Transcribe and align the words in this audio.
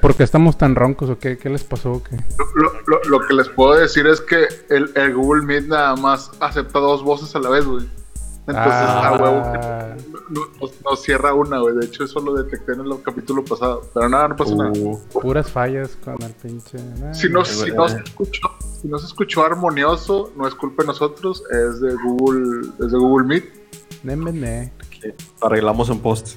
Por 0.00 0.14
qué 0.16 0.22
estamos 0.24 0.56
tan 0.58 0.74
roncos 0.74 1.10
o 1.10 1.18
qué? 1.18 1.36
¿Qué 1.38 1.48
les 1.50 1.62
pasó 1.64 1.92
o 1.92 2.02
qué? 2.02 2.16
Lo, 2.54 2.72
lo- 2.86 3.02
lo 3.04 3.26
que 3.26 3.34
les 3.34 3.48
puedo 3.48 3.74
decir 3.78 4.06
es 4.06 4.20
que 4.20 4.46
el, 4.70 4.90
el 4.94 5.14
Google 5.14 5.42
Meet 5.46 5.66
nada 5.68 5.96
más 5.96 6.30
acepta 6.40 6.78
dos 6.78 7.02
voces 7.04 7.34
a 7.36 7.38
la 7.38 7.50
vez, 7.50 7.64
güey. 7.66 7.88
Entonces, 8.46 8.72
a 8.72 9.12
huevo, 9.12 9.42
Ah, 9.44 9.94
no- 10.30 10.40
nos, 10.60 10.72
nos 10.82 11.02
cierra 11.02 11.34
una, 11.34 11.58
güey. 11.60 11.76
De 11.76 11.86
hecho, 11.86 12.02
eso 12.04 12.18
lo 12.20 12.34
detecté 12.34 12.72
en 12.72 12.80
el 12.80 13.02
capítulo 13.02 13.44
pasado. 13.44 13.82
Pero 13.94 14.08
nada, 14.08 14.28
no 14.28 14.34
pasa 14.36 14.54
nada. 14.56 14.72
Uh, 14.74 14.98
puras 15.20 15.48
fallas 15.50 15.96
con 16.04 16.20
el 16.20 16.32
pinche. 16.32 16.78
ah, 17.04 17.14
Si 17.14 17.28
no, 17.28 17.42
eh, 17.42 17.44
si, 17.44 17.68
eh. 17.68 17.72
no 17.74 17.88
se 17.88 17.98
escuchó, 17.98 18.48
si 18.80 18.88
no 18.88 18.98
se 18.98 19.06
escuchó 19.06 19.44
armonioso, 19.44 20.32
no 20.36 20.48
es 20.48 20.54
culpa 20.56 20.82
de 20.82 20.88
nosotros, 20.88 21.44
es 21.50 21.80
de 21.80 21.94
Google, 21.94 22.68
es 22.80 22.90
de 22.90 22.98
Google 22.98 23.26
Meet. 23.28 23.44
ne. 24.02 24.72
arreglamos 25.42 25.88
en 25.90 26.00
post. 26.00 26.36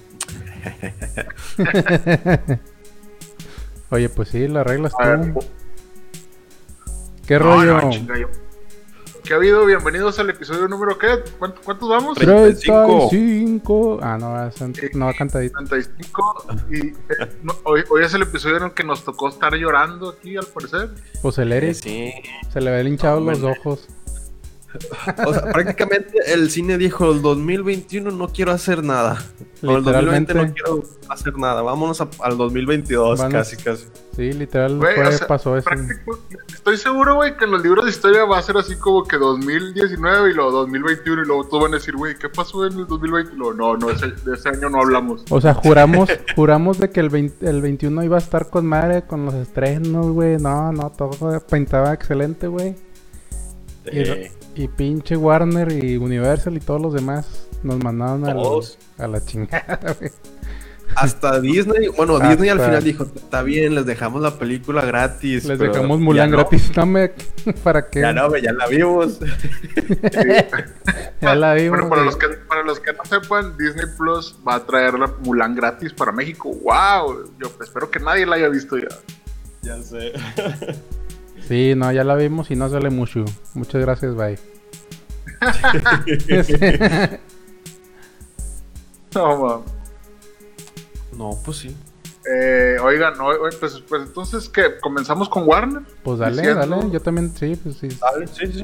Oye, 3.89 4.09
pues 4.09 4.30
sí, 4.30 4.48
la 4.48 4.64
reglas 4.64 4.94
A 5.00 5.08
ver, 5.09 5.34
tú. 5.34 5.39
¿Qué 7.28 7.36
no, 7.39 7.45
rollo? 7.45 7.81
no, 7.81 7.92
yo- 8.17 8.28
¿Qué 9.23 9.34
ha 9.34 9.38
habido? 9.38 9.66
Bienvenidos 9.66 10.20
al 10.20 10.30
episodio 10.31 10.67
número 10.67 10.98
¿qué? 10.98 11.08
¿Cuánto- 11.39 11.62
¿Cuántos 11.64 11.88
vamos? 11.88 12.17
35. 12.17 13.08
35. 13.09 14.00
Ah, 14.02 14.17
no, 14.20 14.48
es 14.48 14.61
an- 14.61 14.73
no 14.95 15.06
va 15.06 15.14
cantadito. 15.14 15.56
35 15.59 16.45
y 16.70 16.88
eh, 16.88 16.94
no, 17.42 17.54
hoy, 17.64 17.84
hoy 17.89 18.04
es 18.04 18.14
el 18.14 18.23
episodio 18.23 18.58
en 18.58 18.64
el 18.64 18.72
que 18.73 18.84
nos 18.84 19.06
tocó 19.06 19.30
estar 19.30 19.54
llorando 19.56 20.09
aquí 20.09 20.36
al 20.36 20.45
parecer. 20.48 20.89
Pues 21.22 21.38
el 21.38 21.54
Eric 21.54 21.73
Sí. 21.76 22.11
se 22.52 22.59
le 22.59 22.70
ven 22.72 22.88
hinchados 22.88 23.22
No, 23.23 23.31
los 23.31 23.44
ojos. 23.58 23.88
O 25.26 25.34
sea, 25.34 25.52
prácticamente 25.52 26.14
el 26.34 26.50
cine 26.50 26.78
dijo, 26.78 27.12
el 27.12 27.22
2021 27.22 28.12
no 28.12 28.28
quiero 28.30 28.52
hacer 28.52 28.84
nada. 28.84 29.24
O 29.62 29.78
el 29.78 29.84
2020 29.84 30.34
Literalmente. 30.34 30.34
no 30.34 30.54
quiero 30.54 30.84
hacer 31.10 31.38
nada. 31.38 31.62
Vámonos 31.62 32.02
a- 32.02 32.10
al 32.22 32.38
2022, 32.38 33.20
Vámonos. 33.20 33.34
casi, 33.50 33.58
casi. 33.64 33.86
Sí, 34.16 34.32
literal 34.34 34.78
Güey, 34.78 34.96
fue- 34.96 35.08
o 35.08 35.12
sea, 35.12 35.28
pasó 35.28 35.58
eso. 35.58 35.70
estoy 36.54 36.78
seguro, 36.78 37.16
güey, 37.16 37.36
que 37.38 37.46
en 37.46 37.52
los 37.52 37.64
libros 37.64 37.86
de 37.86 37.92
historia 37.92 38.26
va 38.26 38.38
a 38.38 38.42
ser 38.42 38.58
así 38.58 38.76
como 38.76 39.04
que 39.06 39.18
2019 39.18 40.32
y 40.32 40.34
luego 40.34 40.52
2021 40.52 41.24
y 41.24 41.26
luego 41.26 41.46
todos 41.48 41.64
van 41.64 41.74
a 41.74 41.78
decir, 41.78 41.96
güey, 41.96 42.16
¿qué 42.18 42.30
pasó 42.30 42.66
en 42.66 42.78
el 42.80 42.88
2020? 42.88 43.34
Y 43.34 43.38
luego, 43.38 43.54
no, 43.54 43.78
no, 43.78 43.90
ese- 43.90 44.08
de 44.12 44.36
ese 44.36 44.50
año 44.50 44.70
no 44.70 44.82
hablamos. 44.82 45.24
O 45.30 45.40
sea, 45.42 45.54
juramos, 45.54 46.10
juramos 46.36 46.78
de 46.80 46.90
que 46.90 47.00
el, 47.00 47.10
20 47.10 47.50
el 47.50 47.62
21 47.62 48.04
iba 48.04 48.18
a 48.18 48.20
estar 48.20 48.50
con 48.50 48.66
madre, 48.66 49.04
con 49.04 49.26
los 49.26 49.34
estrenos, 49.36 50.08
güey. 50.08 50.38
No, 50.38 50.72
no, 50.72 50.92
todo 50.92 51.40
pintaba 51.50 51.94
excelente, 51.94 52.48
güey. 52.48 52.76
Y, 53.86 54.00
Eh, 54.00 54.32
y 54.56 54.68
pinche 54.68 55.16
Warner 55.18 55.72
y 55.84 55.98
Universal 55.98 56.56
y 56.56 56.59
todos 56.59 56.82
los 56.82 56.94
demás 56.94 57.48
nos 57.64 57.84
mandaron 57.84 58.26
al- 58.26 58.34
Todos. 58.34 58.78
a 58.98 59.08
la 59.08 59.23
chingada, 59.23 59.80
güey. 60.00 60.12
hasta 60.95 61.40
Disney, 61.40 61.88
bueno, 61.88 62.16
Hasta- 62.17 62.30
Disney 62.30 62.50
al 62.50 62.60
final 62.60 62.83
dijo, 62.83 63.04
está 63.16 63.42
bien, 63.42 63.73
les 63.73 63.86
dejamos 63.86 64.22
la 64.22 64.38
película 64.38 64.83
gratis. 64.86 65.45
Les 65.45 65.58
pero 65.58 65.73
dejamos 65.73 66.00
Mulan 66.00 66.30
no. 66.30 66.38
gratis. 66.38 66.72
No 66.76 66.86
me... 66.86 67.10
¿Para 67.64 67.89
qué? 67.89 68.02
Ya 68.02 68.14
no, 68.14 68.30
güey, 68.30 68.44
ya 68.44 68.54
la 68.54 68.67
vimos. 68.67 69.20
Ya 71.22 71.36
la 71.36 71.54
vimos, 71.54 71.80
Bueno, 71.80 71.89
para 71.89 72.02
güey. 72.04 72.06
los, 72.14 72.17
que, 72.17 72.27
para 72.48 72.64
los 72.64 72.80
que 72.82 72.92
no 72.94 73.06
sepan, 73.06 73.56
Disney 73.58 73.86
Plus 73.98 74.38
va 74.45 74.56
a 74.56 74.66
traer 74.66 74.95
la 75.00 75.08
Mulan 75.23 75.56
gratis 75.56 75.94
para 75.94 76.11
México. 76.11 76.50
¡Wow! 76.50 77.32
Yo 77.42 77.50
espero 77.64 77.89
que 77.89 78.00
nadie 78.00 78.26
la 78.26 78.36
haya 78.36 78.50
visto 78.50 78.77
ya. 78.77 78.89
ya 79.61 79.82
sé. 79.82 80.11
Sí, 81.48 81.73
no, 81.77 81.92
ya 81.94 82.04
la 82.04 82.16
vimos 82.16 82.52
y 82.52 82.56
no 82.58 82.67
sale 82.70 82.89
mucho. 82.89 83.23
Muchas 83.54 83.82
gracias, 83.82 84.16
bye. 84.16 84.38
No, 89.15 89.37
mames. 89.37 89.65
No, 91.17 91.39
pues 91.45 91.58
sí. 91.58 91.76
Eh, 92.26 92.77
oigan, 92.81 93.17
no, 93.17 93.27
pues, 93.59 93.80
pues 93.87 94.02
entonces, 94.03 94.49
¿qué? 94.49 94.80
¿Comenzamos 94.82 95.30
con 95.30 95.48
Warner? 95.48 95.83
Pues 96.03 96.20
dale, 96.20 96.37
Diciendo- 96.42 96.77
dale. 96.77 96.92
Yo 96.92 96.99
también, 97.02 97.32
sí, 97.36 97.55
pues 97.61 97.77
sí. 97.77 97.89
Dale, 98.02 98.27
sí, 98.27 98.52
sí. 98.52 98.64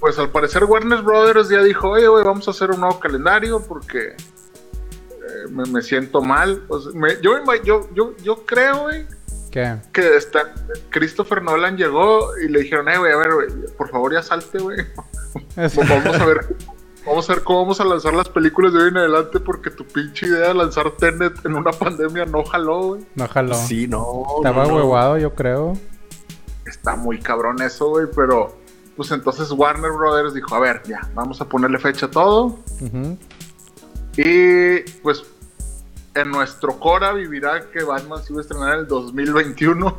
Pues 0.00 0.18
al 0.18 0.30
parecer 0.30 0.64
Warner 0.64 1.00
Brothers 1.00 1.48
ya 1.48 1.62
dijo, 1.62 1.88
oye, 1.90 2.06
güey, 2.06 2.24
vamos 2.24 2.46
a 2.48 2.50
hacer 2.50 2.70
un 2.70 2.80
nuevo 2.80 3.00
calendario 3.00 3.60
porque 3.60 4.08
eh, 4.08 5.48
me, 5.50 5.64
me 5.64 5.80
siento 5.80 6.20
mal. 6.20 6.64
O 6.68 6.78
sea, 6.80 6.92
me- 6.92 7.20
yo, 7.22 7.38
yo, 7.64 7.88
yo, 7.94 8.14
yo 8.22 8.44
creo, 8.44 8.82
güey, 8.82 9.06
¿Qué? 9.50 9.76
que 9.94 10.16
está, 10.16 10.52
Christopher 10.90 11.40
Nolan 11.40 11.78
llegó 11.78 12.36
y 12.36 12.48
le 12.48 12.60
dijeron, 12.60 12.88
eh, 12.90 12.98
güey, 12.98 13.12
a 13.12 13.16
ver, 13.16 13.32
güey, 13.32 13.48
por 13.78 13.88
favor 13.88 14.12
ya 14.12 14.22
salte, 14.22 14.58
güey. 14.58 14.76
Pues 15.56 15.76
vamos 15.88 16.20
a 16.20 16.24
ver, 16.26 16.56
vamos 17.06 17.28
a 17.30 17.34
ver 17.34 17.42
cómo 17.42 17.60
vamos 17.62 17.80
a 17.80 17.84
lanzar 17.84 18.12
las 18.14 18.28
películas 18.28 18.72
de 18.74 18.80
hoy 18.82 18.88
en 18.90 18.98
adelante 18.98 19.40
porque 19.40 19.70
tu 19.70 19.84
pinche 19.86 20.26
idea 20.26 20.48
de 20.48 20.54
lanzar 20.54 20.90
Tenet 20.92 21.44
en 21.44 21.54
una 21.54 21.72
pandemia 21.72 22.26
no 22.26 22.44
jaló, 22.44 22.82
güey. 22.88 23.06
No 23.14 23.26
jaló. 23.26 23.54
Sí, 23.54 23.88
no. 23.88 24.24
Estaba 24.36 24.64
no, 24.64 24.68
no. 24.78 24.84
huevado, 24.86 25.18
yo 25.18 25.34
creo. 25.34 25.72
Está 26.66 26.94
muy 26.96 27.18
cabrón 27.20 27.62
eso, 27.62 27.88
güey, 27.88 28.06
pero 28.14 28.54
pues 28.96 29.10
entonces 29.10 29.50
Warner 29.50 29.92
Brothers 29.92 30.34
dijo, 30.34 30.54
a 30.54 30.58
ver, 30.60 30.82
ya, 30.86 31.00
vamos 31.14 31.40
a 31.40 31.48
ponerle 31.48 31.78
fecha 31.78 32.06
a 32.06 32.10
todo. 32.10 32.58
Y 34.16 34.80
pues 35.02 35.22
en 36.14 36.30
nuestro 36.30 36.78
Cora 36.80 37.12
vivirá 37.12 37.70
que 37.70 37.84
Batman 37.84 38.22
se 38.22 38.32
iba 38.32 38.40
a 38.40 38.42
estrenar 38.42 38.74
en 38.74 38.80
el 38.80 38.86
2021. 38.88 39.96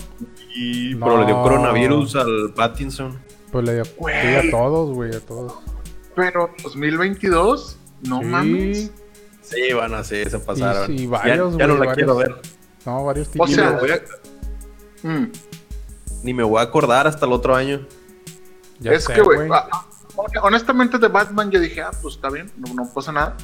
Y 0.56 0.96
No. 0.96 1.06
pero 1.06 1.20
le 1.20 1.26
dio 1.28 1.42
coronavirus 1.44 2.16
al 2.16 2.54
Pattinson. 2.56 3.18
Pues 3.52 3.66
le 3.66 3.76
dio 3.76 3.86
sí, 3.86 3.94
a 4.48 4.52
todos, 4.52 4.94
güey, 4.94 5.16
a 5.16 5.20
todos. 5.22 5.54
Pero 6.16 6.50
2022, 6.64 7.78
no 8.08 8.20
Sí. 8.20 8.26
mames. 8.26 8.92
Sí, 9.42 9.74
van 9.74 9.94
a 9.94 10.04
sí, 10.04 10.26
se 10.26 10.40
pasaron. 10.40 10.92
Y- 10.92 11.04
y 11.04 11.04
Ya- 11.06 11.10
varios, 11.12 11.58
ya, 11.58 11.68
no 11.68 11.78
güey, 11.78 11.88
la 11.90 11.96
quiero 11.96 12.16
ver. 12.18 12.30
varios. 12.32 12.54
No, 12.86 13.06
varios 13.06 13.28
O 13.28 13.32
tipos. 13.32 13.50
Ni, 13.50 13.56
sea- 13.56 13.72
voy 13.72 13.92
a, 13.92 14.02
Mm. 15.04 15.32
ni 16.24 16.34
me 16.34 16.44
voy 16.44 16.60
a 16.60 16.64
acordar 16.64 17.08
hasta 17.08 17.26
el 17.26 17.32
otro 17.32 17.56
año. 17.56 17.86
Ya 18.80 18.92
es 18.92 19.06
sé, 19.06 19.14
que, 19.14 19.22
güey, 19.22 19.50
ah, 19.52 19.68
ah, 19.72 19.86
honestamente 20.44 20.98
de 20.98 21.08
Batman 21.08 21.50
yo 21.50 21.60
dije, 21.60 21.82
ah, 21.82 21.92
pues 22.02 22.16
está 22.16 22.30
bien, 22.30 22.52
no, 22.58 22.74
no 22.74 22.92
pasa 22.94 23.12
nada. 23.12 23.38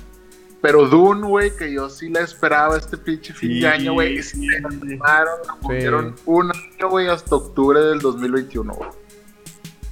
Pero 0.61 0.87
Dune, 0.87 1.27
güey, 1.27 1.55
que 1.55 1.73
yo 1.73 1.89
sí 1.89 2.09
la 2.09 2.21
esperaba 2.21 2.77
este 2.77 2.97
pinche 2.97 3.33
fin 3.33 3.51
Sí. 3.51 3.59
de 3.61 3.67
año, 3.67 3.93
güey, 3.93 4.19
y 4.19 4.23
sí 4.23 4.45
la 4.47 4.67
animaron, 4.69 5.33
la 5.47 5.55
pusieron 5.55 6.15
un 6.25 6.51
año, 6.51 6.89
güey, 6.89 7.07
hasta 7.09 7.35
octubre 7.35 7.79
del 7.81 7.99
2021, 7.99 8.73
güey. 8.73 8.89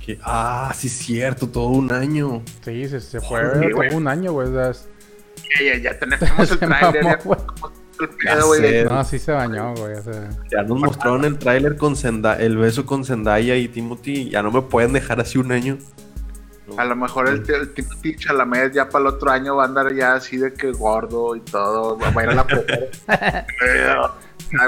Que- 0.05 0.19
ah, 0.23 0.71
sí, 0.75 0.89
cierto, 0.89 1.47
todo 1.47 1.67
un 1.67 1.91
año. 1.93 2.41
Sí, 2.63 2.87
se, 2.87 2.99
se 2.99 3.19
fue 3.21 3.43
Joder, 3.45 3.71
todo 3.89 3.97
un 3.97 4.07
año, 4.07 4.31
güey. 4.33 4.47
es- 4.69 4.87
Ya, 5.59 5.75
ya, 5.75 5.77
ya 5.91 5.99
tenemos 5.99 6.21
el 6.51 6.59
trailer, 6.59 7.03
mamó, 7.25 7.35
ya 8.25 8.35
Ya. 8.35 8.83
No, 8.89 9.03
sí 9.03 9.19
se 9.19 9.31
bañó, 9.31 9.75
güey. 9.75 9.93
o 9.93 10.01
sea. 10.01 10.29
Ya 10.51 10.63
nos 10.63 10.79
mostraron 10.79 11.23
el 11.25 11.37
tráiler 11.37 11.77
con 11.77 11.95
Zenda- 11.95 12.39
el 12.39 12.57
beso 12.57 12.85
con 12.85 13.05
Zendaya 13.05 13.55
y 13.55 13.67
Timothy. 13.67 14.29
Ya 14.29 14.41
no 14.41 14.49
me 14.51 14.61
pueden 14.63 14.93
dejar 14.93 15.19
así 15.21 15.37
un 15.37 15.51
año. 15.51 15.77
A 16.77 16.85
lo 16.85 16.95
mejor 16.95 17.27
el, 17.27 17.43
el 17.53 17.73
Timothy 17.73 18.15
Chalamet 18.15 18.73
ya 18.73 18.87
para 18.89 19.01
el 19.03 19.07
otro 19.15 19.29
año 19.29 19.57
va 19.57 19.63
a 19.63 19.67
andar 19.67 19.93
ya 19.93 20.13
así 20.13 20.37
de 20.37 20.53
que 20.53 20.71
gordo 20.71 21.35
y 21.35 21.41
todo. 21.41 21.97
Va 21.99 22.07
a 22.07 22.23
ir 22.23 22.29
a 22.29 22.33
la 22.33 22.47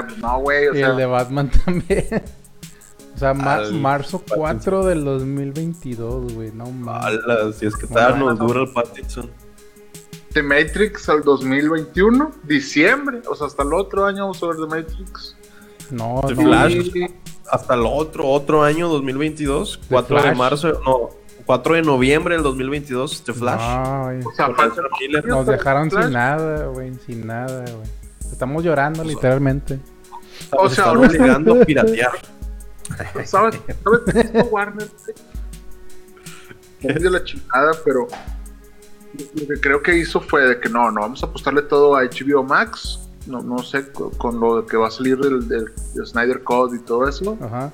pues 0.06 0.18
no, 0.18 0.38
güey. 0.40 0.68
O 0.68 0.74
Y 0.74 0.78
sea, 0.78 0.88
el 0.88 0.96
de 0.98 1.06
Batman 1.06 1.50
también. 1.64 2.06
O 3.14 3.18
sea, 3.18 3.32
ma- 3.34 3.54
Al 3.54 3.74
marzo 3.74 4.18
Pattinson. 4.18 4.38
4 4.38 4.86
del 4.86 5.04
2022, 5.04 6.32
güey. 6.34 6.50
No 6.52 6.66
mames. 6.70 7.20
Si 7.56 7.66
es 7.66 7.76
que 7.76 7.86
todavía 7.86 8.16
nos 8.16 8.38
dura 8.38 8.62
el 8.62 8.72
Pattinson. 8.72 9.30
The 10.32 10.42
Matrix 10.42 11.08
al 11.08 11.22
2021, 11.22 12.32
diciembre. 12.42 13.22
O 13.30 13.36
sea, 13.36 13.46
hasta 13.46 13.62
el 13.62 13.72
otro 13.72 14.04
año 14.04 14.22
vamos 14.22 14.42
a 14.42 14.46
ver 14.48 14.56
The 14.56 14.66
Matrix. 14.66 15.36
No, 15.90 16.22
The 16.26 16.34
no. 16.34 16.42
Flash. 16.42 16.90
Hasta 17.50 17.74
el 17.74 17.82
otro, 17.86 18.26
otro 18.28 18.64
año, 18.64 18.88
2022. 18.88 19.78
4 19.88 20.16
de 20.16 20.22
Flash. 20.22 20.36
marzo, 20.36 20.80
no, 20.84 21.10
4 21.46 21.74
de 21.76 21.82
noviembre 21.82 22.34
del 22.34 22.42
2022, 22.42 23.22
The 23.22 23.32
Flash. 23.32 23.60
No. 23.60 24.28
O 24.28 24.32
sea, 24.34 24.48
Miller. 25.00 25.24
Nos 25.26 25.46
dejaron 25.46 25.88
Flash. 25.90 26.04
sin 26.04 26.12
nada, 26.14 26.66
güey. 26.66 26.94
Sin 27.06 27.26
nada, 27.26 27.60
güey. 27.70 27.88
Estamos 28.32 28.64
llorando, 28.64 29.04
literalmente. 29.04 29.78
O 30.50 30.68
sea, 30.68 30.86
Están 30.86 30.96
obligando 30.96 31.62
a 31.62 31.64
piratear. 31.64 32.12
¿Sabes? 33.24 33.30
¿Sabes 33.30 33.60
qué 33.66 34.20
hizo 34.38 34.44
Warner? 34.46 34.88
de 36.82 37.10
la 37.10 37.24
chingada, 37.24 37.72
pero 37.84 38.06
lo 39.34 39.46
que 39.46 39.60
creo 39.60 39.82
que 39.82 39.96
hizo 39.96 40.20
fue 40.20 40.46
de 40.46 40.60
que 40.60 40.68
no, 40.68 40.90
no 40.90 41.00
vamos 41.00 41.22
a 41.22 41.26
apostarle 41.26 41.62
todo 41.62 41.96
a 41.96 42.02
HBO 42.04 42.42
Max. 42.42 43.00
No, 43.26 43.40
no 43.40 43.58
sé, 43.60 43.90
co- 43.90 44.10
con, 44.10 44.38
lo 44.38 44.60
de 44.60 44.66
que 44.68 44.76
va 44.76 44.88
a 44.88 44.90
salir 44.90 45.16
del, 45.18 45.48
del- 45.48 45.72
del 45.94 46.06
Snyder 46.06 46.42
Code 46.42 46.76
y 46.76 46.80
todo 46.80 47.08
eso. 47.08 47.38
Ajá. 47.40 47.72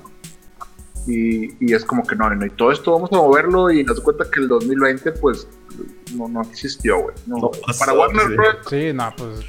Y, 1.07 1.55
y 1.65 1.73
es 1.73 1.83
como 1.83 2.05
que 2.05 2.15
no, 2.15 2.29
no, 2.29 2.45
y 2.45 2.49
todo 2.51 2.71
esto 2.71 2.91
vamos 2.93 3.11
a 3.11 3.15
moverlo 3.17 3.69
y 3.71 3.83
nos 3.83 3.97
das 3.97 4.03
cuenta 4.05 4.29
que 4.31 4.39
el 4.39 4.47
2020 4.47 5.11
pues 5.13 5.47
no, 6.15 6.27
no 6.29 6.41
existió, 6.43 6.99
güey. 7.01 7.15
No, 7.25 7.37
No 7.37 7.51
para 7.79 7.93
Warner 7.93 8.27
sí. 8.27 8.33
Bros. 8.35 8.55
Sí, 8.69 8.93
no, 8.93 9.13
pues. 9.17 9.39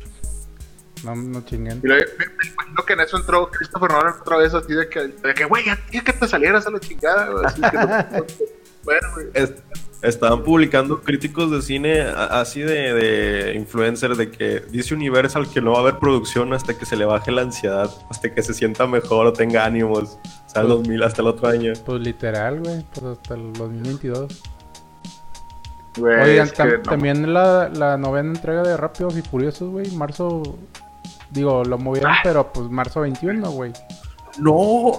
No, 1.04 1.14
no 1.16 1.40
chinguen. 1.44 1.80
Y 1.82 1.86
luego, 1.86 2.04
me, 2.18 2.26
me 2.26 2.50
imagino 2.52 2.84
que 2.86 2.92
en 2.92 3.00
eso 3.00 3.16
entró 3.16 3.50
Christopher 3.50 3.90
Nolan 3.90 4.14
otra 4.20 4.36
vez 4.36 4.54
así 4.54 4.72
de 4.72 4.88
que, 4.88 5.00
de 5.08 5.34
que 5.34 5.44
güey, 5.44 5.64
ya, 5.64 5.78
ya 5.92 6.02
que 6.02 6.12
te 6.12 6.28
salieras 6.28 6.66
a 6.66 6.70
la 6.70 6.78
chingada, 6.80 7.28
güey, 7.30 7.44
así 7.44 7.60
que 7.60 7.76
no- 7.76 8.24
bueno, 8.84 9.08
güey. 9.14 9.26
Est- 9.34 9.58
estaban 10.02 10.42
publicando 10.42 11.00
críticos 11.00 11.50
de 11.52 11.62
cine 11.62 12.00
así 12.00 12.60
de, 12.60 12.92
de 12.92 13.54
influencer 13.54 14.16
de 14.16 14.32
que 14.32 14.58
dice 14.70 14.94
Universal 14.94 15.48
que 15.48 15.60
no 15.60 15.70
va 15.72 15.78
a 15.78 15.80
haber 15.82 15.98
producción 16.00 16.52
hasta 16.52 16.76
que 16.76 16.84
se 16.86 16.96
le 16.96 17.04
baje 17.04 17.30
la 17.30 17.42
ansiedad, 17.42 17.88
hasta 18.10 18.34
que 18.34 18.42
se 18.42 18.52
sienta 18.52 18.84
mejor 18.88 19.26
o 19.26 19.32
tenga 19.32 19.64
ánimos. 19.64 20.18
O 20.46 20.48
sea, 20.48 20.62
el 20.62 20.68
2000 20.68 21.02
hasta 21.04 21.22
el 21.22 21.28
otro 21.28 21.48
año. 21.48 21.72
Pues 21.86 22.00
literal, 22.00 22.58
güey. 22.60 22.84
Pues 22.92 23.06
hasta 23.18 23.34
el 23.34 23.52
2022. 23.52 24.42
Güey, 25.98 26.20
Oigan, 26.30 26.48
tam- 26.48 26.76
no. 26.78 26.82
también 26.82 27.32
la, 27.34 27.68
la 27.68 27.96
novena 27.96 28.30
entrega 28.30 28.62
de 28.62 28.76
Rápidos 28.76 29.16
y 29.16 29.22
Furiosos, 29.22 29.68
güey. 29.70 29.90
Marzo. 29.92 30.58
Digo, 31.32 31.64
lo 31.64 31.76
Ah. 31.76 31.78
movieron, 31.78 32.12
pero 32.22 32.52
pues 32.52 32.68
marzo 32.70 33.00
21, 33.00 33.50
güey. 33.50 33.72
No, 34.38 34.92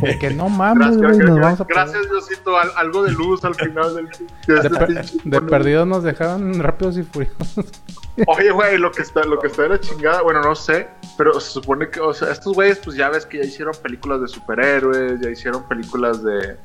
De 0.00 0.18
que 0.18 0.30
no 0.30 0.48
mames, 0.48 0.96
Gracias, 0.96 1.26
güey. 1.26 2.08
Diosito, 2.08 2.58
al- 2.58 2.72
algo 2.76 3.02
de 3.02 3.12
luz 3.12 3.44
al 3.44 3.54
final 3.54 3.94
del 3.94 4.06
de 4.08 4.54
De, 4.54 4.60
este 4.60 4.70
per- 4.70 5.04
de 5.24 5.40
perdido 5.42 5.84
nos 5.84 6.02
dejaron 6.02 6.58
Rápidos 6.58 6.96
y 6.96 7.02
Furiosos. 7.02 7.66
Oye, 8.26 8.50
güey, 8.50 8.78
lo 8.78 8.90
que 8.90 9.02
está, 9.02 9.24
lo 9.24 9.38
que 9.38 9.46
está 9.48 9.62
de 9.62 9.68
la 9.70 9.80
chingada, 9.80 10.22
bueno, 10.22 10.40
no 10.42 10.54
sé, 10.54 10.88
pero 11.18 11.38
se 11.40 11.50
supone 11.50 11.88
que, 11.90 12.00
o 12.00 12.12
sea, 12.14 12.30
estos 12.30 12.54
güeyes, 12.54 12.78
pues 12.78 12.96
ya 12.96 13.08
ves 13.10 13.24
que 13.26 13.38
ya 13.38 13.44
hicieron 13.44 13.74
películas 13.82 14.20
de 14.22 14.28
superhéroes, 14.28 15.20
ya 15.20 15.30
hicieron 15.30 15.62
películas 15.68 16.22
de, 16.22 16.56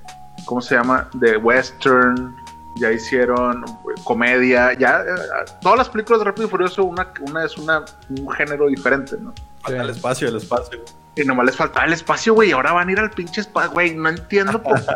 ¿cómo 0.46 0.62
se 0.62 0.76
llama? 0.76 1.10
De 1.14 1.38
western, 1.38 2.36
ya 2.80 2.92
hicieron 2.92 3.64
eh, 3.66 4.02
comedia, 4.04 4.74
ya, 4.74 5.00
eh, 5.02 5.46
todas 5.62 5.78
las 5.78 5.90
películas 5.90 6.20
de 6.20 6.26
Rápido 6.26 6.48
y 6.48 6.50
Furioso, 6.50 6.84
una, 6.84 7.12
una 7.22 7.44
es 7.46 7.58
una, 7.58 7.84
un 8.10 8.30
género 8.32 8.68
diferente, 8.68 9.16
¿no? 9.20 9.34
falta 9.62 9.82
el 9.84 9.90
espacio, 9.90 10.28
el 10.30 10.38
espacio. 10.38 10.80
Y 11.16 11.24
nomás 11.24 11.48
les 11.48 11.56
faltaba 11.56 11.86
el 11.86 11.94
espacio, 11.94 12.34
güey, 12.36 12.52
ahora 12.52 12.74
van 12.74 12.90
a 12.90 12.92
ir 12.92 13.00
al 13.00 13.10
pinche 13.10 13.42
espacio, 13.42 13.72
güey, 13.72 13.96
no 13.96 14.10
entiendo 14.10 14.62
por 14.62 14.80
qué. 14.80 14.86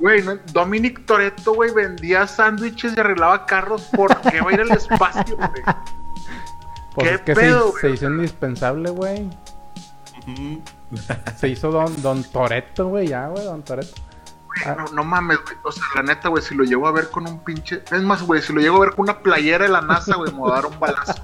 Güey, 0.00 0.22
no- 0.22 0.36
Dominic 0.52 1.06
Toretto, 1.06 1.54
güey, 1.54 1.72
vendía 1.74 2.24
sándwiches 2.28 2.96
y 2.96 3.00
arreglaba 3.00 3.44
carros. 3.46 3.82
¿Por 3.96 4.16
qué 4.20 4.40
va 4.40 4.50
a 4.50 4.54
ir 4.54 4.60
al 4.60 4.70
espacio, 4.70 5.36
güey? 5.36 5.50
Pues 6.94 7.08
¿Qué 7.08 7.14
es 7.16 7.20
que 7.22 7.34
pedo, 7.34 7.64
se, 7.64 7.70
güey? 7.70 7.80
se 7.80 7.90
hizo 7.90 8.06
indispensable, 8.06 8.90
güey. 8.90 9.28
Se 11.36 11.48
hizo 11.48 11.72
Don, 11.72 12.00
don 12.00 12.22
Toreto, 12.22 12.88
güey, 12.88 13.08
ya, 13.08 13.26
güey, 13.26 13.44
Don 13.44 13.62
Toreto. 13.64 13.92
Ah. 14.66 14.74
No, 14.78 14.84
no 14.92 15.04
mames, 15.04 15.38
güey. 15.44 15.56
O 15.62 15.70
sea, 15.72 15.84
la 15.96 16.02
neta, 16.02 16.28
güey, 16.28 16.42
si 16.42 16.54
lo 16.54 16.64
llego 16.64 16.86
a 16.88 16.92
ver 16.92 17.10
con 17.10 17.26
un 17.28 17.42
pinche. 17.44 17.82
Es 17.90 18.02
más, 18.02 18.22
güey, 18.22 18.42
si 18.42 18.52
lo 18.52 18.60
llego 18.60 18.76
a 18.76 18.80
ver 18.80 18.90
con 18.94 19.04
una 19.04 19.18
playera 19.20 19.64
de 19.64 19.70
la 19.70 19.80
NASA, 19.82 20.16
güey, 20.16 20.32
me 20.32 20.40
va 20.40 20.58
a 20.58 20.62
dar 20.62 20.66
un 20.66 20.80
balazo. 20.80 21.14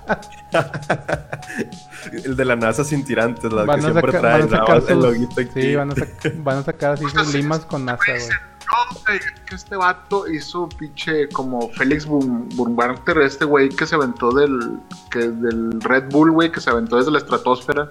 El 2.25 2.37
de 2.37 2.45
la 2.45 2.57
NASA 2.57 2.85
sin 2.85 3.05
tirantes, 3.05 3.53
la 3.53 3.65
Van 3.65 3.81
que 3.81 3.87
a 3.87 3.91
siempre 3.91 4.13
sacar, 4.13 4.21
trae 4.21 4.43
van 4.43 4.55
a 4.55 4.67
sacar 4.77 4.93
el 4.93 5.01
loguito 5.01 5.41
aquí. 5.41 5.63
Sí, 5.63 5.77
van 5.77 5.91
a, 5.91 5.95
sac- 5.95 6.43
van 6.43 6.59
a 6.59 6.63
sacar 6.63 6.93
así 6.93 7.05
sus 7.09 7.29
sí, 7.29 7.39
limas 7.39 7.65
con 7.65 7.85
NASA, 7.85 8.03
Güey, 8.07 8.19
güey. 8.19 8.31
No, 8.31 9.01
güey, 9.07 9.19
es 9.19 9.41
que 9.47 9.55
este 9.55 9.77
vato 9.77 10.29
hizo 10.29 10.69
pinche 10.69 11.29
como 11.29 11.69
Félix 11.71 12.07
Bum- 12.07 12.49
Burbanter, 12.55 13.19
este 13.19 13.45
güey 13.45 13.69
que 13.69 13.87
se 13.87 13.95
aventó 13.95 14.31
del, 14.33 14.79
que 15.11 15.31
del 15.31 15.81
Red 15.81 16.05
Bull, 16.11 16.31
güey, 16.31 16.51
que 16.53 16.61
se 16.61 16.71
aventó 16.71 16.97
desde 16.97 17.11
la 17.11 17.19
estratosfera. 17.19 17.89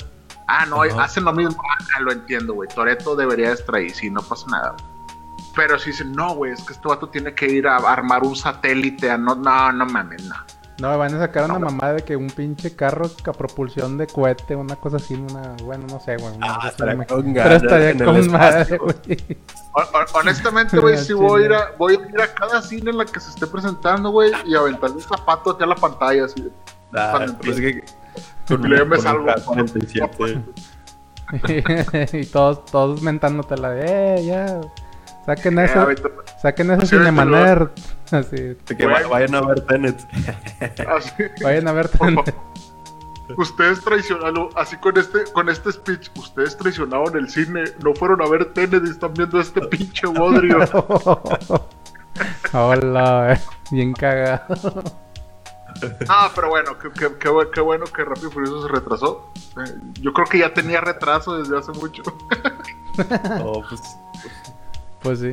Ah, 0.47 0.65
no, 0.65 0.81
hacen 0.81 1.23
lo 1.23 1.33
mismo. 1.33 1.61
Ah, 1.95 1.99
lo 2.01 2.11
entiendo, 2.11 2.53
güey. 2.53 2.67
Toreto 2.69 3.15
debería 3.15 3.53
estar 3.53 3.75
ahí, 3.75 3.89
sí, 3.91 4.09
no 4.09 4.21
pasa 4.21 4.45
nada. 4.47 4.75
Pero 5.55 5.77
si 5.77 5.91
dicen, 5.91 6.11
no, 6.13 6.35
güey, 6.35 6.51
es 6.51 6.63
que 6.63 6.73
este 6.73 6.87
vato 6.87 7.09
tiene 7.09 7.33
que 7.35 7.45
ir 7.47 7.67
a 7.67 7.77
armar 7.77 8.23
un 8.23 8.35
satélite. 8.35 9.11
A 9.11 9.17
no, 9.17 9.35
no, 9.35 9.71
no 9.71 9.85
mames, 9.85 10.23
no. 10.25 10.35
No, 10.79 10.97
van 10.97 11.13
a 11.13 11.19
sacar 11.19 11.45
una 11.45 11.59
mamada 11.59 11.93
de 11.93 12.01
que 12.01 12.15
un 12.15 12.27
pinche 12.31 12.75
carro 12.75 13.05
a 13.27 13.31
propulsión 13.31 13.95
de 13.99 14.07
cohete, 14.07 14.55
una 14.55 14.75
cosa 14.75 14.97
así, 14.97 15.13
una... 15.13 15.53
Bueno, 15.63 15.85
no 15.87 15.99
sé, 15.99 16.17
güey. 16.17 16.33
Ah, 16.41 16.71
me- 16.97 17.05
Pero 17.05 17.55
estaría 17.55 18.05
con 18.05 18.31
madre, 18.31 18.77
güey. 18.79 18.95
Hon- 19.73 19.85
hon- 19.93 20.05
Honestamente, 20.15 20.79
güey, 20.79 20.97
sí 20.97 21.13
voy 21.13 21.43
a, 21.43 21.45
ir 21.45 21.53
a, 21.53 21.71
voy 21.77 21.93
a 22.03 22.09
ir 22.09 22.19
a 22.21 22.33
cada 22.33 22.59
cine 22.63 22.89
en 22.89 22.97
la 22.97 23.05
que 23.05 23.19
se 23.19 23.29
esté 23.29 23.45
presentando, 23.45 24.09
güey, 24.09 24.31
y 24.45 24.55
aventarle 24.55 24.95
un 24.95 25.01
zapato 25.03 25.51
hacia 25.51 25.67
la 25.67 25.75
pantalla, 25.75 26.25
así. 26.25 26.41
de- 26.41 26.51
Ah, 26.95 27.09
Cuando 27.11 27.37
pues 27.37 27.59
es 27.59 27.61
que 27.61 27.83
con, 28.47 28.65
Y 28.65 28.67
luego 28.69 28.85
me 28.87 28.97
con 28.97 29.05
un 29.19 29.27
salgo. 29.29 29.53
K-47. 29.55 30.43
y 32.13 32.25
todos, 32.25 32.65
todos 32.65 33.01
mentándote 33.01 33.57
la 33.57 33.69
de, 33.69 34.15
eh, 34.15 34.25
ya. 34.25 34.61
Saquen 35.25 35.57
Eh, 35.59 35.65
eso, 35.65 35.87
saquen 36.41 36.71
eso. 36.71 36.81
Así, 38.11 38.55
que 38.77 38.85
vayan 38.85 39.35
a 39.35 39.41
ver 39.41 39.61
Tenet. 39.61 39.97
así. 40.87 41.11
vayan 41.43 41.67
a 41.67 41.71
ver. 41.71 41.87
Favor. 41.87 42.23
Ustedes 43.37 43.81
traicionaron, 43.83 44.49
así 44.55 44.75
con 44.77 44.97
este, 44.97 45.23
con 45.33 45.49
este 45.49 45.71
speech, 45.71 46.09
ustedes 46.17 46.55
traicionaron 46.57 47.15
el 47.17 47.29
cine, 47.29 47.63
no 47.83 47.93
fueron 47.95 48.21
a 48.21 48.27
ver 48.27 48.53
Tenet 48.53 48.83
y 48.85 48.89
están 48.91 49.13
viendo 49.13 49.39
este 49.39 49.61
pinche 49.67 50.05
bodrio. 50.07 50.59
Hola, 52.51 53.39
bien 53.71 53.93
cagado. 53.93 54.43
ah, 56.09 56.29
pero 56.35 56.49
bueno, 56.49 56.77
qué, 56.77 56.89
qué- 56.91 57.15
qué 57.17 57.29
bu- 57.29 57.49
qué 57.49 57.61
bueno 57.61 57.85
que 57.85 58.03
Rápido 58.03 58.27
y 58.29 58.31
Furioso 58.31 58.67
se 58.67 58.73
retrasó. 58.73 59.31
Eh, 59.57 59.73
yo 60.01 60.13
creo 60.13 60.27
que 60.27 60.39
ya 60.39 60.53
tenía 60.53 60.81
retraso 60.81 61.37
desde 61.39 61.57
hace 61.57 61.71
mucho. 61.71 62.03
Oh, 63.43 63.63
pues, 63.67 63.81
Pues 65.03 65.19
sí. 65.19 65.31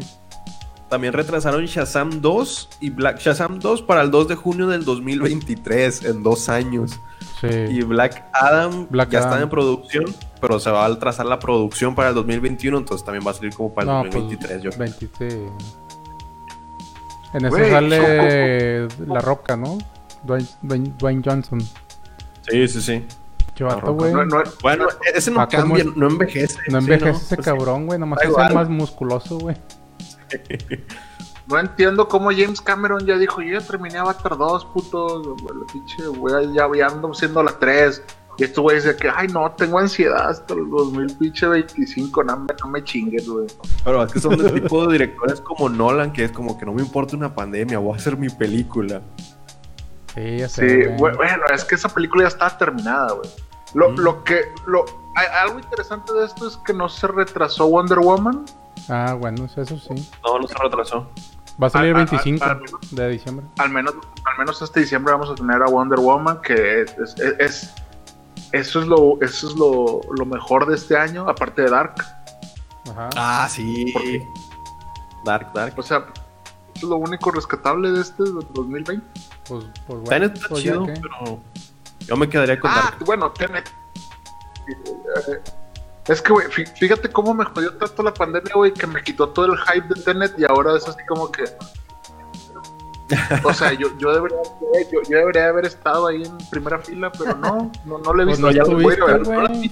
También 0.88 1.12
retrasaron 1.12 1.64
Shazam 1.67 2.20
2 2.20 2.69
y 2.81 2.90
Black 2.90 3.20
Shazam 3.20 3.61
2 3.61 3.82
para 3.82 4.02
el 4.02 4.11
2 4.11 4.26
de 4.28 4.34
junio 4.34 4.67
del 4.67 4.84
2023, 4.84 6.05
en 6.06 6.22
dos 6.25 6.49
años. 6.49 6.99
Sí. 7.40 7.46
Y 7.70 7.82
Black 7.82 8.25
Adam 8.32 8.88
Black 8.90 9.11
ya 9.11 9.20
Adam. 9.20 9.31
está 9.31 9.43
en 9.44 9.49
producción, 9.50 10.05
pero 10.40 10.58
se 10.58 10.69
va 10.70 10.84
a 10.84 10.88
atrasar 10.88 11.26
la 11.26 11.38
producción 11.38 11.94
para 11.94 12.08
el 12.08 12.14
2021, 12.17 12.76
entonces 12.76 13.05
también 13.05 13.25
va 13.25 13.31
a 13.31 13.34
salir 13.34 13.55
como 13.55 13.72
para 13.72 13.84
el 13.84 13.96
no, 13.99 14.05
2023. 14.11 14.62
yo. 14.62 14.70
pues 14.72 14.99
20, 15.00 15.31
sí. 15.31 15.38
En 17.34 17.44
eso 17.46 17.56
Güey, 17.56 17.70
sale 17.70 18.88
La 19.06 19.21
Roca, 19.21 19.56
¿no? 19.56 19.78
Dwayne, 20.25 20.47
Dwayne- 20.62 20.92
Dwayne 20.99 21.23
Johnson. 21.25 21.61
Sí, 22.50 22.66
sí, 22.68 22.83
sí. 22.83 23.04
Güey. 23.64 24.12
No, 24.12 24.25
No, 24.25 24.38
no- 24.38 24.50
Bueno, 24.62 24.87
ese 25.14 25.31
no 25.31 25.40
Ah, 25.40 25.49
¿cómo 25.49 25.62
cambia, 25.75 25.85
es? 25.85 25.97
no 25.97 26.07
envejece. 26.09 26.59
envejece 26.67 27.05
¿no? 27.05 27.11
ese 27.17 27.37
Pues 27.37 27.45
sí. 27.47 27.50
cabrón, 27.50 27.87
güey. 27.87 27.99
Nomás 27.99 28.19
hace 28.21 28.29
igual. 28.29 28.55
más 28.55 28.69
musculoso, 28.69 29.38
güey. 29.38 29.57
No 31.49 31.59
entiendo 31.59 32.07
cómo 32.07 32.31
James 32.31 32.61
Cameron 32.61 33.05
ya 33.05 33.19
dijo, 33.19 33.43
yo 33.43 33.59
ya 33.59 33.67
terminé 33.67 33.99
Avatar 33.99 34.38
2, 34.38 34.67
puto, 34.67 35.21
la 35.37 35.67
pinche, 35.73 36.07
güey, 36.07 36.52
ya, 36.55 36.69
ya 36.76 36.87
ando 36.87 37.12
siendo 37.12 37.43
la 37.43 37.59
3. 37.59 38.05
Y 38.38 38.45
estos 38.45 38.62
güeyes 38.62 38.85
dice 38.85 38.97
que, 38.97 39.09
ay, 39.12 39.26
no, 39.26 39.50
tengo 39.57 39.81
ansiedad 39.81 40.29
hasta 40.31 40.55
el 40.55 40.71
2025, 40.71 42.23
no, 42.23 42.37
me- 42.38 42.55
no 42.62 42.71
me 42.71 42.85
chingues, 42.85 43.29
güey. 43.29 43.47
Pero 43.85 44.05
es 44.05 44.12
que 44.12 44.21
son 44.21 44.37
del 44.37 44.62
tipo 44.62 44.87
de 44.87 44.93
directores 44.93 45.40
como 45.40 45.69
Nolan, 45.69 46.12
que 46.12 46.25
es 46.25 46.31
como 46.31 46.57
que 46.57 46.64
no 46.64 46.73
me 46.73 46.83
importa 46.83 47.17
una 47.17 47.35
pandemia, 47.35 47.81
voy 47.81 47.95
a 47.95 47.97
hacer 47.97 48.17
mi 48.17 48.29
película. 48.29 49.02
Sí, 50.14 50.38
ya 50.38 50.49
sé. 50.49 50.69
Sí, 50.69 50.88
güey. 50.99 51.14
bueno, 51.17 51.43
es 51.55 51.64
que 51.64 51.75
esa 51.76 51.88
película 51.88 52.25
ya 52.25 52.29
estaba 52.29 52.57
terminada, 52.59 53.12
güey. 53.12 53.31
Lo, 53.75 53.90
Mm. 53.90 53.97
lo 53.99 54.25
que, 54.25 54.52
lo, 54.67 54.85
hay- 55.14 55.26
algo 55.43 55.59
interesante 55.61 56.12
de 56.12 56.25
esto 56.26 56.49
es 56.49 56.57
que 56.59 56.73
no 56.73 56.88
se 56.88 57.07
retrasó 57.07 57.69
Wonder 57.69 57.99
Woman. 58.00 58.45
Ah, 58.88 59.14
bueno, 59.19 59.45
eso 59.45 59.64
sí. 59.64 60.11
No, 60.25 60.38
no 60.40 60.49
se 60.49 60.55
retrasó. 60.59 61.09
Va 61.62 61.67
a 61.67 61.71
salir 61.71 61.90
el 61.90 61.97
Ah, 61.97 62.07
ah, 62.09 62.11
25 62.23 62.45
ah, 62.45 62.59
de 62.93 63.09
diciembre. 63.11 63.47
Al 63.59 63.71
menos, 63.71 63.95
al 64.25 64.38
menos 64.38 64.61
este 64.62 64.81
diciembre 64.81 65.12
vamos 65.12 65.31
a 65.31 65.35
tener 65.35 65.62
a 65.62 65.67
Wonder 65.67 66.00
Woman, 66.00 66.40
que 66.43 66.83
es, 66.83 66.99
es- 66.99 67.19
es- 67.21 67.38
es- 67.38 67.75
eso 68.52 68.81
es 68.81 68.87
lo, 68.88 69.19
eso 69.21 69.49
es 69.49 69.55
lo, 69.55 70.00
lo 70.17 70.26
mejor 70.26 70.67
de 70.67 70.75
este 70.75 70.97
año, 70.97 71.29
aparte 71.29 71.62
de 71.62 71.71
Dark. 71.71 71.95
Ajá. 72.90 73.11
Ah, 73.14 73.47
sí. 73.49 73.93
Dark, 75.25 75.52
Dark. 75.52 75.75
O 75.79 75.83
sea, 75.83 75.99
eso 75.99 76.07
es 76.75 76.83
lo 76.83 76.97
único 76.97 77.31
rescatable 77.31 77.93
de 77.93 78.00
este 78.00 78.25
de 78.25 78.31
2020. 78.52 79.05
Pues, 79.50 79.64
pues 79.87 80.00
bueno. 80.00 80.04
Tenet 80.09 80.35
está 80.37 80.49
pues 80.49 80.62
chido, 80.62 80.87
que- 80.87 80.92
pero 80.92 81.40
yo 82.07 82.16
me 82.16 82.28
quedaría 82.28 82.59
con 82.61 82.71
Ah, 82.71 82.83
Dark. 82.85 83.04
bueno, 83.04 83.30
Tenet. 83.33 83.69
Eh, 84.69 85.40
Es 86.09 86.23
que, 86.23 86.33
güey, 86.33 86.47
fí- 86.49 86.66
fíjate 86.78 87.09
cómo 87.11 87.35
me 87.35 87.45
jodió 87.45 87.75
tanto 87.76 88.02
la 88.02 88.12
pandemia, 88.14 88.52
güey, 88.54 88.73
que 88.73 88.87
me 88.87 89.02
quitó 89.02 89.28
todo 89.28 89.47
el 89.47 89.59
hype 89.59 89.95
de 89.95 90.02
Tenet 90.02 90.35
y 90.38 90.45
ahora 90.45 90.76
es 90.76 90.88
así 90.88 91.00
como 91.09 91.30
que. 91.30 91.45
O 93.45 93.52
sea, 93.52 93.73
yo, 93.73 93.88
yo, 93.99 94.12
debería, 94.14 94.38
yo, 94.92 95.00
yo 95.09 95.19
debería 95.19 95.49
haber 95.49 95.66
estado 95.66 96.07
ahí 96.07 96.23
en 96.23 96.38
primera 96.49 96.78
fila, 96.78 97.11
pero 97.11 97.35
no, 97.37 97.71
no, 97.85 97.99
no 97.99 98.14
le 98.14 98.23
he 98.23 98.26
Pues 98.26 98.38
visto. 98.38 98.47
no 98.47 98.50
ya 98.52 98.62
lo 98.64 99.49
voy. 99.49 99.71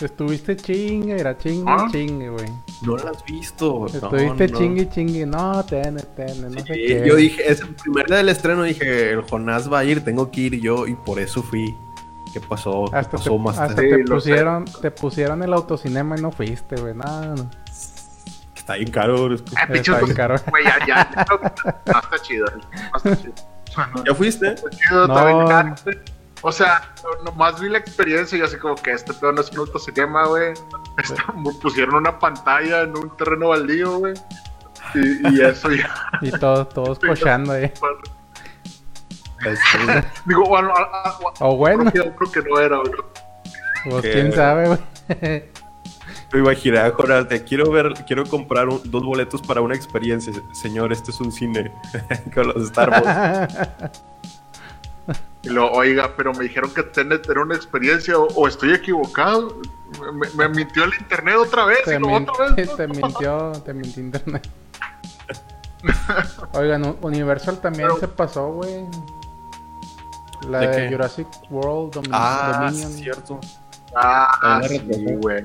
Estuviste 0.00 0.56
chingue, 0.56 1.20
era 1.20 1.36
chingue, 1.36 1.70
¿Ah? 1.70 1.86
chingue, 1.92 2.30
güey. 2.30 2.48
No 2.86 2.96
la 2.96 3.10
has 3.10 3.24
visto. 3.24 3.86
Estuviste 3.86 4.46
no, 4.48 4.52
no. 4.52 4.58
chingui 4.58 4.88
chingui. 4.88 5.26
No, 5.26 5.64
ten, 5.64 5.96
ten, 6.16 6.42
no 6.42 6.50
sé 6.50 6.60
Sí, 6.60 6.86
qué. 6.86 7.04
yo 7.06 7.16
dije, 7.16 7.50
es 7.50 7.60
el 7.60 7.74
primer 7.74 8.06
día 8.06 8.16
del 8.18 8.28
estreno, 8.28 8.62
dije, 8.64 9.10
el 9.12 9.22
Jonás 9.22 9.72
va 9.72 9.78
a 9.80 9.84
ir, 9.84 10.04
tengo 10.04 10.30
que 10.30 10.40
ir 10.42 10.60
yo, 10.60 10.86
y 10.86 10.94
por 10.94 11.18
eso 11.18 11.42
fui. 11.42 11.76
¿Qué 12.32 12.40
pasó? 12.40 12.86
¿Qué 12.90 12.96
Hasta, 12.96 13.10
te, 13.12 13.16
pasó 13.18 13.38
más 13.38 13.58
hasta 13.58 13.74
tarde? 13.76 13.90
te 13.90 13.96
sé. 13.98 14.12
pusieron, 14.12 14.64
te 14.82 14.90
pusieron 14.90 15.42
el 15.44 15.52
autocinema 15.52 16.18
y 16.18 16.20
no 16.20 16.32
fuiste, 16.32 16.76
güey. 16.76 16.92
No, 16.94 17.36
no. 17.36 17.50
Que 18.54 18.60
Está 18.60 18.74
bien 18.74 18.90
caro. 18.90 19.28
Ah, 19.56 19.66
pinche 19.72 19.92
Está 19.92 20.04
bien 20.04 20.16
caro. 20.16 20.34
Güey, 20.50 20.64
ya, 20.64 20.78
ya. 20.86 21.10
ya 21.14 21.26
no, 21.30 21.98
está 22.00 22.18
chido. 22.22 22.46
No 22.46 22.96
está 22.96 23.16
chido. 23.16 23.32
¿Ya 24.04 24.14
fuiste? 24.14 24.48
Está 24.48 24.70
chido, 24.70 25.06
No. 25.06 25.14
está 25.14 25.26
bien 25.26 25.46
caro. 25.46 25.74
O 26.46 26.52
sea, 26.52 26.92
no- 27.02 27.24
nomás 27.30 27.58
vi 27.58 27.70
la 27.70 27.78
experiencia 27.78 28.36
y 28.38 28.42
así 28.42 28.58
como 28.58 28.74
que 28.76 28.92
este 28.92 29.14
pedo 29.14 29.32
no 29.32 29.40
es 29.40 29.50
un 29.50 29.58
autocinema, 29.60 30.26
güey. 30.26 30.52
Esto- 30.98 31.22
Pusieron 31.62 31.94
una 31.96 32.18
pantalla 32.18 32.82
en 32.82 32.96
un 32.96 33.16
terreno 33.16 33.48
baldío, 33.48 33.98
güey. 33.98 34.12
Y, 34.94 35.36
y 35.36 35.40
eso 35.40 35.70
ya. 35.70 35.90
Y 36.20 36.30
todos, 36.30 36.68
todos 36.68 36.98
cochando 37.06 37.52
ahí. 37.54 37.72
Este, 39.46 40.04
Digo, 40.26 40.44
bueno, 40.46 40.72
a- 40.74 40.82
a- 40.82 41.10
a- 41.10 41.18
O 41.46 41.56
bueno, 41.56 41.90
creo 41.90 42.14
que 42.32 42.42
no 42.48 42.58
era, 42.60 42.76
güey. 42.76 42.92
pues 43.90 44.02
quién 44.02 44.32
sabe, 44.32 44.66
güey. 44.68 45.44
Me 46.32 46.40
imaginé 46.40 46.92
te 47.28 47.44
quiero 47.44 47.70
ver, 47.70 47.94
quiero 48.06 48.24
comprar 48.26 48.68
un- 48.68 48.80
dos 48.84 49.02
boletos 49.02 49.40
para 49.42 49.60
una 49.62 49.74
experiencia. 49.74 50.32
Señor, 50.52 50.92
este 50.92 51.10
es 51.10 51.20
un 51.20 51.32
cine 51.32 51.72
con 52.34 52.48
los 52.48 52.64
Star 52.64 52.90
Wars. 52.90 53.54
Y 55.44 55.48
lo, 55.50 55.70
oiga, 55.72 56.12
pero 56.16 56.32
me 56.32 56.44
dijeron 56.44 56.70
que 56.72 56.82
Tenet 56.82 57.28
era 57.28 57.42
una 57.42 57.54
experiencia, 57.54 58.18
o, 58.18 58.26
o 58.28 58.48
estoy 58.48 58.72
equivocado. 58.72 59.60
Me, 60.14 60.28
me 60.36 60.48
mintió 60.48 60.84
el 60.84 60.92
internet 60.98 61.36
otra 61.38 61.66
vez, 61.66 61.84
Te, 61.84 61.96
y 61.96 61.98
lo 61.98 62.08
min- 62.08 62.26
otra 62.28 62.50
vez. 62.54 62.74
te 62.76 62.88
mintió, 62.88 63.52
te 63.64 63.74
mintió 63.74 64.02
internet. 64.02 64.48
Oigan, 66.52 66.96
Universal 67.02 67.60
también 67.60 67.88
Pero- 67.88 68.00
se 68.00 68.08
pasó, 68.08 68.52
güey. 68.52 68.84
La 70.48 70.60
¿De 70.60 70.68
de, 70.68 70.76
qué? 70.76 70.88
Jurassic 70.94 71.26
World 71.50 71.94
Domin- 71.94 72.10
Ah, 72.12 72.60
Dominion. 72.66 72.92
sí, 72.92 73.02
cierto. 73.02 73.40
Ah, 73.96 74.60
sí, 74.68 74.78
güey. 75.20 75.44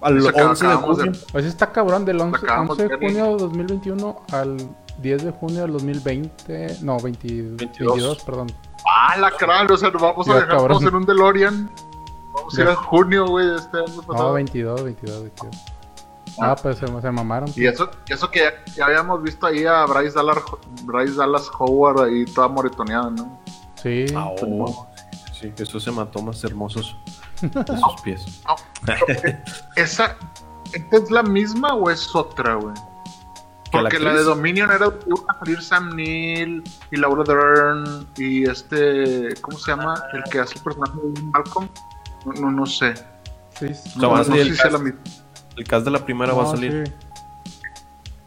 Al 0.00 0.16
Eso 0.18 0.32
que 0.32 0.42
11 0.42 0.64
de 0.66 0.72
acabamos 0.72 0.98
de- 0.98 1.04
junio. 1.04 1.20
Pues 1.30 1.44
está 1.44 1.70
cabrón, 1.72 2.04
del 2.04 2.20
11, 2.20 2.36
acabamos 2.44 2.70
11 2.78 2.88
de 2.88 2.96
junio 2.96 3.24
de 3.26 3.36
2021 3.42 4.22
al 4.32 4.56
10 4.98 5.24
de 5.24 5.30
junio 5.30 5.60
del 5.62 5.72
2020. 5.72 6.78
No, 6.82 6.98
20 6.98 7.28
22. 7.28 7.58
22, 7.58 8.22
perdón. 8.24 8.46
Ah, 8.86 9.16
la 9.18 9.30
cara, 9.30 9.66
o 9.72 9.76
sea, 9.76 9.90
nos 9.90 10.00
vamos 10.02 10.28
a 10.28 10.34
dejar 10.34 10.48
cabrón. 10.48 10.68
todos 10.68 10.82
en 10.84 10.94
un 10.94 11.06
DeLorean. 11.06 11.70
Vamos 12.32 12.58
a 12.58 12.62
ir 12.62 12.68
a 12.68 12.76
junio, 12.76 13.26
güey, 13.26 13.46
de 13.46 13.56
este 13.56 13.78
año 13.78 13.94
No, 13.96 14.02
pasado. 14.02 14.32
22, 14.34 14.84
22, 14.84 15.22
22. 15.22 15.56
Ah. 16.40 16.52
Ah, 16.52 16.56
pues 16.60 16.78
se, 16.78 16.86
se 16.86 17.10
mamaron. 17.10 17.50
y 17.56 17.66
eso, 17.66 17.90
eso 18.08 18.30
que 18.30 18.40
ya, 18.40 18.52
ya 18.74 18.86
habíamos 18.86 19.22
visto 19.22 19.46
ahí 19.46 19.66
a 19.66 19.84
Bryce 19.84 20.14
Dallas, 20.14 20.38
Bryce 20.84 21.14
Dallas 21.16 21.50
Howard 21.58 22.04
ahí 22.04 22.24
toda 22.24 22.48
moretoneada, 22.48 23.10
¿no? 23.10 23.38
Sí. 23.74 24.06
Ah, 24.16 24.30
oh, 24.40 24.86
sí, 25.32 25.52
esos 25.58 25.86
hematomas 25.86 26.42
hermosos 26.44 26.96
de 27.42 27.64
sus 27.78 28.00
pies. 28.02 28.42
No, 28.46 28.54
esa, 29.76 30.16
¿esta 30.72 30.96
es 30.96 31.10
la 31.10 31.22
misma 31.22 31.74
o 31.74 31.90
es 31.90 32.14
otra, 32.14 32.54
güey? 32.54 32.74
¿Que 33.70 33.76
la 33.76 33.82
Porque 33.84 33.98
la, 34.00 34.14
de? 34.14 34.24
Dominion 34.24 34.70
era 34.70 34.86
iba 34.86 35.16
a 35.28 35.38
salir 35.38 35.62
Sam 35.62 35.94
Neill 35.94 36.62
y 36.90 36.96
Laura 36.96 37.22
Dern 37.24 38.06
y 38.16 38.48
este, 38.48 39.28
¿cómo 39.40 39.58
se 39.58 39.70
llama? 39.70 40.02
El 40.12 40.24
que 40.24 40.40
hace 40.40 40.54
el 40.56 40.62
personaje 40.64 40.92
de 41.02 41.22
Malcolm. 41.22 41.68
No, 42.26 42.32
no, 42.40 42.50
no 42.50 42.66
sé. 42.66 42.94
Sí, 43.58 43.72
sí. 43.74 43.90
van 43.96 44.10
no, 44.10 44.16
no 44.16 44.24
salir 44.24 44.44
sé 44.44 44.50
el 44.50 44.56
la 44.56 44.78
cast. 44.78 44.82
misma. 44.84 45.00
El 45.56 45.64
cast 45.68 45.84
de 45.84 45.90
la 45.92 46.04
primera 46.04 46.32
va 46.32 46.42
a 46.44 46.46
salir. 46.46 46.92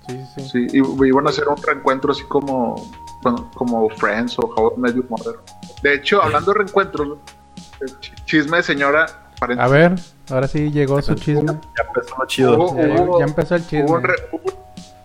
Sí, 0.08 0.18
sí, 0.36 0.42
sí. 0.50 0.70
sí. 0.70 0.78
Y 0.78 1.08
iban 1.08 1.28
a 1.28 1.30
hacer 1.30 1.48
un 1.48 1.62
reencuentro 1.62 2.12
así 2.12 2.24
como, 2.24 2.92
como 3.56 3.90
Friends 3.92 4.38
o 4.40 4.44
How 4.44 4.76
Your 4.88 5.06
Mother. 5.10 5.36
De 5.82 5.96
hecho, 5.96 6.22
hablando 6.22 6.52
de 6.54 6.60
reencuentros, 6.60 7.18
chisme 8.26 8.58
de 8.58 8.64
señora. 8.64 9.06
A 9.58 9.68
ver, 9.68 9.96
ahora 10.30 10.48
sí 10.48 10.72
llegó 10.72 11.02
su 11.02 11.16
chisme. 11.16 11.52
Ya 11.78 11.84
empezó 11.88 12.16
lo 12.18 12.26
chido. 12.28 12.58
Hubo- 12.58 12.78
Ya, 12.78 13.02
hubo- 13.02 13.20
ya 13.20 13.26
empezó 13.26 13.56
el 13.56 13.62
chisme. 13.68 13.84
Hubo 13.86 13.96
un, 13.96 14.04
re- 14.04 14.30
hubo- 14.32 14.53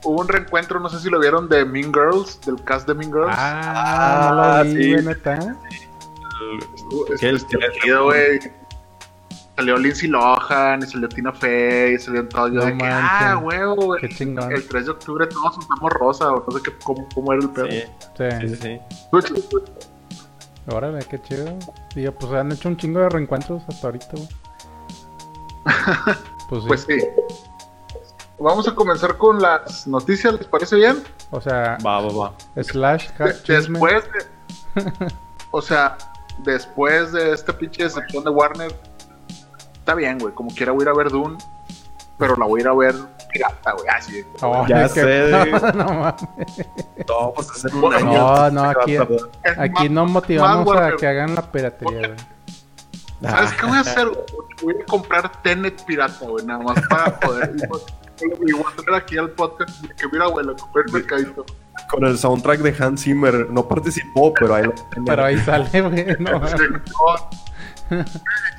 hubo 0.05 0.21
un 0.21 0.29
reencuentro, 0.29 0.81
no 0.81 0.89
sé 0.89 0.99
si 1.01 1.09
lo 1.11 1.19
vieron, 1.21 1.49
de 1.49 1.65
Mean 1.65 1.93
Girls, 1.93 2.41
del 2.43 2.63
cast 2.65 2.87
de 2.89 2.95
Mean 2.95 3.13
Girls. 3.13 3.35
Ah, 3.37 4.31
no 4.33 4.43
Ah, 4.43 4.65
lo 4.65 4.71
vi, 4.71 4.99
sí. 4.99 5.05
neta. 5.05 5.57
¿Qué? 7.21 7.37
chido, 7.83 8.05
güey. 8.05 8.39
Salió 9.57 9.77
Lindsay 9.77 10.09
Lohan, 10.09 10.83
y 10.85 10.87
salió 10.87 11.09
Tina 11.09 11.33
Fey, 11.33 11.95
y 11.95 11.99
salió 11.99 12.29
todo. 12.29 12.47
Yo 12.49 12.55
No 12.61 12.67
de 12.67 12.71
que, 12.73 12.85
manches. 12.85 13.11
ah, 13.11 13.39
huevo, 13.43 13.75
güey. 13.87 14.01
Qué 14.01 14.09
chingón. 14.11 14.53
El 14.53 14.67
3 14.69 14.85
de 14.85 14.91
octubre 14.93 15.27
todos 15.27 15.59
usamos 15.59 15.93
rosa, 15.95 16.33
o 16.33 16.45
no 16.47 16.57
sé 16.57 16.63
qué, 16.63 16.73
cómo, 16.85 17.09
cómo 17.13 17.33
era 17.33 17.43
el 17.43 17.51
pedo. 17.51 17.67
Sí, 17.69 17.83
sí, 18.17 18.57
Sí. 18.57 18.57
sí. 18.63 18.81
Órale, 20.71 21.01
qué 21.11 21.21
chido. 21.23 21.59
Digo, 21.95 22.13
pues 22.13 22.33
han 22.35 22.53
hecho 22.53 22.69
un 22.69 22.77
chingo 22.77 23.01
de 23.01 23.09
reencuentros 23.09 23.63
hasta 23.69 23.89
ahorita, 23.89 24.09
güey. 24.13 24.29
Pues 26.49 26.63
sí. 26.63 26.69
Pues 26.69 26.81
sí. 26.89 26.99
Vamos 28.41 28.69
a 28.69 28.75
comenzar 28.75 29.17
con 29.17 29.41
las 29.43 29.87
noticias, 29.87 30.33
¿les 30.35 30.47
parece 30.47 30.77
bien? 30.77 31.03
O 31.31 31.41
sea, 31.41 31.77
Va, 31.85 32.01
va, 32.01 32.13
va. 32.57 32.63
slash 32.63 33.09
De- 33.19 33.25
ha- 33.25 33.43
chisme. 33.43 33.79
después 33.81 34.05
de. 34.13 35.13
o 35.51 35.61
sea, 35.61 35.97
después 36.45 37.13
de 37.13 37.33
esta 37.33 37.53
pinche 37.53 37.83
decepción 37.83 38.23
de 38.23 38.31
Warner, 38.31 38.73
está 39.75 39.95
bien, 39.95 40.19
güey. 40.19 40.33
Como 40.35 40.51
quiera 40.51 40.71
voy 40.73 40.83
a 40.83 40.85
ir 40.85 40.89
a 40.91 40.95
ver 40.95 41.11
Dune, 41.11 41.37
pero 42.17 42.37
la 42.37 42.47
voy 42.47 42.61
a 42.61 42.63
ir 42.63 42.69
a 42.69 42.75
ver 42.75 42.95
pirata, 43.33 43.73
güey. 43.73 43.89
Así. 43.89 44.25
Oh, 44.41 44.65
Ya 44.69 44.85
es 44.85 44.93
que- 44.93 45.01
sé. 45.01 45.31
No, 45.31 45.73
no 45.73 45.85
mames. 45.95 46.17
No, 47.09 47.33
pues 47.35 47.51
hacer 47.51 47.75
un 47.75 47.81
No, 47.81 47.89
año. 47.91 48.51
no, 48.53 48.65
aquí-. 48.71 48.95
Es 48.95 49.59
Aquí 49.59 49.73
más- 49.85 49.91
no 49.91 50.07
motivamos 50.07 50.75
más 50.75 50.93
a 50.93 50.97
que 50.97 51.07
hagan 51.09 51.35
la 51.35 51.43
piratería, 51.51 52.07
güey. 52.09 52.19
¿Sabes 53.21 53.53
qué 53.55 53.67
voy 53.67 53.77
a 53.79 53.81
hacer? 53.81 54.09
Voy 54.63 54.77
a 54.81 54.85
comprar 54.87 55.43
Tenet 55.43 55.85
pirata, 55.85 56.25
güey, 56.25 56.47
nada 56.47 56.63
más 56.63 56.81
para 56.89 57.19
poder. 57.19 57.53
Y 58.21 58.53
voy 58.53 58.65
a 58.73 58.83
traer 58.83 59.03
aquí 59.03 59.19
al 59.19 59.31
podcast 59.31 59.81
de 59.81 59.95
que 59.95 60.09
mira, 60.13 60.27
güey, 60.27 60.45
lo 60.47 60.57
compré 60.57 60.83
en 60.87 60.93
mercadito. 60.93 61.47
Con 61.91 62.05
el 62.05 62.19
soundtrack 62.19 62.61
de 62.61 62.85
Hans 62.85 63.03
Zimmer. 63.03 63.49
No 63.51 63.67
participó, 63.67 64.35
pero 64.35 64.55
ahí 64.55 64.65
lo. 64.65 64.75
Pero 65.05 65.25
ahí 65.25 65.39
sale, 65.39 65.81
güey. 65.81 66.07
No, 67.91 68.01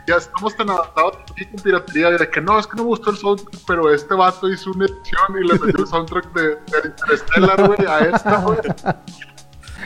ya 0.07 0.15
estamos 0.15 0.55
tan 0.55 0.71
adaptados 0.71 1.19
aquí 1.31 1.45
con 1.45 1.61
piratería 1.61 2.09
de 2.09 2.29
que 2.29 2.41
no, 2.41 2.57
es 2.57 2.65
que 2.65 2.75
no 2.77 2.83
me 2.83 2.89
gustó 2.89 3.11
el 3.11 3.17
soundtrack, 3.17 3.61
pero 3.67 3.93
este 3.93 4.15
vato 4.15 4.49
hizo 4.49 4.71
una 4.71 4.85
edición 4.85 5.21
y 5.39 5.47
le 5.47 5.53
metió 5.59 5.83
el 5.83 5.87
soundtrack 5.87 6.33
de, 6.33 6.47
de 6.47 6.87
Interstellar, 6.87 7.67
güey, 7.67 7.87
a 7.87 7.99
esta, 7.99 8.37
güey. 8.41 8.57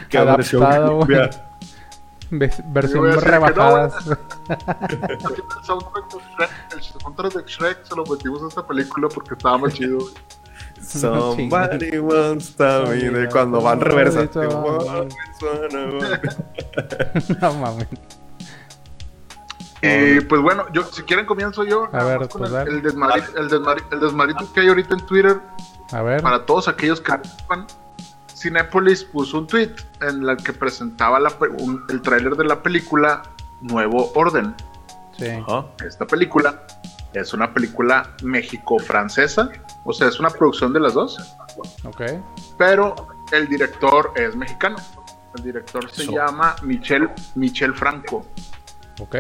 Qué 0.09 0.17
adaptado, 0.17 1.05
güey. 1.05 1.29
Versión 2.39 3.09
no, 3.09 3.19
rebajadas. 3.19 3.93
El 4.07 4.17
soundtrack 5.63 7.33
de 7.33 7.43
Shrek, 7.45 7.83
se 7.85 7.95
lo 7.95 8.05
metimos 8.05 8.43
a 8.43 8.47
esta 8.47 8.65
película 8.65 9.07
porque 9.09 9.33
estaba 9.33 9.57
más 9.57 9.73
chido. 9.73 9.99
Somebody 10.81 11.99
wants 11.99 12.55
to 12.55 12.87
be 12.89 13.09
de 13.09 13.29
cuando 13.29 13.61
van 13.61 13.79
reversa. 13.79 14.29
no 17.41 17.53
mames. 17.53 17.87
Y 19.81 20.21
pues 20.21 20.41
bueno, 20.41 20.65
yo 20.71 20.83
si 20.83 21.03
quieren 21.03 21.25
comienzo 21.25 21.65
yo. 21.65 21.89
ver, 21.91 22.29
con 22.29 22.41
pues 22.41 22.53
el, 22.53 22.67
el, 22.67 22.85
el, 22.85 23.49
el 23.91 23.99
desmadrito 23.99 24.53
que 24.53 24.61
hay 24.61 24.69
ahorita 24.69 24.93
en 24.93 25.05
Twitter 25.05 25.41
A 25.91 26.01
ver. 26.01 26.21
para 26.21 26.45
todos 26.45 26.69
aquellos 26.69 27.01
que 27.01 27.11
no 27.11 27.23
sepan, 27.23 27.67
Cinepolis 28.43 29.05
puso 29.05 29.39
un 29.39 29.47
tweet 29.47 29.73
en 30.01 30.27
el 30.27 30.35
que 30.37 30.51
presentaba 30.53 31.17
la 31.19 31.29
pe- 31.29 31.47
un- 31.47 31.83
el 31.89 32.01
tráiler 32.01 32.35
de 32.35 32.43
la 32.43 32.61
película 32.61 33.23
Nuevo 33.61 34.11
Orden. 34.15 34.53
Sí. 35.17 35.27
Ajá. 35.29 35.65
Esta 35.87 36.05
película 36.05 36.65
es 37.13 37.33
una 37.33 37.53
película 37.53 38.09
México-francesa, 38.23 39.49
o 39.85 39.93
sea, 39.93 40.07
es 40.09 40.19
una 40.19 40.29
producción 40.29 40.73
de 40.73 40.79
las 40.81 40.93
dos, 40.93 41.17
Ok. 41.85 42.01
pero 42.57 42.95
el 43.31 43.47
director 43.47 44.11
es 44.15 44.35
mexicano. 44.35 44.75
El 45.37 45.43
director 45.43 45.89
se 45.89 46.05
llama 46.11 46.55
Michel, 46.63 47.09
Michel 47.35 47.73
Franco. 47.73 48.25
Ok. 48.99 49.15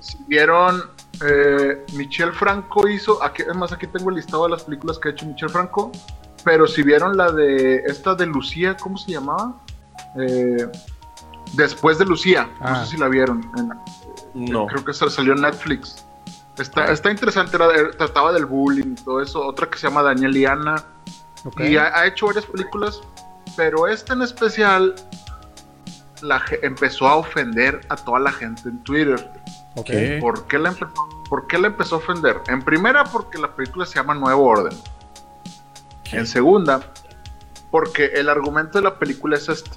Si 0.00 0.18
vieron, 0.26 0.82
eh, 1.24 1.84
Michel 1.94 2.32
Franco 2.32 2.88
hizo, 2.88 3.22
aquí, 3.22 3.42
además 3.42 3.72
aquí 3.72 3.86
tengo 3.86 4.10
el 4.10 4.16
listado 4.16 4.44
de 4.44 4.50
las 4.50 4.64
películas 4.64 4.98
que 4.98 5.08
ha 5.08 5.12
hecho 5.12 5.24
Michel 5.26 5.48
Franco, 5.50 5.92
pero 6.44 6.66
si 6.66 6.82
vieron 6.82 7.16
la 7.16 7.32
de 7.32 7.76
esta 7.86 8.14
de 8.14 8.26
Lucía, 8.26 8.76
¿cómo 8.76 8.96
se 8.98 9.12
llamaba? 9.12 9.54
Eh, 10.18 10.68
Después 11.52 11.98
de 11.98 12.04
Lucía, 12.04 12.50
Ah. 12.60 12.70
no 12.70 12.84
sé 12.84 12.92
si 12.92 12.96
la 12.96 13.06
vieron, 13.06 13.48
en- 13.56 14.50
No. 14.52 14.66
creo 14.66 14.84
que 14.84 14.92
sa- 14.92 15.08
salió 15.08 15.34
en 15.34 15.42
Netflix. 15.42 16.04
Está, 16.58 16.84
Ah. 16.84 16.92
está 16.92 17.10
interesante, 17.12 17.54
era- 17.56 17.90
trataba 17.92 18.32
del 18.32 18.46
bullying 18.46 18.92
y 18.98 19.04
todo 19.04 19.20
eso. 19.20 19.40
Otra 19.46 19.68
que 19.70 19.78
se 19.78 19.86
llama 19.86 20.02
Daniel 20.02 20.36
y 20.36 20.46
Ana, 20.46 20.74
Ok. 21.44 21.60
y 21.60 21.76
ha, 21.76 21.96
ha 21.96 22.06
hecho 22.06 22.26
varias 22.26 22.46
películas, 22.46 23.00
pero 23.56 23.86
esta 23.86 24.14
en 24.14 24.22
especial 24.22 24.96
la, 26.22 26.42
empezó 26.62 27.06
a 27.06 27.16
ofender 27.16 27.80
a 27.88 27.94
toda 27.96 28.18
la 28.18 28.32
gente 28.32 28.68
en 28.68 28.82
Twitter. 28.82 29.30
Ok. 29.76 29.86
¿Qué? 29.86 30.18
¿Por 30.20 30.46
qué 30.48 30.58
la 30.58 30.74
¿Por 31.28 31.46
qué 31.46 31.58
le 31.58 31.68
empezó 31.68 31.96
a 31.96 31.98
ofender? 31.98 32.40
En 32.48 32.62
primera, 32.62 33.04
porque 33.04 33.38
la 33.38 33.54
película 33.54 33.86
se 33.86 33.94
llama 33.96 34.14
Nuevo 34.14 34.42
Orden. 34.44 34.76
En 36.12 36.26
segunda, 36.26 36.80
porque 37.70 38.06
el 38.14 38.28
argumento 38.28 38.78
de 38.78 38.84
la 38.84 38.98
película 38.98 39.36
es 39.36 39.48
este. 39.48 39.70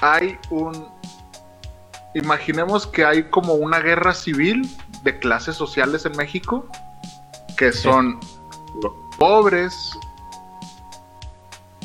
Hay 0.00 0.38
un... 0.50 0.88
Imaginemos 2.14 2.86
que 2.86 3.04
hay 3.04 3.30
como 3.30 3.54
una 3.54 3.78
guerra 3.78 4.12
civil 4.12 4.68
de 5.02 5.18
clases 5.18 5.56
sociales 5.56 6.04
en 6.04 6.16
México, 6.16 6.66
que 7.56 7.72
son 7.72 8.20
los 8.82 8.92
pobres, 9.18 9.98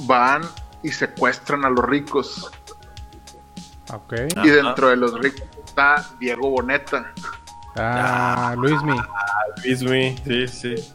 van 0.02 0.42
y 0.84 0.92
secuestran 0.92 1.64
a 1.64 1.70
los 1.70 1.86
ricos. 1.86 2.52
Ok. 3.94 4.14
Y 4.44 4.50
dentro 4.50 4.90
de 4.90 4.98
los 4.98 5.14
ricos 5.20 5.44
está 5.66 6.06
Diego 6.20 6.50
Boneta. 6.50 7.14
Ah, 7.78 8.56
Luismi. 8.58 9.00
Luismi, 9.64 10.18
sí, 10.26 10.48
sí. 10.48 10.94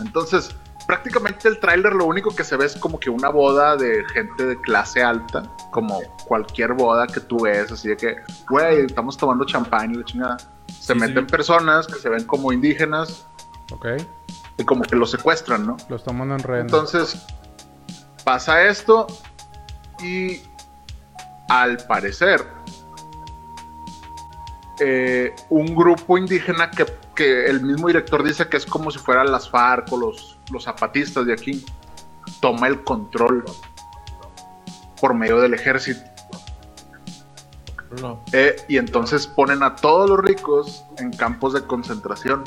Entonces, 0.00 0.50
prácticamente 0.86 1.48
el 1.48 1.60
tráiler 1.60 1.92
lo 1.94 2.06
único 2.06 2.34
que 2.34 2.42
se 2.44 2.56
ve 2.56 2.66
es 2.66 2.76
como 2.76 2.98
que 2.98 3.10
una 3.10 3.28
boda 3.28 3.76
de 3.76 4.04
gente 4.12 4.44
de 4.46 4.60
clase 4.60 5.02
alta, 5.02 5.42
como 5.70 6.00
cualquier 6.26 6.72
boda 6.72 7.06
que 7.06 7.20
tú 7.20 7.42
ves, 7.42 7.70
así 7.72 7.88
de 7.88 7.96
que, 7.96 8.16
güey, 8.48 8.84
estamos 8.86 9.16
tomando 9.16 9.44
champán 9.44 9.92
y 9.92 9.98
la 9.98 10.04
chingada. 10.04 10.36
Se 10.80 10.94
Sí, 10.94 10.98
meten 10.98 11.26
sí. 11.26 11.30
personas 11.30 11.86
que 11.86 11.94
se 11.98 12.08
ven 12.08 12.24
como 12.24 12.52
indígenas 12.52 13.26
Ok. 13.72 13.86
y 14.58 14.64
como 14.64 14.82
que 14.82 14.96
los 14.96 15.10
secuestran, 15.10 15.66
¿no? 15.66 15.76
Los 15.88 16.02
toman 16.04 16.30
en 16.32 16.38
rehén. 16.40 16.62
Entonces, 16.62 17.20
pasa 18.24 18.62
esto 18.64 19.06
y 20.02 20.40
al 21.48 21.76
parecer, 21.78 22.44
eh, 24.80 25.34
un 25.50 25.74
grupo 25.74 26.16
indígena 26.16 26.70
que, 26.70 26.86
que 27.14 27.46
el 27.46 27.60
mismo 27.60 27.88
director 27.88 28.22
dice 28.22 28.48
que 28.48 28.56
es 28.56 28.66
como 28.66 28.90
si 28.90 28.98
fueran 28.98 29.30
las 29.30 29.48
FARC 29.48 29.92
o 29.92 29.96
los, 29.98 30.38
los 30.50 30.64
zapatistas 30.64 31.26
de 31.26 31.34
aquí, 31.34 31.64
toma 32.40 32.66
el 32.66 32.82
control 32.82 33.44
por 35.00 35.14
medio 35.14 35.40
del 35.40 35.54
ejército. 35.54 36.00
No. 38.00 38.22
Eh, 38.32 38.56
y 38.68 38.78
entonces 38.78 39.26
ponen 39.26 39.62
a 39.62 39.74
todos 39.76 40.08
los 40.08 40.20
ricos 40.20 40.84
en 40.98 41.10
campos 41.12 41.54
de 41.54 41.66
concentración, 41.66 42.44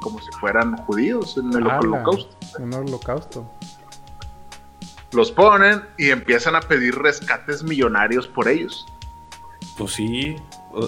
como 0.00 0.20
si 0.20 0.30
fueran 0.40 0.76
judíos 0.76 1.36
en 1.36 1.52
el 1.52 1.66
holocausto. 1.66 2.36
Un 2.58 2.72
holocausto. 2.72 3.50
Los 5.12 5.32
ponen 5.32 5.82
y 5.98 6.10
empiezan 6.10 6.54
a 6.56 6.60
pedir 6.60 6.96
rescates 6.96 7.62
millonarios 7.62 8.28
por 8.28 8.48
ellos. 8.48 8.86
Pues 9.76 9.92
sí, 9.92 10.36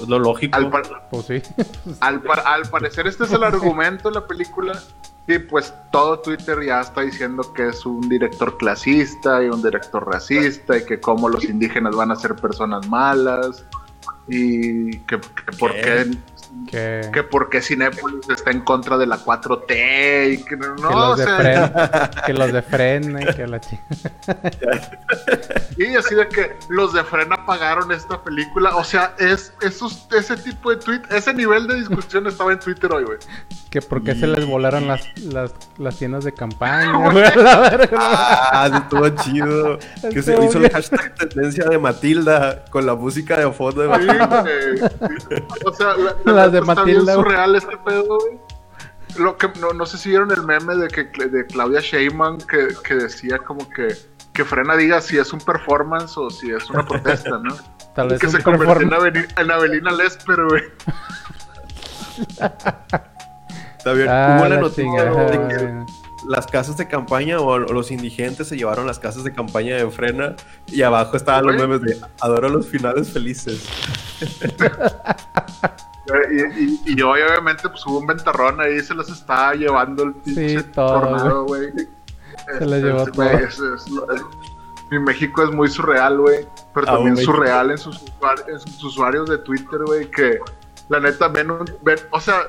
lo 0.09 0.19
lógico. 0.19 0.57
Al, 0.57 0.71
par- 0.71 1.09
Pues 1.11 1.27
sí. 1.27 1.43
al 2.01 2.21
par- 2.23 2.43
al 2.47 2.63
parecer 2.69 3.07
este 3.07 3.25
es 3.25 3.33
el 3.33 3.43
argumento 3.45 4.09
de 4.09 4.15
la 4.17 4.27
película 4.27 4.79
y 5.27 5.39
pues 5.39 5.75
todo 5.93 6.21
Twitter 6.21 6.59
ya 6.65 6.81
está 6.81 7.03
diciendo 7.03 7.53
que 7.53 7.69
es 7.69 7.85
un 7.85 8.09
director 8.09 8.57
clasista 8.57 9.43
y 9.43 9.49
un 9.49 9.63
director 9.63 10.07
racista 10.07 10.79
y 10.79 10.85
que 10.87 11.01
cómo 11.01 11.29
los 11.29 11.45
indígenas 11.45 11.95
van 11.95 12.11
a 12.11 12.17
ser 12.17 12.35
personas 12.37 12.89
malas 12.89 13.65
y 14.27 14.99
que, 15.01 15.19
que 15.21 15.53
por 15.59 15.73
¿Qué? 15.75 16.11
Qué 16.71 17.01
que, 17.05 17.11
que 17.13 17.23
por 17.23 17.49
qué 17.51 17.61
Cinépolis 17.63 18.29
está 18.29 18.51
en 18.51 18.61
contra 18.61 18.97
de 18.99 19.07
la 19.07 19.19
4T 19.19 20.33
y 20.33 20.45
que 20.45 20.57
no, 20.57 20.75
que 20.77 20.83
los 20.83 20.95
o 20.95 21.17
de 21.17 21.25
sea, 21.25 21.37
Fren, 21.37 21.73
que 22.27 22.33
los 22.35 22.53
de 22.53 22.63
Fren, 22.63 23.19
eh, 23.23 23.27
que 23.35 23.47
la 23.47 23.61
chi- 23.61 23.81
y 25.77 25.97
así 25.97 26.15
de 26.15 26.29
que 26.29 26.57
los 26.69 26.93
de 26.93 27.05
Frena 27.05 27.47
pagaron 27.47 27.93
esta 27.93 28.23
película, 28.23 28.77
o 28.77 28.85
sea, 28.85 29.15
es 29.19 29.53
esos, 29.63 30.07
ese 30.17 30.37
tipo 30.37 30.71
de 30.71 30.77
tweet, 30.77 31.03
ese 31.11 31.33
nivel 31.35 31.67
de 31.67 31.77
discusión 31.77 32.27
estaba 32.27 32.53
en 32.53 32.59
Twitter 32.59 32.93
hoy, 32.93 33.05
güey. 33.05 33.19
que 33.71 33.81
por 33.81 34.03
qué 34.03 34.15
se 34.15 34.27
les 34.27 34.45
volaron 34.47 34.89
las, 34.89 35.07
las, 35.23 35.55
las 35.79 35.97
tiendas 35.97 36.25
de 36.25 36.33
campaña, 36.33 36.93
güey. 37.11 37.25
Ah, 37.97 38.71
estuvo 38.83 39.09
chido. 39.23 39.79
Que 40.13 40.23
se 40.23 40.35
hizo 40.45 40.59
el 40.59 40.71
hashtag 40.71 41.15
tendencia 41.15 41.65
de 41.67 41.79
Matilda 41.79 42.65
con 42.71 42.85
la 42.87 42.95
música 42.95 43.37
de 43.39 43.51
fondo 43.53 43.83
de 43.83 43.89
Matilda. 43.89 44.45
O 45.65 45.73
sea, 45.75 45.95
la, 45.97 46.17
la 46.33 46.38
Las 46.45 46.53
de 46.53 46.59
está 46.61 46.75
bien 46.85 46.97
Matilda, 46.99 47.15
güey. 47.15 47.25
surreal 47.27 47.55
este 47.57 47.77
pedo, 47.79 48.19
güey. 48.19 48.39
Lo 49.19 49.37
que, 49.37 49.49
no, 49.61 49.73
no 49.73 49.87
sé 49.87 49.99
si 49.99 50.11
vieron 50.11 50.31
el 50.31 50.43
meme 50.43 50.77
de 50.77 50.89
que 50.89 51.05
de 51.05 51.47
Claudia 51.47 51.81
Sheinbaum 51.81 52.39
que, 52.39 52.69
que 52.85 52.95
decía 52.95 53.39
como 53.39 53.69
que 53.71 53.89
que 54.33 54.45
Frena 54.45 54.77
diga 54.77 55.01
si 55.01 55.19
es 55.19 55.33
un 55.33 55.41
performance 55.41 56.17
o 56.17 56.31
si 56.31 56.53
es 56.53 56.71
una 56.71 56.87
protesta, 56.87 57.39
¿no? 57.43 57.57
Tal 57.95 58.09
vez 58.09 58.21
que 58.21 58.29
se 58.29 58.41
convirtió 58.43 58.81
en. 58.83 58.91
Aveni- 58.91 59.41
en 59.41 59.51
Avelina 59.51 59.91
Lesper, 59.91 60.45
güey. 60.45 60.63
Está 63.79 63.93
bien. 63.93 64.09
Ah, 64.09 64.37
Hubo 64.39 64.45
la 64.45 64.55
la 64.55 64.61
noticia 64.61 64.85
chingada, 64.85 65.25
de 65.31 65.49
que. 65.49 65.98
Las 66.27 66.47
casas 66.47 66.77
de 66.77 66.89
campaña 66.89 67.41
o, 67.41 67.59
los 67.59 67.91
indigentes 67.91 68.49
se 68.49 68.57
llevaron 68.57 68.87
las 68.87 68.99
casas 68.99 69.25
de 69.25 69.33
campaña 69.33 69.77
de 69.77 69.89
frena 69.91 70.35
y 70.67 70.83
abajo 70.83 71.17
estaban 71.17 71.47
los 71.47 71.57
memes 71.57 71.81
de 71.83 72.01
adoro 72.21 72.49
los 72.49 72.67
finales 72.67 73.11
felices. 73.11 73.67
Y, 76.31 76.65
y, 76.65 76.81
y 76.87 77.03
hoy 77.03 77.21
obviamente 77.21 77.69
pues 77.69 77.85
hubo 77.87 77.99
un 77.99 78.07
ventarrón 78.07 78.59
ahí, 78.63 78.81
se 78.81 78.95
los 78.95 79.11
estaba 79.11 79.53
llevando 79.55 80.05
el 80.05 80.15
pinche 80.15 80.63
todo, 80.63 81.01
tornado, 81.03 81.45
güey. 81.45 81.71
Se 82.59 82.65
les 82.67 82.83
llevó 82.83 82.99
Este, 83.01 83.11
todo. 83.13 83.25
es- 83.31 83.59
es- 83.59 83.87
es- 83.87 84.23
mi 84.91 84.99
México 85.01 85.43
es 85.43 85.51
muy 85.51 85.69
surreal, 85.69 86.19
güey. 86.19 86.47
Pero 86.73 86.89
Ah, 86.89 86.93
también 86.95 87.13
México. 87.13 87.33
surreal 87.35 87.71
en 87.73 87.77
sus, 87.77 88.03
en 88.49 88.59
sus 88.59 88.85
usuarios 88.85 89.29
de 89.29 89.37
Twitter, 89.37 89.81
güey, 89.85 90.11
que 90.11 90.39
la 90.89 90.99
neta 90.99 91.29
ven 91.29 91.51
un... 91.51 91.71
ven- 91.83 91.99
o 92.11 92.21
sea, 92.23 92.41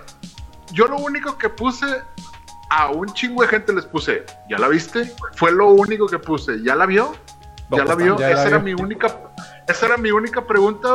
yo 0.71 0.87
lo 0.87 0.95
único 0.95 1.37
que 1.37 1.49
puse... 1.49 1.85
A 2.69 2.91
un 2.91 3.07
chingo 3.13 3.41
de 3.41 3.47
gente 3.47 3.73
les 3.73 3.85
puse, 3.85 4.23
¿ya 4.49 4.57
la 4.59 4.67
viste? 4.67 5.11
Fue 5.35 5.51
lo 5.51 5.67
único 5.69 6.07
que 6.07 6.19
puse, 6.19 6.61
¿ya 6.63 6.75
la 6.75 6.85
vio? 6.85 7.13
¿Ya 7.71 7.79
la 7.83 7.93
pues, 7.95 7.97
vio? 7.97 8.17
ya 8.19 8.27
la 8.29 8.33
Esa 8.33 8.47
era 8.47 8.57
vio. 8.59 8.75
mi 8.75 8.81
única 8.83 9.15
esa 9.67 9.85
era 9.85 9.97
mi 9.97 10.09
única 10.09 10.41
pregunta, 10.47 10.89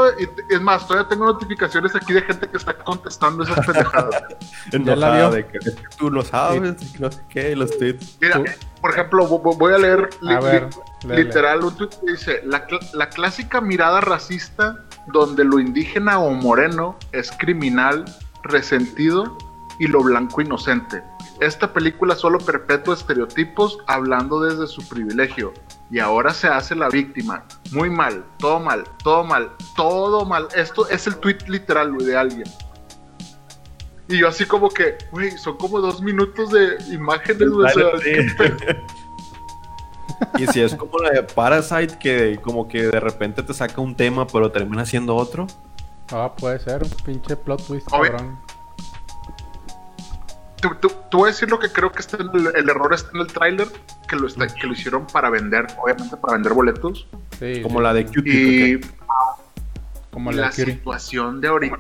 es 0.51 0.61
más, 0.61 0.85
todavía 0.89 1.09
tengo 1.09 1.27
notificaciones 1.27 1.95
aquí 1.95 2.13
de 2.13 2.23
gente 2.23 2.49
que 2.49 2.57
está 2.57 2.77
contestando 2.77 3.45
esas 3.45 3.65
pendejadas. 3.65 4.25
Enojada 4.73 5.15
vio? 5.17 5.31
de 5.31 5.47
que 5.47 5.59
"Es 5.59 5.75
que 5.77 5.83
tú 5.97 6.11
no 6.11 6.23
sabes, 6.23 6.61
no 6.99 7.11
sé 7.13 7.21
qué, 7.29 7.55
los 7.55 7.71
tweets. 7.79 8.19
Mira, 8.21 8.35
Tú- 8.35 8.45
por 8.81 8.91
ejemplo, 8.91 9.29
vo- 9.29 9.41
vo- 9.41 9.57
voy 9.57 9.75
a 9.75 9.79
leer 9.79 10.11
li- 10.23 10.35
A 10.35 10.41
ver, 10.41 10.65
li- 11.05 11.09
léele. 11.09 11.25
literal 11.25 11.63
un 11.63 11.77
tweet 11.77 11.91
que 12.05 12.11
dice, 12.13 12.41
la, 12.45 12.67
cl- 12.67 12.93
la 12.95 13.09
clásica 13.11 13.61
mirada 13.61 14.01
racista 14.01 14.77
donde 15.07 15.45
lo 15.45 15.61
indígena 15.61 16.19
o 16.19 16.33
moreno 16.33 16.97
es 17.13 17.31
criminal, 17.31 18.05
resentido 18.43 19.39
y 19.79 19.87
lo 19.87 20.03
blanco 20.03 20.41
inocente. 20.41 21.03
Esta 21.41 21.73
película 21.73 22.15
solo 22.15 22.39
perpetúa 22.39 22.95
estereotipos 22.95 23.79
hablando 23.87 24.41
desde 24.41 24.67
su 24.67 24.87
privilegio 24.89 25.53
y 25.91 25.99
ahora 25.99 26.33
se 26.33 26.49
hace 26.49 26.75
la 26.75 26.89
víctima. 26.89 27.45
Muy 27.73 27.91
mal, 27.91 28.25
todo 28.39 28.61
mal, 28.61 28.85
todo 29.03 29.25
mal, 29.25 29.51
todo 29.77 30.25
mal. 30.25 30.49
Esto 30.55 30.89
es 30.89 31.07
el 31.07 31.17
tweet 31.17 31.39
literal, 31.49 31.93
güey, 31.93 32.07
de 32.07 32.17
alguien. 32.17 32.49
Y 34.09 34.19
yo 34.19 34.29
así 34.29 34.45
como 34.45 34.69
que, 34.69 34.99
güey, 35.13 35.31
son 35.33 35.57
como 35.57 35.81
dos 35.81 36.03
minutos 36.03 36.51
de 36.51 36.77
imágenes, 36.93 37.49
güey. 37.49 37.67
o 37.67 37.99
sea, 37.99 38.77
Y 40.39 40.47
si 40.47 40.61
es 40.61 40.75
como 40.75 40.99
la 40.99 41.11
de 41.11 41.23
Parasite, 41.23 41.99
que 41.99 42.39
como 42.43 42.69
que 42.69 42.83
de 42.83 43.01
repente 43.01 43.43
te 43.43 43.53
saca 43.53 43.81
un 43.81 43.95
tema, 43.95 44.27
pero 44.27 44.51
termina 44.51 44.87
siendo 44.87 45.17
otro. 45.17 45.47
Ah, 46.13 46.33
puede 46.37 46.59
ser, 46.59 46.83
un 46.83 46.91
pinche 47.05 47.37
plot 47.37 47.67
twist, 47.67 47.89
Obvio. 47.93 48.13
cabrón. 48.13 48.39
Te, 50.65 50.89
te- 50.89 50.95
te 51.11 51.17
voy 51.17 51.29
a 51.29 51.33
decir 51.33 51.51
lo 51.51 51.59
que 51.59 51.69
creo 51.71 51.93
que 51.93 51.99
está 52.01 52.17
en 52.17 52.31
el, 52.33 52.47
el 52.57 52.69
error 52.71 52.95
está 52.95 53.11
en 53.13 53.21
el 53.21 53.27
tráiler, 53.27 53.69
que 54.09 54.17
lo 54.17 54.27
está, 54.27 54.47
que 54.47 54.67
lo 54.67 54.73
hicieron 54.73 55.07
para 55.07 55.29
vender, 55.29 55.67
obviamente 55.83 56.17
para 56.17 56.35
vender 56.35 56.55
boletos. 56.55 57.07
Sí, 57.39 57.61
Como 57.63 57.81
sí, 57.81 57.83
la 57.83 57.93
de 57.93 58.07
Cutie. 58.07 58.33
Y 58.75 58.81
como 60.11 60.33
la 60.33 60.43
la 60.43 60.53
situación 60.53 61.41
de 61.41 61.49
ahorita, 61.49 61.79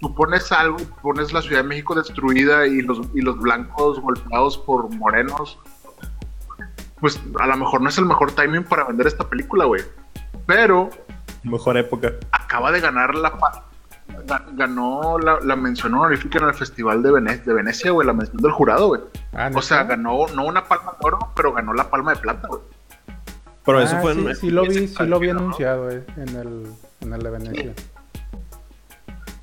tú 0.00 0.14
pones 0.14 0.50
algo, 0.50 0.78
pones 1.02 1.32
la 1.32 1.40
Ciudad 1.42 1.62
de 1.62 1.68
México 1.68 1.94
destruida 1.94 2.66
y 2.66 2.80
los, 2.82 3.00
y 3.14 3.20
los 3.20 3.38
blancos 3.38 4.00
golpeados 4.00 4.58
por 4.58 4.92
morenos, 4.96 5.58
pues 7.00 7.20
a 7.38 7.46
lo 7.46 7.56
mejor 7.58 7.80
no 7.82 7.88
es 7.90 7.98
el 7.98 8.06
mejor 8.06 8.32
timing 8.32 8.64
para 8.64 8.84
vender 8.84 9.06
esta 9.06 9.28
película, 9.28 9.66
güey. 9.66 9.82
Pero 10.46 10.90
Mejor 11.44 11.76
época. 11.76 12.12
acaba 12.32 12.72
de 12.72 12.80
ganar 12.80 13.14
la 13.14 13.32
ganó 14.52 15.18
la, 15.18 15.38
la 15.40 15.56
mención 15.56 15.94
honorífica 15.94 16.38
en 16.38 16.46
el 16.48 16.54
Festival 16.54 17.02
de, 17.02 17.10
Vene- 17.12 17.38
de 17.44 17.52
Venecia, 17.54 17.90
güey, 17.90 18.06
la 18.06 18.12
mención 18.12 18.36
del 18.38 18.52
jurado, 18.52 18.88
güey. 18.88 19.00
Ah, 19.32 19.50
O 19.54 19.62
sea, 19.62 19.84
ganó 19.84 20.26
no 20.34 20.44
una 20.44 20.64
palma 20.64 20.92
de 20.92 21.06
oro, 21.06 21.18
pero 21.34 21.52
ganó 21.52 21.72
la 21.74 21.88
palma 21.90 22.12
de 22.14 22.20
plata, 22.20 22.48
güey. 22.48 22.60
Pero 23.64 23.80
eso 23.80 23.96
Ah, 23.96 24.00
fue 24.00 24.14
sí, 24.14 24.20
en- 24.26 24.36
sí 24.36 24.50
lo 24.50 24.62
vi, 24.62 24.88
sí 24.88 25.06
lo 25.06 25.18
vi 25.18 25.30
anunciado 25.30 25.90
eh, 25.90 26.04
en 26.16 26.28
el 26.36 26.66
en 27.00 27.12
el 27.12 27.22
de 27.22 27.30
Venecia. 27.30 27.74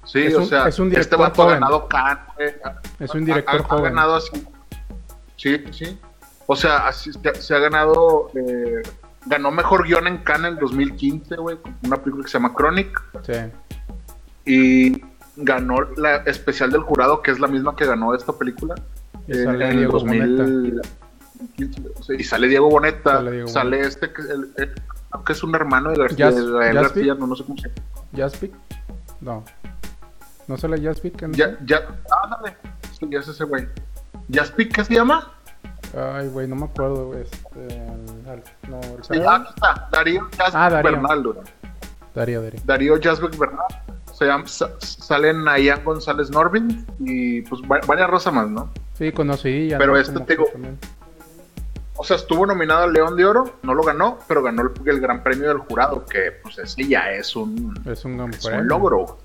Sí, 0.06 0.20
Es 0.24 0.36
o 0.36 0.40
un- 0.40 0.46
sea, 0.48 0.68
es 0.68 0.80
un 0.80 0.88
este 0.88 1.00
director 1.02 1.20
vato 1.20 1.44
ha 1.44 1.52
ganado 1.54 1.88
Cannes, 1.88 2.20
güey. 2.38 2.54
Es 3.00 3.14
un 3.14 3.26
director 3.26 3.56
ha, 3.62 3.64
ha 3.64 3.68
joven. 3.68 3.84
ganado 3.84 4.16
así. 4.16 4.48
Sí, 5.36 5.64
sí. 5.72 6.00
O 6.46 6.56
sea, 6.56 6.88
así 6.88 7.12
se, 7.14 7.36
se 7.36 7.56
ha 7.56 7.60
ganado. 7.60 8.32
eh, 8.36 8.82
ganó 9.26 9.52
mejor 9.52 9.84
guion 9.86 10.08
en 10.08 10.20
Cannes 10.20 10.48
en 10.52 10.54
el 10.54 10.60
2015, 10.60 11.36
güey, 11.36 11.58
con 11.58 11.76
una 11.84 11.98
película 11.98 12.24
que 12.24 12.30
se 12.32 12.38
llama 12.40 12.54
Chronic. 12.56 13.04
Sí. 13.24 13.34
Y 14.48 15.02
ganó 15.36 15.82
la 15.98 16.18
especial 16.18 16.72
del 16.72 16.82
jurado, 16.82 17.22
que 17.22 17.32
es 17.32 17.40
la 17.40 17.48
misma 17.48 17.76
que 17.76 17.86
ganó 17.86 18.16
esta 18.16 18.34
película. 18.34 18.76
Y 19.28 19.34
sale 19.34 19.72
Diego 19.72 20.00
Y 22.08 22.24
sale 22.24 22.48
Diego 22.48 22.70
Boneta. 22.70 23.12
Sale 23.18 23.32
Diego 23.32 23.48
Sale 23.48 23.80
este 23.82 24.12
que, 24.14 24.22
el- 24.22 24.52
el- 24.58 24.74
que 25.26 25.34
es 25.34 25.44
un 25.44 25.54
hermano 25.56 25.90
de 25.92 25.98
García, 25.98 26.28
Jas- 26.32 26.36
de 26.36 26.52
Jaspic. 26.74 26.74
García, 26.74 27.14
no, 27.16 27.28
no 27.28 27.36
sé 27.36 27.44
cómo 27.44 27.58
se 27.58 27.68
llama. 27.70 27.82
¿Jaspic? 28.16 28.52
No. 29.22 29.44
¿No 30.48 30.58
sale 30.58 30.82
Jaspic? 30.82 31.22
en 31.24 31.34
Ya, 31.34 31.58
ya, 31.66 31.82
ándale. 32.24 32.56
Sí, 32.98 33.08
ya 33.12 33.20
es 33.20 33.28
ese 33.28 33.44
güey. 33.44 33.68
¿Jaspic 34.32 34.74
qué 34.74 34.84
se 34.86 34.94
llama? 34.94 35.34
Ay, 35.96 36.28
güey, 36.30 36.48
no 36.48 36.56
me 36.56 36.66
acuerdo, 36.66 37.08
güey. 37.08 37.22
Este, 37.22 37.82
no, 38.70 38.80
el- 38.82 39.04
Sí, 39.04 39.14
ah, 39.28 39.46
está. 39.54 39.90
Darío 39.92 40.22
Jaspic 40.38 40.56
Ah, 40.56 40.70
Darío. 40.70 40.92
Bernal, 40.92 41.24
güey. 41.24 41.38
Darío, 42.16 42.42
Darío. 42.42 42.62
Darío 42.66 43.00
Jasbeck 43.02 43.38
Bernal. 43.38 43.66
Se 44.18 44.26
llama, 44.26 44.46
salen 44.48 45.44
Nayan 45.44 45.84
González 45.84 46.32
Norvin 46.32 46.86
y 47.00 47.42
pues 47.44 47.62
va- 47.62 47.82
varias 47.86 48.10
rosas 48.10 48.34
más, 48.34 48.50
¿no? 48.50 48.72
Sí, 48.94 49.12
conocí. 49.12 49.68
ya 49.68 49.78
Pero 49.78 49.94
no, 49.94 50.00
este 50.00 50.20
te 50.22 50.34
digo-. 50.34 50.48
O 51.96 52.04
sea, 52.04 52.16
estuvo 52.16 52.46
nominado 52.46 52.84
al 52.84 52.94
León 52.94 53.16
de 53.16 53.26
Oro, 53.26 53.58
no 53.64 53.74
lo 53.76 53.84
ganó, 53.84 54.18
pero 54.28 54.42
ganó 54.44 54.64
el, 54.64 54.90
el 54.90 55.00
Gran 55.00 55.22
Premio 55.24 55.48
del 55.50 55.58
Jurado, 55.60 56.06
que 56.06 56.32
pues 56.44 56.58
ese 56.60 56.88
ya 56.88 57.12
es 57.12 57.36
un, 57.36 57.80
Es 57.86 58.06
un 58.06 58.18
gran 58.18 58.32
es 58.34 58.44
premio. 58.46 58.62
un 58.62 58.68
logro. 58.68 59.18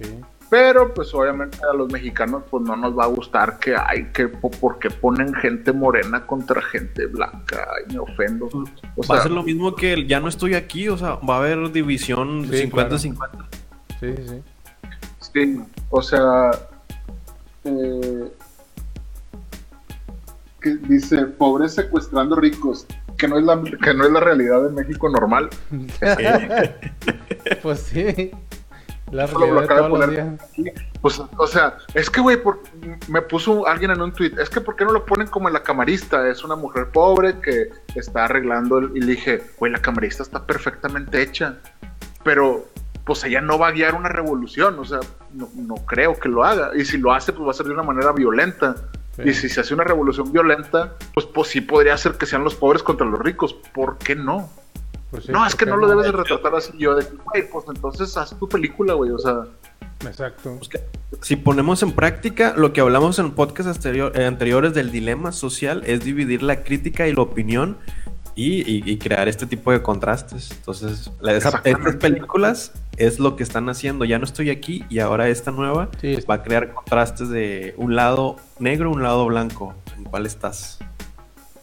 Sí. 0.00 0.20
Pero 0.50 0.94
pues 0.94 1.12
obviamente 1.14 1.58
a 1.70 1.76
los 1.76 1.92
mexicanos 1.92 2.42
pues 2.50 2.64
no 2.64 2.74
nos 2.74 2.96
va 2.98 3.04
a 3.04 3.08
gustar 3.08 3.58
que 3.58 3.76
hay 3.76 4.06
que 4.12 4.28
po- 4.28 4.50
porque 4.50 4.88
ponen 4.88 5.34
gente 5.34 5.72
morena 5.72 6.26
contra 6.26 6.62
gente 6.62 7.06
blanca. 7.06 7.68
Ay, 7.76 7.92
me 7.92 7.98
ofendo. 8.00 8.46
O 8.46 8.62
va 9.02 9.04
sea, 9.06 9.16
a 9.16 9.22
ser 9.22 9.30
lo 9.32 9.42
mismo 9.42 9.74
que 9.76 9.92
el 9.92 10.06
ya 10.08 10.20
no 10.20 10.28
estoy 10.28 10.54
aquí, 10.54 10.88
o 10.88 10.96
sea, 10.96 11.16
va 11.16 11.34
a 11.34 11.38
haber 11.38 11.70
división 11.70 12.46
Sí, 12.50 12.68
50-50. 12.70 12.98
Sí, 12.98 13.14
sí, 14.00 14.14
sí. 14.28 14.42
Sí, 15.32 15.60
o 15.90 16.02
sea, 16.02 16.50
eh, 17.64 18.32
que 20.60 20.76
dice 20.76 21.26
pobres 21.26 21.74
secuestrando 21.74 22.36
ricos, 22.36 22.86
que 23.16 23.28
no 23.28 23.38
es 23.38 23.44
la 23.44 23.60
que 23.62 23.94
no 23.94 24.04
es 24.06 24.12
la 24.12 24.20
realidad 24.20 24.62
de 24.64 24.70
México 24.70 25.08
normal. 25.08 25.48
Pues 27.62 27.80
sí. 27.80 28.30
La 29.10 29.26
Solo 29.26 29.46
lo 29.46 29.60
realidad 29.60 29.60
de 29.60 29.64
acaba 29.64 29.80
de 29.88 29.88
todos 29.88 30.06
los 30.06 30.52
días. 30.52 30.74
Pues, 31.00 31.20
o 31.38 31.46
sea, 31.46 31.78
es 31.94 32.10
que, 32.10 32.20
güey, 32.20 32.42
por- 32.42 32.60
me 33.08 33.22
puso 33.22 33.66
alguien 33.66 33.90
en 33.92 34.02
un 34.02 34.12
tweet, 34.12 34.32
es 34.38 34.50
que 34.50 34.60
¿por 34.60 34.76
qué 34.76 34.84
no 34.84 34.92
lo 34.92 35.06
ponen 35.06 35.28
como 35.28 35.48
en 35.48 35.54
la 35.54 35.62
camarista? 35.62 36.28
Es 36.28 36.44
una 36.44 36.56
mujer 36.56 36.88
pobre 36.90 37.38
que 37.40 37.70
está 37.94 38.26
arreglando, 38.26 38.78
el- 38.78 38.94
y 38.96 39.00
le 39.00 39.12
dije, 39.12 39.42
güey, 39.58 39.72
la 39.72 39.80
camarista 39.80 40.22
está 40.22 40.44
perfectamente 40.44 41.22
hecha, 41.22 41.56
pero 42.22 42.66
pues 43.08 43.24
ella 43.24 43.40
no 43.40 43.58
va 43.58 43.66
a 43.68 43.72
guiar 43.72 43.94
una 43.96 44.08
revolución, 44.08 44.78
o 44.78 44.84
sea, 44.84 45.00
no, 45.34 45.48
no 45.56 45.74
creo 45.86 46.16
que 46.20 46.28
lo 46.28 46.44
haga, 46.44 46.70
y 46.76 46.84
si 46.84 46.98
lo 46.98 47.12
hace, 47.12 47.32
pues 47.32 47.44
va 47.44 47.50
a 47.50 47.54
ser 47.54 47.66
de 47.66 47.72
una 47.72 47.82
manera 47.82 48.12
violenta. 48.12 48.76
Sí. 49.16 49.22
Y 49.30 49.34
si 49.34 49.48
se 49.48 49.60
hace 49.62 49.74
una 49.74 49.82
revolución 49.82 50.30
violenta, 50.30 50.94
pues, 51.12 51.26
pues 51.26 51.48
sí 51.48 51.60
podría 51.60 51.96
ser 51.98 52.12
que 52.12 52.24
sean 52.26 52.44
los 52.44 52.54
pobres 52.54 52.84
contra 52.84 53.04
los 53.04 53.18
ricos. 53.18 53.52
¿Por 53.74 53.98
qué 53.98 54.14
no? 54.14 54.48
Pues 55.10 55.24
sí, 55.24 55.32
no, 55.32 55.44
es 55.44 55.56
que 55.56 55.66
¿por 55.66 55.74
no 55.74 55.80
lo 55.80 55.88
debes 55.88 56.04
de 56.06 56.12
retratar 56.12 56.54
así. 56.54 56.70
Yo 56.78 56.94
de, 56.94 57.04
güey, 57.24 57.50
pues 57.50 57.64
entonces 57.66 58.16
haz 58.16 58.38
tu 58.38 58.48
película, 58.48 58.94
güey. 58.94 59.10
O 59.10 59.18
sea, 59.18 59.44
Exacto. 60.06 60.54
Pues 60.58 60.68
que- 60.68 60.84
si 61.22 61.34
ponemos 61.34 61.82
en 61.82 61.90
práctica 61.92 62.54
lo 62.56 62.72
que 62.72 62.80
hablamos 62.80 63.18
en 63.18 63.32
podcasts 63.32 63.74
anterior- 63.76 64.12
eh, 64.14 64.24
anteriores 64.26 64.72
del 64.74 64.92
dilema 64.92 65.32
social, 65.32 65.82
es 65.86 66.04
dividir 66.04 66.44
la 66.44 66.62
crítica 66.62 67.08
y 67.08 67.12
la 67.14 67.22
opinión 67.22 67.76
y, 68.40 68.60
y- 68.70 68.82
y 68.84 68.98
crear 68.98 69.26
este 69.28 69.46
tipo 69.46 69.72
de 69.72 69.82
contrastes. 69.82 70.50
Entonces, 70.52 71.10
la- 71.20 71.32
esa- 71.34 71.60
estas 71.64 71.96
películas 71.96 72.72
es 72.96 73.18
lo 73.18 73.34
que 73.36 73.42
están 73.42 73.68
haciendo. 73.68 74.04
Ya 74.04 74.18
no 74.18 74.24
estoy 74.24 74.50
aquí 74.50 74.84
y 74.88 75.00
ahora 75.00 75.28
esta 75.28 75.50
nueva 75.50 75.88
Sí, 76.00 76.16
va 76.30 76.36
a 76.36 76.42
crear 76.42 76.72
contrastes 76.72 77.28
de 77.30 77.74
un 77.76 77.96
lado 77.96 78.36
negro, 78.58 78.90
un 78.92 79.02
lado 79.02 79.26
blanco. 79.26 79.74
¿En 79.96 80.04
cuál 80.04 80.26
estás? 80.26 80.78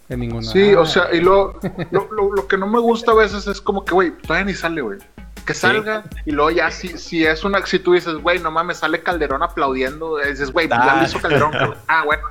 en 0.07 0.19
ninguna. 0.19 0.43
sí, 0.47 0.73
Ah, 0.75 0.81
o 0.81 0.85
sea, 0.85 1.07
y 1.13 1.19
lo, 1.21 1.59
lo, 1.91 2.07
lo- 2.11 2.33
lo 2.35 2.47
que 2.47 2.57
no 2.57 2.67
me 2.67 2.79
gusta 2.79 3.11
a 3.11 3.15
veces 3.15 3.47
es 3.47 3.59
como 3.61 3.83
que, 3.85 3.93
güey, 3.93 4.11
todavía 4.17 4.45
ni 4.45 4.53
sale, 4.53 4.81
güey. 4.81 4.99
Que 5.45 5.53
salga 5.53 6.03
y 6.25 6.31
luego 6.31 6.51
ya, 6.51 6.69
si, 6.71 6.97
si 6.97 7.23
es 7.25 7.43
una, 7.43 7.65
si 7.65 7.79
tú 7.79 7.93
dices, 7.93 8.15
güey, 8.15 8.39
no 8.39 8.51
mames, 8.51 8.77
sale 8.77 9.01
Calderón 9.01 9.41
aplaudiendo, 9.43 10.17
dices, 10.17 10.51
güey, 10.51 10.67
ya 10.67 10.75
Ah. 10.79 10.97
lo 11.01 11.07
hizo 11.07 11.19
Calderón, 11.19 11.51
cabrón. 11.51 11.77
Ah, 11.87 12.03
bueno, 12.05 12.23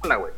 hola, 0.00 0.16
güey. 0.16 0.32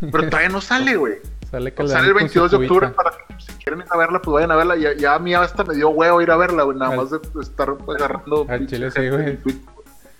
Pero 0.00 0.28
todavía 0.28 0.48
no 0.48 0.60
sale, 0.60 0.96
güey. 0.96 1.14
Sale, 1.50 1.72
Sale 1.76 2.06
el 2.08 2.12
con 2.12 2.18
22 2.18 2.50
su 2.50 2.58
de 2.58 2.64
octubre 2.66 2.88
para 2.90 3.10
que 3.10 3.34
si 3.38 3.52
quieren 3.62 3.80
ir 3.80 3.86
a 3.90 3.96
verla, 3.96 4.20
pues 4.20 4.32
vayan 4.34 4.50
a 4.50 4.56
verla. 4.56 4.76
Ya, 4.76 4.92
ya 4.94 5.14
a 5.14 5.18
mí 5.18 5.34
hasta 5.34 5.64
me 5.64 5.74
dio 5.74 5.88
huevo 5.90 6.20
ir 6.20 6.30
a 6.30 6.36
verla, 6.36 6.62
güey, 6.64 6.76
nada 6.76 6.92
Al- 6.92 6.96
más 6.98 7.10
de 7.10 7.18
estar 7.40 7.74
agarrando. 7.88 8.46
al 8.48 8.66
chile 8.66 8.90
sí, 8.90 9.08
güey. 9.08 9.38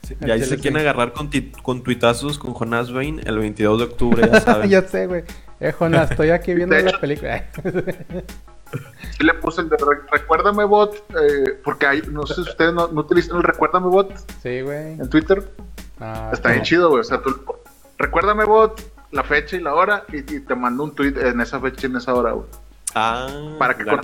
Sí, 0.02 0.16
ya 0.20 0.34
chile 0.36 0.46
se 0.46 0.56
sí. 0.56 0.62
quieren 0.62 0.80
agarrar 0.80 1.12
con, 1.12 1.28
ti- 1.28 1.52
con 1.62 1.82
tuitazos 1.82 2.38
con 2.38 2.54
Jonás 2.54 2.92
Bain 2.92 3.20
el 3.26 3.38
22 3.38 3.78
de 3.78 3.84
octubre, 3.84 4.30
ya 4.32 4.40
saben. 4.40 4.70
ya 4.70 4.82
sé, 4.82 5.06
güey. 5.06 5.24
Eh, 5.60 5.72
Jonas, 5.78 6.10
estoy 6.10 6.30
aquí 6.30 6.54
viendo 6.54 6.76
la 6.78 6.98
película. 6.98 7.44
Sí 9.16 9.24
le 9.24 9.32
puse 9.34 9.62
el 9.62 9.70
de 9.70 9.76
re- 9.78 10.02
Recuérdame 10.12 10.64
Bot, 10.66 10.94
eh, 11.18 11.58
porque 11.64 11.86
hay, 11.86 12.02
no 12.10 12.26
sé 12.26 12.34
si 12.34 12.42
ustedes 12.42 12.74
no, 12.74 12.86
no 12.88 13.00
utilizan 13.00 13.38
el 13.38 13.42
Recuérdame 13.42 13.86
Bot 13.86 14.12
sí, 14.42 14.60
güey. 14.60 14.92
en 14.92 15.08
Twitter. 15.08 15.50
Ah, 15.98 16.28
Está 16.34 16.50
bien 16.50 16.58
no. 16.60 16.64
chido, 16.66 16.88
güey. 16.90 17.00
O 17.00 17.04
sea, 17.04 17.20
tú, 17.22 17.34
Recuérdame 17.96 18.44
Bot, 18.44 18.78
la 19.10 19.22
fecha 19.24 19.56
y 19.56 19.60
la 19.60 19.74
hora, 19.74 20.04
y, 20.12 20.18
y 20.18 20.40
te 20.40 20.54
mando 20.54 20.84
un 20.84 20.94
tweet 20.94 21.14
en 21.16 21.40
esa 21.40 21.58
fecha 21.60 21.86
y 21.86 21.90
en 21.90 21.96
esa 21.96 22.14
hora, 22.14 22.32
güey. 22.32 22.46
Ah, 22.94 23.26
Para 23.58 23.74
que 23.76 23.84
claro. 23.84 24.02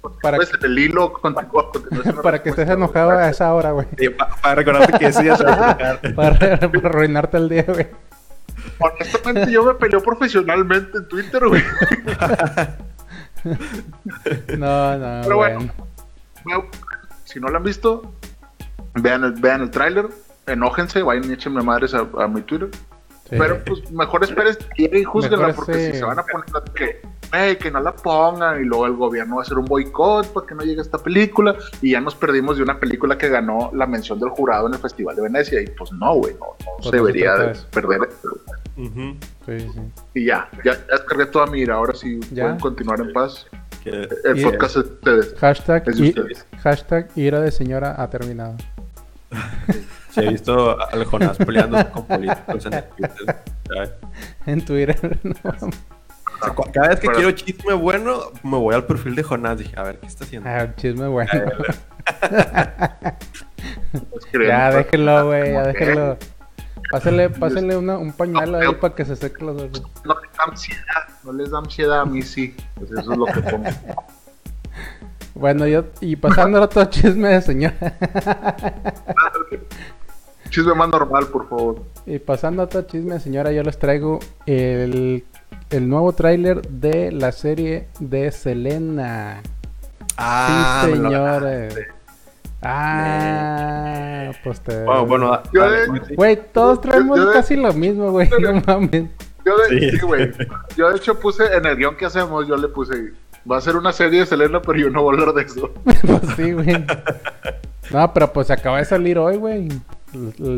con- 0.00 0.18
Para 0.20 0.36
pues, 0.36 0.50
que- 0.50 0.66
el 0.66 0.78
hilo 0.78 1.12
una 1.22 2.22
Para 2.22 2.42
que 2.42 2.50
estés 2.50 2.68
enojado 2.68 3.10
a 3.10 3.28
esa 3.30 3.52
hora, 3.54 3.70
güey. 3.72 3.86
Sí, 3.98 4.08
pa- 4.10 4.28
para 4.42 4.54
recordarte 4.56 4.98
que 4.98 5.10
tocar. 5.10 6.00
Para, 6.14 6.38
para 6.38 6.88
arruinarte 6.88 7.36
el 7.38 7.48
día, 7.48 7.64
güey. 7.66 7.86
Honestamente, 8.78 9.50
yo 9.52 9.64
me 9.64 9.74
peleo 9.74 10.02
profesionalmente 10.02 10.98
en 10.98 11.08
Twitter, 11.08 11.46
güey. 11.46 11.62
No, 14.56 14.96
no, 14.96 15.20
Pero 15.22 15.36
bueno. 15.36 15.70
Si 17.24 17.40
no 17.40 17.48
lo 17.48 17.56
han 17.58 17.62
visto, 17.62 18.14
vean 18.94 19.24
el, 19.24 19.32
vean 19.32 19.60
el 19.62 19.70
tráiler, 19.70 20.08
enójense, 20.46 21.02
vayan 21.02 21.28
y 21.30 21.34
échenme 21.34 21.62
madres 21.62 21.94
a, 21.94 22.06
a 22.22 22.28
mi 22.28 22.42
Twitter. 22.42 22.70
Sí. 23.28 23.36
Pero 23.38 23.64
pues 23.64 23.90
mejor 23.90 24.22
esperen 24.22 24.54
y 24.76 25.02
juzguenla, 25.02 25.46
Mejor 25.48 25.64
porque 25.66 25.86
sí. 25.86 25.92
si 25.92 25.98
se 25.98 26.04
van 26.04 26.18
a 26.18 26.24
poner 26.24 26.46
que, 26.74 27.00
"Ey, 27.32 27.56
que 27.56 27.70
no 27.70 27.80
la 27.80 27.96
pongan, 27.96 28.60
y 28.60 28.64
luego 28.66 28.84
el 28.84 28.92
gobierno 28.92 29.36
va 29.36 29.42
a 29.42 29.44
hacer 29.44 29.56
un 29.56 29.64
boicot 29.64 30.30
para 30.32 30.46
que 30.46 30.54
no 30.54 30.62
llegue 30.62 30.82
esta 30.82 30.98
película, 30.98 31.56
y 31.80 31.92
ya 31.92 32.00
nos 32.02 32.14
perdimos 32.14 32.58
de 32.58 32.62
una 32.62 32.78
película 32.78 33.16
que 33.16 33.30
ganó 33.30 33.70
la 33.72 33.86
mención 33.86 34.20
del 34.20 34.28
jurado 34.28 34.66
en 34.68 34.74
el 34.74 34.78
Festival 34.80 35.16
de 35.16 35.22
Venecia, 35.22 35.60
y 35.62 35.66
pues 35.68 35.90
no, 35.92 36.14
güey, 36.16 36.34
no, 36.34 36.40
no 36.40 36.72
Pues 36.76 36.90
se 36.90 36.96
debería 36.96 37.34
de 37.36 37.58
perder. 37.72 38.10
Sí. 38.76 39.70
Y 40.14 40.26
ya, 40.26 40.48
ya, 40.64 40.72
ya 40.74 40.78
descargué 40.92 41.26
toda 41.26 41.46
mi 41.46 41.60
ira, 41.60 41.76
ahora 41.76 41.94
sí 41.94 42.20
¿Ya? 42.30 42.42
pueden 42.44 42.58
continuar 42.60 43.00
en 43.00 43.12
paz. 43.12 43.46
El 43.84 44.38
Y- 44.38 44.42
podcast 44.42 44.76
es 44.76 44.84
de 44.84 44.90
ustedes. 44.94 45.34
Hashtag, 45.38 45.88
Es 45.88 45.96
de 45.98 46.08
ustedes. 46.08 46.46
hashtag 46.62 47.08
ira 47.16 47.40
de 47.40 47.50
señora 47.52 47.94
ha 48.02 48.08
terminado. 48.10 48.56
Sí, 50.10 50.20
he 50.20 50.28
visto 50.30 50.78
al 50.80 51.04
Jonás 51.04 51.36
peleando 51.38 51.90
con 51.90 52.06
políticos 52.06 52.66
en 52.66 52.74
el 52.74 52.84
Twitter. 52.84 53.42
En 54.46 54.64
Twitter. 54.64 55.18
no 55.24 55.34
mames. 55.42 55.62
O 55.64 56.44
sea, 56.44 56.54
cu- 56.54 56.70
cada 56.72 56.88
vez 56.88 57.00
que 57.00 57.06
Pero- 57.08 57.16
quiero 57.18 57.30
chisme 57.32 57.72
bueno, 57.74 58.20
me 58.42 58.56
voy 58.58 58.74
al 58.74 58.84
perfil 58.84 59.14
de 59.16 59.22
Jonás. 59.22 59.58
Dije, 59.58 59.78
a 59.78 59.82
ver, 59.82 59.98
¿qué 59.98 60.06
está 60.06 60.24
haciendo? 60.24 60.48
Ah, 60.48 60.68
chisme 60.76 61.08
bueno. 61.08 61.30
Ya 64.46 64.70
déjenlo, 64.70 65.26
güey, 65.26 65.52
ya 65.52 65.62
déjenlo. 65.62 66.18
Pásenle, 66.90 67.30
pásenle 67.30 67.76
una- 67.76 67.98
un 67.98 68.12
pañuelo 68.12 68.58
ahí 68.58 68.74
para 68.74 68.94
que 68.94 69.04
se 69.04 69.16
seque 69.16 69.44
los 69.44 69.60
ojos. 69.60 69.82
No 70.04 70.14
les 70.20 70.32
da 70.36 70.44
ansiedad, 70.44 71.02
no 71.24 71.32
les 71.32 71.50
da 71.50 71.58
ansiedad 71.58 72.00
a 72.00 72.04
mí 72.04 72.22
sí. 72.22 72.54
Pues 72.74 72.90
eso 72.92 73.12
es 73.12 73.18
lo 73.18 73.24
que 73.26 73.40
pongo. 73.40 73.68
Bueno, 75.34 75.66
yo, 75.66 75.84
y 76.00 76.16
pasando 76.16 76.58
a 76.58 76.62
otro 76.62 76.84
chisme 76.90 77.28
de 77.28 77.42
señora. 77.42 77.74
Chisme 80.50 80.74
más 80.74 80.88
normal, 80.90 81.26
por 81.26 81.48
favor. 81.48 81.82
Y 82.06 82.18
pasando 82.20 82.62
a 82.62 82.66
otro 82.66 82.82
chisme 82.82 83.14
de 83.14 83.20
señora, 83.20 83.50
yo 83.50 83.62
les 83.62 83.78
traigo 83.78 84.20
el, 84.46 85.24
el 85.70 85.88
nuevo 85.88 86.12
tráiler 86.12 86.62
de 86.68 87.10
la 87.10 87.32
serie 87.32 87.88
de 87.98 88.30
Selena. 88.30 89.42
Ah, 90.16 90.82
sí, 90.86 90.92
señores. 90.92 91.76
Ah, 92.62 94.30
pues 94.44 94.60
te... 94.60 94.84
Bueno, 94.84 95.06
bueno, 95.06 95.42
Yo 95.52 95.60
dale, 95.62 95.76
de- 95.92 96.06
sí. 96.06 96.14
Güey, 96.14 96.38
todos 96.52 96.80
traemos 96.80 97.18
yo 97.18 97.32
casi 97.32 97.56
lo 97.56 97.72
mismo, 97.72 98.10
güey. 98.12 98.28
No 98.40 98.62
mames. 98.66 99.10
Yo 99.44 99.56
de, 99.58 99.68
Sí. 99.80 99.90
sí, 99.90 99.98
güey. 100.06 100.30
Yo 100.76 100.90
de 100.90 100.96
hecho 100.96 101.18
puse 101.20 101.44
en 101.54 101.66
el 101.66 101.76
guion 101.76 101.96
que 101.96 102.06
hacemos, 102.06 102.46
yo 102.48 102.56
le 102.56 102.68
puse, 102.68 103.12
va 103.50 103.58
a 103.58 103.60
ser 103.60 103.76
una 103.76 103.92
serie 103.92 104.20
de 104.20 104.26
Selena, 104.26 104.60
pero 104.62 104.78
yo 104.78 104.90
no 104.90 105.02
voy 105.02 105.16
a 105.16 105.20
hablar 105.20 105.34
de 105.34 105.42
eso. 105.42 105.70
pues 105.84 106.34
sí, 106.36 106.52
güey. 106.52 106.84
No, 107.90 108.12
pero 108.12 108.32
pues 108.32 108.50
acaba 108.50 108.78
de 108.78 108.84
salir 108.84 109.18
hoy, 109.18 109.36
güey. 109.36 109.68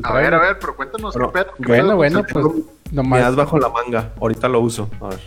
A 0.04 0.12
ver, 0.12 0.34
a 0.34 0.38
ver, 0.38 0.58
pero 0.60 0.76
cuéntanos 0.76 1.14
Pero- 1.14 1.32
qué 1.32 1.38
pedo. 1.42 1.52
qué 1.56 1.64
Bueno, 1.66 1.84
pedo 1.86 1.96
bueno, 1.96 2.24
con 2.24 2.42
pues 2.42 2.44
Selena. 2.54 3.02
Me 3.02 3.18
das 3.20 3.30
nomás. 3.32 3.36
bajo 3.36 3.58
la 3.58 3.68
manga. 3.70 4.10
Ahorita 4.20 4.48
lo 4.48 4.60
uso. 4.60 4.88
A 5.00 5.08
ver. 5.08 5.18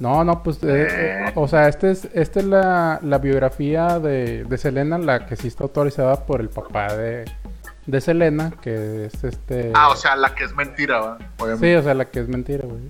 No, 0.00 0.24
no, 0.24 0.42
pues, 0.42 0.56
eh, 0.64 0.88
eh, 0.90 1.32
o 1.36 1.46
sea, 1.46 1.68
este 1.68 1.92
es, 1.92 2.08
esta 2.14 2.40
es 2.40 2.46
la, 2.46 2.98
la 3.02 3.18
biografía 3.18 4.00
de, 4.00 4.44
de 4.44 4.58
Selena, 4.58 4.98
la 4.98 5.24
que 5.26 5.36
sí 5.36 5.46
está 5.46 5.62
autorizada 5.64 6.26
por 6.26 6.40
el 6.40 6.48
papá 6.48 6.92
de, 6.94 7.24
de 7.86 8.00
Selena, 8.00 8.50
que 8.60 9.04
es 9.06 9.22
este... 9.22 9.70
Ah, 9.74 9.90
o 9.90 9.96
sea, 9.96 10.16
la 10.16 10.34
que 10.34 10.44
es 10.44 10.54
mentira, 10.56 10.98
¿va? 10.98 11.18
Obviamente. 11.38 11.68
Sí, 11.70 11.74
o 11.76 11.82
sea, 11.82 11.94
la 11.94 12.06
que 12.06 12.18
es 12.20 12.28
mentira, 12.28 12.64
güey. 12.66 12.80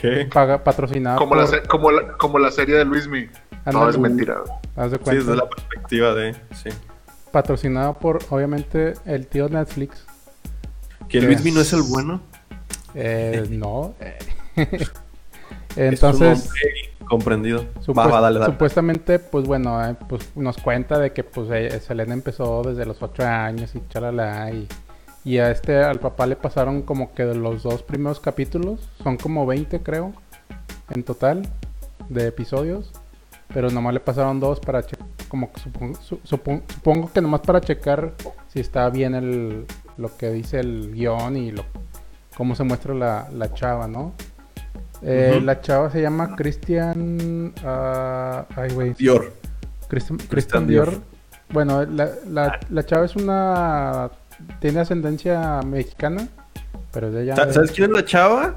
¿Qué? 0.00 0.28
Paga, 0.32 0.62
patrocinada 0.62 1.16
Como, 1.16 1.30
por... 1.30 1.38
la, 1.38 1.46
se- 1.46 1.62
como, 1.62 1.90
la, 1.90 2.12
como 2.18 2.38
la 2.38 2.50
serie 2.50 2.76
de 2.76 2.84
Luismi. 2.84 3.26
Todo 3.26 3.34
Ándale. 3.64 3.90
es 3.90 3.98
mentira. 3.98 4.34
güey. 4.44 4.52
Haz 4.76 4.90
de 4.92 4.98
Sí, 4.98 5.16
desde 5.16 5.36
la 5.36 5.48
perspectiva 5.48 6.14
de. 6.14 6.34
Sí. 6.54 6.68
Patrocinada 7.32 7.92
por, 7.94 8.18
obviamente, 8.30 8.94
el 9.06 9.26
tío 9.26 9.48
Netflix. 9.48 10.04
Que 11.08 11.20
Luismi 11.20 11.50
no 11.52 11.60
es 11.60 11.72
el 11.72 11.82
bueno. 11.82 12.20
Eh, 12.94 13.46
no. 13.50 13.94
es 14.54 14.90
un 15.76 15.82
Entonces, 15.82 16.46
hombre 16.46 17.06
comprendido. 17.08 17.64
supuest- 17.84 17.98
Va, 17.98 18.06
va, 18.06 18.20
dale, 18.20 18.38
dale. 18.38 18.52
supuestamente, 18.52 19.18
pues 19.18 19.46
bueno, 19.46 19.84
eh, 19.86 19.94
pues 20.08 20.30
nos 20.36 20.56
cuenta 20.58 20.98
de 20.98 21.12
que 21.12 21.24
pues 21.24 21.48
eh, 21.52 21.80
Selena 21.80 22.14
empezó 22.14 22.62
desde 22.62 22.84
los 22.86 23.02
8 23.02 23.22
años 23.24 23.74
y 23.74 23.82
chalala 23.88 24.50
y, 24.50 24.66
y 25.26 25.38
a 25.38 25.50
este, 25.50 25.82
al 25.82 25.98
papá 25.98 26.26
le 26.26 26.36
pasaron 26.36 26.82
como 26.82 27.12
que 27.12 27.24
de 27.24 27.34
los 27.34 27.62
dos 27.64 27.82
primeros 27.82 28.20
capítulos, 28.20 28.88
son 29.02 29.16
como 29.16 29.44
20 29.44 29.80
creo, 29.82 30.12
en 30.90 31.02
total, 31.02 31.42
de 32.08 32.28
episodios, 32.28 32.92
pero 33.52 33.68
nomás 33.70 33.92
le 33.94 34.00
pasaron 34.00 34.38
dos 34.38 34.60
para 34.60 34.84
checar, 34.86 35.06
como 35.28 35.52
que 35.52 35.60
supongo, 35.60 35.96
su- 36.00 36.18
supon- 36.20 36.62
supongo 36.72 37.10
que 37.12 37.20
nomás 37.20 37.40
para 37.40 37.60
checar 37.60 38.12
si 38.52 38.60
está 38.60 38.88
bien 38.90 39.14
el, 39.16 39.66
lo 39.96 40.16
que 40.16 40.30
dice 40.30 40.60
el 40.60 40.92
guion 40.94 41.36
y 41.36 41.50
lo, 41.50 41.64
cómo 42.36 42.54
se 42.54 42.62
muestra 42.62 42.94
la, 42.94 43.28
la 43.32 43.52
chava, 43.52 43.88
¿no? 43.88 44.12
Eh. 45.02 45.40
La 45.42 45.60
chava 45.60 45.90
se 45.90 46.00
llama 46.00 46.36
Christian. 46.36 47.52
ah, 47.64 48.46
ay, 48.56 48.70
güey. 48.72 48.94
Dior. 48.94 49.32
Christian, 49.88 50.16
Christian 50.18 50.28
Christian 50.28 50.66
Dior. 50.66 50.90
Dior. 50.90 51.02
Bueno, 51.50 51.84
la, 51.84 52.10
la, 52.28 52.60
la 52.70 52.86
chava 52.86 53.04
es 53.04 53.14
una. 53.16 54.10
Tiene 54.60 54.80
ascendencia 54.80 55.60
mexicana, 55.62 56.28
pero 56.92 57.08
es 57.08 57.14
de 57.14 57.24
de- 57.24 57.34
¿Sabes 57.52 57.70
quién 57.72 57.90
es 57.90 57.96
la 57.96 58.04
chava? 58.04 58.54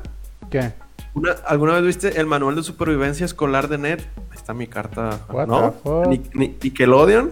¿Qué? 0.49 0.71
Una- 1.13 1.35
¿Alguna 1.47 1.73
vez 1.73 1.83
viste 1.83 2.19
el 2.19 2.25
manual 2.27 2.55
de 2.55 2.63
supervivencia 2.63 3.25
escolar 3.25 3.67
de 3.67 3.77
Ned? 3.77 3.99
Ahí 4.31 4.35
está 4.37 4.53
mi 4.53 4.67
carta. 4.67 5.19
What 5.29 5.47
¿No? 5.47 5.73
Nickelodeon. 6.33 7.31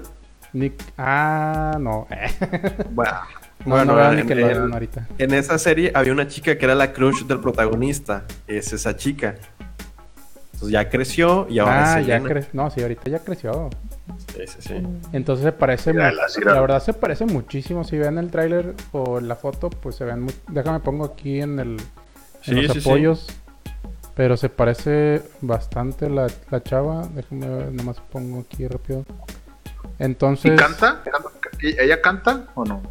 Nick. 0.54 0.82
Ah, 0.98 1.78
no. 1.80 2.08
Bueno, 2.92 3.12
no, 3.66 3.72
bueno, 3.72 3.94
no 3.96 4.10
en- 4.12 4.16
Nickelodeon 4.18 4.74
ahorita. 4.74 5.08
En 5.18 5.34
esa 5.34 5.58
serie 5.58 5.92
había 5.94 6.14
una 6.14 6.28
chica 6.28 6.58
que 6.58 6.66
era 6.66 6.74
la 6.76 6.94
crush 6.94 7.24
del 7.26 7.40
protagonista. 7.40 8.24
Es 8.48 8.72
esa 8.74 8.96
chica. 8.96 9.36
Entonces 10.54 10.70
ya 10.72 10.90
creció 10.90 11.48
y 11.50 11.60
ahora 11.60 11.94
Ah, 11.96 12.00
es 12.02 12.08
ya. 12.08 12.22
No, 12.54 12.70
sí, 12.72 12.82
ahorita 12.82 13.10
ya 13.10 13.20
creció. 13.20 13.70
Sí, 14.34 14.42
sí, 14.48 14.58
sí. 14.60 14.74
Entonces 15.14 15.44
se 15.46 15.52
parece. 15.52 15.94
Mírala. 15.94 16.24
La 16.46 16.62
verdad 16.62 16.82
se 16.82 16.94
parece 16.94 17.26
muchísimo. 17.26 17.84
Si 17.84 17.98
ven 17.98 18.18
el 18.18 18.32
tráiler 18.32 18.74
o 18.92 19.20
la 19.20 19.36
foto, 19.36 19.70
pues 19.70 19.96
se 19.96 20.06
ven. 20.06 20.22
muy- 20.24 20.36
Déjame 20.50 20.80
pongo 20.80 21.06
aquí 21.06 21.42
en 21.42 21.60
el. 21.60 21.78
Sí, 22.42 22.52
en 22.52 22.64
los 22.68 22.74
sí, 22.74 22.82
sí. 22.82 22.90
apoyos. 22.90 23.28
Pero 24.16 24.36
se 24.38 24.50
parece 24.50 25.22
bastante 25.42 26.10
la, 26.10 26.28
la 26.50 26.64
chava. 26.64 27.08
Déjame 27.14 27.48
ver, 27.48 27.72
nomás 27.72 28.00
pongo 28.12 28.42
aquí 28.42 28.68
rápido. 28.68 29.06
Entonces. 30.00 30.54
¿Y 30.54 30.56
canta? 30.56 31.02
¿Canta? 31.04 31.30
¿Y 31.62 31.80
¿Ella 31.80 32.02
canta 32.02 32.46
o 32.56 32.64
no? 32.66 32.82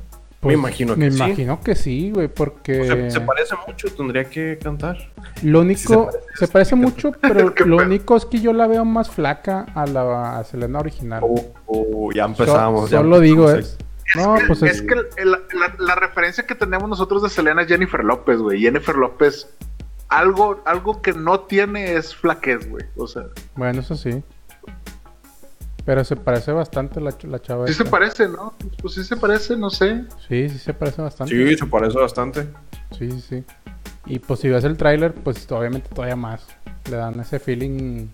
Pues, 0.46 0.58
imagino 0.58 0.94
que 0.94 1.00
Me 1.00 1.10
sí. 1.10 1.16
imagino 1.16 1.60
que 1.60 1.74
sí, 1.74 2.10
güey, 2.12 2.28
porque. 2.28 2.84
Se, 2.86 3.10
se 3.10 3.20
parece 3.20 3.54
mucho, 3.66 3.88
tendría 3.94 4.24
que 4.24 4.58
cantar. 4.62 4.96
Lo 5.42 5.60
único. 5.60 6.10
Sí, 6.12 6.18
se 6.34 6.48
parece, 6.48 6.74
mucho, 6.76 7.12
pero 7.20 7.52
lo 7.66 7.76
único 7.78 8.16
es 8.16 8.24
que 8.24 8.40
yo 8.40 8.52
la 8.52 8.66
veo 8.66 8.84
más 8.84 9.10
flaca 9.10 9.66
a 9.74 9.86
la 9.86 10.38
a 10.38 10.44
Selena 10.44 10.78
original. 10.80 11.22
Uh, 11.22 11.40
uh, 11.66 12.12
ya 12.12 12.24
empezamos. 12.24 12.90
ya 12.90 12.98
solo 12.98 13.20
digo 13.20 13.50
empezamos. 13.50 13.78
es. 13.80 14.16
No, 14.16 14.36
pues 14.46 14.62
es 14.62 14.76
es. 14.76 14.82
que 14.82 14.94
el- 15.20 15.30
la, 15.32 15.38
la- 15.52 15.74
la 15.78 15.94
referencia 15.96 16.46
que 16.46 16.54
tenemos 16.54 16.88
nosotros 16.88 17.22
de 17.24 17.28
Selena 17.28 17.62
es 17.62 17.68
Jennifer 17.68 18.04
López, 18.04 18.38
güey. 18.38 18.60
Jennifer 18.60 18.94
López, 18.94 19.48
algo, 20.08 20.62
algo 20.64 21.02
que 21.02 21.12
no 21.12 21.40
tiene 21.40 21.94
es 21.94 22.14
flaquez, 22.14 22.70
güey. 22.70 22.84
O 22.96 23.08
sea, 23.08 23.24
Bueno, 23.56 23.80
eso 23.80 23.96
sí. 23.96 24.22
Pero 25.86 26.04
se 26.04 26.16
parece 26.16 26.50
bastante 26.50 27.00
la, 27.00 27.14
la 27.22 27.40
chava. 27.40 27.68
sí 27.68 27.72
se 27.72 27.84
parece, 27.84 28.28
¿no? 28.28 28.54
Pues 28.82 28.94
sí 28.94 29.04
se 29.04 29.16
parece, 29.16 29.56
no 29.56 29.70
sé. 29.70 30.04
Sí, 30.28 30.48
sí 30.48 30.58
se 30.58 30.74
parece 30.74 31.00
bastante. 31.00 31.32
Sí, 31.32 31.56
se 31.56 31.66
parece 31.66 31.96
bastante. 31.96 32.48
Sí, 32.98 33.08
sí, 33.12 33.20
sí. 33.20 33.44
Y 34.04 34.18
pues 34.18 34.40
si 34.40 34.48
ves 34.48 34.64
el 34.64 34.76
tráiler, 34.76 35.14
pues 35.14 35.50
obviamente 35.52 35.88
todavía 35.88 36.16
más. 36.16 36.44
Le 36.90 36.96
dan 36.96 37.20
ese 37.20 37.38
feeling 37.38 38.08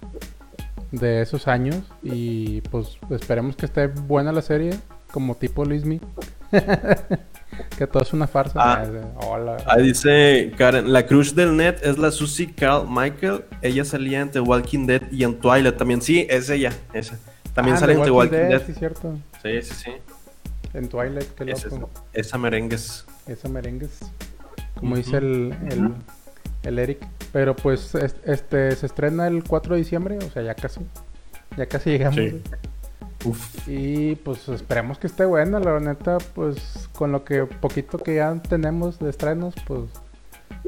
de 0.91 1.23
esos 1.23 1.49
años. 1.49 1.83
Y 2.03 2.61
pues 2.63 2.99
esperemos 3.09 3.57
que 3.57 3.65
esté 3.65 3.87
buena 3.87 4.33
la 4.33 4.43
serie, 4.43 4.79
como 5.11 5.35
tipo 5.37 5.65
Luismi. 5.65 5.99
que 7.79 7.87
todo 7.87 8.03
es 8.03 8.13
una 8.13 8.27
farsa. 8.27 8.59
Ah. 8.59 8.85
Hola. 9.27 9.57
Ahí 9.67 9.83
dice 9.85 10.53
Karen, 10.59 10.93
la 10.93 11.07
crush 11.07 11.33
del 11.33 11.57
net 11.57 11.79
es 11.83 11.97
la 11.97 12.11
Susie 12.11 12.53
Carl 12.55 12.87
Michael. 12.87 13.47
Ella 13.63 13.87
salía 13.87 14.21
en 14.21 14.31
The 14.31 14.41
Walking 14.41 14.87
Dead 14.87 15.11
y 15.11 15.25
en 15.25 15.39
Twilight 15.39 15.79
también. 15.79 16.03
Sí, 16.03 16.27
es 16.29 16.51
ella, 16.51 16.71
esa. 16.93 17.19
También 17.55 17.77
Ah, 17.77 17.81
sale 17.81 17.95
en 17.95 18.03
The 18.03 18.11
Walking 18.11 18.31
Dead. 18.37 18.67
Sí, 18.67 18.73
cierto. 18.75 19.19
Sí, 19.43 19.62
sí, 19.62 19.75
sí. 19.75 19.91
En 20.75 20.88
Twilight, 20.88 21.29
qué 21.35 21.51
Esa, 21.51 21.69
loco. 21.69 21.91
esa 22.12 22.38
merengues. 22.38 23.05
Esa 23.27 23.49
merengues. 23.49 23.99
Como 24.79 24.97
dice 24.97 25.19
el, 25.19 25.55
el, 25.71 25.93
el 26.62 26.79
Eric. 26.79 27.07
Pero 27.33 27.55
pues 27.55 27.95
es- 27.95 28.17
este 28.25 28.75
se 28.75 28.87
estrena 28.87 29.27
el 29.27 29.45
4 29.45 29.75
de 29.75 29.81
diciembre, 29.81 30.19
o 30.19 30.31
sea, 30.31 30.43
ya 30.43 30.55
casi. 30.55 30.81
Ya 31.57 31.67
casi 31.67 31.91
llegamos. 31.91 32.17
Sí. 32.17 32.43
Uf. 33.25 33.69
Y 33.69 34.17
pues 34.17 34.49
esperemos 34.49 34.99
que 34.99 35.07
esté 35.07 35.25
buena, 35.27 35.61
la 35.61 35.79
neta, 35.79 36.19
pues 36.35 36.88
con 36.95 37.12
lo 37.12 37.25
que 37.25 37.45
poquito 37.45 37.99
que 37.99 38.17
ya 38.17 38.35
tenemos 38.49 38.99
de 38.99 39.11
estrenos, 39.11 39.55
pues 39.67 39.83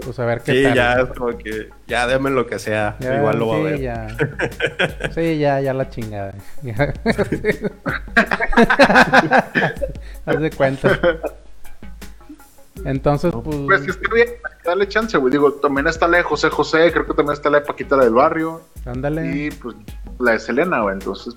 pues 0.05 0.18
a 0.18 0.25
ver 0.27 0.40
qué 0.42 0.53
Sí, 0.53 0.62
tal. 0.64 0.75
ya 0.75 0.92
es 0.94 1.09
como 1.16 1.37
que, 1.38 1.70
ya 1.87 2.07
déme 2.07 2.31
lo 2.31 2.47
que 2.47 2.59
sea. 2.59 2.97
Ya, 3.01 3.16
Igual 3.18 3.38
lo 3.38 3.49
va 3.49 3.57
sí, 3.57 3.61
a 3.61 3.64
ver. 3.64 3.81
Ya. 3.81 4.07
Sí, 5.14 5.38
ya, 5.38 5.61
ya 5.61 5.75
la 5.75 5.88
chingada. 5.90 6.35
Ya. 6.62 6.94
Haz 10.27 10.40
de 10.40 10.51
cuenta. 10.51 10.99
Entonces, 12.85 13.33
pues. 13.44 13.57
Pues 13.66 13.83
sí, 13.83 13.90
está 13.90 14.14
bien, 14.14 14.29
que 14.62 14.68
darle 14.68 14.88
chance, 14.88 15.16
güey. 15.16 15.31
Digo, 15.33 15.53
también 15.55 15.87
está 15.87 16.09
la 16.09 16.18
de 16.18 16.23
José 16.25 16.51
José, 16.51 16.90
creo 16.92 17.07
que 17.07 17.14
también 17.14 17.35
está 17.35 17.49
la 17.51 17.61
de 17.61 17.66
Paquita 17.66 17.97
la 17.97 18.05
del 18.05 18.14
barrio. 18.14 18.62
ándale. 18.85 19.27
Y 19.37 19.51
pues 19.51 19.77
la 20.18 20.33
de 20.33 20.40
Selena, 20.40 20.81
güey. 20.83 20.94
Entonces, 20.94 21.35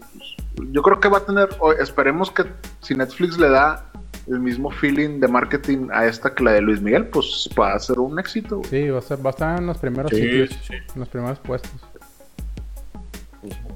pues, 0.56 0.70
yo 0.72 0.82
creo 0.82 1.00
que 1.00 1.08
va 1.10 1.20
a 1.20 1.26
tener, 1.26 1.50
esperemos 1.80 2.32
que 2.32 2.46
si 2.82 2.96
Netflix 2.96 3.38
le 3.38 3.50
da 3.50 3.86
el 4.30 4.40
mismo 4.40 4.70
feeling 4.72 5.20
de 5.20 5.28
marketing 5.28 5.88
a 5.92 6.06
esta 6.06 6.34
que 6.34 6.44
la 6.44 6.52
de 6.54 6.62
Luis 6.62 6.82
Miguel, 6.82 7.06
pues 7.08 7.50
va 7.60 7.74
a 7.74 7.80
ser 7.80 8.00
un 8.00 8.20
éxito, 8.20 8.58
güey. 8.58 8.70
Sí, 8.70 8.90
va 8.90 9.00
a, 9.00 9.02
ser- 9.02 9.26
va 9.26 9.30
a 9.30 9.32
estar 9.32 9.60
en 9.60 9.68
los 9.68 9.78
primeros 9.78 10.12
Sí, 10.12 10.18
sitios, 10.22 10.50
sí, 10.50 10.58
sí. 10.68 10.74
en 10.74 11.00
los 11.00 11.08
primeros 11.10 11.40
puestos. 11.40 11.72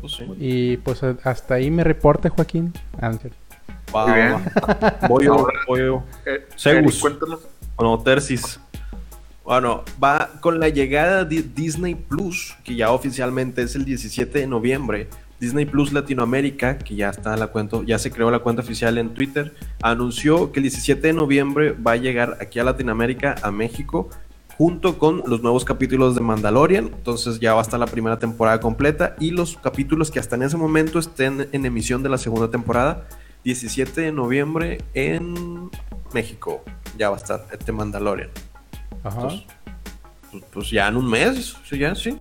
Pues 0.01 0.13
sí. 0.13 0.25
Y 0.39 0.77
pues 0.77 1.01
hasta 1.03 1.53
ahí 1.55 1.69
mi 1.71 1.83
reporte, 1.83 2.29
Joaquín. 2.29 2.73
Ah, 2.99 3.11
Muy 3.11 4.13
bien. 4.13 4.33
va. 4.33 5.07
Voy 5.07 5.25
yo, 5.25 5.47
voy 5.67 5.79
yo. 5.79 6.03
Eh, 6.25 6.45
Segus. 6.55 6.93
Eric, 6.95 6.99
cuéntanos. 7.01 7.39
Bueno, 7.75 7.99
Tercis. 8.03 8.59
Bueno, 9.43 9.83
va 10.03 10.31
con 10.39 10.59
la 10.59 10.69
llegada 10.69 11.25
de 11.25 11.41
Disney 11.43 11.95
Plus, 11.95 12.55
que 12.63 12.75
ya 12.75 12.91
oficialmente 12.91 13.61
es 13.63 13.75
el 13.75 13.85
17 13.85 14.39
de 14.39 14.47
noviembre. 14.47 15.07
Disney 15.41 15.65
Plus 15.65 15.91
Latinoamérica, 15.91 16.77
que 16.77 16.95
ya 16.95 17.09
está 17.09 17.35
la 17.35 17.47
cuenta, 17.47 17.79
ya 17.83 17.97
se 17.97 18.11
creó 18.11 18.29
la 18.29 18.39
cuenta 18.39 18.61
oficial 18.61 18.99
en 18.99 19.15
Twitter, 19.15 19.55
anunció 19.81 20.51
que 20.51 20.59
el 20.59 20.65
17 20.65 21.07
de 21.07 21.13
noviembre 21.13 21.71
va 21.71 21.93
a 21.93 21.95
llegar 21.95 22.37
aquí 22.39 22.59
a 22.59 22.63
Latinoamérica, 22.63 23.35
a 23.41 23.49
México, 23.49 24.11
junto 24.55 24.99
con 24.99 25.23
los 25.25 25.41
nuevos 25.41 25.65
capítulos 25.65 26.13
de 26.13 26.21
Mandalorian. 26.21 26.91
Entonces 26.93 27.39
ya 27.39 27.55
va 27.55 27.61
a 27.61 27.63
estar 27.63 27.79
la 27.79 27.87
primera 27.87 28.19
temporada 28.19 28.59
completa 28.59 29.15
y 29.19 29.31
los 29.31 29.57
capítulos 29.57 30.11
que 30.11 30.19
hasta 30.19 30.35
en 30.35 30.43
ese 30.43 30.57
momento 30.57 30.99
estén 30.99 31.47
en 31.51 31.65
emisión 31.65 32.03
de 32.03 32.09
la 32.09 32.19
segunda 32.19 32.51
temporada. 32.51 33.07
17 33.43 33.99
de 33.99 34.11
noviembre 34.11 34.77
en 34.93 35.71
México. 36.13 36.63
Ya 36.99 37.09
va 37.09 37.15
a 37.15 37.19
estar 37.19 37.47
este 37.51 37.71
Mandalorian. 37.71 38.29
Ajá. 39.03 39.21
Pues, 39.21 39.43
pues, 40.29 40.43
pues 40.53 40.69
ya 40.69 40.87
en 40.87 40.97
un 40.97 41.09
mes, 41.09 41.57
sí, 41.67 41.79
ya 41.79 41.95
sí. 41.95 42.15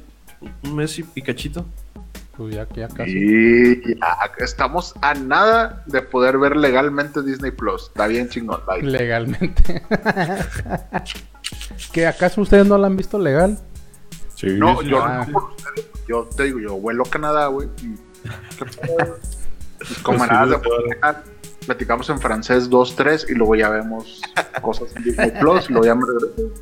Un 0.63 0.75
mes 0.75 0.99
y 0.99 1.03
picachito. 1.03 1.67
Pues 2.41 2.55
ya, 2.55 2.67
ya 2.75 2.89
casi. 2.89 3.11
Y 3.19 3.95
ya 4.01 4.17
estamos 4.39 4.95
a 5.03 5.13
nada 5.13 5.85
de 5.85 6.01
poder 6.01 6.39
ver 6.39 6.57
legalmente 6.57 7.21
Disney 7.23 7.51
Plus. 7.51 7.89
Está 7.89 8.07
bien 8.07 8.31
chingón. 8.31 8.61
está 8.61 8.77
bien. 8.77 8.93
Legalmente. 8.93 9.83
¿Que 11.93 12.07
acaso 12.07 12.41
ustedes 12.41 12.67
no 12.67 12.79
la 12.79 12.87
han 12.87 12.97
visto 12.97 13.19
legal? 13.19 13.59
Sí, 14.37 14.47
No, 14.57 14.81
yo 14.81 15.05
Ah, 15.05 15.27
no 15.29 15.33
por 15.35 15.51
ustedes. 15.51 15.87
Yo 16.09 16.31
te 16.35 16.45
digo, 16.45 16.61
yo 16.61 16.77
vuelo 16.77 17.03
a 17.07 17.11
Canadá, 17.11 17.49
güey. 17.49 17.69
Mis 17.83 18.01
Pues 18.87 20.03
camaradas 20.03 20.49
de 20.49 20.59
Portugal, 20.61 21.23
platicamos 21.67 22.09
en 22.09 22.21
francés 22.21 22.71
2, 22.71 22.97
3 22.97 23.27
y 23.29 23.35
luego 23.35 23.55
ya 23.55 23.69
vemos 23.69 24.23
cosas 24.63 24.97
en 24.97 25.05
Disney 25.05 25.31
Plus 25.39 25.69
y 25.69 25.73
luego 25.75 25.85
ya 25.85 25.95
me 25.95 26.05
regreso. 26.07 26.55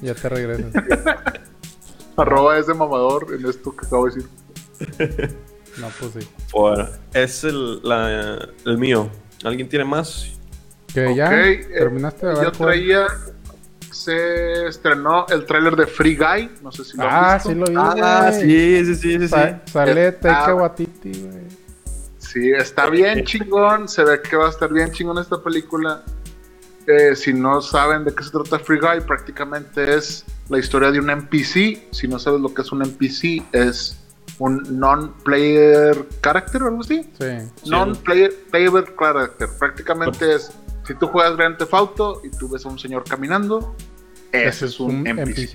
Ya 0.00 0.14
te 0.14 0.26
regresas. 0.30 0.72
Arroba 2.16 2.56
es 2.58 2.66
de 2.66 2.72
mamador 2.72 3.26
en 3.34 3.44
esto 3.44 3.76
que 3.76 3.86
acabo 3.86 4.06
de 4.06 4.14
decir. 4.14 4.30
No, 5.78 5.88
pues 6.00 6.12
sí. 6.24 6.28
Bueno, 6.52 6.88
es 7.14 7.44
el, 7.44 7.80
la- 7.82 8.48
el 8.66 8.78
mío. 8.78 9.10
¿Alguien 9.44 9.68
tiene 9.68 9.84
más? 9.84 10.32
Que 10.92 11.14
ya 11.14 11.26
Ok, 11.26 11.32
eh, 11.32 11.66
terminaste 11.78 12.26
de 12.26 12.34
ver. 12.34 12.44
Yo 12.44 12.52
traía. 12.52 13.06
Se 13.90 14.66
estrenó 14.68 15.26
el 15.28 15.44
tráiler 15.44 15.74
de 15.76 15.86
Free 15.86 16.16
Guy. 16.16 16.50
No 16.62 16.70
sé 16.72 16.84
si 16.84 16.96
lo 16.96 17.02
Ah, 17.04 17.34
has 17.34 17.44
visto. 17.46 17.66
sí 17.66 17.72
lo 17.74 17.80
vi. 17.92 18.00
Ah, 18.02 18.30
sí, 18.32 18.40
sí, 18.40 18.84
sí, 18.84 18.94
sí. 18.94 19.18
sí. 19.20 19.28
Sa- 19.28 19.62
sale 19.66 20.08
Está- 20.08 20.20
Taika 20.34 20.54
Waititi, 20.54 21.20
güey. 21.22 21.44
Sí, 22.18 22.50
está 22.52 22.90
bien 22.90 23.24
chingón. 23.24 23.88
Se 23.88 24.04
ve 24.04 24.20
que 24.20 24.36
va 24.36 24.46
a 24.46 24.50
estar 24.50 24.72
bien 24.72 24.92
chingón 24.92 25.18
esta 25.18 25.42
película. 25.42 26.02
Eh, 26.86 27.14
si 27.16 27.32
no 27.34 27.60
saben 27.60 28.04
de 28.04 28.14
qué 28.14 28.22
se 28.24 28.30
trata 28.30 28.58
Free 28.58 28.78
Guy, 28.78 29.00
prácticamente 29.06 29.94
es 29.94 30.24
la 30.48 30.58
historia 30.58 30.90
de 30.90 31.00
un 31.00 31.10
NPC. 31.10 31.88
Si 31.90 32.08
no 32.08 32.18
sabes 32.18 32.40
lo 32.40 32.52
que 32.54 32.62
es 32.62 32.72
un 32.72 32.82
NPC, 32.82 33.42
es 33.52 33.96
un 34.38 34.62
non-player 34.78 36.06
character 36.22 36.62
o 36.62 36.66
algo 36.68 36.80
así. 36.80 37.02
Sí. 37.18 37.68
Non-player 37.68 38.32
playable 38.50 38.84
character. 38.98 39.48
Prácticamente 39.58 40.34
es, 40.34 40.50
si 40.86 40.94
tú 40.94 41.06
juegas 41.08 41.36
Grand 41.36 41.56
Theft 41.58 41.74
Auto 41.74 42.20
y 42.24 42.30
tú 42.30 42.48
ves 42.48 42.64
a 42.64 42.68
un 42.68 42.78
señor 42.78 43.04
caminando, 43.04 43.74
ese 44.32 44.66
es 44.66 44.78
un, 44.80 45.06
NPC, 45.06 45.54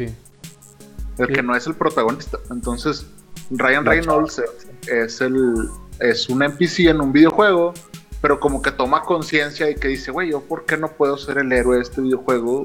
el 1.19 1.27
Sí. 1.27 1.33
que 1.33 1.43
no 1.43 1.55
es 1.55 1.65
el 1.67 1.75
protagonista. 1.75 2.39
Entonces, 2.51 3.05
Ryan 3.51 3.85
Reynolds 3.85 4.41
es 4.87 5.21
el 5.21 5.69
es 5.99 6.27
un 6.27 6.41
NPC 6.41 6.87
en 6.89 6.99
un 7.01 7.13
videojuego, 7.13 7.73
pero 8.21 8.39
como 8.39 8.61
que 8.61 8.71
toma 8.71 9.01
conciencia 9.03 9.69
y 9.69 9.75
que 9.75 9.87
dice, 9.89 10.11
güey, 10.11 10.31
yo 10.31 10.41
por 10.41 10.65
qué 10.65 10.75
no 10.75 10.89
puedo 10.89 11.17
ser 11.17 11.37
el 11.37 11.51
héroe 11.53 11.75
de 11.77 11.83
este 11.83 12.01
videojuego 12.01 12.63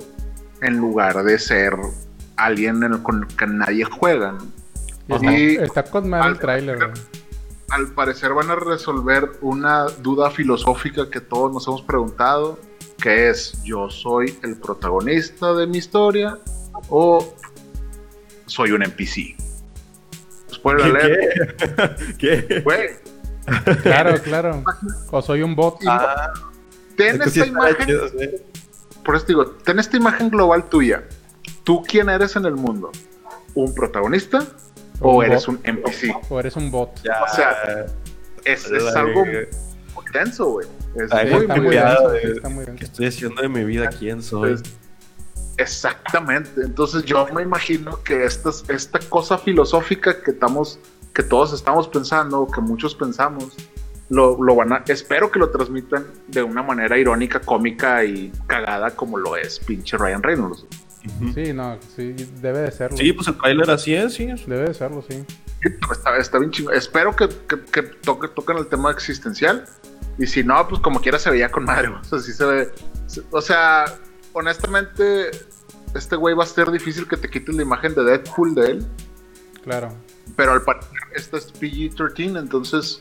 en 0.63 0.79
lugar 0.79 1.23
de 1.23 1.39
ser 1.39 1.75
alguien 2.37 2.83
en 2.83 2.95
el- 2.95 3.03
con 3.03 3.23
el 3.25 3.37
que 3.37 3.47
nadie 3.47 3.85
juega. 3.85 4.33
¿no? 4.33 4.47
Y 5.09 5.57
está, 5.57 5.85
con 5.85 6.09
mal 6.09 6.21
el 6.23 6.27
al- 6.29 6.39
tráiler, 6.39 6.77
güey. 6.77 6.91
al 7.71 7.87
parecer 7.95 8.33
van 8.35 8.51
a 8.51 8.57
resolver 8.57 9.31
una 9.41 9.85
duda 9.85 10.31
filosófica 10.31 11.09
que 11.11 11.21
todos 11.21 11.53
nos 11.53 11.67
hemos 11.67 11.83
preguntado, 11.83 12.59
que 13.01 13.31
es, 13.31 13.63
¿yo 13.65 13.89
soy 13.91 14.39
el 14.43 14.57
protagonista 14.57 15.55
de 15.55 15.67
mi 15.67 15.79
historia 15.79 16.39
o 16.89 17.35
soy 18.47 18.73
un 18.73 18.83
NPC? 18.83 19.37
Spoiler 20.53 20.87
alert, 20.87 22.17
¿Qué? 22.19 22.45
¿Qué? 22.49 22.61
güey, 22.61 22.89
Claro, 23.83 24.21
claro. 24.23 24.63
O 25.11 25.23
soy 25.23 25.41
un 25.43 25.55
bot. 25.57 25.79
Ah, 25.87 26.33
ten 26.97 27.17
sí 27.23 27.41
esta 27.41 27.47
imagen, 27.47 27.87
chido, 27.87 28.09
sí. 28.09 28.31
por 29.05 29.17
eso 29.17 29.25
te 29.25 29.33
digo, 29.33 29.47
ten 29.47 29.79
esta 29.79 29.97
imagen 29.97 30.29
global 30.29 30.69
tuya. 30.69 31.05
¿Tú 31.65 31.83
quién 31.83 32.11
eres 32.11 32.37
en 32.37 32.45
el 32.45 32.57
mundo? 32.57 32.91
¿Un 33.55 33.75
protagonista 33.75 34.45
O 35.01 35.23
eres 35.23 35.47
bot. 35.47 35.57
un 35.57 35.61
NPC? 35.65 36.31
O 36.31 36.41
eres 36.41 36.57
un 36.57 36.71
bot. 36.71 37.03
Ya. 37.03 37.23
O 37.23 37.35
sea, 37.35 37.87
Es, 38.45 38.71
algo 38.95 39.25
muy 39.25 40.05
tenso, 40.13 40.51
güey. 40.51 40.67
Es 40.97 41.13
muy, 41.13 41.43
está 41.43 41.55
muy 41.55 41.61
muy 41.61 41.77
denso, 41.77 42.15
eh. 42.15 42.33
está 42.35 42.49
muy 42.49 42.65
¿Qué 42.65 42.71
denso. 42.71 42.85
estoy 42.85 43.07
haciendo 43.07 43.43
de 43.43 43.49
mi 43.49 43.65
vida? 43.65 43.89
¿Quién 43.89 44.23
soy? 44.23 44.61
Exactamente. 45.57 46.63
Entonces 46.63 47.05
yo 47.05 47.27
me 47.35 47.43
imagino 47.43 48.03
que 48.03 48.25
esta, 48.25 48.51
esta 48.69 48.99
cosa 49.09 49.39
filosófica 49.39 50.23
que 50.23 50.31
estamos, 50.31 50.79
que 51.13 51.23
todos 51.23 51.53
estamos 51.53 51.89
pensando, 51.89 52.47
que 52.47 52.61
muchos 52.61 52.95
pensamos, 52.95 53.57
lo, 54.09 54.43
lo 54.43 54.55
van 54.55 54.73
a, 54.73 54.85
espero 54.87 55.31
que 55.31 55.39
lo 55.39 55.51
transmitan 55.51 56.07
de 56.29 56.43
una 56.43 56.63
manera 56.63 56.97
irónica, 56.97 57.41
cómica 57.41 58.05
y 58.05 58.33
cagada 58.47 58.93
como 58.93 59.19
lo 59.19 59.37
es 59.37 59.59
pinche 59.59 59.97
Ryan 59.99 60.23
Reynolds. 60.23 60.65
Sí, 61.35 61.53
no, 61.53 61.79
sí, 61.97 62.13
debe 62.41 62.59
de 62.61 62.71
serlo. 62.73 62.97
Sí, 62.97 63.13
pues 63.13 63.29
el 63.29 63.39
trailer 63.39 63.71
así 63.71 63.95
es, 63.95 64.15
sí. 64.15 64.27
Debe 64.47 64.69
de 64.69 64.75
serlo, 64.75 65.03
sí. 65.09 65.25
Está, 65.91 66.17
está 66.19 66.39
bien 66.39 66.51
chingón. 66.51 66.75
Espero 66.75 67.15
que, 67.15 67.29
que, 67.29 67.61
que 67.65 67.83
toque, 67.83 68.29
toquen 68.29 68.59
el 68.59 68.67
tema 68.67 68.91
existencial. 68.91 69.65
Y 70.19 70.27
si 70.27 70.43
no, 70.45 70.67
pues 70.69 70.81
como 70.81 71.01
quiera 71.01 71.19
se 71.19 71.31
veía 71.31 71.51
con 71.51 71.65
madre. 71.65 71.89
O 71.89 72.05
sea, 72.05 72.19
sí 72.19 72.33
se 72.33 72.45
ve. 72.45 72.71
se- 73.07 73.23
O 73.31 73.41
sea, 73.41 73.85
honestamente, 74.33 75.31
este 75.95 76.17
güey 76.17 76.35
va 76.35 76.45
a 76.45 76.47
ser 76.47 76.71
difícil 76.71 77.07
que 77.07 77.17
te 77.17 77.29
quites 77.31 77.55
la 77.55 77.63
imagen 77.63 77.95
de 77.95 78.05
Deadpool 78.05 78.55
de 78.55 78.67
él. 78.73 78.87
Claro. 79.63 79.91
Pero 80.37 80.53
al 80.53 80.63
parecer 80.63 80.91
esta 81.15 81.39
es 81.39 81.53
PG-13, 81.55 82.39
entonces 82.39 82.99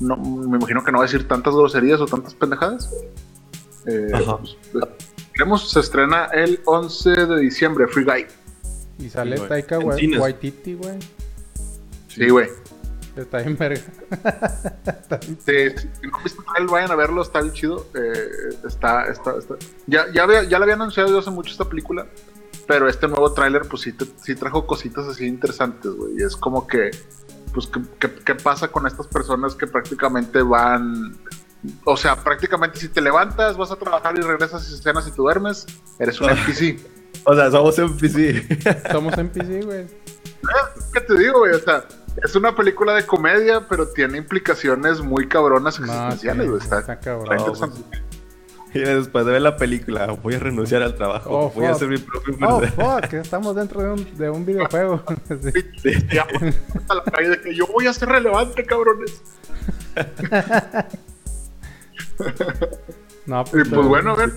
no, 0.00 0.16
me 0.16 0.56
imagino 0.58 0.84
que 0.84 0.92
no 0.92 0.98
va 0.98 1.04
a 1.04 1.06
decir 1.06 1.26
tantas 1.26 1.54
groserías 1.54 2.00
o 2.00 2.06
tantas 2.06 2.34
pendejadas. 2.34 2.90
Eh, 3.86 4.08
Ajá. 4.12 4.38
pues, 4.38 4.56
veremos, 5.38 5.70
se 5.70 5.80
estrena 5.80 6.24
el 6.26 6.60
11 6.64 7.10
de 7.26 7.38
diciembre, 7.40 7.86
Free 7.88 8.04
Guy. 8.04 8.26
Y 8.98 9.08
sale. 9.08 9.38
Taika. 9.38 9.78
Waititi, 9.78 10.74
güey. 10.74 10.98
Sí, 12.08 12.28
güey. 12.28 12.48
Está 13.16 13.38
bien 13.38 13.56
verga. 13.56 13.80
Sí, 15.46 15.70
si 16.00 16.06
no 16.06 16.18
trailer, 16.52 16.70
vayan 16.70 16.90
a 16.90 16.94
verlo, 16.96 17.22
está 17.22 17.40
bien 17.40 17.52
chido. 17.54 17.86
Eh, 17.94 18.50
está, 18.66 19.06
está, 19.06 19.36
está. 19.38 19.54
Ya, 19.86 20.06
ya, 20.12 20.24
había, 20.24 20.44
ya 20.44 20.58
la 20.58 20.64
había 20.64 20.74
anunciado 20.74 21.08
yo 21.08 21.18
hace 21.18 21.30
mucho 21.30 21.50
esta 21.52 21.64
película, 21.68 22.06
pero 22.66 22.88
este 22.88 23.08
nuevo 23.08 23.32
tráiler, 23.32 23.62
pues 23.62 23.82
sí, 23.82 23.92
te- 23.92 24.06
sí 24.22 24.34
trajo 24.34 24.66
cositas 24.66 25.06
así 25.06 25.26
interesantes, 25.26 25.92
güey. 25.92 26.14
Y 26.18 26.22
es 26.22 26.36
como 26.36 26.66
que, 26.66 26.90
pues, 27.54 27.66
¿qué, 27.68 27.80
qué, 27.98 28.14
qué 28.24 28.34
pasa 28.34 28.68
con 28.68 28.86
estas 28.86 29.06
personas 29.06 29.54
que 29.54 29.66
prácticamente 29.66 30.42
van. 30.42 31.16
O 31.84 31.96
sea, 31.96 32.16
prácticamente 32.16 32.78
si 32.78 32.88
te 32.88 33.00
levantas, 33.00 33.56
vas 33.56 33.70
a 33.70 33.76
trabajar 33.76 34.16
y 34.16 34.20
regresas 34.22 34.68
y 34.70 34.76
cenas 34.80 35.06
y 35.08 35.10
tú 35.10 35.22
duermes, 35.22 35.66
eres 35.98 36.20
un 36.20 36.30
NPC. 36.30 36.78
O 37.24 37.34
sea, 37.34 37.50
somos 37.50 37.78
NPC. 37.78 38.90
Somos 38.92 39.18
NPC, 39.18 39.64
güey. 39.64 39.86
¿Qué 40.92 41.00
te 41.00 41.18
digo, 41.18 41.40
güey? 41.40 41.52
O 41.52 41.58
sea, 41.58 41.84
es 42.22 42.34
una 42.36 42.54
película 42.54 42.94
de 42.94 43.04
comedia, 43.04 43.66
pero 43.68 43.88
tiene 43.88 44.18
implicaciones 44.18 45.00
muy 45.00 45.26
cabronas 45.28 45.78
No, 45.80 45.86
sí, 45.86 45.92
existenciales, 45.92 46.48
güey. 46.48 46.62
Está, 46.62 46.78
está 46.80 47.00
cabrón. 47.00 47.38
interesante. 47.38 47.80
Y 48.74 48.80
después 48.80 49.24
de 49.26 49.32
ver 49.32 49.42
la 49.42 49.56
película, 49.56 50.06
voy 50.22 50.34
a 50.34 50.38
renunciar 50.38 50.82
al 50.82 50.94
trabajo. 50.94 51.30
Oh, 51.30 51.50
voy 51.50 51.64
a 51.64 51.68
fuck. 51.68 51.76
hacer 51.76 51.88
mi 51.88 51.98
propio 51.98 52.36
Oh, 52.46 52.60
fuck, 52.60 53.12
estamos 53.14 53.56
dentro 53.56 53.82
de 53.82 53.90
un, 53.90 54.16
de 54.18 54.30
un 54.30 54.46
videojuego. 54.46 55.02
Sí. 55.82 55.90
Ya, 56.12 56.26
a 56.88 56.94
la 56.94 57.02
calle 57.04 57.30
de 57.30 57.40
que 57.40 57.54
yo 57.54 57.66
voy 57.66 57.86
a 57.86 57.92
ser 57.92 58.08
relevante, 58.10 58.64
cabrones. 58.64 59.22
No, 63.26 63.42
Y 63.42 63.50
pues 63.50 63.68
pero- 63.68 63.88
bueno, 63.88 64.12
a 64.12 64.16
ver. 64.16 64.32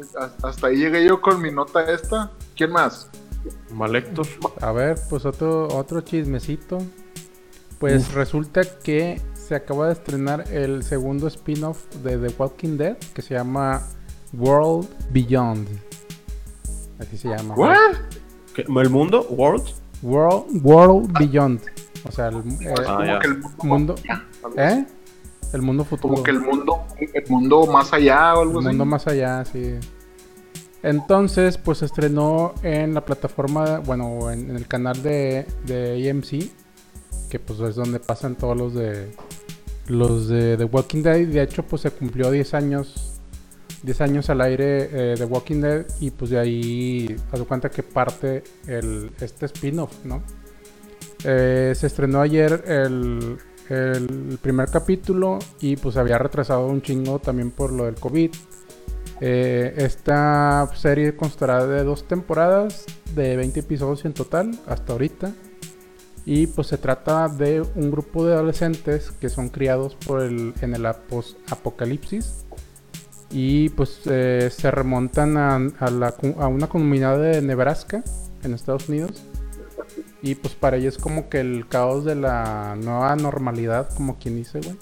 hasta- 0.00 0.48
Hasta 0.48 0.66
ahí 0.66 0.76
llegué 0.76 1.04
yo 1.06 1.20
con 1.20 1.40
mi 1.40 1.50
nota 1.50 1.82
esta. 1.90 2.30
¿Quién 2.56 2.70
más? 2.72 3.08
Malector. 3.72 4.26
A 4.60 4.72
ver, 4.72 4.98
pues 5.08 5.24
otro, 5.24 5.68
otro 5.68 6.02
chismecito. 6.02 6.78
Pues 7.78 8.12
resulta 8.12 8.60
que 8.84 9.22
se 9.32 9.54
acaba 9.54 9.86
de 9.86 9.94
estrenar 9.94 10.44
el 10.52 10.82
segundo 10.82 11.28
spin-off 11.28 11.86
de 12.04 12.18
The 12.18 12.34
Walking 12.38 12.76
Dead 12.76 12.98
que 13.14 13.22
se 13.22 13.34
llama 13.34 13.80
World 14.34 14.86
Beyond. 15.10 15.66
Así 16.98 17.16
se 17.16 17.28
llama. 17.28 17.54
¿What? 17.54 17.94
¿Qué? 18.54 18.62
¿El 18.68 18.90
mundo? 18.90 19.26
¿World? 19.30 19.64
World, 20.02 20.60
World 20.62 21.12
Beyond. 21.18 21.62
O 22.06 22.12
sea, 22.12 22.28
el, 22.28 22.36
eh, 22.36 22.74
Ah, 22.86 23.18
el 23.24 23.42
mundo. 23.62 23.94
¿Eh? 24.58 24.84
El 25.52 25.62
mundo 25.62 25.84
futuro. 25.84 26.14
Como 26.14 26.22
que 26.22 26.30
el 26.30 26.40
mundo, 26.40 26.84
el 26.98 27.24
mundo 27.28 27.66
más 27.66 27.92
allá 27.92 28.34
o 28.34 28.42
algo 28.42 28.60
El 28.60 28.66
así. 28.66 28.68
mundo 28.68 28.84
más 28.84 29.06
allá, 29.06 29.44
sí. 29.44 29.74
Entonces, 30.82 31.58
pues 31.58 31.78
se 31.78 31.86
estrenó 31.86 32.54
en 32.62 32.94
la 32.94 33.04
plataforma, 33.04 33.80
bueno, 33.80 34.30
en, 34.30 34.50
en 34.50 34.56
el 34.56 34.66
canal 34.66 35.02
de, 35.02 35.46
de 35.66 36.10
AMC, 36.10 36.50
que 37.28 37.38
pues 37.38 37.60
es 37.60 37.74
donde 37.76 38.00
pasan 38.00 38.34
todos 38.36 38.56
los 38.56 38.74
de 38.74 39.10
los 39.88 40.28
de 40.28 40.56
The 40.56 40.64
Walking 40.64 41.02
Dead. 41.02 41.16
Y 41.18 41.26
de 41.26 41.42
hecho, 41.42 41.64
pues 41.64 41.82
se 41.82 41.90
cumplió 41.90 42.30
10 42.30 42.54
años, 42.54 43.20
10 43.82 44.00
años 44.00 44.30
al 44.30 44.40
aire 44.40 45.12
eh, 45.12 45.14
de 45.18 45.24
Walking 45.24 45.60
Dead 45.60 45.86
y 46.00 46.10
pues 46.10 46.30
de 46.30 46.38
ahí, 46.38 47.16
haz 47.32 47.40
de 47.40 47.44
cuenta 47.44 47.68
que 47.68 47.82
parte 47.82 48.42
el, 48.66 49.10
este 49.20 49.46
spin-off, 49.46 49.92
¿no? 50.04 50.22
Eh, 51.24 51.74
se 51.76 51.86
estrenó 51.86 52.22
ayer 52.22 52.64
el, 52.66 53.36
el 53.70 54.38
primer 54.42 54.68
capítulo 54.68 55.38
y 55.60 55.76
pues 55.76 55.96
había 55.96 56.18
retrasado 56.18 56.66
un 56.66 56.82
chingo 56.82 57.20
también 57.20 57.52
por 57.52 57.72
lo 57.72 57.84
del 57.84 57.94
COVID. 57.94 58.30
Eh, 59.20 59.74
esta 59.76 60.68
serie 60.74 61.14
constará 61.14 61.66
de 61.66 61.84
dos 61.84 62.08
temporadas 62.08 62.86
de 63.14 63.36
20 63.36 63.60
episodios 63.60 64.04
en 64.04 64.12
total 64.12 64.58
hasta 64.66 64.92
ahorita. 64.92 65.32
Y 66.26 66.48
pues 66.48 66.66
se 66.66 66.78
trata 66.78 67.28
de 67.28 67.62
un 67.76 67.90
grupo 67.90 68.26
de 68.26 68.34
adolescentes 68.34 69.10
que 69.12 69.28
son 69.28 69.48
criados 69.48 69.94
por 69.94 70.20
el, 70.20 70.52
en 70.60 70.74
el 70.74 70.84
apocalipsis. 70.84 72.44
Y 73.30 73.68
pues 73.70 74.00
eh, 74.06 74.50
se 74.50 74.70
remontan 74.70 75.36
a 75.36 76.48
una 76.48 76.66
comunidad 76.66 77.20
de 77.20 77.40
Nebraska 77.40 78.02
en 78.42 78.54
Estados 78.54 78.88
Unidos. 78.88 79.22
Y 80.22 80.34
pues 80.34 80.54
para 80.54 80.76
ellos 80.76 80.96
es 80.96 81.02
como 81.02 81.28
que 81.28 81.40
el 81.40 81.66
caos 81.68 82.04
de 82.04 82.14
la 82.14 82.76
nueva 82.76 83.16
normalidad, 83.16 83.88
como 83.94 84.18
quien 84.18 84.36
dice, 84.36 84.60
güey. 84.60 84.76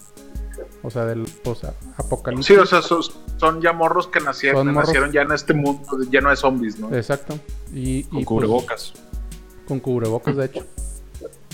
O 0.82 0.91
sea, 0.91 1.05
del 1.05 1.24
post-apocalipsis. 1.45 2.47
Sí, 2.47 2.55
o 2.57 2.66
sea, 2.66 2.82
son, 2.82 3.03
son 3.36 3.61
ya 3.61 3.72
morros 3.72 4.09
que 4.09 4.20
nacieron, 4.20 4.66
morros- 4.68 4.86
nacieron 4.86 5.12
ya 5.12 5.22
en 5.22 5.32
este 5.32 5.55
mundo 5.55 5.99
lleno 6.11 6.30
de 6.30 6.36
zombies, 6.36 6.78
¿no? 6.78 6.95
Exacto. 6.95 7.39
Y, 7.72 8.05
Con 8.05 8.18
y, 8.20 8.24
cubrebocas. 8.24 8.93
pues, 8.95 9.64
con 9.68 9.80
cubrebocas, 9.80 10.36
de 10.36 10.45
hecho. 10.47 10.66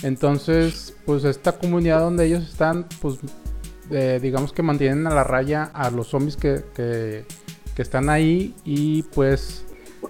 Entonces, 0.03 0.95
pues 1.05 1.23
esta 1.23 1.53
comunidad 1.57 1.99
donde 2.01 2.25
ellos 2.25 2.43
están, 2.43 2.87
pues 3.01 3.17
eh, 3.91 4.19
digamos 4.21 4.51
que 4.53 4.61
mantienen 4.63 5.07
a 5.07 5.11
la 5.13 5.23
raya 5.23 5.63
a 5.73 5.89
los 5.91 6.07
zombies 6.07 6.37
que, 6.37 6.63
que 6.75 7.25
que 7.75 7.81
están 7.81 8.09
ahí 8.09 8.55
y 8.63 9.03
pues 9.03 9.65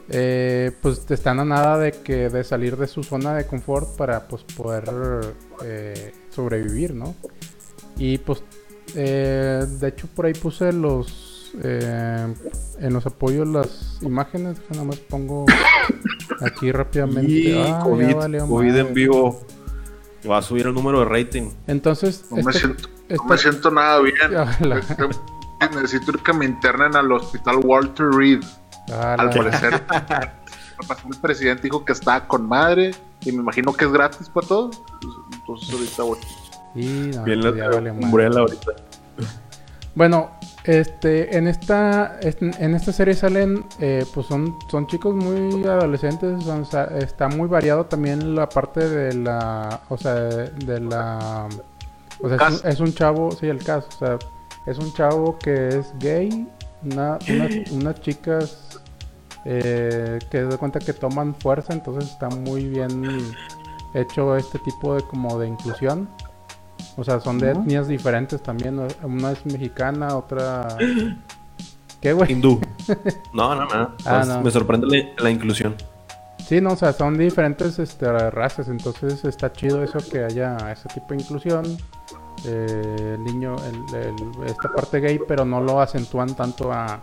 eh, 0.09 0.71
pues 0.81 1.09
están 1.09 1.39
a 1.39 1.45
nada 1.45 1.77
de 1.77 1.91
que 1.91 2.29
de 2.29 2.43
salir 2.43 2.77
de 2.77 2.87
su 2.87 3.03
zona 3.03 3.33
de 3.35 3.45
confort 3.47 3.95
para 3.97 4.27
pues 4.27 4.43
poder 4.43 4.83
eh, 5.63 6.13
sobrevivir, 6.29 6.93
¿no? 6.93 7.15
Y 7.97 8.17
pues 8.19 8.43
eh, 8.95 9.65
de 9.79 9.87
hecho 9.87 10.07
por 10.15 10.25
ahí 10.25 10.33
puse 10.33 10.71
los 10.73 11.31
en 11.63 12.93
los 12.93 13.05
apoyos 13.05 13.47
las 13.47 13.99
imágenes, 14.01 14.57
nada 14.71 14.83
más 14.83 14.97
pongo 14.99 15.45
aquí 16.41 16.69
rápidamente. 16.71 17.31
Y 17.31 17.53
Ah, 17.65 17.79
COVID, 17.81 18.75
en 18.75 18.93
vivo. 18.93 19.41
Va 20.29 20.39
a 20.39 20.41
subir 20.41 20.65
el 20.67 20.73
número 20.73 20.99
de 20.99 21.05
rating. 21.05 21.51
Entonces, 21.67 22.25
No 22.29 22.37
me, 22.43 22.51
este- 22.51 22.67
no 22.67 22.73
este- 23.07 23.23
me 23.29 23.37
siento 23.37 23.71
nada 23.71 24.01
bien. 24.01 24.15
Este, 25.61 25.75
Necesito 25.75 26.11
que 26.21 26.33
me 26.33 26.45
internen 26.45 26.95
al 26.95 27.09
hospital 27.11 27.57
Walter 27.63 28.07
Reed. 28.09 28.41
Ah, 28.93 29.15
Al 29.19 29.29
parecer, 29.29 29.81
el 31.09 31.17
presidente 31.21 31.63
dijo 31.63 31.83
que 31.85 31.93
estaba 31.93 32.27
con 32.27 32.47
madre 32.47 32.91
y 33.21 33.31
me 33.31 33.41
imagino 33.41 33.73
que 33.73 33.85
es 33.85 33.91
gratis 33.91 34.29
para 34.29 34.47
todos. 34.47 34.81
Entonces 35.33 35.71
ahorita 35.73 36.03
voy. 36.03 36.17
y 36.75 36.85
no, 37.15 37.23
Bien 37.23 37.41
pues 37.41 37.55
la. 37.55 37.91
Umbrella 37.91 38.39
ahorita. 38.39 38.71
Bueno, 39.95 40.31
este, 40.65 41.37
en 41.37 41.47
esta, 41.47 42.19
en 42.21 42.53
en 42.59 42.75
esta 42.75 42.91
serie 42.91 43.13
salen, 43.13 43.65
eh, 43.79 44.05
pues 44.13 44.27
son, 44.27 44.57
son 44.69 44.87
chicos 44.87 45.15
muy 45.15 45.63
adolescentes, 45.65 46.43
son- 46.43 46.63
o 46.63 46.65
sea, 46.65 46.85
está 46.97 47.29
muy 47.29 47.47
variado 47.47 47.85
también 47.85 48.35
la 48.35 48.49
parte 48.49 48.89
de 48.89 49.13
la, 49.13 49.79
o 49.87 49.97
sea, 49.97 50.15
de 50.15 50.79
la, 50.81 51.47
o 52.21 52.27
sea, 52.27 52.35
es 52.35 52.41
un, 52.41 52.57
Cast. 52.59 52.65
es 52.65 52.79
un 52.81 52.93
chavo, 52.93 53.31
sí, 53.31 53.47
el 53.47 53.63
caso, 53.63 53.87
o 53.87 53.97
sea, 53.97 54.17
es 54.65 54.77
un 54.77 54.91
chavo 54.93 55.37
que 55.39 55.69
es 55.69 55.93
gay, 55.99 56.45
una, 56.83 57.17
una- 57.29 57.49
unas 57.71 58.01
chicas 58.01 58.64
eh, 59.45 60.19
que 60.29 60.39
se 60.39 60.45
da 60.45 60.57
cuenta 60.57 60.79
que 60.79 60.93
toman 60.93 61.35
fuerza, 61.35 61.73
entonces 61.73 62.09
está 62.11 62.29
muy 62.29 62.65
bien 62.67 63.21
hecho 63.93 64.35
este 64.35 64.59
tipo 64.59 64.95
de 64.95 65.03
como 65.03 65.39
de 65.39 65.47
inclusión. 65.47 66.09
O 66.97 67.03
sea, 67.03 67.19
son 67.19 67.37
de 67.39 67.51
etnias 67.51 67.87
diferentes 67.87 68.41
también. 68.41 68.79
Una 69.03 69.31
es 69.31 69.45
mexicana, 69.45 70.15
otra. 70.15 70.77
¿Qué, 72.01 72.13
güey? 72.13 72.31
Hindú. 72.31 72.59
No, 73.33 73.55
no, 73.55 73.65
no. 73.65 73.71
Ah, 74.05 74.17
Pues, 74.17 74.27
no. 74.27 74.41
Me 74.41 74.51
sorprende 74.51 74.87
la, 74.87 75.23
la 75.23 75.31
inclusión. 75.31 75.75
Sí, 76.45 76.61
no, 76.61 76.73
o 76.73 76.75
sea, 76.75 76.93
son 76.93 77.17
diferentes 77.17 77.79
este, 77.79 78.11
razas. 78.29 78.67
Entonces 78.69 79.25
está 79.25 79.51
chido 79.51 79.83
eso 79.83 79.97
que 80.11 80.23
haya 80.23 80.71
ese 80.71 80.87
tipo 80.89 81.07
de 81.09 81.21
inclusión. 81.21 81.65
Eh, 82.43 83.13
el 83.15 83.23
niño, 83.23 83.55
el- 83.65 83.95
el- 83.95 84.45
esta 84.45 84.69
parte 84.69 84.99
gay, 84.99 85.19
pero 85.27 85.45
no 85.45 85.61
lo 85.61 85.79
acentúan 85.81 86.35
tanto 86.35 86.71
a, 86.71 86.99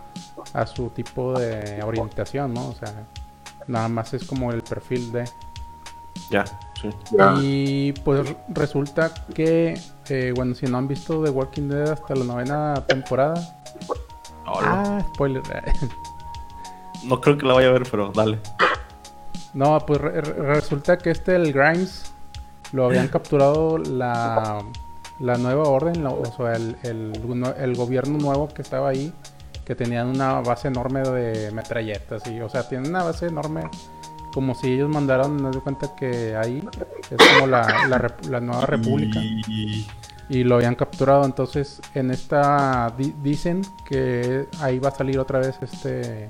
a 0.53 0.65
su 0.67 0.89
tipo 0.89 1.37
de 1.37 1.81
orientación, 1.83 2.53
¿no? 2.53 2.67
O 2.69 2.73
sea, 2.73 2.93
nada 3.67 3.87
más 3.89 4.13
es 4.13 4.25
como 4.25 4.51
el 4.51 4.61
perfil 4.61 5.11
de. 5.11 5.25
Ya, 6.29 6.45
sí. 6.79 6.89
Y 7.41 7.91
pues 8.03 8.35
resulta 8.49 9.11
que, 9.33 9.79
eh, 10.09 10.31
bueno, 10.35 10.53
si 10.55 10.65
no 10.67 10.77
han 10.77 10.87
visto 10.87 11.21
The 11.23 11.29
Walking 11.31 11.67
Dead 11.69 11.89
hasta 11.89 12.15
la 12.15 12.23
novena 12.25 12.83
temporada. 12.87 13.33
Hola. 14.45 14.67
Ah, 14.99 15.05
spoiler. 15.13 15.41
No 17.03 17.19
creo 17.19 17.37
que 17.37 17.45
la 17.45 17.53
vaya 17.53 17.67
a 17.67 17.71
ver, 17.73 17.83
pero 17.91 18.13
dale. 18.15 18.39
No, 19.53 19.77
pues 19.85 19.99
re- 19.99 20.21
re- 20.21 20.33
resulta 20.55 20.97
que 20.97 21.11
este, 21.11 21.35
el 21.35 21.51
Grimes, 21.51 22.13
lo 22.71 22.85
habían 22.85 23.09
capturado 23.09 23.77
la, 23.77 24.59
la 25.19 25.37
nueva 25.37 25.63
orden, 25.63 26.03
la- 26.03 26.09
o 26.11 26.25
sea, 26.37 26.53
el, 26.55 26.75
el, 26.83 27.53
el 27.59 27.75
gobierno 27.75 28.17
nuevo 28.17 28.47
que 28.47 28.61
estaba 28.61 28.89
ahí, 28.89 29.13
que 29.65 29.75
tenían 29.75 30.07
una 30.07 30.41
base 30.41 30.67
enorme 30.67 31.01
de 31.01 31.51
metralletas, 31.51 32.25
y, 32.27 32.41
o 32.41 32.49
sea, 32.49 32.67
tienen 32.67 32.89
una 32.89 33.03
base 33.03 33.27
enorme, 33.27 33.63
como 34.33 34.55
si 34.55 34.73
ellos 34.73 34.89
mandaron, 34.89 35.37
no 35.41 35.51
de 35.51 35.59
cuenta 35.59 35.95
que 35.95 36.35
ahí 36.35 36.63
es 37.11 37.27
como 37.35 37.47
la, 37.47 37.87
la, 37.87 38.15
la 38.29 38.39
nueva 38.39 38.65
república. 38.65 39.19
Y- 39.21 39.87
y 40.29 40.43
lo 40.45 40.55
habían 40.55 40.73
capturado. 40.75 41.25
Entonces, 41.25 41.81
en 41.93 42.09
esta 42.09 42.91
di- 42.97 43.13
dicen 43.21 43.61
que 43.87 44.47
ahí 44.61 44.79
va 44.79 44.87
a 44.89 44.95
salir 44.95 45.19
otra 45.19 45.39
vez 45.39 45.55
este. 45.61 46.29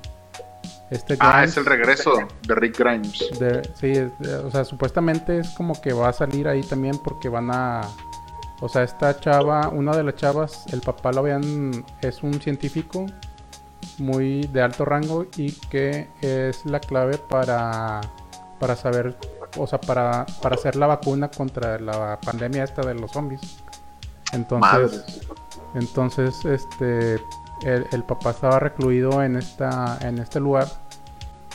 Este 0.90 1.16
Ah, 1.20 1.36
Grimes 1.38 1.50
es 1.52 1.56
el 1.58 1.64
regreso 1.64 2.12
de 2.46 2.54
Rick 2.56 2.78
Grimes. 2.78 3.30
de- 3.38 3.62
sí, 3.74 3.92
de- 3.92 4.34
o 4.44 4.50
sea, 4.50 4.64
supuestamente 4.64 5.38
es 5.38 5.48
como 5.50 5.80
que 5.80 5.92
va 5.92 6.08
a 6.08 6.12
salir 6.12 6.46
ahí 6.48 6.62
también 6.62 6.98
porque 6.98 7.28
van 7.28 7.50
a. 7.52 7.82
O 8.60 8.68
sea, 8.68 8.82
esta 8.82 9.18
chava, 9.18 9.68
una 9.68 9.96
de 9.96 10.04
las 10.04 10.14
chavas, 10.16 10.66
el 10.72 10.80
papá 10.80 11.12
lo 11.12 11.20
habían. 11.20 11.84
Es 12.00 12.22
un 12.22 12.40
científico 12.40 13.06
muy 13.98 14.42
de 14.46 14.62
alto 14.62 14.84
rango 14.84 15.26
y 15.36 15.52
que 15.52 16.08
es 16.20 16.64
la 16.64 16.80
clave 16.80 17.18
para. 17.18 18.00
Para 18.58 18.76
saber. 18.76 19.16
O 19.56 19.66
sea, 19.66 19.80
para, 19.80 20.26
para 20.42 20.54
hacer 20.56 20.76
la 20.76 20.86
vacuna 20.86 21.30
contra 21.30 21.78
la 21.78 22.18
pandemia 22.20 22.64
esta 22.64 22.82
de 22.82 22.94
los 22.94 23.12
zombies. 23.12 23.58
Entonces. 24.32 25.04
Entonces, 25.74 26.44
este, 26.44 27.14
el, 27.64 27.86
el 27.90 28.04
papá 28.04 28.30
estaba 28.30 28.60
recluido 28.60 29.22
en 29.22 29.36
esta, 29.36 29.98
en 30.02 30.18
este 30.18 30.38
lugar 30.38 30.68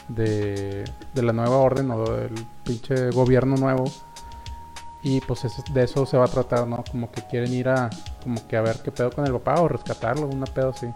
de, 0.10 0.84
de 1.14 1.22
la 1.22 1.32
nueva 1.32 1.58
orden 1.58 1.90
o 1.92 2.04
del 2.04 2.34
pinche 2.64 3.12
gobierno 3.12 3.56
nuevo. 3.56 3.86
Y 5.02 5.22
pues 5.22 5.46
es- 5.46 5.64
de 5.74 5.84
eso 5.84 6.06
se 6.06 6.18
va 6.18 6.26
a 6.26 6.28
tratar, 6.28 6.68
¿no? 6.68 6.84
Como 6.92 7.10
que 7.12 7.22
quieren 7.28 7.54
ir 7.54 7.70
a, 7.70 7.90
como 8.24 8.46
que 8.48 8.58
a 8.58 8.62
ver 8.62 8.78
qué 8.84 8.92
pedo 8.92 9.12
con 9.12 9.26
el 9.26 9.32
papá 9.34 9.62
o 9.62 9.68
rescatarlo, 9.68 10.28
una 10.28 10.46
pedo 10.46 10.70
así. 10.70 10.88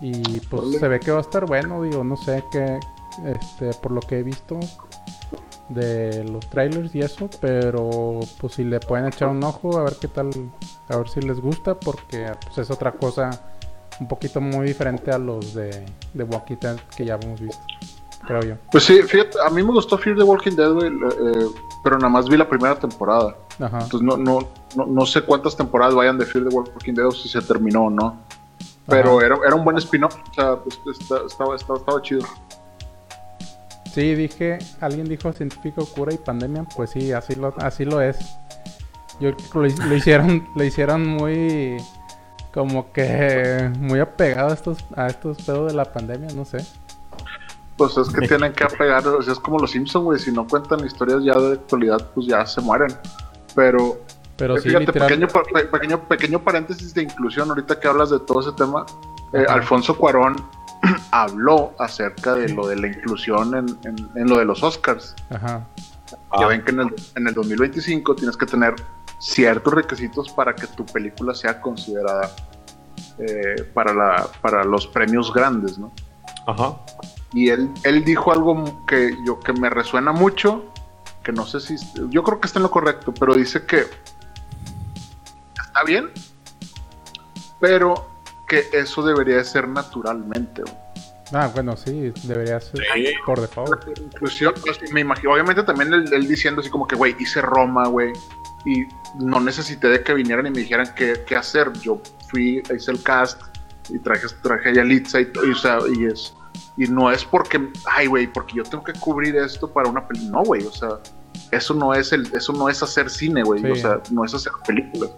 Y 0.00 0.40
pues 0.40 0.78
se 0.78 0.88
ve 0.88 1.00
que 1.00 1.10
va 1.10 1.18
a 1.18 1.22
estar 1.22 1.44
bueno, 1.46 1.82
digo, 1.82 2.04
no 2.04 2.16
sé 2.16 2.44
qué, 2.50 2.78
este, 3.26 3.70
por 3.80 3.92
lo 3.92 4.00
que 4.00 4.18
he 4.18 4.22
visto 4.22 4.58
de 5.68 6.22
los 6.24 6.48
trailers 6.48 6.94
y 6.94 7.00
eso, 7.00 7.28
pero 7.40 8.20
pues 8.40 8.54
si 8.54 8.64
le 8.64 8.78
pueden 8.78 9.06
echar 9.06 9.28
un 9.28 9.42
ojo 9.42 9.76
a 9.78 9.84
ver 9.84 9.96
qué 10.00 10.06
tal, 10.08 10.30
a 10.88 10.96
ver 10.96 11.08
si 11.08 11.20
les 11.20 11.40
gusta, 11.40 11.74
porque 11.74 12.30
pues 12.44 12.58
es 12.58 12.70
otra 12.70 12.92
cosa 12.92 13.30
un 13.98 14.06
poquito 14.06 14.40
muy 14.40 14.66
diferente 14.66 15.10
a 15.10 15.18
los 15.18 15.54
de, 15.54 15.84
de 16.14 16.24
Walking 16.24 16.56
Dead 16.60 16.76
que 16.96 17.04
ya 17.04 17.18
hemos 17.20 17.40
visto, 17.40 17.64
creo 18.26 18.42
yo. 18.42 18.54
Pues 18.70 18.84
sí, 18.84 19.02
fíjate, 19.02 19.38
a 19.44 19.50
mí 19.50 19.62
me 19.62 19.72
gustó 19.72 19.96
Fear 19.96 20.16
the 20.16 20.22
Walking 20.22 20.56
Dead, 20.56 20.70
güey, 20.70 20.88
eh, 20.88 21.46
pero 21.82 21.96
nada 21.96 22.08
más 22.08 22.28
vi 22.28 22.36
la 22.36 22.48
primera 22.48 22.74
temporada. 22.78 23.36
Ajá. 23.58 23.80
Entonces 23.82 24.02
no, 24.02 24.16
no, 24.16 24.48
no, 24.74 24.86
no 24.86 25.06
sé 25.06 25.22
cuántas 25.22 25.56
temporadas 25.56 25.94
vayan 25.94 26.18
de 26.18 26.26
Fear 26.26 26.48
the 26.48 26.54
Walking 26.54 26.94
Dead 26.94 27.06
o 27.06 27.12
si 27.12 27.28
se 27.28 27.40
terminó 27.40 27.84
o 27.84 27.90
no. 27.90 28.20
Pero 28.86 29.20
era, 29.20 29.36
era 29.44 29.54
un 29.54 29.64
buen 29.64 29.76
spin-off, 29.78 30.16
o 30.30 30.34
sea, 30.34 30.56
pues, 30.56 30.78
estaba, 31.00 31.56
estaba, 31.56 31.76
estaba 31.76 32.02
chido. 32.02 32.22
Sí, 33.92 34.14
dije, 34.14 34.58
alguien 34.80 35.08
dijo 35.08 35.32
científico, 35.32 35.86
cura 35.86 36.12
y 36.12 36.18
pandemia, 36.18 36.64
pues 36.76 36.90
sí, 36.90 37.12
así 37.12 37.34
lo, 37.34 37.54
así 37.58 37.84
lo 37.84 38.00
es. 38.00 38.18
Yo 39.18 39.30
lo, 39.54 39.62
lo 39.62 39.94
hicieron, 39.94 40.46
lo 40.54 40.62
hicieron 40.62 41.06
muy, 41.06 41.78
como 42.52 42.92
que 42.92 43.70
muy 43.78 43.98
apegado 44.00 44.50
a 44.50 44.54
estos, 44.54 44.78
a 44.96 45.08
estos 45.08 45.42
pedos 45.42 45.72
de 45.72 45.76
la 45.76 45.92
pandemia, 45.92 46.28
no 46.34 46.44
sé. 46.44 46.58
Pues 47.76 47.96
es 47.98 48.08
que 48.08 48.26
tienen 48.26 48.52
que 48.54 48.64
apegar, 48.64 49.06
o 49.06 49.20
sea, 49.22 49.32
es 49.34 49.38
como 49.38 49.58
los 49.58 49.70
Simpsons, 49.72 50.04
güey, 50.04 50.18
si 50.18 50.32
no 50.32 50.46
cuentan 50.46 50.84
historias 50.86 51.22
ya 51.22 51.34
de 51.38 51.52
actualidad, 51.54 52.10
pues 52.14 52.26
ya 52.26 52.46
se 52.46 52.60
mueren. 52.62 52.88
Pero, 53.54 53.98
Pero 54.36 54.56
eh, 54.56 54.60
sí, 54.60 54.68
fíjate, 54.68 54.86
literal. 54.86 55.08
pequeño, 55.08 55.28
pe- 55.28 55.64
pequeño, 55.66 56.00
pequeño 56.08 56.42
paréntesis 56.42 56.94
de 56.94 57.02
inclusión, 57.02 57.48
ahorita 57.50 57.78
que 57.78 57.86
hablas 57.88 58.10
de 58.10 58.20
todo 58.20 58.40
ese 58.40 58.52
tema, 58.52 58.86
eh. 59.34 59.44
Alfonso 59.48 59.96
Cuarón 59.96 60.36
habló 61.10 61.74
acerca 61.78 62.34
de 62.34 62.48
lo 62.50 62.66
de 62.66 62.76
la 62.76 62.86
inclusión 62.86 63.54
en, 63.54 63.66
en- 63.84 64.08
en 64.14 64.28
lo 64.28 64.38
de 64.38 64.44
los 64.46 64.62
Oscars. 64.62 65.14
Ajá. 65.30 65.66
Ya 66.10 66.16
Ah, 66.30 66.46
ven 66.46 66.62
que 66.64 66.70
en 66.70 66.80
el, 66.80 66.94
en 67.16 67.26
el 67.28 67.34
2025 67.34 68.14
tienes 68.14 68.36
que 68.36 68.46
tener 68.46 68.74
ciertos 69.18 69.74
requisitos 69.74 70.30
para 70.30 70.54
que 70.54 70.66
tu 70.68 70.84
película 70.86 71.34
sea 71.34 71.60
considerada 71.60 72.30
eh, 73.18 73.64
para, 73.74 73.92
la, 73.92 74.28
para 74.40 74.62
los 74.64 74.86
premios 74.86 75.32
grandes, 75.32 75.78
¿no? 75.78 75.90
Ajá. 76.46 76.76
Y 77.32 77.50
él, 77.50 77.70
él 77.82 78.04
dijo 78.04 78.32
algo 78.32 78.84
que, 78.86 79.16
yo, 79.24 79.40
que 79.40 79.52
me 79.52 79.68
resuena 79.68 80.12
mucho, 80.12 80.72
que 81.22 81.32
no 81.32 81.44
sé 81.44 81.60
si, 81.60 81.76
yo 82.10 82.22
creo 82.22 82.40
que 82.40 82.46
está 82.46 82.58
en 82.58 82.64
lo 82.64 82.70
correcto, 82.70 83.12
pero 83.12 83.34
dice 83.34 83.66
que 83.66 83.84
está 85.60 85.82
bien, 85.84 86.10
pero 87.60 88.08
que 88.46 88.64
eso 88.72 89.02
debería 89.02 89.36
de 89.36 89.44
ser 89.44 89.68
naturalmente. 89.68 90.62
Ah, 91.32 91.50
bueno, 91.52 91.76
sí, 91.76 92.12
debería 92.22 92.60
ser 92.60 92.80
por 93.24 93.40
default. 93.40 93.98
Inclusión, 93.98 94.54
pues, 94.64 94.80
me 94.92 95.00
imagino, 95.00 95.32
obviamente 95.32 95.64
también 95.64 95.92
él, 95.92 96.08
él 96.12 96.28
diciendo 96.28 96.60
así 96.60 96.70
como 96.70 96.86
que, 96.86 96.94
güey, 96.94 97.16
hice 97.18 97.42
Roma, 97.42 97.88
güey, 97.88 98.12
y 98.64 98.86
no 99.18 99.40
necesité 99.40 99.88
de 99.88 100.02
que 100.02 100.14
vinieran 100.14 100.46
y 100.46 100.50
me 100.50 100.58
dijeran 100.58 100.92
qué, 100.94 101.24
qué 101.26 101.36
hacer. 101.36 101.72
Yo 101.74 102.00
fui, 102.28 102.62
hice 102.74 102.90
el 102.90 103.02
cast 103.02 103.40
y 103.88 103.98
traje, 103.98 104.26
traje 104.42 104.70
a 104.70 104.74
Yalitza 104.74 105.20
y, 105.20 105.32
y, 105.46 105.50
o 105.50 105.54
sea, 105.54 105.78
y 105.92 106.04
es, 106.04 106.32
y 106.76 106.86
no 106.86 107.10
es 107.10 107.24
porque, 107.24 107.70
ay, 107.90 108.06
güey, 108.06 108.26
porque 108.26 108.54
yo 108.56 108.62
tengo 108.62 108.84
que 108.84 108.92
cubrir 108.94 109.36
esto 109.36 109.68
para 109.72 109.88
una 109.88 110.06
película. 110.06 110.32
No, 110.38 110.44
güey, 110.44 110.64
o 110.66 110.72
sea, 110.72 110.90
eso 111.52 111.74
no 111.74 111.94
es 111.94 112.12
el, 112.12 112.26
eso 112.34 112.52
no 112.52 112.68
es 112.68 112.82
hacer 112.82 113.08
cine, 113.10 113.42
güey, 113.42 113.60
Sí. 113.62 113.70
o 113.70 113.76
sea, 113.76 114.00
no 114.10 114.24
es 114.24 114.34
hacer 114.34 114.52
películas. 114.66 115.10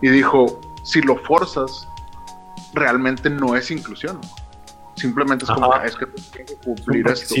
Y 0.00 0.08
dijo, 0.08 0.60
si 0.84 1.02
lo 1.02 1.16
forzas, 1.24 1.86
realmente 2.74 3.28
no 3.28 3.56
es 3.56 3.70
inclusión. 3.70 4.18
Simplemente 4.96 5.44
es 5.44 5.50
como, 5.50 5.72
Ajá. 5.72 5.82
que, 5.82 5.88
es 5.88 5.96
que 5.96 6.06
tienes 6.06 6.30
que 6.50 6.56
cumplir 6.64 7.06
esto. 7.08 7.34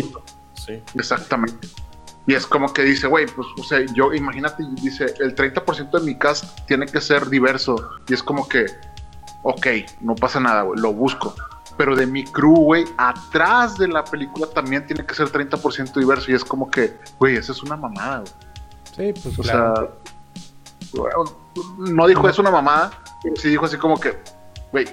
Sí. 0.54 0.82
Exactamente. 0.94 1.68
Y 2.26 2.34
es 2.34 2.46
como 2.46 2.72
que 2.72 2.82
dice, 2.82 3.06
güey, 3.06 3.26
pues, 3.26 3.48
o 3.58 3.62
sea, 3.64 3.80
yo, 3.94 4.12
imagínate, 4.12 4.62
dice, 4.82 5.14
el 5.20 5.34
30% 5.34 5.98
de 5.98 6.04
mi 6.04 6.16
cast 6.18 6.60
tiene 6.66 6.86
que 6.86 7.00
ser 7.00 7.28
diverso. 7.28 7.76
Y 8.08 8.14
es 8.14 8.22
como 8.22 8.46
que, 8.48 8.66
ok, 9.42 9.66
no 10.00 10.14
pasa 10.14 10.38
nada, 10.38 10.62
güey, 10.62 10.78
lo 10.80 10.92
busco. 10.92 11.34
Pero 11.80 11.96
de 11.96 12.06
mi 12.06 12.24
crew, 12.24 12.56
güey, 12.56 12.84
atrás 12.98 13.78
de 13.78 13.88
la 13.88 14.04
película 14.04 14.46
también 14.48 14.86
tiene 14.86 15.06
que 15.06 15.14
ser 15.14 15.28
30% 15.28 15.94
diverso. 15.94 16.30
Y 16.30 16.34
es 16.34 16.44
como 16.44 16.70
que, 16.70 16.94
güey, 17.18 17.36
esa 17.36 17.52
es 17.52 17.62
una 17.62 17.74
mamada, 17.74 18.18
güey. 18.18 19.14
Sí, 19.14 19.22
pues 19.22 19.38
O 19.38 19.42
claro. 19.42 19.96
sea, 20.92 21.04
no 21.78 22.06
dijo 22.06 22.28
es 22.28 22.38
una 22.38 22.50
mamada, 22.50 22.90
pero 23.22 23.34
sí 23.36 23.48
dijo 23.48 23.64
así 23.64 23.78
como 23.78 23.98
que, 23.98 24.14
güey, 24.72 24.84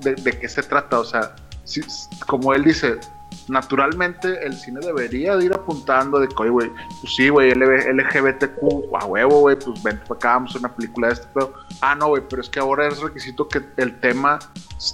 ¿de, 0.00 0.14
de 0.14 0.38
qué 0.38 0.46
se 0.46 0.62
trata? 0.62 1.00
O 1.00 1.06
sea, 1.06 1.36
sí, 1.64 1.80
como 2.26 2.52
él 2.52 2.64
dice, 2.64 3.00
naturalmente 3.48 4.44
el 4.44 4.58
cine 4.58 4.80
debería 4.80 5.36
de 5.36 5.46
ir 5.46 5.54
apuntando 5.54 6.18
de 6.18 6.28
que, 6.28 6.34
oye, 6.36 6.50
güey, 6.50 6.70
pues 7.00 7.14
sí, 7.14 7.30
güey, 7.30 7.54
LGBTQ, 7.54 8.94
a 9.00 9.06
huevo, 9.06 9.40
güey, 9.40 9.56
pues 9.56 9.82
vente 9.82 10.02
para 10.06 10.18
acá, 10.18 10.28
vamos 10.34 10.54
a 10.54 10.58
una 10.58 10.74
película 10.74 11.06
de 11.06 11.14
este 11.14 11.26
pedo. 11.28 11.54
Ah, 11.80 11.94
no, 11.94 12.08
güey, 12.08 12.22
pero 12.28 12.42
es 12.42 12.50
que 12.50 12.60
ahora 12.60 12.88
es 12.88 13.00
requisito 13.00 13.48
que 13.48 13.62
el 13.78 13.98
tema 14.00 14.38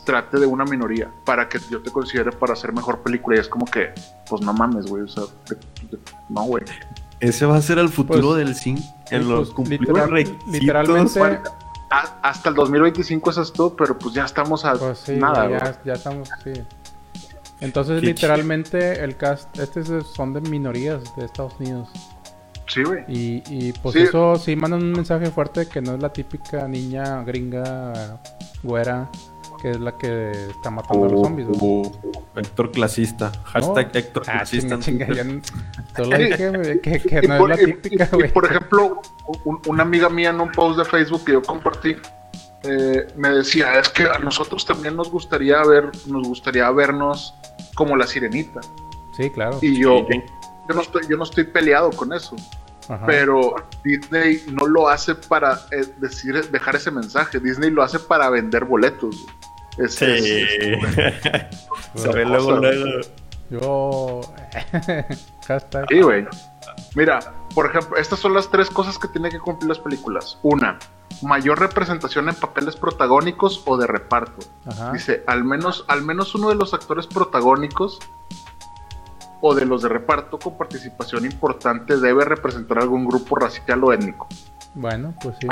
trate 0.04 0.38
de 0.38 0.46
una 0.46 0.64
minoría 0.64 1.10
para 1.24 1.48
que 1.48 1.58
yo 1.70 1.82
te 1.82 1.90
considere 1.90 2.32
para 2.32 2.52
hacer 2.52 2.72
mejor 2.72 3.00
película. 3.00 3.36
Y 3.36 3.40
es 3.40 3.48
como 3.48 3.66
que, 3.66 3.92
pues 4.28 4.42
no 4.42 4.52
mames, 4.52 4.86
güey, 4.86 5.02
o 5.04 5.08
sea, 5.08 5.24
no, 6.28 6.44
güey. 6.44 6.64
Ese 7.20 7.46
va 7.46 7.56
a 7.56 7.62
ser 7.62 7.78
el 7.78 7.88
futuro 7.88 8.28
Pues, 8.30 8.36
del 8.38 8.54
cine. 8.54 8.82
En 9.10 9.28
los 9.28 9.48
pues, 9.48 9.54
cumplir 9.54 9.80
literal- 9.80 10.38
literalmente, 10.48 11.20
a- 11.90 12.18
hasta 12.22 12.48
el 12.48 12.54
2025 12.54 13.30
eso 13.30 13.42
es 13.42 13.52
todo, 13.52 13.76
pero 13.76 13.98
pues 13.98 14.14
ya 14.14 14.24
estamos 14.24 14.64
a 14.64 14.72
pues 14.74 14.98
sí, 14.98 15.12
nada, 15.16 15.46
güey, 15.46 15.58
güey. 15.60 15.72
ya, 15.72 15.80
ya 15.84 15.92
estamos, 15.92 16.28
sí. 16.42 16.52
Entonces, 17.60 18.00
Qué 18.00 18.06
literalmente, 18.06 19.04
el 19.04 19.16
cast, 19.16 19.56
estos 19.58 20.12
son 20.14 20.32
de 20.32 20.40
minorías 20.40 21.00
de 21.16 21.24
Estados 21.26 21.54
Unidos. 21.60 21.88
Sí, 22.66 22.82
güey. 22.82 23.04
Y, 23.06 23.42
y 23.48 23.72
pues 23.74 23.94
Sí. 23.94 24.02
eso 24.02 24.34
sí 24.36 24.56
mandan 24.56 24.82
un 24.82 24.92
mensaje 24.92 25.30
fuerte 25.30 25.68
que 25.68 25.80
no 25.80 25.94
es 25.94 26.00
la 26.02 26.12
típica 26.12 26.66
niña 26.66 27.22
gringa, 27.22 28.18
güera, 28.64 29.08
que 29.62 29.70
es 29.70 29.78
la 29.80 29.96
que 29.96 30.32
está 30.50 30.70
matando 30.70 31.06
a 31.06 31.08
los 31.08 31.20
zombies. 31.22 31.46
güey. 31.46 31.60
Uh, 31.62 31.92
Héctor 32.34 32.72
clasista. 32.72 33.30
Hashtag 33.44 33.92
No. 33.92 33.98
Héctor 34.00 34.22
Ah, 34.26 34.32
clasista. 34.38 34.78
chinga, 34.80 35.06
chinga, 35.06 35.14
ya 35.14 35.24
no- 35.24 35.40
Solo 35.96 36.18
dije 36.18 36.48
güey, 36.58 36.80
que, 36.80 37.00
que 37.00 37.20
Y 37.22 37.28
no 37.28 37.38
por, 37.38 37.52
es 37.52 37.62
la 37.62 37.68
y- 37.68 37.72
típica, 37.74 38.04
y- 38.10 38.14
y 38.14 38.18
güey. 38.18 38.32
por 38.32 38.44
ejemplo, 38.46 39.00
un- 39.44 39.60
una 39.68 39.82
amiga 39.84 40.08
mía 40.08 40.30
en 40.30 40.40
un 40.40 40.50
post 40.50 40.78
de 40.80 40.84
Facebook 40.84 41.24
que 41.24 41.32
yo 41.32 41.42
compartí 41.42 41.96
eh, 42.64 43.06
me 43.16 43.30
decía, 43.30 43.78
es 43.78 43.88
que 43.88 44.04
a 44.04 44.18
nosotros 44.18 44.64
también 44.66 44.94
nos 44.96 45.10
gustaría 45.10 45.62
ver, 45.64 45.90
nos 46.06 46.26
gustaría 46.28 46.68
vernos 46.70 47.34
como 47.74 47.96
la 47.96 48.06
sirenita. 48.06 48.60
Sí, 49.16 49.30
claro. 49.30 49.58
Y 49.62 49.78
yo, 49.80 50.06
Sí. 50.10 50.22
yo, 50.68 50.74
no 50.74 50.80
estoy, 50.80 51.02
yo 51.08 51.16
no 51.16 51.24
estoy 51.24 51.44
peleado 51.44 51.90
con 51.90 52.12
eso, 52.12 52.36
Ajá. 52.88 53.04
pero 53.06 53.56
Disney 53.84 54.44
no 54.52 54.66
lo 54.68 54.88
hace 54.88 55.14
para 55.16 55.54
eh, 55.72 55.84
decir, 55.98 56.50
dejar 56.50 56.76
ese 56.76 56.90
mensaje, 56.92 57.40
Disney 57.40 57.70
lo 57.70 57.82
hace 57.82 57.98
para 57.98 58.30
vender 58.30 58.64
boletos. 58.64 59.16
Es, 59.78 59.94
Sí. 59.94 60.04
es- 60.06 60.58
es- 60.60 61.46
Se 62.02 62.08
ve 62.08 62.24
luego, 62.24 62.52
luego. 62.52 63.00
Yo. 63.50 64.20
Hashtag. 65.46 65.86
Sí, 65.88 66.00
güey. 66.00 66.26
Mira, 66.94 67.20
por 67.54 67.66
ejemplo, 67.66 67.96
estas 67.96 68.18
son 68.18 68.34
las 68.34 68.50
tres 68.50 68.70
cosas 68.70 68.98
que 68.98 69.08
tienen 69.08 69.30
que 69.30 69.38
cumplir 69.38 69.68
las 69.68 69.78
películas. 69.78 70.38
Una, 70.42 70.78
mayor 71.22 71.58
representación 71.60 72.28
en 72.28 72.34
papeles 72.34 72.76
protagónicos 72.76 73.62
o 73.66 73.76
de 73.76 73.86
reparto. 73.86 74.46
Ajá. 74.66 74.92
Dice, 74.92 75.22
al 75.26 75.44
menos, 75.44 75.84
al 75.88 76.02
menos 76.02 76.34
uno 76.34 76.48
de 76.48 76.54
los 76.54 76.72
actores 76.74 77.06
protagónicos 77.06 77.98
o 79.44 79.54
de 79.54 79.66
los 79.66 79.82
de 79.82 79.88
reparto 79.90 80.38
con 80.38 80.56
participación 80.56 81.24
importante 81.26 81.98
debe 81.98 82.24
representar 82.24 82.78
algún 82.78 83.04
grupo 83.04 83.34
racial 83.36 83.82
o 83.84 83.92
étnico. 83.92 84.28
Bueno, 84.74 85.12
pues 85.22 85.34
sí. 85.40 85.46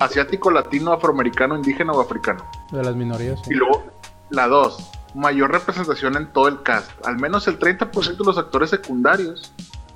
Asiático, 0.00 0.50
latino, 0.50 0.92
afroamericano, 0.92 1.56
indígena 1.56 1.92
o 1.92 2.00
africano. 2.02 2.44
De 2.72 2.82
las 2.82 2.94
minorías. 2.94 3.40
sí. 3.44 3.52
Y 3.52 3.54
luego, 3.54 3.84
la 4.30 4.48
dos, 4.48 4.90
mayor 5.14 5.50
representación 5.52 6.16
en 6.16 6.26
todo 6.32 6.48
el 6.48 6.62
cast. 6.62 6.90
Al 7.06 7.16
menos 7.18 7.46
el 7.48 7.58
30% 7.58 8.16
de 8.18 8.24
los 8.24 8.36
actores 8.36 8.68
secundarios 8.70 9.52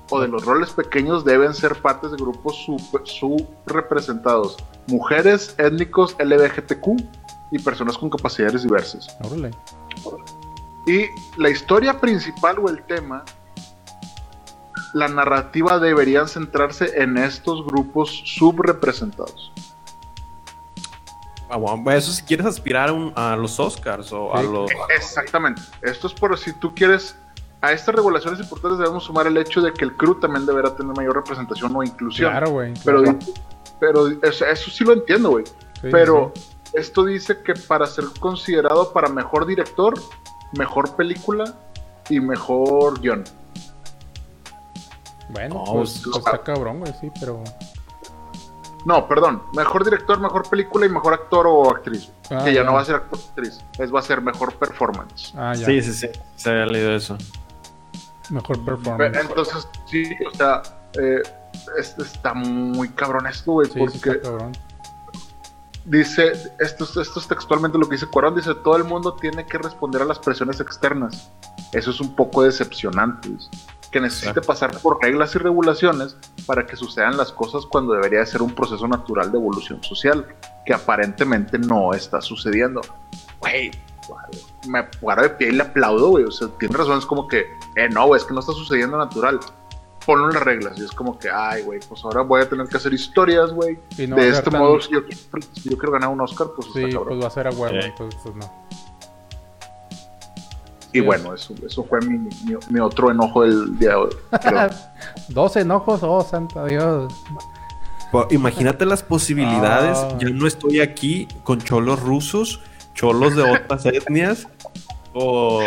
o 0.09 0.19
de 0.21 0.27
los 0.29 0.45
roles 0.45 0.71
pequeños 0.71 1.23
deben 1.25 1.53
ser 1.53 1.75
partes 1.75 2.11
de 2.11 2.17
grupos 2.17 2.55
sub- 2.65 3.05
subrepresentados. 3.05 4.57
Mujeres, 4.87 5.53
étnicos, 5.57 6.15
LGBTQ 6.19 6.87
y 7.51 7.59
personas 7.59 7.97
con 7.97 8.09
capacidades 8.09 8.63
diversas. 8.63 9.15
Órale. 9.23 9.51
Y 10.87 11.05
la 11.39 11.49
historia 11.49 11.99
principal 11.99 12.57
o 12.59 12.69
el 12.69 12.81
tema, 12.83 13.23
la 14.93 15.07
narrativa 15.07 15.79
deberían 15.79 16.27
centrarse 16.27 17.01
en 17.01 17.17
estos 17.17 17.65
grupos 17.65 18.23
subrepresentados. 18.25 19.51
Ah, 21.49 21.57
bueno, 21.57 21.91
Eso 21.91 22.11
si 22.11 22.23
quieres 22.23 22.45
aspirar 22.45 22.89
a, 22.89 22.93
un- 22.93 23.11
a 23.15 23.35
los 23.35 23.59
Oscars 23.59 24.11
o 24.13 24.33
a 24.33 24.41
Sí. 24.41 24.47
los... 24.51 24.71
Exactamente. 24.95 25.61
Esto 25.81 26.07
es 26.07 26.13
por 26.13 26.37
si 26.37 26.53
tú 26.53 26.73
quieres. 26.73 27.17
A 27.63 27.73
estas 27.73 27.93
regulaciones 27.93 28.39
importantes 28.39 28.79
debemos 28.79 29.03
sumar 29.03 29.27
el 29.27 29.37
hecho 29.37 29.61
de 29.61 29.71
que 29.73 29.85
el 29.85 29.95
crew 29.95 30.15
también 30.19 30.45
deberá 30.45 30.75
tener 30.75 30.95
mayor 30.95 31.15
representación 31.15 31.75
o 31.75 31.83
inclusión. 31.83 32.31
Claro, 32.31 32.49
güey. 32.51 32.73
Pero, 32.83 33.03
claro. 33.03 33.19
pero 33.79 34.07
eso, 34.23 34.45
eso 34.45 34.71
sí 34.71 34.83
lo 34.83 34.93
entiendo, 34.93 35.29
güey. 35.31 35.45
Sí, 35.45 35.87
pero 35.91 36.31
sí. 36.35 36.41
esto 36.73 37.03
dice 37.05 37.43
que 37.43 37.53
para 37.53 37.85
ser 37.85 38.05
considerado 38.19 38.91
para 38.93 39.09
mejor 39.09 39.45
director, 39.45 39.93
mejor 40.53 40.95
película 40.95 41.53
y 42.09 42.19
mejor 42.19 42.99
guion. 42.99 43.23
Bueno, 45.31 45.55
No, 45.65 45.73
pues, 45.73 46.01
pues, 46.03 46.17
está 46.17 46.41
cabrón, 46.43 46.79
güey, 46.79 46.93
sí, 46.99 47.11
pero. 47.19 47.43
No, 48.85 49.07
perdón. 49.07 49.43
Mejor 49.53 49.83
director, 49.85 50.19
mejor 50.19 50.49
película 50.49 50.85
y 50.85 50.89
mejor 50.89 51.13
actor 51.13 51.45
o 51.47 51.69
actriz. 51.69 52.11
Ah, 52.31 52.43
que 52.43 52.53
ya, 52.53 52.61
ya. 52.61 52.63
no 52.63 52.73
va 52.73 52.81
a 52.81 52.85
ser 52.85 52.95
actor 52.95 53.19
o 53.19 53.21
actriz. 53.29 53.59
Es 53.77 53.93
va 53.93 53.99
a 53.99 54.03
ser 54.03 54.21
mejor 54.21 54.55
performance. 54.55 55.33
Ah, 55.37 55.53
ya. 55.55 55.65
Sí, 55.65 55.81
sí, 55.83 55.93
sí. 55.93 56.07
Se 56.35 56.49
había 56.49 56.65
leído 56.65 56.91
eso. 56.95 57.15
Mejor 58.29 58.63
performance. 58.65 59.17
Entonces, 59.19 59.67
sí, 59.85 60.09
o 60.31 60.35
sea, 60.35 60.61
eh, 60.99 61.21
es- 61.77 61.95
está 61.99 62.33
muy 62.33 62.89
cabrón 62.89 63.27
esto, 63.27 63.51
güey, 63.51 63.67
Sí, 63.67 63.73
sí, 63.73 63.79
porque 63.79 64.09
está 64.09 64.21
cabrón. 64.21 64.51
dice, 65.85 66.31
esto, 66.59 66.83
es- 66.85 66.97
esto 66.97 67.19
es 67.19 67.27
textualmente 67.27 67.77
lo 67.77 67.87
que 67.87 67.95
dice 67.95 68.07
Cuarón, 68.07 68.35
dice, 68.35 68.55
todo 68.55 68.77
el 68.77 68.83
mundo 68.83 69.13
tiene 69.13 69.45
que 69.45 69.57
responder 69.57 70.01
a 70.01 70.05
las 70.05 70.17
presiones 70.19 70.59
externas. 70.59 71.29
Eso 71.73 71.91
es 71.91 71.99
un 71.99 72.15
poco 72.15 72.43
decepcionante, 72.43 73.29
dice, 73.29 73.49
que 73.91 73.99
necesite 73.99 74.41
pasar 74.41 74.77
por 74.79 75.01
reglas 75.01 75.35
y 75.35 75.37
regulaciones 75.39 76.15
para 76.45 76.65
que 76.65 76.75
sucedan 76.75 77.17
las 77.17 77.31
cosas 77.31 77.65
cuando 77.65 77.93
debería 77.93 78.19
de 78.19 78.25
ser 78.25 78.41
un 78.41 78.51
proceso 78.55 78.87
natural 78.87 79.31
de 79.31 79.37
evolución 79.37 79.83
social, 79.83 80.25
que 80.65 80.73
aparentemente 80.73 81.59
no 81.59 81.93
está 81.93 82.21
sucediendo. 82.21 82.81
Güey, 83.39 83.71
me 84.67 84.83
paro 84.83 85.23
de 85.23 85.29
pie 85.31 85.49
y 85.49 85.51
le 85.51 85.63
aplaudo, 85.63 86.09
güey, 86.09 86.23
o 86.23 86.31
sea, 86.31 86.47
tiene 86.59 86.75
razón, 86.77 86.99
es 86.99 87.05
como 87.05 87.27
que, 87.27 87.39
eh, 87.75 87.89
no, 87.91 88.07
güey, 88.07 88.19
es 88.19 88.25
que 88.25 88.33
no 88.33 88.39
está 88.39 88.53
sucediendo 88.53 88.97
natural. 88.97 89.39
Ponlo 90.05 90.29
en 90.29 90.33
las 90.33 90.43
reglas 90.43 90.79
y 90.79 90.83
es 90.83 90.91
como 90.91 91.19
que, 91.19 91.29
ay, 91.29 91.61
güey, 91.61 91.79
pues 91.87 92.03
ahora 92.03 92.21
voy 92.21 92.41
a 92.41 92.49
tener 92.49 92.67
que 92.67 92.77
hacer 92.77 92.91
historias, 92.93 93.51
güey. 93.51 93.77
No 94.07 94.15
de 94.15 94.29
este 94.29 94.49
modo, 94.49 94.81
si 94.81 94.91
yo, 94.93 95.01
si 95.53 95.69
yo 95.69 95.77
quiero 95.77 95.91
ganar 95.91 96.09
un 96.09 96.21
Oscar, 96.21 96.47
pues 96.55 96.69
Sí, 96.73 96.79
está 96.85 96.93
cabrón. 96.97 97.07
pues 97.09 97.23
va 97.23 97.27
a 97.27 97.31
ser 97.31 97.47
a 97.47 97.51
huevo, 97.51 97.75
entonces 97.75 98.19
pues 98.23 98.35
no. 98.35 98.51
Y 100.93 100.99
bueno, 101.01 101.33
eso, 101.33 101.53
eso 101.65 101.83
fue 101.83 101.99
mi, 102.01 102.17
mi, 102.17 102.31
mi 102.69 102.79
otro 102.79 103.11
enojo 103.11 103.43
del 103.43 103.77
día 103.79 103.89
de 103.89 103.95
hoy. 103.95 104.09
Dos 105.29 105.55
enojos, 105.55 106.01
oh, 106.03 106.21
santa 106.23 106.65
Dios. 106.65 107.13
Imagínate 108.29 108.85
las 108.85 109.03
posibilidades. 109.03 109.97
Ah. 109.97 110.17
Ya 110.19 110.29
no 110.29 110.45
estoy 110.47 110.81
aquí 110.81 111.27
con 111.43 111.59
cholos 111.61 112.01
rusos, 112.01 112.59
cholos 112.93 113.35
de 113.35 113.43
otras 113.43 113.85
etnias. 113.87 114.47
O 115.13 115.61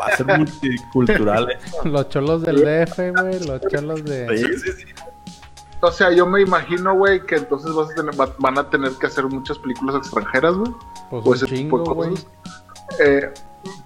va 0.00 0.06
a 0.06 0.16
ser 0.16 0.26
multicultural. 0.38 1.50
eh. 1.50 1.58
Los 1.84 2.08
cholos 2.10 2.42
del 2.42 2.56
DF, 2.56 2.98
güey, 3.20 3.40
los 3.46 3.60
cholos 3.70 4.04
de... 4.04 4.28
Sí, 4.36 4.44
sí, 4.58 4.72
sí. 4.72 4.84
o 5.80 5.90
sea, 5.90 6.10
yo 6.12 6.26
me 6.26 6.42
imagino, 6.42 6.94
güey, 6.94 7.24
que 7.24 7.36
entonces 7.36 7.72
vas 7.74 7.90
a 7.90 7.94
tener- 7.94 8.18
va- 8.20 8.34
van 8.38 8.58
a 8.58 8.68
tener 8.68 8.92
que 8.92 9.06
hacer 9.06 9.24
muchas 9.24 9.58
películas 9.58 9.96
extranjeras, 9.96 10.54
güey. 10.56 10.72
Pues 11.10 11.24
o 11.24 11.28
un 11.30 11.34
ese 11.36 11.46
tipo 11.46 11.56
chingo, 11.56 11.78
de 12.04 12.10
cosas. 12.10 12.26
Eh, 13.00 13.32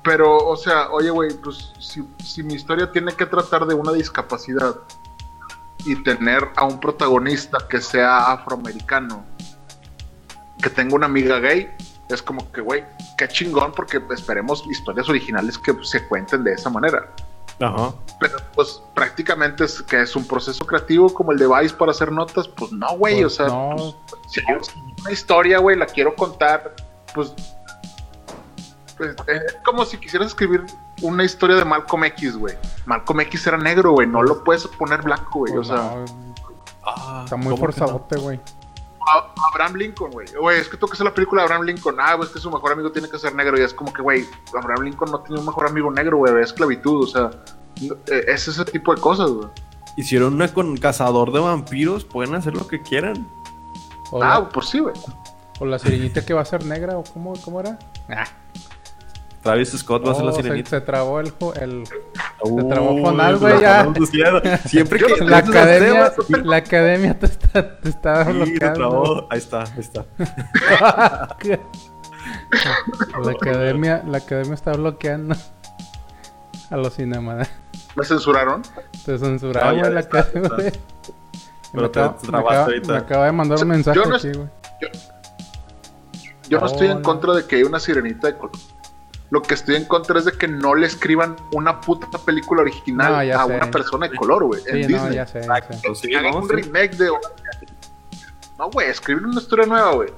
pero, 0.03 0.37
o 0.37 0.57
sea, 0.57 0.91
oye, 0.91 1.11
güey, 1.11 1.33
pues 1.35 1.73
si, 1.79 2.05
si 2.25 2.43
mi 2.43 2.55
historia 2.55 2.91
tiene 2.91 3.13
que 3.13 3.27
tratar 3.27 3.67
de 3.67 3.75
una 3.75 3.93
discapacidad 3.93 4.77
y 5.85 5.97
tener 6.03 6.49
a 6.57 6.65
un 6.65 6.79
protagonista 6.79 7.59
que 7.69 7.81
sea 7.81 8.33
afroamericano, 8.33 9.25
que 10.63 10.71
tenga 10.71 10.95
una 10.95 11.07
amiga 11.07 11.39
gay, 11.41 11.75
es 12.09 12.23
como 12.23 12.51
que, 12.53 12.61
güey, 12.61 12.85
qué 13.19 13.27
chingón, 13.29 13.73
porque 13.73 14.01
esperemos 14.11 14.65
historias 14.71 15.09
originales 15.09 15.59
que 15.59 15.75
se 15.83 16.07
cuenten 16.09 16.45
de 16.45 16.53
esa 16.53 16.71
manera. 16.71 17.11
Ajá. 17.61 17.93
Pero, 18.21 18.39
pues, 18.55 18.83
prácticamente 18.95 19.65
es 19.65 19.83
que 19.83 20.03
es 20.03 20.15
un 20.17 20.27
proceso 20.27 20.65
creativo 20.67 21.13
como 21.13 21.33
el 21.33 21.39
de 21.39 21.47
Vice 21.47 21.75
para 21.75 21.91
hacer 21.93 22.13
notas, 22.13 22.49
pues 22.49 22.73
no, 22.73 22.97
güey, 22.97 23.23
Pues 23.23 23.27
o 23.27 23.37
sea, 23.37 23.47
no. 23.47 23.77
pues, 23.77 23.95
si 24.29 24.41
yo 24.41 24.59
una 25.01 25.13
historia, 25.13 25.59
güey, 25.59 25.77
la 25.77 25.87
quiero 25.87 26.15
contar, 26.15 26.75
pues 27.15 27.33
pues, 29.17 29.29
eh, 29.29 29.41
es 29.47 29.55
como 29.65 29.85
si 29.85 29.97
quisieras 29.99 30.29
escribir 30.29 30.65
una 31.03 31.25
historia 31.25 31.57
de 31.57 31.65
Malcolm 31.65 32.05
X, 32.05 32.37
güey. 32.37 32.55
Malcolm 32.87 33.21
X 33.21 33.47
era 33.47 33.57
negro, 33.59 33.93
güey. 33.93 34.07
No 34.07 34.23
lo 34.23 34.43
puedes 34.45 34.67
poner 34.67 35.03
blanco, 35.03 35.41
güey. 35.41 35.53
O 35.53 35.57
Pues 35.57 35.69
sea, 35.69 35.77
no, 35.77 36.05
Ah, 36.85 37.23
está 37.25 37.37
muy 37.37 37.51
¿cómo 37.51 37.57
que 37.57 37.61
no? 37.63 37.73
forzadote, 37.73 38.17
güey. 38.17 38.41
Abraham 39.53 39.75
Lincoln, 39.75 40.11
güey. 40.13 40.27
Güey, 40.41 40.61
es 40.61 40.69
que 40.69 40.77
tengo 40.77 40.89
que 40.89 40.95
hacer 40.95 41.05
la 41.07 41.15
película 41.15 41.43
de 41.43 41.47
Abraham 41.47 41.65
Lincoln. 41.67 41.97
Ah, 42.01 42.15
güey, 42.15 42.29
es 42.29 42.33
que 42.35 42.41
su 42.41 42.51
mejor 42.51 42.73
amigo 42.73 42.91
tiene 42.93 43.09
que 43.09 43.19
ser 43.19 43.35
negro. 43.35 43.59
Y 43.59 43.63
es 43.63 43.75
como 43.75 43.93
que, 43.93 44.01
güey, 44.03 44.25
Abraham 44.57 44.85
Lincoln 44.85 45.11
no 45.11 45.21
tenía 45.21 45.41
un 45.41 45.47
mejor 45.47 45.67
amigo 45.69 45.91
negro, 45.91 46.19
güey. 46.19 46.35
Es 46.41 46.49
esclavitud, 46.49 47.05
o 47.05 47.07
sea, 47.07 47.31
eh, 47.81 48.25
es 48.29 48.47
ese 48.49 48.65
tipo 48.65 48.95
de 48.95 49.01
cosas, 49.01 49.31
güey. 49.31 49.49
Hicieron 49.97 50.35
una 50.35 50.49
con 50.53 50.77
cazador 50.77 51.33
de 51.33 51.41
vampiros, 51.41 52.05
pueden 52.05 52.35
hacer 52.35 52.55
lo 52.55 52.67
que 52.69 52.81
quieran. 52.81 53.29
O, 54.11 54.23
Ah, 54.23 54.49
pues 54.49 54.69
sí, 54.69 54.79
güey. 54.79 54.95
o 55.59 55.67
la 55.67 55.79
sirenita 55.79 56.25
que 56.25 56.33
va 56.35 56.41
a 56.43 56.45
ser 56.45 56.65
negra, 56.65 56.97
o 56.97 57.05
cómo, 57.05 57.33
cómo 57.45 57.61
era. 57.61 57.79
Ah, 58.09 58.25
Travis 59.43 59.71
Scott 59.71 60.07
va 60.07 60.13
a 60.13 60.15
ser 60.15 60.25
la 60.25 60.31
oh, 60.31 60.35
se, 60.35 60.43
sirenita. 60.43 60.71
se 60.71 60.81
trabó 60.81 61.19
el, 61.21 61.33
el 61.61 61.85
Uy, 62.43 62.69
trabó 62.69 63.11
lo 63.11 63.39
güey, 63.41 63.61
ya. 63.61 63.93
Siempre 64.67 65.01
Yo 65.01 65.07
que 65.09 65.17
no- 65.25 65.29
la 65.31 65.39
esos 65.41 65.51
temas, 65.53 65.63
academia, 65.69 66.13
la 66.45 66.57
academia 66.57 67.19
te 67.19 67.27
está, 67.27 67.79
te 67.81 67.89
está 67.89 68.25
sí, 68.25 68.33
lo 68.33 68.45
bloqueando. 68.45 68.75
trabó. 68.79 69.27
Ahí 69.31 69.39
está, 69.39 69.63
ahí 69.65 69.71
está. 69.79 70.05
la 73.25 73.31
academia, 73.33 74.03
la 74.07 74.19
academia 74.19 74.55
está 74.55 74.73
bloqueando 74.73 75.35
a 76.71 76.77
los 76.77 76.95
cinemas. 76.95 77.49
Me 77.97 78.05
censuraron. 78.05 78.63
Te 79.05 79.19
censuraron, 79.19 79.71
No, 79.71 79.75
ya 79.77 79.81
güey, 79.83 79.95
la 79.95 80.01
está, 80.01 80.19
academia, 80.21 80.43
está. 80.49 80.57
güey. 80.57 80.73
Pero 81.73 81.83
Me 81.83 81.89
te 81.89 82.01
acaba, 82.01 82.17
me 82.23 82.29
trabaste 82.29 82.49
acaba- 82.53 82.65
ahorita. 82.65 82.93
me 82.93 82.99
acaba 82.99 83.25
de 83.27 83.33
mandar 83.33 83.59
un 83.59 83.65
Yo 83.65 83.67
mensaje 83.69 83.99
no 84.09 84.15
aquí, 84.17 84.33
güey. 84.33 84.49
Yo 86.49 86.59
no 86.61 86.67
No, 86.67 86.73
estoy 86.73 86.87
en 86.89 86.97
no. 86.99 87.03
contra 87.03 87.35
de 87.35 87.47
que 87.47 87.57
haya 87.57 87.67
una 87.67 87.81
sirenita 87.81 88.27
de 88.29 88.37
color. 88.37 88.53
Lo 89.33 89.41
que 89.41 89.55
estoy 89.55 89.77
en 89.77 89.87
contra 89.87 90.19
es 90.19 90.27
de 90.27 90.33
que 90.33 90.47
no 90.47 90.75
le 90.75 90.87
escriban 90.87 91.37
una 91.53 91.81
puta 91.81 92.07
película 92.19 92.61
original 92.61 93.13
No, 93.13 93.19
a 93.41 93.47
sé. 93.47 93.55
una 93.55 93.71
persona 93.71 94.07
de 94.07 94.15
color, 94.15 94.45
güey. 94.45 94.61
en 94.67 94.83
no, 94.83 94.87
Disney. 94.89 95.15
ya 95.15 95.27
sé, 95.27 95.41
ya 95.47 95.63
sé. 95.73 95.95
Sí, 95.95 96.15
Hagan 96.15 96.33
no, 96.33 96.39
un 96.41 96.49
sí. 96.49 96.55
remake 96.57 96.97
de. 96.99 97.09
No, 98.59 98.71
güey, 98.71 98.91
escribir 98.91 99.25
una 99.25 99.41
historia 99.41 99.65
nueva, 99.65 99.95
güey. 99.95 100.11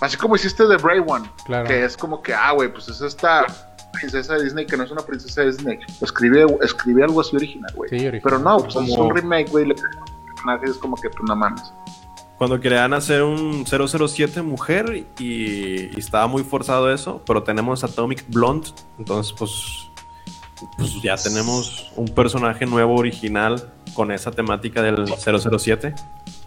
Así 0.00 0.18
como 0.18 0.36
hiciste 0.36 0.66
de 0.66 0.76
Brave 0.76 1.02
One. 1.06 1.30
Claro. 1.46 1.66
Que 1.66 1.82
es 1.82 1.96
como 1.96 2.20
que, 2.22 2.34
ah, 2.34 2.52
güey, 2.52 2.70
pues 2.70 2.88
es 2.88 3.00
esta 3.00 3.46
princesa 3.94 4.34
de 4.34 4.44
Disney 4.44 4.66
que 4.66 4.76
no 4.76 4.84
es 4.84 4.90
una 4.90 5.00
princesa 5.00 5.40
de 5.40 5.46
Disney. 5.52 5.78
Escribe, 6.02 6.44
escribe 6.60 7.04
algo 7.04 7.22
así 7.22 7.36
original, 7.36 7.72
güey. 7.74 7.88
Sí, 7.88 7.96
original. 8.06 8.20
Pero 8.22 8.38
no, 8.38 8.58
pues 8.58 8.76
es 8.76 8.96
un 8.98 9.16
remake, 9.16 9.48
güey. 9.50 9.64
y 9.64 9.68
Le 9.68 9.74
personajes 10.34 10.76
como 10.76 10.96
que, 10.96 11.08
pues 11.08 11.22
no 11.26 11.34
mames. 11.34 11.72
Cuando 12.38 12.60
querían 12.60 12.92
hacer 12.94 13.22
un 13.24 13.64
007 13.66 14.42
mujer 14.42 15.04
y, 15.18 15.90
y 15.92 15.98
estaba 15.98 16.28
muy 16.28 16.44
forzado 16.44 16.92
eso, 16.92 17.20
pero 17.26 17.42
tenemos 17.42 17.82
Atomic 17.82 18.24
Blonde, 18.28 18.68
entonces 18.96 19.34
pues, 19.36 19.90
pues 20.76 21.02
ya 21.02 21.16
tenemos 21.16 21.90
un 21.96 22.06
personaje 22.08 22.64
nuevo 22.64 22.94
original 22.94 23.72
con 23.94 24.12
esa 24.12 24.30
temática 24.30 24.82
del 24.82 25.04
007. 25.08 25.94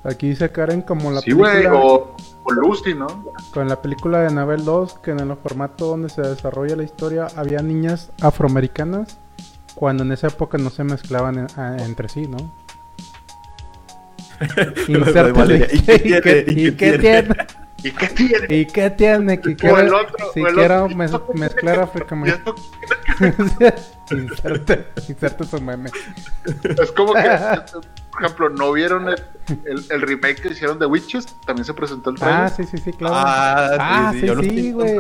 Aquí 0.06 0.30
dice 0.30 0.50
Karen 0.52 0.82
como 0.82 1.12
la 1.12 1.20
Sí, 1.22 1.34
güey. 1.34 1.52
película 1.58 1.80
O, 1.80 2.16
o 2.46 2.52
Lucy, 2.54 2.94
¿no? 2.94 3.26
con 3.54 3.68
la 3.68 3.82
película 3.82 4.22
de 4.22 4.28
Anabel 4.28 4.64
2 4.64 4.94
que 5.00 5.12
en 5.12 5.20
el 5.20 5.36
formato 5.36 5.88
donde 5.88 6.08
se 6.10 6.22
desarrolla 6.22 6.76
la 6.78 6.84
historia 6.84 7.28
había 7.36 7.62
niñas 7.62 8.12
afroamericanas 8.22 9.20
cuando 9.76 10.04
en 10.04 10.12
esa 10.14 10.28
época 10.28 10.58
no 10.58 10.70
se 10.70 10.84
mezclaban 10.86 11.38
en- 11.38 11.60
a- 11.60 11.84
entre 11.84 12.08
sí, 12.10 12.28
¿no? 12.28 12.38
Insértale. 14.88 15.68
¿y 15.74 15.82
qué 15.82 15.96
¿Y 16.04 16.22
qué- 16.22 16.42
tiene? 16.44 16.62
¿Y 16.64 16.72
qué 16.74 16.98
tiene? 16.98 17.36
¿Y 17.84 17.92
qué 17.92 18.08
tiene? 18.10 18.56
¿Y 18.56 18.66
qué 18.68 18.90
tiene? 18.92 19.40
Que 19.42 19.54
O 19.54 19.56
quiera, 19.58 19.80
el 19.82 19.94
otro, 19.94 20.32
si 20.34 20.42
o 20.42 20.48
el 20.48 20.54
quiera 20.56 20.84
otro. 20.84 20.96
mez- 20.98 21.34
mezclar 21.34 21.90
esto- 22.26 22.56
inserte, 24.12 24.88
inserte 25.08 25.44
su 25.46 25.62
meme. 25.62 25.90
Es 26.64 26.92
como 26.92 27.14
que, 27.14 27.22
por 28.12 28.24
ejemplo, 28.24 28.50
¿no 28.50 28.72
vieron 28.74 29.10
el, 29.10 29.16
el- 29.66 29.86
el 29.90 30.02
remake 30.02 30.42
que 30.42 30.50
hicieron 30.50 30.78
de 30.80 30.86
Witches? 30.86 31.26
También 31.46 31.66
se 31.66 31.74
presentó 31.74 32.10
el 32.12 32.18
trailer. 32.18 32.40
Ah, 32.42 32.50
sí, 32.50 32.64
sí, 32.66 32.78
sí, 32.78 32.92
claro. 32.94 33.16
Ah, 33.18 33.70
Ah, 33.80 34.12
sí, 34.14 34.20
sí, 34.22 34.72
güey. 34.74 34.98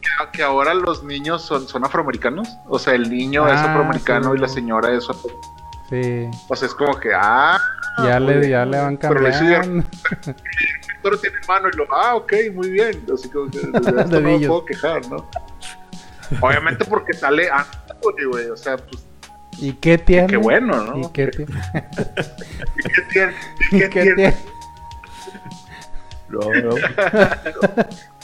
Que, 0.00 0.08
que 0.32 0.42
ahora 0.42 0.74
los 0.74 1.02
niños 1.04 1.42
son, 1.42 1.66
son 1.68 1.84
afroamericanos. 1.84 2.48
O 2.68 2.78
sea, 2.78 2.94
el 2.94 3.08
niño 3.10 3.46
es 3.46 3.54
Ah, 3.54 3.72
afroamericano 3.72 4.30
sí. 4.32 4.38
y 4.38 4.40
la 4.40 4.48
señora 4.48 4.92
es 4.92 5.08
afro- 5.08 5.40
Sí, 5.88 6.28
O 6.48 6.56
sea, 6.56 6.68
es 6.68 6.74
como 6.74 6.98
que, 7.00 7.10
ah. 7.14 7.58
ya 7.98 8.20
le, 8.20 8.48
ya 8.48 8.64
bien. 8.64 8.70
le 8.70 8.78
van 8.78 8.96
Pero 8.98 9.14
cambiando. 9.14 9.88
pero 11.02 11.18
tiene 11.18 11.36
mano 11.46 11.68
y 11.72 11.76
lo, 11.76 11.86
ah, 11.94 12.16
ok, 12.16 12.32
muy 12.52 12.70
bien. 12.70 13.04
Así 13.12 13.30
como 13.30 13.50
que 13.50 13.58
esto 13.74 13.80
no 13.90 14.20
me 14.20 14.38
puedo 14.46 14.64
quejar, 14.66 15.06
¿no? 15.08 15.26
Obviamente 16.42 16.84
porque 16.84 17.14
sale 17.14 17.48
Anthony, 17.50 18.26
güey. 18.30 18.50
O 18.50 18.56
sea, 18.56 18.76
pues, 18.76 19.06
¿Y 19.58 19.72
qué 19.72 19.96
tiene? 19.96 20.28
qué 20.28 20.36
bueno, 20.36 20.84
¿no? 20.84 20.98
¿Y 20.98 21.12
qué 21.12 21.28
tiene? 21.28 21.52
¿Y 22.76 22.82
qué 22.82 23.02
tiene? 23.10 23.34
¿Y 23.70 23.76
¿Y 23.76 23.80
qué 23.80 23.88
tiene? 23.88 24.14
tiene? 24.14 24.36
No, 26.28 26.40
no. 26.40 26.74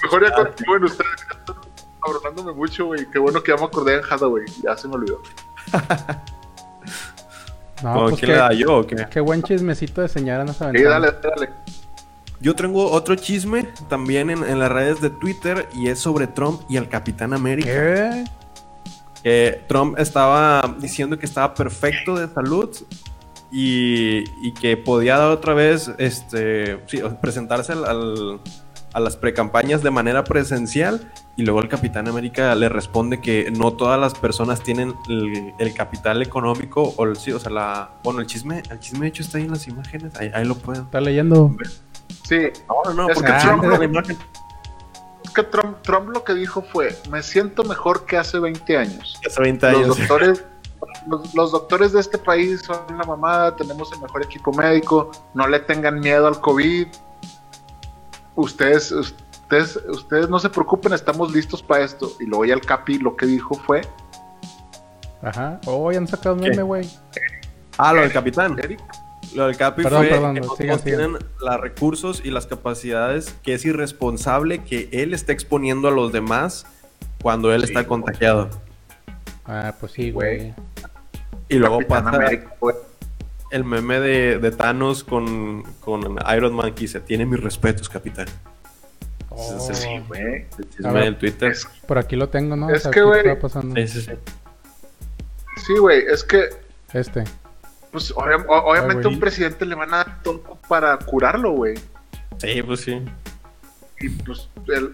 Mejor 0.03 0.29
ya 0.29 0.35
continúen 0.35 0.85
ustedes. 0.85 1.11
ya 1.33 1.39
están 1.39 1.57
Cabronándome 2.05 2.53
mucho, 2.53 2.87
güey. 2.87 3.07
Qué 3.11 3.19
bueno 3.19 3.43
que 3.43 3.53
ya 3.53 3.57
me 3.57 3.65
acordé 3.65 3.95
en 3.95 4.03
Hathaway. 4.05 4.45
Ya 4.63 4.77
se 4.77 4.87
me 4.87 4.97
olvidó. 4.97 5.23
No, 7.85 7.93
¿Con 7.95 8.03
pues 8.11 8.21
quién 8.21 8.31
le 8.31 8.35
qué, 8.37 8.41
da 8.41 8.53
yo 8.53 8.79
o 8.79 8.87
qué? 8.87 9.07
qué 9.11 9.21
buen 9.21 9.43
chismecito 9.43 10.01
de 10.01 10.09
señora 10.09 10.45
nos 10.45 10.57
Sí, 10.57 10.65
aventamos. 10.65 10.91
dale, 10.91 11.13
dale. 11.37 11.51
Yo 12.41 12.55
tengo 12.55 12.91
otro 12.91 13.15
chisme 13.15 13.69
también 13.89 14.31
en, 14.31 14.43
en 14.43 14.59
las 14.59 14.71
redes 14.73 15.01
de 15.01 15.11
Twitter 15.11 15.69
y 15.75 15.89
es 15.89 15.99
sobre 15.99 16.27
Trump 16.27 16.63
y 16.69 16.77
el 16.79 16.89
Capitán 16.89 17.33
América. 17.33 17.69
¿Qué? 17.71 18.25
que 19.23 19.65
Trump 19.69 19.99
estaba 19.99 20.77
diciendo 20.81 21.19
que 21.19 21.25
estaba 21.25 21.55
perfecto 21.55 22.15
de 22.15 22.29
salud 22.29 22.69
y, 23.51 24.25
y 24.47 24.53
que 24.53 24.77
podía 24.77 25.17
dar 25.17 25.31
otra 25.31 25.55
vez, 25.55 25.91
este, 25.97 26.81
sí, 26.89 27.01
presentarse 27.23 27.73
al- 27.73 27.85
al- 27.87 28.41
a 28.95 29.01
las 29.01 29.17
precampañas 29.17 29.83
de 29.83 29.91
manera 29.91 30.25
presencial 30.25 31.13
y 31.37 31.43
luego 31.43 31.61
el 31.61 31.69
Capitán 31.69 32.09
América 32.09 32.55
le 32.55 32.69
responde 32.69 33.21
que 33.21 33.51
no 33.51 33.73
todas 33.75 34.01
las 34.01 34.15
personas 34.15 34.63
tienen 34.63 34.95
el, 35.09 35.53
el 35.59 35.75
capital 35.75 36.23
económico 36.23 36.95
o 36.97 37.05
el, 37.05 37.17
sí, 37.17 37.33
o 37.33 37.39
sea, 37.39 37.51
la, 37.51 37.91
bueno, 38.03 38.21
el 38.21 38.27
chisme, 38.27 38.63
el 38.71 38.79
chisme 38.81 39.01
de 39.01 39.09
hecho 39.09 39.23
está 39.23 39.39
ahí 39.39 39.45
en 39.45 39.51
las 39.51 39.67
imágenes, 39.69 40.15
ahí, 40.17 40.31
ahí 40.33 40.45
lo 40.45 40.55
pueden. 40.55 40.85
¿Está 40.85 41.01
leyendo? 41.01 41.55
Sí, 42.27 42.39
No, 42.69 42.95
no, 42.95 43.07
porque 43.09 43.31
que 43.33 43.39
Trump 43.41 43.65
la 43.65 43.85
imagen. 43.85 44.17
es 45.25 45.31
que 45.33 45.43
Trump, 45.43 45.77
Trump 45.83 46.09
lo 46.11 46.23
que 46.25 46.35
dijo 46.35 46.63
fue: 46.63 46.97
Me 47.11 47.23
siento 47.23 47.65
mejor 47.65 48.07
que 48.07 48.17
hace 48.17 48.39
20 48.39 48.77
años. 48.79 49.21
hace 49.27 49.41
20 49.43 49.73
Los 49.73 49.83
años. 49.83 49.99
doctores. 49.99 50.45
Los, 51.09 51.35
los 51.35 51.51
doctores 51.53 51.93
de 51.93 52.01
este 52.01 52.19
país 52.19 52.63
son 52.63 52.79
la 52.97 53.05
mamada, 53.05 53.57
tenemos 53.57 53.91
el 53.93 54.01
mejor 54.01 54.23
equipo 54.23 54.53
médico, 54.53 55.11
no 55.35 55.49
le 55.49 55.59
tengan 55.61 55.99
miedo 56.01 56.27
al 56.27 56.41
COVID. 56.41 56.87
Ustedes, 58.37 58.91
ustedes, 58.93 59.77
ustedes 59.89 60.29
no 60.29 60.39
se 60.39 60.51
preocupen, 60.51 60.93
estamos 60.93 61.33
listos 61.33 61.63
para 61.63 61.85
esto. 61.85 62.13
Y 62.21 62.27
luego 62.27 62.45
ya 62.45 62.55
el 62.55 62.61
Capi 62.61 62.99
lo 62.99 63.17
que 63.17 63.27
dijo 63.27 63.55
fue, 63.55 63.83
Ajá. 65.25 65.59
Oh, 65.65 65.91
ya 65.91 65.99
han 65.99 66.07
sacado 66.07 66.35
un 66.35 66.43
meme, 66.43 66.63
güey. 66.63 66.89
Ah, 67.79 67.93
lo 67.93 68.03
del 68.03 68.13
Capitán. 68.13 68.59
Eric, 68.59 68.81
Lo 69.35 69.47
del 69.47 69.57
Capi 69.57 69.83
Perdón, 69.83 70.01
fue 70.03 70.11
perdón, 70.11 70.35
que 70.35 70.43
sigan, 70.43 70.69
todos 70.69 70.85
tienen 70.85 71.13
los 71.41 71.61
recursos 71.61 72.23
y 72.25 72.31
las 72.31 72.47
capacidades, 72.47 73.35
que 73.43 73.55
es 73.55 73.65
irresponsable 73.65 74.63
que 74.65 74.89
él 74.93 75.15
esté 75.15 75.33
exponiendo 75.33 75.89
a 75.89 75.91
los 75.91 76.13
demás 76.13 76.67
cuando 77.23 77.53
él 77.53 77.63
Sí, 77.63 77.69
está 77.69 77.87
contagiado. 77.87 78.51
Ah, 79.47 79.75
pues 79.81 79.93
sí, 79.93 80.11
Güey. 80.11 80.55
Y 81.49 81.57
luego 81.57 81.79
Capitán 81.79 82.05
pasa 82.05 82.17
América. 82.17 82.55
El 83.51 83.65
meme 83.65 84.01
de, 84.01 84.39
de 84.39 84.51
Thanos 84.51 85.05
con, 85.05 85.63
con 85.81 86.19
Iron 86.37 86.55
Man 86.55 86.75
que 86.75 86.83
dice, 86.83 87.01
tiene 87.01 87.25
mis 87.27 87.41
respetos, 87.41 87.89
capitán. 87.89 88.27
Oh, 89.31 89.59
Sí, 89.61 89.75
Sí, 89.75 89.89
güey. 90.09 90.47
Del 90.79 91.17
Twitter. 91.19 91.53
Es- 91.53 91.67
Por 91.87 91.99
aquí 91.99 92.17
lo 92.17 92.29
tengo, 92.29 92.57
¿no? 92.57 92.71
Es 92.71 92.79
O 92.81 92.83
sea, 92.85 92.91
que, 92.93 93.03
güey, 93.03 93.21
está 93.27 93.39
pasando. 93.41 93.75
Sí, 93.77 93.89
sí, 93.89 94.01
sí. 94.03 94.13
Sí, 95.67 95.79
güey, 95.79 96.05
es 96.07 96.23
que 96.25 96.49
Este. 96.93 97.25
Pues 97.91 98.13
obvia- 98.17 98.45
o- 98.49 98.71
obviamente 98.73 99.07
a 99.07 99.11
un 99.11 99.21
presidente 99.21 99.65
le 99.65 99.75
van 99.77 99.93
a 99.95 99.99
dar 99.99 100.23
todo 100.23 100.43
para 100.69 100.97
curarlo, 100.99 101.53
güey. 101.53 101.75
Sí, 102.39 102.63
pues 102.63 102.81
sí. 102.81 103.01
Y 104.01 104.09
pues 104.09 104.49
el, 104.67 104.93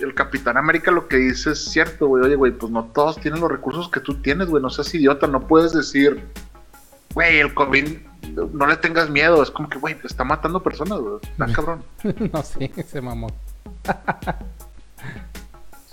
el 0.00 0.14
Capitán 0.14 0.56
América 0.58 0.90
lo 0.90 1.08
que 1.08 1.16
dice 1.16 1.52
es 1.52 1.64
cierto, 1.64 2.06
güey. 2.08 2.22
Oye, 2.24 2.34
güey, 2.36 2.52
pues 2.52 2.70
no 2.70 2.84
todos 2.94 3.18
tienen 3.20 3.40
los 3.40 3.50
recursos 3.50 3.88
que 3.90 4.00
tú 4.00 4.14
tienes, 4.20 4.48
güey. 4.48 4.62
No 4.62 4.68
seas 4.70 4.94
idiota, 4.94 5.26
no 5.26 5.46
puedes 5.46 5.72
decir, 5.72 6.22
güey, 7.14 7.38
el 7.38 7.54
COVID, 7.54 7.96
no 8.52 8.66
le 8.66 8.76
tengas 8.76 9.08
miedo. 9.10 9.42
Es 9.42 9.50
como 9.50 9.68
que, 9.68 9.78
güey, 9.78 9.94
te 9.94 10.06
está 10.06 10.24
matando 10.24 10.62
personas, 10.62 10.98
güey. 11.00 11.14
Está 11.22 11.46
cabrón. 11.52 11.82
no, 12.32 12.42
sí, 12.42 12.70
se 12.86 13.00
mamó. 13.00 13.28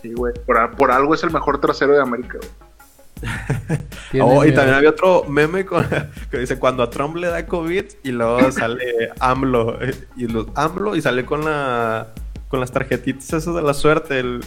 Sí, 0.02 0.14
güey. 0.14 0.34
Por, 0.46 0.58
a- 0.58 0.72
por 0.72 0.92
algo 0.92 1.14
es 1.14 1.24
el 1.24 1.32
mejor 1.32 1.60
trasero 1.62 1.94
de 1.94 2.02
América, 2.02 2.38
güey. 2.40 2.52
Oh, 4.20 4.44
y 4.44 4.52
también 4.54 4.76
había 4.76 4.90
otro 4.90 5.24
meme 5.30 5.66
con- 5.66 5.86
que 6.32 6.40
dice 6.40 6.58
cuando 6.60 6.84
a 6.84 6.90
Trump 6.90 7.16
le 7.16 7.28
da 7.28 7.46
COVID 7.46 7.86
y 8.04 8.12
luego 8.12 8.52
sale 8.52 9.12
AMLO 9.20 9.78
y 10.18 10.28
los 10.28 10.48
AMLO 10.56 10.96
y 10.98 11.02
sale 11.02 11.24
con 11.26 11.46
la 11.46 12.08
con 12.50 12.60
las 12.60 12.72
tarjetitas 12.72 13.32
esas 13.32 13.56
de 13.56 13.62
la 13.62 13.74
suerte. 13.74 14.20
El, 14.20 14.44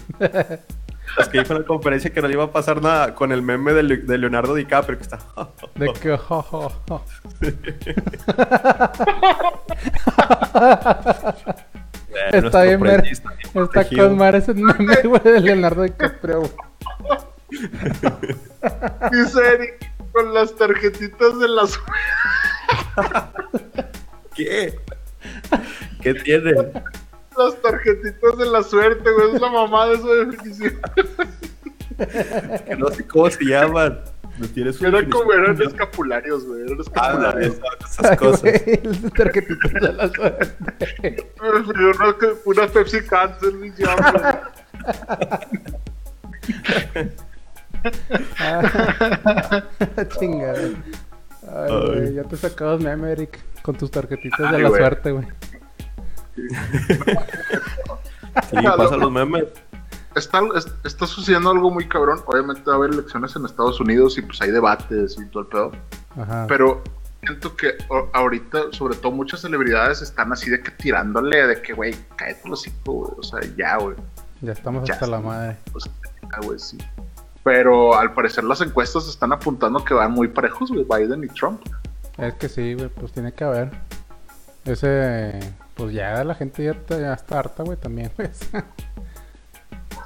las 1.16 1.28
que 1.28 1.38
dijo 1.40 1.52
en 1.52 1.60
la 1.60 1.66
conferencia 1.66 2.12
que 2.12 2.20
no 2.22 2.28
le 2.28 2.34
iba 2.34 2.44
a 2.44 2.50
pasar 2.52 2.80
nada 2.82 3.14
con 3.14 3.30
el 3.32 3.42
meme 3.42 3.72
de, 3.72 3.82
Le- 3.82 3.96
de 3.98 4.18
Leonardo 4.18 4.54
DiCaprio 4.54 4.96
que 4.98 5.04
está. 5.04 5.18
De 5.74 5.92
que, 5.92 6.16
jo, 6.16 6.42
jo, 6.42 6.72
jo. 6.88 7.04
Bueno, 12.10 12.46
Está 12.46 12.62
bien, 12.62 12.80
ver. 12.80 13.04
Está 13.06 13.88
con 13.88 14.16
mar 14.16 14.34
ese 14.36 14.54
meme, 14.54 14.96
güey, 15.04 15.20
de 15.22 15.40
Leonardo 15.40 15.82
DiCaprio. 15.82 16.42
Dice 19.10 19.40
Eric, 19.54 19.90
con 20.12 20.32
las 20.32 20.54
tarjetitas 20.54 21.38
de 21.38 21.48
las... 21.48 21.78
¿Qué? 24.34 24.78
¿Qué 26.02 26.14
tiene? 26.14 26.52
Las 27.36 27.60
tarjetitas 27.62 28.38
de 28.38 28.46
la 28.46 28.62
suerte, 28.62 29.10
güey. 29.10 29.34
Es 29.34 29.40
la 29.40 29.50
mamá 29.50 29.86
de 29.88 29.94
esa 29.94 30.08
definición. 30.26 30.80
Que 32.66 32.76
no 32.76 32.88
sé 32.90 33.06
cómo 33.06 33.30
se 33.30 33.44
llaman. 33.44 34.00
No 34.38 34.48
tiene 34.48 34.72
su 34.72 34.84
Era 34.84 35.08
como 35.08 35.32
eran 35.32 35.60
escapularios, 35.62 36.44
güey. 36.44 36.62
Eran 36.62 36.78
Ah, 36.78 36.82
escapularios. 36.82 37.54
esas, 37.54 37.98
esas 37.98 38.16
cosas. 38.16 38.42
Las 39.02 39.12
tarjetitas 39.12 39.72
de 39.72 39.92
la 39.92 40.08
suerte. 40.08 41.32
Yo 41.40 41.92
no, 42.04 42.18
que 42.18 42.34
una 42.44 42.66
Pepsi 42.66 43.00
Cáncer, 43.04 43.52
mi. 43.54 43.70
Ah, 48.38 49.62
chingada. 50.18 50.58
Ay, 51.48 52.14
ya 52.14 52.24
te 52.24 52.36
sacabas 52.36 52.80
meme, 52.80 53.12
Eric, 53.12 53.38
con 53.62 53.76
tus 53.76 53.90
tarjetitas 53.90 54.50
de 54.50 54.58
la 54.58 54.68
suerte, 54.68 55.10
güey. 55.12 55.26
Sí, 56.34 56.42
pasan 58.76 59.00
los 59.00 59.12
memes. 59.12 59.44
Está, 60.14 60.40
es- 60.56 60.72
está 60.84 61.06
sucediendo 61.06 61.50
algo 61.50 61.70
muy 61.70 61.88
cabrón. 61.88 62.20
Obviamente 62.26 62.62
va 62.66 62.74
a 62.74 62.76
haber 62.76 62.90
elecciones 62.92 63.34
en 63.36 63.44
Estados 63.44 63.80
Unidos 63.80 64.16
y 64.18 64.22
pues 64.22 64.40
hay 64.42 64.50
debates 64.50 65.16
y 65.18 65.24
todo 65.26 65.42
el 65.42 65.48
pedo. 65.48 65.72
Ajá. 66.20 66.46
Pero 66.48 66.82
siento 67.22 67.56
que 67.56 67.74
ahorita, 68.12 68.64
sobre 68.70 68.96
todo 68.96 69.12
muchas 69.12 69.40
celebridades 69.40 70.02
están 70.02 70.32
así 70.32 70.50
de 70.50 70.60
que 70.60 70.70
tirándole 70.70 71.46
de 71.46 71.62
que, 71.62 71.72
güey, 71.72 71.94
cállate 72.16 72.48
los 72.48 72.64
güey. 72.84 73.10
O 73.18 73.22
sea, 73.22 73.40
ya, 73.56 73.76
güey. 73.78 73.96
ya 74.40 74.52
estamos 74.52 74.86
ya 74.86 74.94
hasta 74.94 75.06
la 75.06 75.20
madre. 75.20 75.56
Pues, 75.72 75.84
ya, 76.22 76.46
güey, 76.46 76.58
sí. 76.58 76.78
Pero 77.42 77.98
al 77.98 78.14
parecer 78.14 78.44
las 78.44 78.60
encuestas 78.60 79.08
están 79.08 79.32
apuntando 79.32 79.84
que 79.84 79.94
van 79.94 80.12
muy 80.12 80.28
parejos, 80.28 80.70
güey, 80.70 80.84
Biden 80.84 81.24
y 81.24 81.28
Trump. 81.28 81.60
Es 82.18 82.34
que 82.34 82.48
sí, 82.48 82.74
güey, 82.74 82.88
pues 82.88 83.12
tiene 83.12 83.32
que 83.32 83.44
haber. 83.44 83.70
Ese, 84.64 85.40
pues 85.74 85.92
ya 85.94 86.22
la 86.24 86.34
gente 86.34 86.64
ya, 86.64 86.70
está- 86.72 86.98
ya 87.00 87.12
está 87.14 87.38
harta, 87.40 87.62
güey, 87.62 87.76
también, 87.76 88.10
güey. 88.16 88.28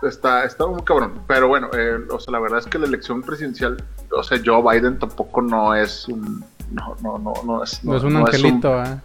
Está, 0.02 0.44
está 0.44 0.64
muy 0.66 0.80
cabrón. 0.82 1.22
Pero 1.26 1.48
bueno, 1.48 1.70
eh, 1.76 1.96
o 2.10 2.20
sea, 2.20 2.30
la 2.30 2.38
verdad 2.38 2.60
es 2.60 2.66
que 2.66 2.78
la 2.78 2.86
elección 2.86 3.20
presidencial, 3.20 3.82
o 4.16 4.22
sea, 4.22 4.38
Joe 4.44 4.62
Biden 4.62 4.96
tampoco 4.98 5.42
no 5.42 5.74
es 5.74 6.06
un. 6.06 6.44
No, 6.70 6.94
no, 7.02 7.18
no, 7.18 7.32
no 7.44 7.64
es. 7.64 7.82
No, 7.82 7.96
es 7.96 8.04
un 8.04 8.12
no 8.12 8.20
angelito, 8.20 8.74
¿ah? 8.78 9.00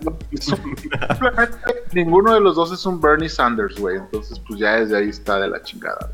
no 0.00 0.16
es 0.30 0.48
un- 0.48 0.76
simplemente 1.10 1.56
ninguno 1.92 2.32
de 2.32 2.40
los 2.40 2.56
dos 2.56 2.72
es 2.72 2.86
un 2.86 3.00
Bernie 3.02 3.28
Sanders, 3.28 3.78
güey. 3.78 3.98
Entonces, 3.98 4.38
pues 4.38 4.58
ya 4.60 4.76
desde 4.76 4.96
ahí 4.96 5.10
está 5.10 5.38
de 5.38 5.48
la 5.48 5.60
chingada. 5.62 6.10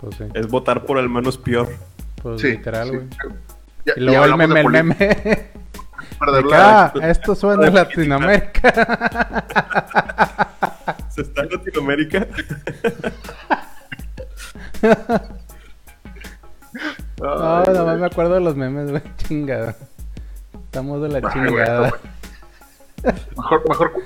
Pues 0.00 0.16
sí, 0.16 0.24
Es 0.34 0.48
votar 0.48 0.84
por 0.84 0.98
el 0.98 1.08
menos 1.08 1.38
peor. 1.38 1.68
pues 2.22 2.40
Sí, 2.40 2.48
literal, 2.52 2.88
sí. 2.88 2.96
güey. 2.96 3.08
Ya- 3.86 3.92
Y 3.96 4.00
luego 4.00 4.24
el 4.24 4.36
meme, 4.36 4.60
el 4.62 4.68
meme. 4.68 4.96
ah, 6.54 6.92
esto 7.02 7.34
suena 7.34 7.66
en 7.68 7.74
Latinoamérica. 7.74 8.72
¿Se 11.10 11.22
está 11.22 11.42
en 11.42 11.50
Latinoamérica? 11.50 12.26
No, 17.20 17.32
Ay, 17.58 17.64
nomás 17.68 17.84
güey. 17.84 17.96
me 17.98 18.06
acuerdo 18.06 18.34
de 18.34 18.40
los 18.40 18.54
memes, 18.54 18.90
güey. 18.90 19.02
Chingada. 19.16 19.74
Estamos 20.66 21.02
de 21.02 21.08
la 21.08 21.16
Ay, 21.16 21.22
güey, 21.22 21.32
chingada. 21.48 21.92
Mejor, 23.36 23.68
mejor 23.68 23.92
cu- 23.92 24.02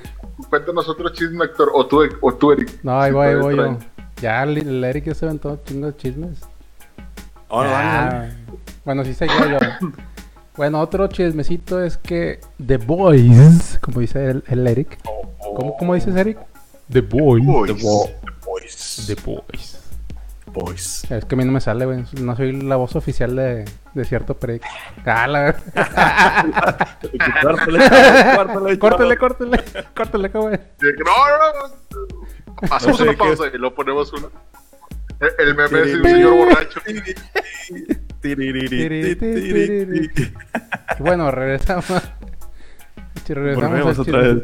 cuéntanos 0.48 0.88
otro 0.88 1.08
chisme, 1.10 1.44
Héctor. 1.44 1.70
O 1.74 1.86
tú, 1.86 2.02
o 2.22 2.32
tú 2.34 2.52
Eric. 2.52 2.78
No, 2.82 2.98
ahí 3.00 3.12
voy, 3.12 3.26
ahí 3.26 3.34
voy 3.34 3.56
yo. 3.56 3.76
Ya, 4.22 4.42
el 4.44 4.82
Eric 4.84 5.04
ya 5.06 5.14
se 5.14 5.26
aventó 5.26 5.60
chingo 5.66 5.88
de 5.88 5.96
chismes. 5.96 6.40
Oh, 7.48 7.62
no, 7.64 7.70
no. 7.70 8.28
Bueno, 8.84 9.04
sí 9.04 9.12
seguía 9.12 9.58
yo. 9.58 9.58
Bueno, 10.56 10.80
otro 10.80 11.06
chismecito 11.08 11.82
es 11.82 11.96
que 11.96 12.40
The 12.64 12.76
Boys, 12.76 13.78
como 13.80 14.00
dice 14.00 14.26
el, 14.30 14.44
el 14.48 14.66
Eric. 14.66 14.98
¿Cómo, 15.56 15.76
¿Cómo 15.78 15.94
dices, 15.94 16.14
Eric? 16.14 16.38
The 16.90 17.00
Boys. 17.00 17.44
Boys. 17.44 17.74
The 17.74 17.82
Bo- 17.82 18.10
The 18.24 18.32
Boys. 18.44 19.04
The 19.06 19.14
Boys. 19.14 19.78
Boys. 20.52 21.10
Es 21.10 21.24
que 21.24 21.34
a 21.34 21.38
mí 21.38 21.44
no 21.46 21.52
me 21.52 21.60
sale, 21.62 21.86
güey. 21.86 22.04
No 22.20 22.36
soy 22.36 22.52
la 22.60 22.76
voz 22.76 22.94
oficial 22.96 23.34
de, 23.34 23.64
de 23.94 24.04
cierto 24.04 24.34
periódico. 24.36 24.66
Ah, 25.06 25.26
la 25.26 25.40
verdad. 25.44 26.98
Córtale, 27.42 28.78
córtale, 28.78 28.78
Córtale, 28.78 29.16
córtale. 29.94 30.28
Güey. 30.28 30.58
No, 30.82 31.14
no, 31.38 31.68
no. 32.60 32.68
Pasamos 32.68 33.00
una 33.00 33.14
pausa 33.14 33.44
y 33.52 33.56
lo 33.56 33.74
ponemos 33.74 34.12
una. 34.12 34.26
El, 35.20 35.30
el 35.48 35.54
meme 35.54 35.80
es 35.80 35.94
un 35.96 36.02
señor 36.02 36.36
borracho. 36.36 36.80
Bueno, 40.98 41.30
regresamos. 41.30 42.02
Sí, 43.24 43.34
regresamos 43.34 43.98
otra 43.98 44.20
vez. 44.20 44.42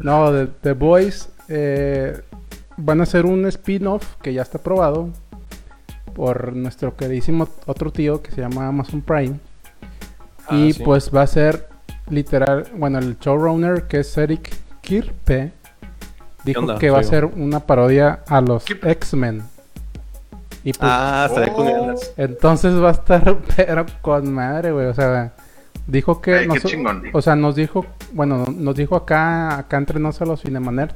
No, 0.00 0.32
The, 0.32 0.46
The 0.62 0.72
Boys 0.72 1.28
eh, 1.48 2.20
van 2.76 3.00
a 3.00 3.04
hacer 3.04 3.26
un 3.26 3.46
spin-off 3.46 4.16
que 4.22 4.32
ya 4.32 4.42
está 4.42 4.58
aprobado 4.58 5.10
por 6.14 6.54
nuestro 6.54 6.96
queridísimo 6.96 7.48
otro 7.66 7.90
tío 7.90 8.22
que 8.22 8.30
se 8.30 8.40
llama 8.40 8.68
Amazon 8.68 9.02
Prime. 9.02 9.38
Ah, 10.46 10.56
y 10.56 10.72
sí. 10.72 10.82
pues 10.82 11.10
va 11.14 11.22
a 11.22 11.26
ser 11.26 11.68
literal, 12.10 12.66
bueno, 12.74 12.98
el 12.98 13.18
showrunner 13.18 13.84
que 13.84 14.00
es 14.00 14.16
Eric 14.16 14.50
Kirpe 14.80 15.52
dijo 16.44 16.60
onda, 16.60 16.78
que 16.78 16.90
va 16.90 17.00
a 17.00 17.04
ser 17.04 17.24
una 17.24 17.60
parodia 17.60 18.20
a 18.26 18.40
los. 18.40 18.64
X-Men. 18.68 19.42
Y 20.68 20.72
pues 20.72 20.90
Ah, 20.92 21.26
estaré 21.28 21.52
con 21.52 21.66
Oh. 21.66 21.72
ganas. 21.82 22.12
entonces 22.16 22.74
va 22.82 22.88
a 22.88 22.92
estar, 22.92 23.38
pero 23.56 23.86
con 24.02 24.32
madre, 24.32 24.72
güey. 24.72 24.86
O 24.86 24.94
sea, 24.94 25.32
dijo 25.86 26.20
que. 26.20 26.34
Ay, 26.34 26.48
qué 26.48 26.54
nos- 26.54 26.62
chingón. 26.64 27.02
O 27.12 27.22
sea, 27.22 27.36
nos 27.36 27.54
dijo, 27.56 27.86
bueno, 28.12 28.44
nos 28.54 28.74
dijo 28.76 28.96
acá, 28.96 29.56
acá 29.58 29.78
entre 29.78 29.98
nos 30.00 30.20
a 30.20 30.26
los 30.26 30.42
Cinemanerds 30.42 30.94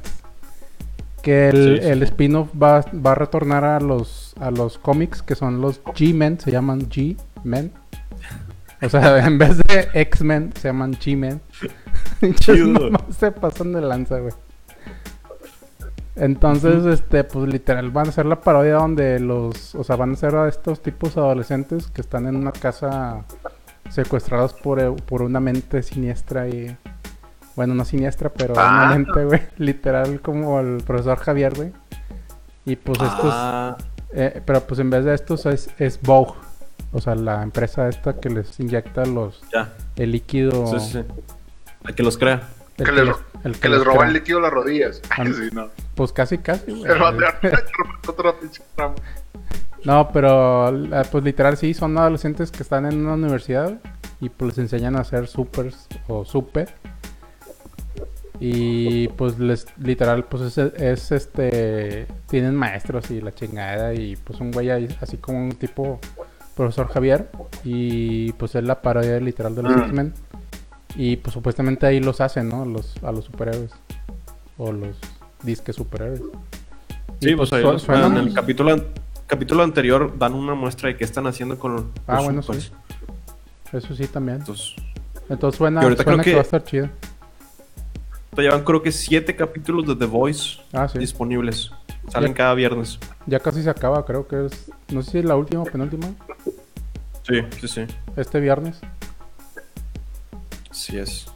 que 1.23 1.47
el, 1.49 1.77
Sí, 1.79 1.83
sí, 1.85 1.89
el 1.89 2.03
spin-off 2.03 2.49
va, 2.61 2.83
va 2.93 3.13
a 3.13 3.15
retornar 3.15 3.63
a 3.63 3.79
los, 3.79 4.33
a 4.39 4.51
los 4.51 4.77
cómics 4.77 5.21
que 5.23 5.35
son 5.35 5.61
los 5.61 5.81
G-Men, 5.85 6.39
se 6.39 6.51
llaman 6.51 6.81
G-Men. 6.89 7.71
O 8.81 8.89
sea, 8.89 9.17
en 9.25 9.37
vez 9.37 9.57
de 9.59 9.87
X-Men, 9.93 10.51
se 10.59 10.67
llaman 10.67 10.93
G-Men. 10.93 11.39
Se 13.17 13.31
pasan 13.31 13.71
de 13.73 13.81
lanza, 13.81 14.19
güey. 14.19 14.33
Entonces, 16.15 16.85
este, 16.85 17.23
pues 17.23 17.47
literal, 17.51 17.89
van 17.89 18.05
a 18.07 18.09
hacer 18.09 18.25
la 18.27 18.39
parodia 18.39 18.75
donde 18.75 19.19
los, 19.19 19.73
o 19.75 19.83
sea, 19.83 19.95
van 19.95 20.11
a 20.11 20.15
ser 20.15 20.35
a 20.35 20.47
estos 20.47 20.81
tipos 20.81 21.17
adolescentes 21.17 21.87
que 21.87 22.01
están 22.01 22.27
en 22.27 22.35
una 22.35 22.51
casa 22.51 23.25
secuestrados 23.89 24.53
por, 24.53 24.79
eh, 24.79 24.91
por 25.07 25.21
una 25.23 25.39
mente 25.39 25.81
siniestra 25.81 26.47
y, 26.47 26.75
bueno, 27.55 27.73
no 27.73 27.83
siniestra, 27.85 28.29
pero 28.29 28.53
una 28.53 28.91
Ah. 28.91 28.93
mente, 28.93 29.25
güey, 29.25 29.41
literal 29.57 30.21
como 30.21 30.59
el 30.59 30.77
profesor 30.85 31.17
Javier, 31.17 31.53
güey. 31.55 31.71
Y 32.65 32.75
pues 32.75 32.99
estos, 33.01 33.31
Ah, 33.33 33.77
eh, 34.13 34.41
pero 34.45 34.61
pues 34.61 34.79
en 34.79 34.89
vez 34.91 35.05
de 35.05 35.15
estos 35.15 35.45
es, 35.47 35.69
es 35.79 35.99
Vogue, 36.01 36.33
o 36.91 37.01
sea, 37.01 37.15
la 37.15 37.41
empresa 37.43 37.89
esta 37.89 38.13
que 38.19 38.29
les 38.29 38.59
inyecta 38.59 39.05
los, 39.05 39.41
ya. 39.51 39.73
el 39.95 40.11
líquido. 40.11 40.67
Sí, 40.67 40.79
sí. 40.79 41.03
A 41.83 41.91
que 41.91 42.03
los 42.03 42.17
crea. 42.17 42.41
El 42.77 42.85
Que 42.85 42.91
les, 42.91 43.15
el 43.43 43.59
que 43.59 43.69
les 43.69 43.77
los 43.77 43.85
roba 43.85 43.97
crea. 43.99 44.07
el 44.09 44.13
líquido 44.13 44.39
a 44.39 44.41
las 44.41 44.51
rodillas. 44.51 45.01
Ah, 45.09 45.23
sí, 45.25 45.49
no. 45.53 45.69
Pues 45.95 46.11
casi, 46.13 46.37
casi, 46.39 46.71
güey. 46.71 46.83
No, 49.85 50.09
pero 50.13 50.71
la- 50.71 51.03
pues 51.03 51.23
literal 51.23 51.57
sí, 51.57 51.73
son 51.73 51.97
adolescentes 51.97 52.51
que 52.51 52.63
están 52.63 52.85
en 52.85 52.99
una 53.05 53.13
universidad 53.15 53.79
y 54.21 54.29
pues 54.29 54.51
les 54.51 54.59
enseñan 54.59 54.95
a 54.95 55.01
hacer 55.01 55.27
supers 55.27 55.87
o 56.07 56.23
super. 56.23 56.69
Y 58.39 59.07
pues 59.09 59.37
les 59.39 59.67
literal 59.77 60.25
pues 60.25 60.57
es, 60.57 60.57
es, 60.57 61.11
este 61.11 62.07
tienen 62.27 62.55
maestros 62.55 63.11
y 63.11 63.21
la 63.21 63.33
chingada 63.33 63.93
y 63.93 64.15
pues 64.15 64.39
un 64.39 64.51
güey 64.51 64.69
ahí, 64.69 64.87
así 65.01 65.17
como 65.17 65.39
un 65.43 65.51
tipo 65.51 65.99
profesor 66.55 66.87
Javier 66.89 67.29
y 67.63 68.31
pues 68.33 68.55
es 68.55 68.63
la 68.63 68.81
parodia 68.81 69.19
literal 69.19 69.53
de 69.55 69.63
los 69.63 69.71
Mm. 69.75 70.11
Y 70.95 71.17
pues 71.17 71.33
supuestamente 71.33 71.85
ahí 71.85 71.99
los 71.99 72.21
hacen, 72.21 72.49
¿no? 72.49 72.65
Los 72.65 72.95
a 73.03 73.11
los 73.11 73.25
superhéroes 73.25 73.71
o 74.57 74.71
los 74.71 74.95
disques 75.41 75.75
superhéroes. 75.75 76.21
Y, 77.19 77.29
Sí, 77.29 77.35
pues 77.35 77.51
ahí 77.53 77.63
su- 77.63 77.79
suenan- 77.79 78.17
en 78.17 78.27
el 78.27 78.33
capítulo, 78.33 78.73
an- 78.73 78.85
capítulo 79.27 79.63
anterior 79.63 80.17
dan 80.17 80.33
una 80.33 80.53
muestra 80.55 80.89
de 80.89 80.97
qué 80.97 81.03
están 81.03 81.25
haciendo 81.27 81.57
con 81.57 81.91
Ah, 82.07 82.15
los 82.17 82.23
bueno, 82.25 82.41
supers. 82.43 82.65
sí. 82.65 82.71
Eso 83.77 83.95
sí 83.95 84.05
también. 84.07 84.37
Entonces, 84.39 84.75
Entonces 85.29 85.57
suena, 85.57 85.81
suena 85.81 85.95
creo 86.03 86.17
que... 86.17 86.23
que- 86.23 86.33
va 86.33 86.39
a 86.39 86.43
estar 86.43 86.63
chido. 86.63 86.89
llevan 88.37 88.63
creo 88.63 88.81
que 88.83 88.91
siete 88.91 89.35
capítulos 89.35 89.87
de 89.87 89.95
The 89.95 90.05
Voice 90.05 90.59
Ah, 90.73 90.87
sí. 90.87 90.99
disponibles. 90.99 91.71
Salen 92.09 92.31
Ya. 92.31 92.35
cada 92.35 92.53
viernes. 92.53 92.99
Ya 93.25 93.39
casi 93.39 93.63
se 93.63 93.69
acaba, 93.69 94.05
creo 94.05 94.27
que 94.27 94.45
es. 94.47 94.69
No 94.91 95.01
sé 95.01 95.11
si 95.11 95.17
es 95.19 95.25
la 95.25 95.35
última 95.37 95.61
o 95.63 95.65
penúltima. 95.65 96.07
Sí, 97.23 97.35
sí, 97.61 97.67
sí. 97.67 97.81
Este 98.17 98.39
viernes. 98.41 98.79
Sí 100.73 100.97
es. 100.97 101.27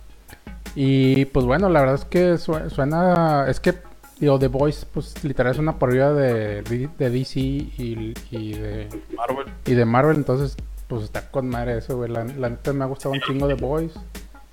Y 0.75 1.25
pues 1.25 1.45
bueno, 1.45 1.69
la 1.69 1.79
verdad 1.79 1.95
es 1.95 2.05
que 2.05 2.37
su- 2.37 2.69
suena. 2.69 3.45
Es 3.47 3.59
que, 3.59 3.75
digo, 4.19 4.37
The 4.37 4.47
Voice, 4.47 4.85
pues 4.93 5.23
literal 5.23 5.53
es 5.53 5.59
una 5.59 5.79
parodia 5.79 6.11
de, 6.11 6.61
de 6.61 7.09
DC 7.09 7.39
y, 7.39 8.13
y 8.31 8.53
de, 8.53 8.87
Marvel. 9.15 9.45
y 9.65 9.73
de 9.73 9.85
Marvel. 9.85 10.17
Entonces, 10.17 10.55
pues 10.87 11.03
está 11.03 11.29
con 11.31 11.49
madre 11.49 11.77
eso, 11.77 11.97
güey. 11.97 12.11
La, 12.11 12.23
la 12.25 12.49
neta 12.49 12.73
me 12.73 12.83
ha 12.83 12.87
gustado 12.87 13.13
un 13.13 13.21
chingo 13.21 13.47
The 13.47 13.55
Voice. 13.55 13.97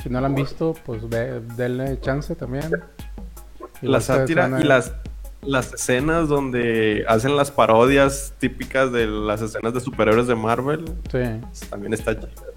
Si 0.03 0.09
no 0.11 0.20
la 0.20 0.26
han 0.26 0.35
visto, 0.35 0.74
pues 0.85 1.09
ve, 1.09 1.41
denle 1.57 1.99
chance 2.01 2.35
también. 2.35 2.70
La 2.70 2.78
Igual 3.82 4.01
se 4.03 4.07
sátira 4.07 4.43
suena- 4.49 4.61
y 4.61 4.64
las, 4.64 4.93
las 5.43 5.72
escenas 5.74 6.28
donde 6.28 7.05
hacen 7.09 7.37
las 7.37 7.51
parodias 7.51 8.32
típicas 8.39 8.93
de 8.93 9.07
las 9.07 9.43
escenas 9.43 9.74
de 9.74 9.80
superhéroes 9.80 10.26
de 10.26 10.35
Marvel. 10.35 10.85
Sí, 11.11 11.68
También 11.68 11.93
está 11.95 12.14
chido. 12.18 12.54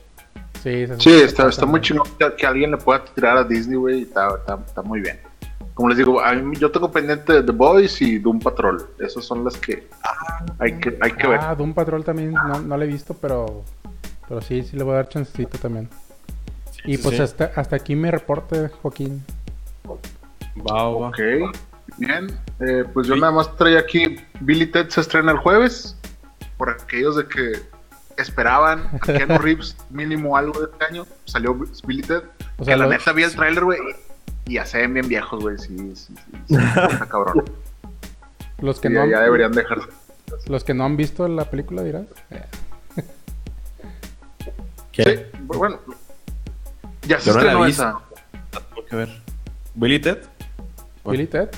Sí, 0.99 1.09
está, 1.22 1.47
está 1.49 1.65
muy 1.65 1.82
chingón 1.82 2.07
que, 2.18 2.36
que 2.36 2.45
alguien 2.45 2.72
le 2.72 2.78
pueda 2.78 3.03
tirar 3.05 3.38
a 3.38 3.43
Disney, 3.43 3.78
güey. 3.78 3.99
y 3.99 4.03
Está, 4.03 4.28
está, 4.38 4.59
está 4.65 4.82
muy 4.82 4.99
bien. 5.01 5.20
Como 5.74 5.89
les 5.89 5.97
digo, 5.99 6.20
a 6.22 6.34
mí- 6.34 6.57
yo 6.57 6.72
tengo 6.72 6.91
pendiente 6.91 7.34
de 7.34 7.43
The 7.43 7.51
Boys 7.51 8.01
y 8.01 8.18
Doom 8.20 8.39
Patrol. 8.39 8.89
Esas 8.99 9.26
son 9.26 9.43
las 9.43 9.55
que 9.57 9.88
hay 10.59 10.80
que, 10.80 10.97
hay 11.01 11.11
que 11.11 11.28
ver. 11.28 11.39
Ah, 11.41 11.53
Doom 11.55 11.74
Patrol 11.74 12.03
también 12.03 12.34
no, 12.34 12.59
no 12.59 12.78
la 12.78 12.84
he 12.84 12.88
visto, 12.88 13.13
pero 13.13 13.63
pero 14.28 14.41
sí, 14.41 14.63
sí 14.63 14.76
le 14.76 14.84
voy 14.84 14.93
a 14.93 14.97
dar 14.97 15.09
chancecito 15.09 15.57
también. 15.57 15.88
y 16.84 16.97
sí, 16.97 17.03
pues 17.03 17.15
sí. 17.18 17.22
Hasta, 17.22 17.51
hasta 17.55 17.76
aquí 17.76 17.95
mi 17.95 18.09
reporte, 18.11 18.70
Joaquín. 18.82 19.24
Va, 19.88 20.74
va. 20.89 21.07
Ok, 21.09 21.20
bien. 21.97 22.28
Eh, 22.59 22.84
pues 22.93 23.07
yo 23.07 23.13
Sí. 23.15 23.22
nada 23.22 23.32
más 23.34 23.55
traía 23.55 23.80
aquí 23.80 24.18
Billy 24.41 24.65
Ted 24.68 24.89
se 24.89 25.01
estrena 25.01 25.32
el 25.32 25.38
jueves. 25.38 25.95
Por 26.57 26.72
aquellos 26.72 27.15
de 27.18 27.28
que 27.28 27.51
esperaban 28.18 28.89
a 28.93 28.99
Keanu 28.99 29.38
Reeves 29.38 29.76
mínimo 29.89 30.36
algo 30.38 30.59
de 30.61 30.72
este 30.72 30.86
año, 30.86 31.05
salió 31.26 31.53
Billy 31.86 32.01
Ted. 32.01 32.24
O 32.57 32.59
que 32.59 32.65
sea, 32.65 32.78
la 32.78 32.86
lo- 32.86 32.91
neta 32.91 33.11
vi 33.13 33.24
el 33.24 33.36
tráiler, 33.36 33.63
güey. 33.63 33.80
Y 34.45 34.53
ya 34.53 34.65
se 34.65 34.80
ven 34.80 34.93
bien 34.93 35.07
viejos, 35.07 35.41
güey. 35.41 35.57
Sí, 35.57 35.78
sí, 35.78 35.95
sí. 35.95 36.13
sí, 36.47 36.55
está 36.55 37.05
cabrón. 37.09 37.43
los 38.59 38.80
que 38.80 38.88
Sí, 38.88 38.93
no 38.93 38.99
ya, 39.01 39.03
han, 39.03 39.09
ya 39.11 39.20
deberían 39.22 39.51
dejarse. 39.51 39.88
los 40.47 40.63
que 40.63 40.74
no 40.74 40.86
han 40.86 40.95
visto 40.97 41.28
la 41.28 41.49
película 41.49 41.84
dirás. 41.84 42.05
Eh, 42.32 42.43
¿Qué? 44.91 45.03
Sí, 45.32 45.38
bueno. 45.43 45.80
Ya 47.03 47.20
se 47.20 47.30
no 47.32 47.36
la 47.38 47.41
he 47.41 47.45
estrenó 47.45 47.65
visto. 47.65 47.84
esa. 47.84 48.59
Tengo 48.74 48.86
que 48.88 48.95
ver. 48.95 49.22
¿Billy 49.76 49.99
Ted? 49.99 50.18
Bueno. 51.03 51.18
Billy 51.20 51.28
Ted. 51.28 51.49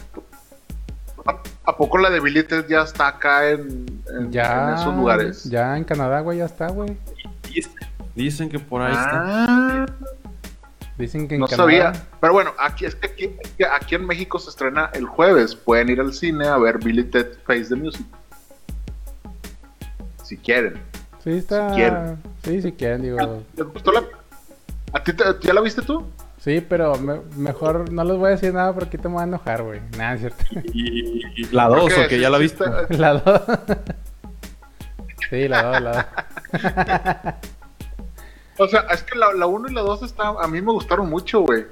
¿A, 1.66 1.78
poco 1.78 1.98
la 1.98 2.10
de 2.10 2.20
Billy 2.20 2.44
Ted 2.44 2.66
ya 2.68 2.82
está 2.82 3.08
acá 3.08 3.50
en, 3.50 4.02
en- 4.18 4.32
Ya 4.32 4.70
en 4.70 4.76
esos 4.76 4.96
lugares? 4.96 5.44
ya 5.46 5.78
en 5.78 5.84
Canadá, 5.84 6.20
güey, 6.22 6.40
ya 6.40 6.46
está, 6.46 6.68
güey. 6.70 6.98
Dicen, 8.16 8.50
que 8.50 8.60
por 8.60 8.82
ahí 8.82 8.92
está. 8.92 9.12
Ah, 9.14 9.86
Dicen 10.98 11.28
que 11.28 11.36
en 11.36 11.42
no 11.42 11.48
Canadá. 11.48 11.64
sabía. 11.64 12.08
Pero 12.20 12.34
bueno, 12.34 12.52
aquí 12.60 12.86
es 12.86 12.96
que 12.96 13.08
aquí, 13.08 13.36
aquí 13.72 13.96
en 13.96 14.06
México 14.06 14.38
se 14.40 14.50
estrena 14.50 14.90
el 14.94 15.06
jueves. 15.06 15.56
Pueden 15.56 15.90
ir 15.90 16.02
al 16.02 16.14
cine 16.14 16.48
a 16.48 16.58
ver 16.58 16.78
Billy 16.80 17.04
Ted 17.06 17.28
Face 17.46 17.66
the 17.70 17.76
Music. 17.76 18.06
Si 20.24 20.38
quieren. 20.38 20.82
Sí 21.24 21.32
está. 21.32 21.70
Si 21.70 21.76
quieren. 21.76 22.18
Sí, 22.44 22.62
si 22.62 22.72
quieren, 22.74 23.02
digo. 23.02 23.44
¿Les 23.56 23.66
gustó 23.68 23.92
la... 23.92 24.04
¿A 24.94 25.04
ti 25.04 25.14
te- 25.14 25.24
¿Ya 25.42 25.54
la 25.54 25.62
viste 25.62 25.82
tú? 25.82 26.06
Sí, 26.40 26.62
pero 26.62 26.96
me- 26.96 27.20
mejor 27.36 27.92
no 27.92 28.04
les 28.06 28.16
voy 28.18 28.28
a 28.28 28.32
decir 28.32 28.54
nada 28.54 28.74
porque 28.74 28.98
te 28.98 29.08
me 29.10 29.16
voy 29.16 29.22
a 29.22 29.26
enojar, 29.26 29.62
güey. 29.64 29.82
Nada, 29.98 30.14
es 30.16 30.22
cierto. 30.22 30.46
Y, 30.74 31.22
y 31.42 31.46
la 31.52 31.68
2, 31.68 31.86
Creo 31.94 32.06
o 32.06 32.08
que 32.10 32.16
sí- 32.16 32.22
ya 32.22 32.30
la 32.30 32.38
sí 32.38 32.44
viste. 32.44 32.64
La 32.98 33.14
2. 33.14 33.42
sí, 35.30 35.48
la 35.48 35.64
2, 35.64 35.82
la 35.82 35.92
2. 35.92 37.34
O 38.58 38.68
sea, 38.68 38.82
es 38.92 39.04
que 39.04 39.18
la 39.18 39.46
1 39.46 39.70
y 39.70 39.74
la 39.74 39.82
2 39.82 40.04
está, 40.04 40.30
a 40.30 40.48
mí 40.48 40.62
me 40.62 40.72
gustaron 40.72 41.10
mucho, 41.10 41.42
güey. 41.42 41.66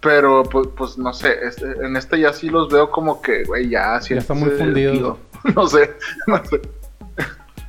Pero, 0.00 0.42
pues, 0.44 0.68
pues, 0.76 0.98
no 0.98 1.12
sé, 1.12 1.34
este- 1.46 1.70
en 1.84 1.96
este 1.96 2.20
ya 2.20 2.32
sí 2.32 2.48
los 2.48 2.68
veo 2.68 2.90
como 2.90 3.20
que, 3.22 3.44
güey, 3.44 3.68
ya 3.70 3.98
Ya 4.00 4.16
están 4.18 4.38
muy 4.40 4.50
fundidos. 4.50 4.96
tío. 4.98 5.18
No 5.54 5.66
sé, 5.66 5.94
no 6.26 6.44
sé. 6.44 6.60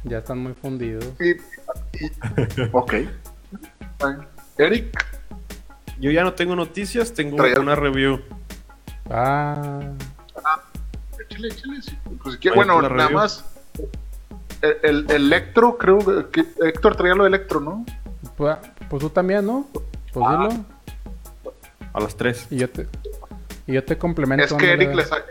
Ya 0.04 0.18
están 0.20 0.40
muy 0.40 0.54
fundidos. 0.54 1.06
Y, 1.20 1.32
y- 1.32 1.40
ok. 2.72 2.94
Eric, 4.58 5.06
Yo 6.00 6.12
ya 6.12 6.24
no 6.24 6.34
tengo 6.34 6.56
noticias, 6.56 7.14
tengo 7.14 7.38
Traía- 7.38 7.60
una 7.60 7.76
review. 7.76 8.22
Ah. 9.10 9.82
échale, 11.30 11.48
échale. 11.48 11.82
sí. 11.82 11.98
Pues, 12.22 12.36
si 12.36 12.40
quiere- 12.40 12.58
Oye, 12.60 12.66
bueno, 12.72 12.82
nada 12.82 13.04
review. 13.06 13.18
más. 13.20 13.46
El, 14.62 15.06
el 15.10 15.12
Electro, 15.12 15.78
creo 15.78 16.00
que 16.32 16.46
Héctor 16.66 16.96
traía 16.96 17.14
lo 17.16 17.24
de 17.24 17.30
Electro, 17.30 17.60
¿no? 17.60 17.86
Pues, 18.36 18.58
pues 18.90 19.02
tú 19.02 19.10
también, 19.10 19.46
¿no? 19.46 19.68
Pues 20.14 20.26
Ah. 20.28 20.48
dilo. 20.50 20.66
A 21.94 22.00
las 22.00 22.16
3. 22.16 22.48
Y 22.52 22.58
yo 22.58 22.70
te, 22.70 22.88
y 23.66 23.74
yo 23.74 23.84
te 23.84 23.98
complemento. 23.98 24.44
Es 24.46 24.54
que. 24.54 24.74
Eric 24.74 24.94
le 24.96 25.06
sabe, 25.06 25.24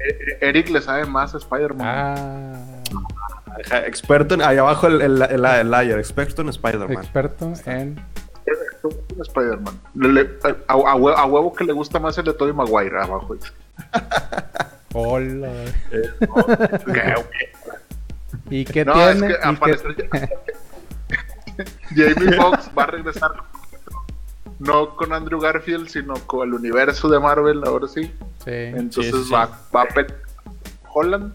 eh, 0.00 0.38
Eric 0.40 0.68
le 0.70 0.80
sabe 0.80 1.06
más 1.06 1.34
a 1.34 1.38
Spider-Man. 1.38 1.86
Ah. 1.88 2.54
Experto 3.86 4.34
en. 4.34 4.42
Ahí 4.42 4.58
abajo 4.58 4.86
el, 4.88 5.00
el, 5.00 5.22
el, 5.22 5.44
el 5.44 5.70
layer, 5.70 5.98
experto 5.98 6.42
en 6.42 6.48
Spider-Man. 6.50 6.92
Experto 6.92 7.52
en. 7.66 8.00
Spider-Man. 9.22 9.80
A, 10.68 10.72
a 10.72 10.96
hue- 10.96 11.14
a 11.16 11.24
huevo 11.24 11.52
que 11.54 11.64
le 11.64 11.72
gusta 11.72 11.98
más 11.98 12.16
el 12.18 12.24
de 12.26 12.34
Tobey 12.34 12.52
Maguire 12.52 13.00
abajo. 13.00 13.36
Hola. 14.94 15.50
¿Qué? 15.90 17.14
¿Y 18.50 18.64
qué 18.64 18.84
No, 18.84 19.08
es 19.08 19.18
tiene? 19.18 19.34
que 19.34 19.50
¿Y 19.50 19.56
qué- 19.56 20.38
Jamie 22.14 22.32
Foxx 22.36 22.70
va 22.76 22.82
a 22.84 22.86
regresar 22.86 23.30
no 24.58 24.94
con 24.96 25.12
Andrew 25.12 25.40
Garfield, 25.40 25.88
sino 25.88 26.14
con 26.26 26.48
el 26.48 26.54
universo 26.54 27.08
de 27.08 27.18
Marvel, 27.20 27.62
ahora 27.64 27.88
sí. 27.88 28.02
Sí. 28.44 28.50
Entonces 28.50 29.12
Sí, 29.12 29.18
sí, 29.18 29.24
sí. 29.24 29.32
va, 29.32 29.48
va 29.74 29.82
a 29.82 29.86
pe- 29.88 30.06
Holland. 30.92 31.32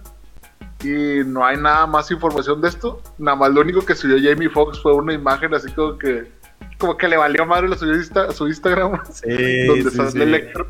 Y 0.83 1.23
no 1.25 1.45
hay 1.45 1.57
nada 1.57 1.85
más 1.85 2.09
información 2.11 2.61
de 2.61 2.69
esto. 2.69 3.01
Nada 3.17 3.35
más 3.35 3.51
lo 3.51 3.61
único 3.61 3.81
que 3.85 3.95
subió 3.95 4.17
Jamie 4.21 4.49
Foxx 4.49 4.81
fue 4.81 4.93
una 4.93 5.13
imagen 5.13 5.53
así 5.53 5.69
como 5.73 5.97
que 5.97 6.31
como 6.79 6.97
que 6.97 7.07
le 7.07 7.17
valió 7.17 7.45
madre 7.45 7.67
lo 7.67 7.77
subió 7.77 7.93
a 7.93 8.31
su 8.31 8.47
Instagram. 8.47 8.99
Sí, 9.11 9.27
donde 9.67 9.91
sí, 9.91 9.97
sale 9.97 10.11
sí. 10.11 10.21
Electro. 10.21 10.67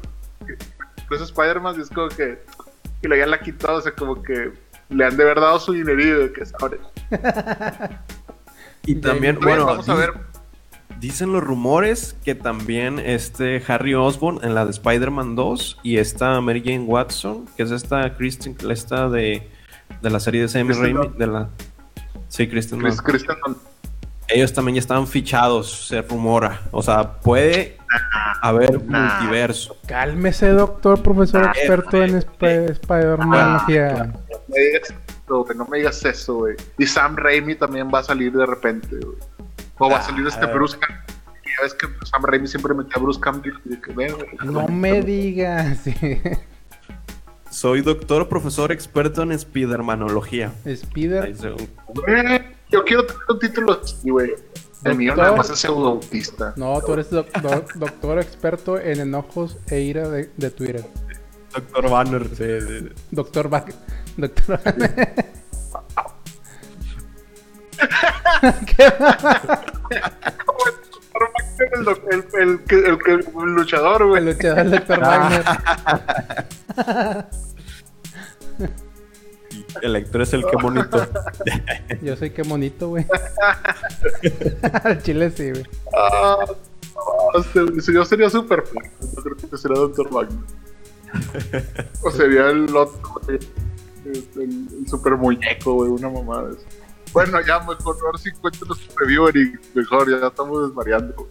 Pues 1.08 1.22
Spider-Man 1.22 1.76
y 1.78 1.82
es 1.82 1.90
como 1.90 2.10
que. 2.10 2.44
Y 3.02 3.08
lo 3.08 3.14
habían 3.14 3.32
la 3.32 3.40
quitado, 3.40 3.78
o 3.78 3.82
sea, 3.82 3.94
como 3.94 4.22
que 4.22 4.52
le 4.90 5.06
han 5.06 5.16
de 5.16 5.24
haber 5.24 5.40
dado 5.40 5.60
su 5.60 5.72
dinerillo 5.72 6.20
de 6.20 6.34
que 6.34 6.46
sobre. 6.46 6.80
Y 8.86 8.96
también, 8.96 9.40
bueno, 9.40 9.66
vamos 9.66 9.88
a 9.88 9.94
ver. 9.94 10.14
dicen 11.00 11.32
los 11.32 11.44
rumores 11.44 12.16
que 12.26 12.34
también 12.36 13.00
este 13.00 13.64
Harry 13.68 13.94
Osborn 13.94 14.40
en 14.44 14.56
la 14.56 14.66
de 14.66 14.72
Spider-Man 14.72 15.36
2 15.36 15.80
y 15.84 15.98
esta 15.98 16.42
Mary 16.42 16.62
Jane 16.66 16.86
Watson, 16.86 17.46
que 17.56 17.64
es 17.64 17.72
esta 17.72 18.16
Kristen, 18.18 18.58
esta 18.70 19.10
de, 19.10 19.48
de 20.02 20.10
la 20.10 20.20
serie 20.20 20.42
de 20.42 20.48
Sam 20.48 20.68
Kristen 20.68 20.96
Raimi, 20.96 21.18
de 21.18 21.28
la... 21.28 21.50
Sí, 22.28 22.48
Kristen 22.48 22.80
Chris, 22.80 22.98
Dunst. 23.06 23.62
Ellos 24.30 24.54
también 24.54 24.76
ya 24.76 24.80
estaban 24.80 25.08
fichados, 25.08 25.88
se 25.88 26.02
rumora. 26.04 26.62
O 26.72 26.82
sea, 26.84 27.14
puede 27.14 27.78
haber 28.42 28.80
multiverso. 28.84 29.76
Cálmese, 29.88 30.50
doctor, 30.50 31.02
profesor 31.02 31.46
Ah, 31.48 31.52
experto 31.56 32.04
en 32.04 32.16
Sp- 32.22 32.72
Spider-Manología. 32.72 34.14
no 34.14 34.44
me 34.48 34.60
digas 34.60 34.90
eso, 35.26 35.44
güey, 35.44 35.58
no 35.58 35.66
me 35.66 35.78
digas 35.80 36.06
eso, 36.06 36.36
güey. 36.36 36.56
Y 36.78 36.86
Sam 36.86 37.16
Raimi 37.16 37.56
también 37.56 37.90
va 37.94 38.00
a 38.00 38.04
salir 38.04 38.32
de 38.34 38.46
repente, 38.46 38.96
güey. 39.04 39.18
O 39.80 39.90
va 39.90 39.98
a 39.98 40.02
salir 40.02 40.28
este 40.28 40.46
Ah. 40.46 40.50
Bruce 40.54 40.78
Campbell. 40.78 41.06
Ya 41.46 41.64
ves 41.64 41.74
que 41.74 41.88
Sam 42.06 42.24
Raimi 42.26 42.48
siempre 42.48 42.74
metía 42.76 42.94
a 42.98 43.00
Bruce 43.00 43.20
Campbell. 43.20 43.54
y 43.66 43.70
de 43.70 43.82
que, 43.82 43.94
"Ven, 43.94 44.14
güey". 44.14 44.28
No 44.44 44.68
me 44.68 45.02
digas. 45.02 45.78
sí. 45.84 45.96
Soy 47.50 47.82
doctor, 47.82 48.30
profesor 48.30 48.72
experto 48.72 49.24
en 49.24 49.38
Spidermanología. 49.38 50.52
Spider. 50.66 51.34
Yo 52.70 52.84
quiero 52.86 53.06
tener 53.06 53.22
un 53.30 53.40
título 53.40 53.80
así, 53.82 54.10
güey. 54.10 54.36
El 54.86 54.96
mío 54.96 55.16
nada 55.16 55.36
más 55.36 55.50
es 55.50 55.60
pseudo 55.60 55.88
autista. 55.90 56.54
No, 56.56 56.80
tú 56.82 56.94
eres 56.94 57.10
doc- 57.10 57.30
doc- 57.42 57.74
doctor 57.74 58.20
experto 58.20 58.80
en 58.80 59.00
enojos 59.02 59.58
e 59.70 59.80
ira 59.82 60.08
de, 60.08 60.30
de 60.38 60.50
Twitter. 60.52 60.86
Doctor 61.54 61.90
Banner. 61.90 62.28
sí, 62.30 62.36
sí, 62.62 62.80
sí. 62.80 62.90
Doctor 63.12 63.50
Back. 63.50 63.74
Doctor. 64.18 64.60
¿Qué? 68.78 68.94
El, 71.74 71.88
el, 71.90 72.26
el, 72.42 72.64
que- 72.64 72.76
el, 72.80 72.98
que- 73.00 73.12
el 73.14 73.56
luchador, 73.56 74.02
El 74.04 74.08
güey. 74.08 74.24
luchador 74.26 74.70
Doctor 74.70 75.00
Wagner. 75.02 75.44
Electro 79.82 80.24
es 80.24 80.34
el 80.34 80.46
que 80.46 80.56
bonito. 80.62 81.06
Yo 82.02 82.16
soy 82.16 82.32
qué 82.32 82.44
bonito, 82.44 82.90
güey. 82.90 83.06
Al 84.84 85.02
chile 85.02 85.32
sí, 85.32 85.52
güey. 85.52 85.66
Ah. 85.96 86.38
Si 87.82 87.94
yo 87.94 88.04
sería 88.04 88.30
súper 88.30 88.64
fan, 88.64 88.84
yo 89.16 89.24
creo 89.24 89.38
que 89.38 89.58
sería 89.58 89.78
Dr. 89.80 90.10
Wagner. 90.12 90.40
o 92.04 92.12
sería 92.12 92.50
el 92.50 92.76
otro, 92.76 93.00
güey, 93.26 93.40
el, 94.06 94.28
el, 94.36 94.68
el 94.80 94.88
super 94.88 95.16
muñeco, 95.16 95.76
güey, 95.76 95.90
una 95.90 96.10
mamada 96.10 96.48
de 96.50 96.54
eso. 96.56 96.66
Bueno, 97.14 97.40
ya 97.46 97.60
mejor, 97.60 97.96
ahora 98.06 98.18
sí 98.18 98.32
cuéntanos 98.42 98.80
tu 98.80 98.96
review, 98.98 99.28
Eric. 99.30 99.62
Mejor, 99.76 100.10
ya 100.10 100.28
estamos 100.28 100.68
desvariando. 100.68 101.14
güey. 101.16 101.30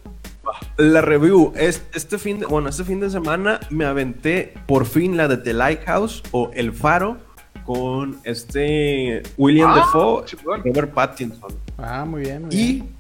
La 0.78 1.02
review 1.02 1.52
es 1.54 1.82
este 1.92 2.16
fin 2.18 2.40
de, 2.40 2.46
bueno, 2.46 2.70
este 2.70 2.84
fin 2.84 3.00
de 3.00 3.10
semana 3.10 3.60
me 3.68 3.84
aventé 3.84 4.54
por 4.66 4.86
fin 4.86 5.16
la 5.16 5.28
de 5.28 5.36
The 5.36 5.52
Lighthouse 5.52 6.22
o 6.32 6.50
El 6.54 6.72
Faro 6.72 7.18
con 7.64 8.18
este 8.24 9.22
William 9.36 9.70
Ah, 9.70 9.76
Defoe 9.76 10.24
chingón. 10.24 10.60
y 10.64 10.68
Robert 10.68 10.92
Pattinson. 10.94 11.52
Ah, 11.76 12.04
muy 12.04 12.22
bien. 12.22 12.42
muy 12.46 12.50
bien. 12.56 12.92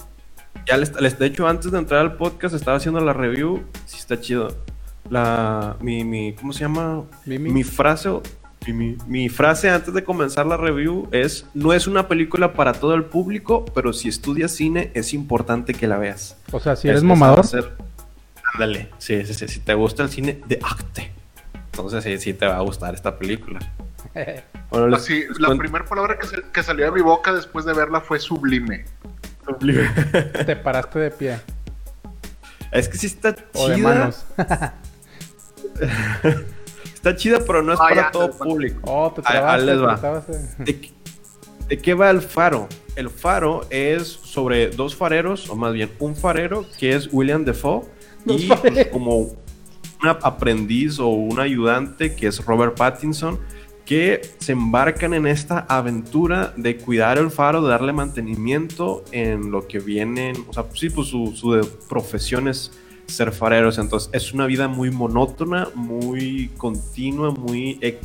Y 0.64 0.64
ya 0.68 0.76
les, 0.76 0.98
les- 1.00 1.18
de 1.18 1.26
hecho 1.26 1.46
antes 1.48 1.70
de 1.70 1.78
entrar 1.78 2.00
al 2.00 2.16
podcast 2.16 2.54
estaba 2.54 2.76
haciendo 2.76 3.00
la 3.00 3.12
review, 3.12 3.62
sí 3.86 3.98
está 3.98 4.20
chido. 4.20 4.54
La 5.10 5.76
mi, 5.80 6.04
mi 6.04 6.34
¿cómo 6.34 6.52
se 6.52 6.60
llama? 6.60 7.04
Mimi. 7.24 7.50
Mi 7.50 7.64
frase 7.64 8.10
mi, 8.66 8.72
mi- 8.74 8.96
mi 9.06 9.28
frase 9.30 9.70
antes 9.70 9.94
de 9.94 10.04
comenzar 10.04 10.44
la 10.44 10.58
review 10.58 11.08
es 11.12 11.46
no 11.54 11.72
es 11.72 11.86
una 11.86 12.08
película 12.08 12.52
para 12.52 12.74
todo 12.74 12.94
el 12.94 13.04
público, 13.04 13.64
pero 13.74 13.92
si 13.94 14.08
estudias 14.08 14.50
cine 14.52 14.90
es 14.94 15.14
importante 15.14 15.72
que 15.72 15.86
la 15.86 15.96
veas. 15.96 16.36
O 16.52 16.60
sea, 16.60 16.76
si 16.76 16.88
eres 16.88 17.02
a 17.02 17.06
mamador. 17.06 17.46
ser- 17.46 17.72
Ándale, 18.54 18.88
sí, 18.98 19.24
sí, 19.24 19.34
sí, 19.34 19.46
si 19.48 19.60
te 19.60 19.72
gusta 19.74 20.02
el 20.02 20.08
cine 20.10 20.40
de 20.48 20.58
arte, 20.62 21.12
entonces 21.70 22.02
sí, 22.02 22.18
sí 22.18 22.34
te 22.34 22.46
va 22.46 22.56
a 22.56 22.60
gustar 22.60 22.94
esta 22.94 23.16
película. 23.18 23.60
Bueno, 24.70 24.88
les- 24.88 25.00
Así, 25.00 25.20
les 25.28 25.38
la 25.40 25.48
cuento- 25.48 25.58
primera 25.62 25.84
palabra 25.84 26.18
que, 26.18 26.26
se- 26.26 26.42
que 26.52 26.62
salió 26.62 26.86
de 26.86 26.92
mi 26.92 27.00
boca 27.02 27.32
después 27.32 27.64
de 27.64 27.72
verla 27.72 28.00
fue 28.00 28.18
sublime. 28.18 28.84
Te 30.46 30.56
paraste 30.56 30.98
de 30.98 31.10
pie. 31.10 31.38
es 32.70 32.88
que 32.88 32.98
sí 32.98 33.06
está 33.06 33.34
O 33.54 33.68
de 33.68 33.76
chida, 33.76 33.88
manos. 33.88 34.26
está 36.94 37.16
chida, 37.16 37.38
pero 37.46 37.62
no 37.62 37.72
es 37.72 37.80
Ah, 37.80 37.86
para 37.88 38.02
ya, 38.02 38.10
todo 38.10 38.30
público. 38.30 38.80
Oh, 38.84 39.12
te 39.12 39.22
trabaste. 39.22 39.66
les 39.66 39.80
va. 39.82 40.22
¿De, 40.58 40.80
qué- 40.80 40.92
de 41.68 41.78
qué 41.78 41.94
va 41.94 42.10
el 42.10 42.20
faro? 42.22 42.68
El 42.96 43.10
faro 43.10 43.66
es 43.70 44.06
sobre 44.08 44.70
dos 44.70 44.96
fareros, 44.96 45.48
o 45.48 45.56
más 45.56 45.72
bien 45.72 45.90
un 46.00 46.16
farero 46.16 46.66
que 46.78 46.94
es 46.94 47.08
William 47.12 47.44
Defoe 47.44 47.82
y 48.26 48.48
fareros. 48.48 48.86
como 48.88 49.16
un 49.18 49.36
aprendiz 50.22 50.98
o 50.98 51.06
un 51.08 51.38
ayudante 51.40 52.14
que 52.14 52.26
es 52.26 52.44
Robert 52.44 52.76
Pattinson 52.76 53.38
que 53.88 54.20
se 54.38 54.52
embarcan 54.52 55.14
en 55.14 55.26
esta 55.26 55.60
aventura 55.60 56.52
de 56.58 56.76
cuidar 56.76 57.16
el 57.16 57.30
faro, 57.30 57.62
de 57.62 57.70
darle 57.70 57.94
mantenimiento 57.94 59.02
en 59.12 59.50
lo 59.50 59.66
que 59.66 59.78
vienen, 59.78 60.36
o 60.46 60.52
sea, 60.52 60.66
sí, 60.74 60.90
pues 60.90 61.08
su, 61.08 61.66
profesión 61.88 62.48
es 62.48 62.70
ser 63.06 63.32
fareros, 63.32 63.78
entonces 63.78 64.10
es 64.12 64.34
una 64.34 64.44
vida 64.44 64.68
muy 64.68 64.90
monótona, 64.90 65.68
muy 65.74 66.50
continua, 66.58 67.30
muy 67.30 67.78
e- 67.80 67.98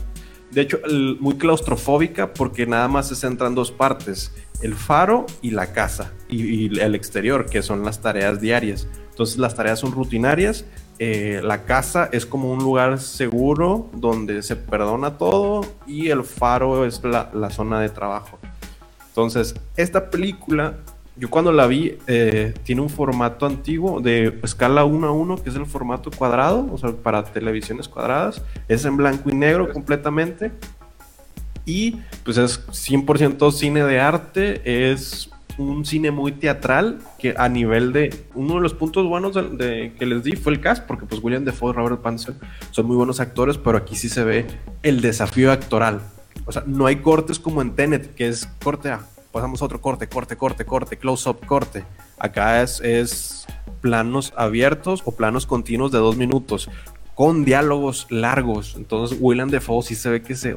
de 0.51 0.61
hecho, 0.61 0.79
muy 1.19 1.36
claustrofóbica 1.36 2.34
porque 2.34 2.65
nada 2.65 2.88
más 2.88 3.09
se 3.09 3.15
centra 3.15 3.47
en 3.47 3.55
dos 3.55 3.69
partes, 3.69 4.31
el 4.61 4.75
faro 4.75 5.25
y 5.41 5.51
la 5.51 5.73
casa 5.73 6.13
y 6.29 6.79
el 6.79 6.95
exterior, 6.95 7.47
que 7.47 7.61
son 7.61 7.84
las 7.84 8.01
tareas 8.01 8.39
diarias. 8.39 8.88
Entonces 9.09 9.38
las 9.38 9.53
tareas 9.53 9.79
son 9.79 9.91
rutinarias, 9.91 10.63
eh, 10.99 11.41
la 11.43 11.63
casa 11.63 12.09
es 12.11 12.25
como 12.25 12.51
un 12.51 12.59
lugar 12.59 12.99
seguro 12.99 13.89
donde 13.93 14.43
se 14.43 14.55
perdona 14.55 15.17
todo 15.17 15.65
y 15.87 16.09
el 16.09 16.23
faro 16.23 16.85
es 16.85 17.01
la, 17.03 17.49
zona 17.49 17.81
de 17.81 17.89
trabajo. 17.89 18.37
Entonces, 19.07 19.55
esta 19.75 20.09
película, 20.09 20.75
yo 21.15 21.29
cuando 21.29 21.51
la 21.51 21.67
vi, 21.67 21.97
eh, 22.07 22.53
tiene 22.63 22.81
un 22.81 22.89
formato 22.89 23.45
antiguo 23.45 24.01
de 24.01 24.39
escala 24.43 24.85
1 24.85 25.07
a 25.07 25.11
1, 25.11 25.43
que 25.43 25.49
es 25.49 25.55
el 25.55 25.65
formato 25.65 26.11
cuadrado, 26.11 26.67
o 26.71 26.77
sea, 26.77 26.91
para 26.91 27.23
televisiones 27.23 27.87
cuadradas. 27.87 28.41
Es 28.67 28.85
en 28.85 28.95
blanco 28.95 29.29
y 29.29 29.35
negro 29.35 29.71
completamente. 29.71 30.51
Y 31.65 32.01
pues 32.23 32.37
es 32.37 32.67
100% 32.67 33.51
cine 33.51 33.83
de 33.83 33.99
arte, 33.99 34.91
es 34.91 35.29
un 35.57 35.85
cine 35.85 36.11
muy 36.11 36.31
teatral 36.31 36.99
que 37.19 37.35
a 37.37 37.49
nivel 37.49 37.93
de 37.93 38.25
uno 38.33 38.55
de 38.55 38.61
los 38.61 38.73
puntos 38.73 39.05
buenos 39.07 39.33
de, 39.33 39.93
que 39.97 40.05
les 40.05 40.23
di 40.23 40.35
fue 40.35 40.53
el 40.53 40.61
cast 40.61 40.85
porque 40.85 41.05
pues 41.05 41.23
William 41.23 41.45
Defoe 41.45 41.71
y 41.71 41.73
Robert 41.73 42.01
Pattinson 42.01 42.37
son 42.71 42.87
muy 42.87 42.95
buenos 42.95 43.19
actores 43.19 43.57
pero 43.57 43.77
aquí 43.77 43.95
sí 43.95 44.09
se 44.09 44.23
ve 44.23 44.45
el 44.81 45.01
desafío 45.01 45.51
actoral. 45.51 46.01
O 46.45 46.51
sea 46.51 46.63
no 46.65 46.85
hay 46.85 46.97
cortes 46.97 47.39
como 47.39 47.61
en 47.61 47.75
Tenet 47.75 48.15
que 48.15 48.27
es 48.27 48.47
corte 48.63 48.89
a. 48.89 49.01
Pasamos 49.31 49.61
otro 49.61 49.81
corte 49.81 50.07
corte 50.07 50.35
corte 50.35 50.65
corte 50.65 50.97
close 50.97 51.29
up 51.29 51.45
corte. 51.45 51.83
Acá 52.19 52.61
es, 52.61 52.79
es 52.81 53.47
planos 53.81 54.33
abiertos 54.37 55.01
o 55.05 55.11
planos 55.15 55.45
continuos 55.45 55.91
de 55.91 55.97
dos 55.97 56.17
minutos 56.17 56.69
con 57.15 57.45
diálogos 57.45 58.07
largos. 58.09 58.75
Entonces 58.75 59.17
William 59.19 59.49
Defoe 59.49 59.83
sí 59.83 59.95
se 59.95 60.09
ve 60.09 60.21
que 60.21 60.35
se 60.35 60.53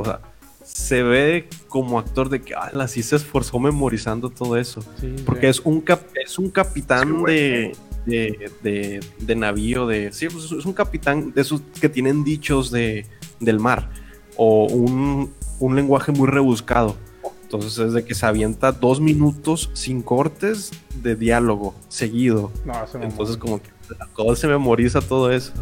se 0.66 1.02
ve 1.02 1.48
como 1.68 1.98
actor 1.98 2.28
de 2.28 2.42
que 2.42 2.54
ala, 2.54 2.88
sí 2.88 3.02
se 3.02 3.16
esforzó 3.16 3.58
memorizando 3.60 4.30
todo 4.30 4.56
eso 4.56 4.82
Sí, 5.00 5.14
porque 5.24 5.48
es 5.48 5.60
un 5.60 5.80
cap- 5.80 6.02
es 6.22 6.38
un 6.38 6.50
capitán 6.50 7.22
Sí, 7.26 7.32
de, 7.32 7.76
de, 8.04 8.50
de, 8.62 9.00
de 9.18 9.36
navío, 9.36 9.86
de. 9.86 10.12
Sí, 10.12 10.28
pues 10.28 10.50
es 10.52 10.64
un 10.66 10.72
capitán 10.72 11.32
de 11.32 11.40
esos 11.42 11.60
que 11.80 11.88
tienen 11.88 12.22
dichos 12.24 12.70
de, 12.70 13.06
del 13.40 13.58
mar. 13.60 13.90
O 14.36 14.66
un, 14.66 15.32
un 15.60 15.76
lenguaje 15.76 16.12
muy 16.12 16.28
rebuscado. 16.28 16.96
Entonces 17.42 17.78
es 17.78 17.92
de 17.92 18.04
que 18.04 18.14
se 18.14 18.26
avienta 18.26 18.72
dos 18.72 19.00
minutos 19.00 19.70
sin 19.72 20.02
cortes 20.02 20.70
de 21.02 21.14
diálogo 21.16 21.74
seguido. 21.88 22.50
No. 22.64 22.74
Entonces, 23.02 23.36
como 23.36 23.62
que 23.62 23.70
todo 24.16 24.34
se 24.36 24.46
memoriza 24.48 25.00
todo 25.00 25.30
eso. 25.32 25.52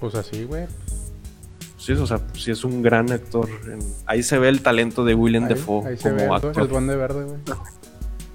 Pues 0.00 0.14
así, 0.16 0.44
güey. 0.44 0.66
Sí, 1.84 1.92
o 1.92 2.06
sea, 2.06 2.18
sí 2.32 2.50
es 2.50 2.64
un 2.64 2.80
gran 2.82 3.12
actor. 3.12 3.48
En- 3.66 3.78
Ahí 4.06 4.22
se 4.22 4.38
ve 4.38 4.48
el 4.48 4.62
talento 4.62 5.04
de 5.04 5.14
William 5.14 5.44
Ahí, 5.44 5.48
Defoe 5.50 5.86
ahí 5.88 5.96
se 5.98 6.02
como 6.04 6.16
ve 6.16 6.24
el, 6.24 6.32
actor. 6.32 6.62
el 6.62 6.68
duende 6.68 6.96
verde, 6.96 7.24
güey. 7.24 7.38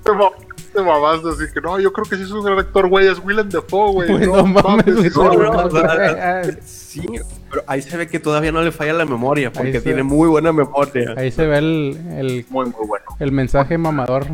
Te 0.03 0.11
ma- 0.13 0.29
te 0.73 0.81
mamaste, 0.83 1.29
así 1.29 1.51
que 1.53 1.59
no, 1.61 1.79
yo 1.79 1.91
creo 1.91 2.05
que 2.05 2.15
sí 2.15 2.21
es 2.23 2.31
un 2.31 2.43
gran 2.45 2.59
actor, 2.59 2.87
güey. 2.87 3.07
Es 3.07 3.17
Willem 3.23 3.49
Dafoe, 3.49 3.91
güey. 3.91 4.07
Güey, 4.09 4.27
no 4.27 4.45
mames, 4.45 4.85
No, 4.85 5.01
se 5.01 5.09
no, 5.09 6.61
Sí, 6.63 7.01
pero 7.49 7.63
ahí 7.65 7.81
se 7.81 7.97
ve 7.97 8.07
que 8.07 8.19
todavía 8.19 8.51
no 8.51 8.61
le 8.61 8.71
falla 8.71 8.93
la 8.93 9.05
memoria, 9.05 9.51
porque 9.51 9.73
se- 9.73 9.81
tiene 9.81 10.03
muy 10.03 10.27
buena 10.29 10.51
memoria. 10.53 11.15
Ahí 11.17 11.31
se 11.31 11.47
ve 11.47 11.57
el, 11.57 11.99
el, 12.17 12.45
Muy, 12.49 12.65
muy 12.67 12.87
bueno. 12.87 13.05
el 13.19 13.31
mensaje 13.31 13.77
mamador 13.79 14.27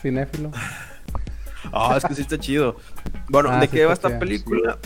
cinéfilo. 0.00 0.50
Ah, 1.72 1.94
es 1.98 2.04
que 2.04 2.14
sí 2.14 2.22
está 2.22 2.38
chido. 2.38 2.76
Bueno, 3.28 3.50
Ah, 3.52 3.60
¿de 3.60 3.66
sí 3.66 3.72
qué 3.76 3.84
va 3.84 3.92
esta 3.92 4.18
película? 4.18 4.78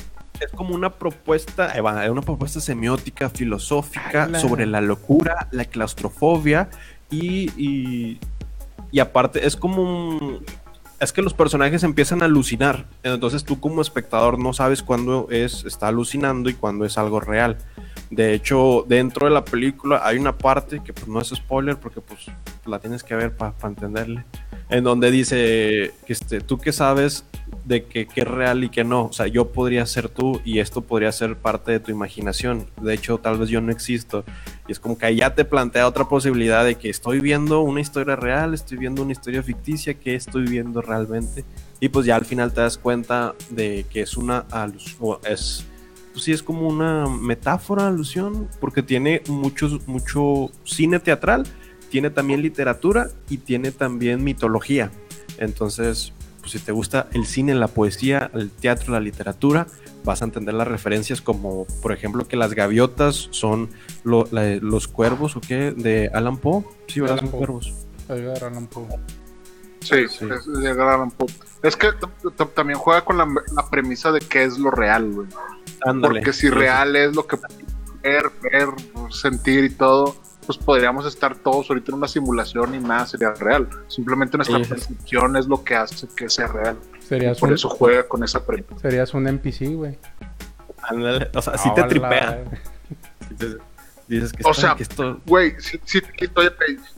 Es 0.44 0.50
como 0.52 0.74
una 0.74 0.90
propuesta, 0.94 1.72
una 2.10 2.22
propuesta 2.22 2.60
semiótica, 2.60 3.30
filosófica 3.30 4.24
Ala. 4.24 4.40
sobre 4.40 4.66
la 4.66 4.80
locura, 4.80 5.48
la 5.52 5.64
claustrofobia 5.64 6.68
y, 7.10 7.50
y, 7.56 8.18
y 8.90 9.00
aparte 9.00 9.46
es 9.46 9.56
como 9.56 9.82
un... 9.82 10.44
Es 10.98 11.12
que 11.12 11.22
los 11.22 11.34
personajes 11.34 11.82
empiezan 11.82 12.22
a 12.22 12.26
alucinar, 12.26 12.86
entonces 13.02 13.44
tú 13.44 13.58
como 13.58 13.82
espectador 13.82 14.38
no 14.38 14.52
sabes 14.52 14.84
cuándo 14.84 15.26
es, 15.30 15.64
está 15.64 15.88
alucinando 15.88 16.48
y 16.48 16.54
cuándo 16.54 16.84
es 16.84 16.96
algo 16.96 17.18
real. 17.18 17.58
De 18.12 18.34
hecho, 18.34 18.84
dentro 18.86 19.26
de 19.26 19.32
la 19.32 19.42
película 19.42 20.02
hay 20.04 20.18
una 20.18 20.36
parte 20.36 20.82
que 20.84 20.92
pues 20.92 21.08
no 21.08 21.18
es 21.18 21.28
spoiler 21.28 21.78
porque 21.78 22.02
pues 22.02 22.26
la 22.66 22.78
tienes 22.78 23.02
que 23.02 23.14
ver 23.14 23.34
para 23.34 23.54
entenderle. 23.62 24.26
En 24.68 24.84
donde 24.84 25.10
dice 25.10 25.94
que 26.06 26.12
este, 26.12 26.42
tú 26.42 26.58
que 26.58 26.72
sabes 26.72 27.24
de 27.64 27.86
que, 27.86 28.06
es 28.14 28.28
real 28.28 28.64
y 28.64 28.68
que 28.68 28.84
no, 28.84 29.06
o 29.06 29.12
sea, 29.14 29.28
yo 29.28 29.50
podría 29.52 29.86
ser 29.86 30.10
tú 30.10 30.42
y 30.44 30.58
esto 30.58 30.82
podría 30.82 31.10
ser 31.10 31.36
parte 31.36 31.72
de 31.72 31.80
tu 31.80 31.90
imaginación, 31.90 32.66
de 32.82 32.92
hecho 32.92 33.16
tal 33.16 33.38
vez 33.38 33.48
yo 33.48 33.62
no 33.62 33.72
existo 33.72 34.24
y 34.68 34.72
es 34.72 34.80
como 34.80 34.98
que 34.98 35.14
ya 35.14 35.34
te 35.34 35.44
plantea 35.44 35.86
otra 35.86 36.06
posibilidad 36.06 36.64
de 36.66 36.74
que 36.74 36.90
estoy 36.90 37.20
viendo 37.20 37.60
una 37.60 37.80
historia 37.80 38.16
real, 38.16 38.52
estoy 38.52 38.76
viendo 38.76 39.02
una 39.02 39.12
historia 39.12 39.42
ficticia, 39.42 39.94
que 39.94 40.14
estoy 40.14 40.44
viendo 40.44 40.82
realmente 40.82 41.44
y 41.80 41.88
pues 41.88 42.04
ya 42.04 42.16
al 42.16 42.24
final 42.24 42.52
te 42.52 42.60
das 42.60 42.76
cuenta 42.76 43.34
de 43.50 43.86
que 43.90 44.02
es 44.02 44.16
una 44.16 44.44
es 45.24 45.66
pues 46.12 46.24
sí 46.24 46.32
es 46.32 46.42
como 46.42 46.68
una 46.68 47.06
metáfora, 47.08 47.88
alusión, 47.88 48.48
porque 48.60 48.82
tiene 48.82 49.22
muchos, 49.28 49.86
mucho 49.88 50.50
cine 50.64 50.98
teatral, 51.00 51.44
tiene 51.90 52.10
también 52.10 52.42
literatura 52.42 53.08
y 53.28 53.38
tiene 53.38 53.70
también 53.72 54.22
mitología. 54.24 54.90
Entonces, 55.38 56.12
pues 56.40 56.52
si 56.52 56.58
te 56.58 56.72
gusta 56.72 57.08
el 57.12 57.26
cine, 57.26 57.54
la 57.54 57.68
poesía, 57.68 58.30
el 58.34 58.50
teatro, 58.50 58.92
la 58.92 59.00
literatura, 59.00 59.66
vas 60.04 60.20
a 60.22 60.24
entender 60.24 60.54
las 60.54 60.66
referencias 60.66 61.20
como, 61.20 61.66
por 61.80 61.92
ejemplo, 61.92 62.26
que 62.26 62.36
las 62.36 62.54
gaviotas 62.54 63.28
son 63.30 63.70
lo- 64.04 64.26
la- 64.32 64.56
los 64.56 64.88
cuervos 64.88 65.36
o 65.36 65.40
qué 65.40 65.70
de 65.72 66.10
Alan 66.12 66.36
Poe. 66.38 66.64
Sí, 66.88 67.00
¿verdad? 67.00 67.18
Alan 67.18 67.30
Son 67.30 67.30
Poe. 67.30 67.38
cuervos. 67.38 67.72
Edgar 68.08 68.44
Allan 68.44 68.66
Poe. 68.66 68.86
Sí, 69.82 70.08
Sí. 70.08 70.28
es 70.30 70.46
de 70.46 70.74
Poe. 71.16 71.26
Es 71.62 71.76
que 71.76 71.88
también 72.54 72.78
juega 72.78 73.04
con 73.04 73.18
la, 73.18 73.26
la 73.54 73.68
premisa 73.70 74.10
de 74.12 74.20
qué 74.20 74.44
es 74.44 74.58
lo 74.58 74.70
real, 74.70 75.10
güey. 75.12 75.28
Ándale. 75.84 76.14
Porque 76.20 76.32
si 76.32 76.48
real 76.50 76.96
es 76.96 77.14
lo 77.14 77.26
que 77.26 77.36
ver, 78.02 78.30
ver, 78.42 78.68
sentir 79.10 79.64
y 79.64 79.70
todo, 79.70 80.16
pues 80.46 80.58
podríamos 80.58 81.06
estar 81.06 81.36
todos 81.36 81.68
ahorita 81.70 81.92
en 81.92 81.98
una 81.98 82.08
simulación 82.08 82.74
y 82.74 82.78
nada 82.80 83.06
sería 83.06 83.32
real. 83.34 83.68
Simplemente 83.88 84.36
nuestra 84.36 84.58
Sí, 84.58 84.64
percepción 84.70 85.36
es 85.36 85.46
lo 85.46 85.62
que 85.62 85.74
hace 85.76 86.08
que 86.16 86.28
sea 86.28 86.48
real. 86.48 86.76
Serías 87.00 87.38
Por 87.38 87.50
un, 87.50 87.54
eso 87.54 87.68
juega 87.68 88.08
con 88.08 88.24
esa 88.24 88.44
premisa. 88.44 88.78
serías 88.80 89.14
un 89.14 89.28
NPC, 89.28 89.74
güey. 89.76 89.98
Ándale, 90.82 91.30
O 91.34 91.42
sea, 91.42 91.56
sí 91.58 91.70
te 91.74 91.82
tripea. 91.84 92.44
Dices 94.08 94.32
que, 94.32 94.42
O 94.44 94.52
sea, 94.52 94.74
que 94.74 94.82
esto. 94.82 95.20
Güey, 95.26 95.54
si, 95.60 95.80
si, 95.84 96.00
si- 96.00 96.28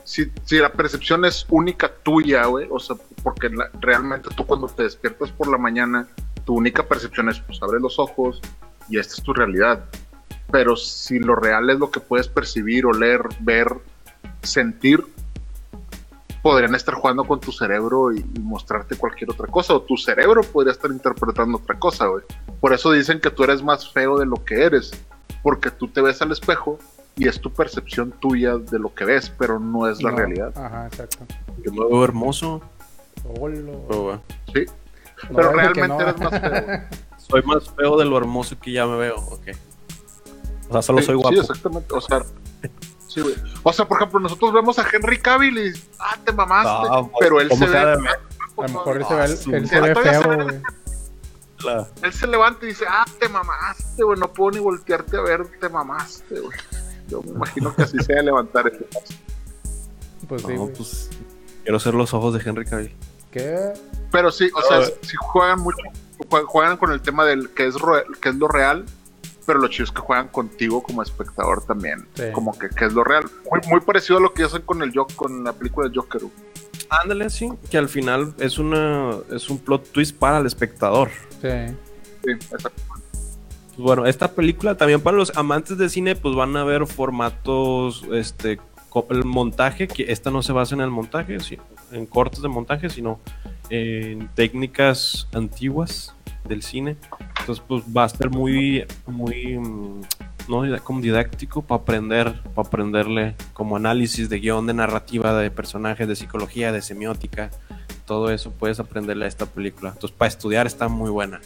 si- 0.03 0.31
si 0.43 0.57
la 0.57 0.71
percepción 0.71 1.23
es 1.25 1.45
única 1.49 1.89
tuya, 2.03 2.45
güey, 2.45 2.67
o 2.69 2.79
sea, 2.79 2.95
porque 3.23 3.49
la- 3.49 3.69
realmente 3.79 4.29
tú 4.35 4.45
cuando 4.45 4.67
te 4.67 4.83
despiertas 4.83 5.31
por 5.31 5.47
la 5.47 5.57
mañana, 5.57 6.07
tu 6.45 6.55
única 6.55 6.83
percepción 6.87 7.29
es, 7.29 7.39
pues, 7.39 7.61
abres 7.63 7.81
los 7.81 7.97
ojos 7.99 8.41
y 8.89 8.97
esta 8.99 9.15
es 9.15 9.23
tu 9.23 9.33
realidad. 9.33 9.85
Pero 10.51 10.75
si 10.75 11.19
lo 11.19 11.35
real 11.35 11.69
es 11.69 11.79
lo 11.79 11.89
que 11.91 11.99
puedes 11.99 12.27
percibir, 12.27 12.85
oler, 12.85 13.21
ver, 13.39 13.67
sentir, 14.43 15.03
podrían 16.41 16.75
estar 16.75 16.93
jugando 16.95 17.23
con 17.23 17.39
tu 17.39 17.51
cerebro 17.51 18.13
y, 18.13 18.19
y 18.19 18.39
mostrarte 18.39 18.95
cualquier 18.95 19.31
otra 19.31 19.47
cosa, 19.47 19.73
o 19.73 19.81
tu 19.81 19.97
cerebro 19.97 20.41
podría 20.43 20.73
estar 20.73 20.91
interpretando 20.91 21.57
otra 21.57 21.79
cosa, 21.79 22.05
güey. 22.07 22.23
Por 22.59 22.73
eso 22.73 22.91
dicen 22.91 23.19
que 23.19 23.31
tú 23.31 23.43
eres 23.43 23.63
más 23.63 23.91
feo 23.91 24.17
de 24.19 24.25
lo 24.27 24.43
que 24.45 24.63
eres, 24.63 24.91
porque 25.41 25.71
tú 25.71 25.87
te 25.87 26.01
ves 26.01 26.21
al 26.21 26.31
espejo 26.31 26.77
y 27.17 27.27
es 27.27 27.39
tu 27.39 27.51
percepción 27.51 28.11
tuya 28.19 28.57
de 28.57 28.77
lo 28.79 28.93
que 28.93 29.05
ves, 29.05 29.31
pero 29.37 29.59
no 29.59 29.89
es 29.89 30.01
la 30.03 30.11
No, 30.11 30.17
realidad. 30.17 30.53
Ajá, 30.57 30.87
exacto. 30.87 31.25
Yo 31.63 31.71
me 31.71 31.85
veo 31.85 32.03
hermoso. 32.03 32.61
Güey, 33.23 33.55
Sí, 33.57 34.65
No, 35.29 35.35
pero 35.35 35.51
realmente 35.53 35.87
no. 35.87 36.01
eres 36.01 36.17
más 36.19 36.39
feo. 36.39 36.81
Soy 37.17 37.41
más 37.43 37.69
feo 37.71 37.97
de 37.97 38.05
lo 38.05 38.17
hermoso 38.17 38.55
que 38.59 38.71
ya 38.73 38.85
me 38.85 38.97
veo. 38.97 39.15
Ok. 39.15 39.47
O 40.69 40.73
sea, 40.73 40.81
solo 40.81 40.99
Sí, 40.99 41.05
soy 41.05 41.15
Sí, 41.15 41.21
guapo. 41.21 41.41
exactamente. 41.41 41.93
O 41.95 42.01
sea, 42.01 42.21
sí, 43.07 43.21
güey. 43.21 43.35
O 43.63 43.73
sea, 43.73 43.87
por 43.87 43.97
ejemplo, 43.97 44.19
nosotros 44.19 44.53
vemos 44.53 44.77
a 44.77 44.85
Henry 44.91 45.17
Cavill 45.19 45.57
y 45.57 45.73
ah, 45.99 46.17
te 46.23 46.31
mamaste, 46.33 46.89
No, 46.89 47.07
pues, 47.07 47.17
pero 47.21 47.39
él 47.41 47.49
¿cómo 47.49 47.65
se 47.65 47.71
ve. 47.71 47.79
de- 47.79 47.85
A 48.57 48.61
lo 48.61 48.63
mejor 48.69 48.97
él 48.97 49.05
se 49.05 49.13
Ah, 49.13 49.17
ve, 49.17 49.37
su- 49.37 49.55
él 49.55 49.67
se 49.67 49.81
ve 49.81 49.95
feo, 49.95 50.21
güey. 50.43 50.61
Él 52.03 52.13
se 52.13 52.27
levanta 52.27 52.63
y 52.65 52.69
dice, 52.69 52.85
ah, 52.87 53.05
te 53.19 53.27
mamaste, 53.27 54.03
güey, 54.03 54.19
no 54.19 54.31
puedo 54.31 54.51
ni 54.51 54.59
voltearte 54.59 55.17
a 55.17 55.21
ver, 55.21 55.47
te 55.59 55.67
mamaste, 55.69 56.39
güey. 56.39 56.57
Yo 57.07 57.21
me 57.23 57.31
imagino 57.31 57.75
que 57.75 57.83
así 57.83 57.97
se 57.99 58.13
va 58.13 58.19
a 58.19 58.23
levantar 58.23 58.67
ese 58.67 58.83
paso. 58.85 59.13
Pues 60.27 60.41
sí, 60.41 60.47
no, 60.53 60.57
güey. 60.63 60.73
pues. 60.73 61.09
Quiero 61.63 61.79
ser 61.79 61.93
los 61.95 62.13
ojos 62.13 62.33
de 62.33 62.47
Henry 62.47 62.65
Cavill. 62.65 62.91
¿Qué? 63.31 63.73
Pero 64.11 64.31
sí, 64.31 64.49
o 64.55 64.61
sea, 64.61 64.85
sí 65.01 65.15
juegan 65.19 65.59
mucho, 65.59 65.77
jue- 66.29 66.45
juegan 66.45 66.77
con 66.77 66.91
el 66.91 67.01
tema 67.01 67.25
del 67.25 67.49
que 67.49 67.67
es, 67.67 67.75
que 68.21 68.29
es 68.29 68.35
lo 68.35 68.47
real, 68.47 68.85
pero 69.45 69.59
lo 69.59 69.67
chido 69.67 69.85
es 69.85 69.91
que 69.91 69.99
juegan 69.99 70.27
contigo 70.29 70.81
como 70.83 71.01
espectador 71.03 71.63
también, 71.65 72.07
Sí. 72.15 72.23
como 72.33 72.57
que, 72.57 72.69
que 72.69 72.85
es 72.85 72.93
lo 72.93 73.03
real. 73.03 73.25
Muy, 73.51 73.59
muy 73.69 73.81
parecido 73.81 74.19
a 74.19 74.21
lo 74.21 74.33
que 74.33 74.43
hacen 74.43 74.61
con 74.61 74.81
el 74.83 74.93
con 75.15 75.43
la 75.43 75.53
película 75.53 75.89
de 75.89 75.95
Joker. 75.95 76.21
Ándale, 76.89 77.29
sí. 77.29 77.51
Que 77.69 77.77
al 77.77 77.89
final 77.89 78.33
es 78.37 78.57
una 78.57 79.17
es 79.31 79.49
un 79.49 79.57
plot 79.59 79.91
twist 79.91 80.15
para 80.17 80.37
el 80.37 80.45
espectador. 80.45 81.09
Sí. 81.41 81.49
Sí, 82.23 82.31
exacto. 82.31 82.71
Bueno, 83.77 84.05
esta 84.05 84.31
película 84.31 84.75
también 84.75 85.01
para 85.01 85.17
los 85.17 85.35
amantes 85.35 85.77
de 85.77 85.89
cine, 85.89 86.15
pues 86.15 86.35
van 86.35 86.55
a 86.55 86.63
ver 86.63 86.87
formatos, 86.87 88.05
este, 88.13 88.59
el 89.09 89.25
montaje, 89.25 89.87
que 89.87 90.11
esta 90.11 90.31
no 90.31 90.41
se 90.41 90.53
basa 90.53 90.75
en 90.75 90.81
el 90.81 90.89
montaje, 90.89 91.39
sí, 91.41 91.57
en 91.91 92.05
cortes 92.05 92.41
de 92.41 92.47
montaje, 92.47 92.89
sino 92.89 93.19
en 93.69 94.29
técnicas 94.29 95.27
antiguas 95.33 96.15
del 96.47 96.61
cine. 96.61 96.95
Entonces, 97.39 97.63
pues 97.67 97.83
va 97.95 98.05
a 98.05 98.09
ser 98.09 98.29
muy, 98.29 98.85
muy, 99.05 99.57
mm, 99.57 100.01
no 100.47 100.83
como 100.83 101.01
didáctico 101.01 101.61
para 101.61 101.81
aprender, 101.81 102.41
para 102.55 102.67
aprenderle 102.67 103.35
como 103.53 103.75
análisis 103.75 104.29
de 104.29 104.39
guion, 104.39 104.67
de 104.67 104.73
narrativa, 104.73 105.37
de 105.37 105.51
personajes, 105.51 106.07
de 106.07 106.15
psicología, 106.15 106.71
de 106.71 106.81
semiótica, 106.81 107.51
todo 108.05 108.29
eso 108.29 108.51
puedes 108.51 108.79
aprenderle 108.79 109.25
a 109.25 109.27
esta 109.27 109.45
película. 109.45 109.89
Entonces, 109.89 110.15
para 110.15 110.29
estudiar 110.29 110.67
está 110.67 110.87
muy 110.87 111.09
buena. 111.09 111.41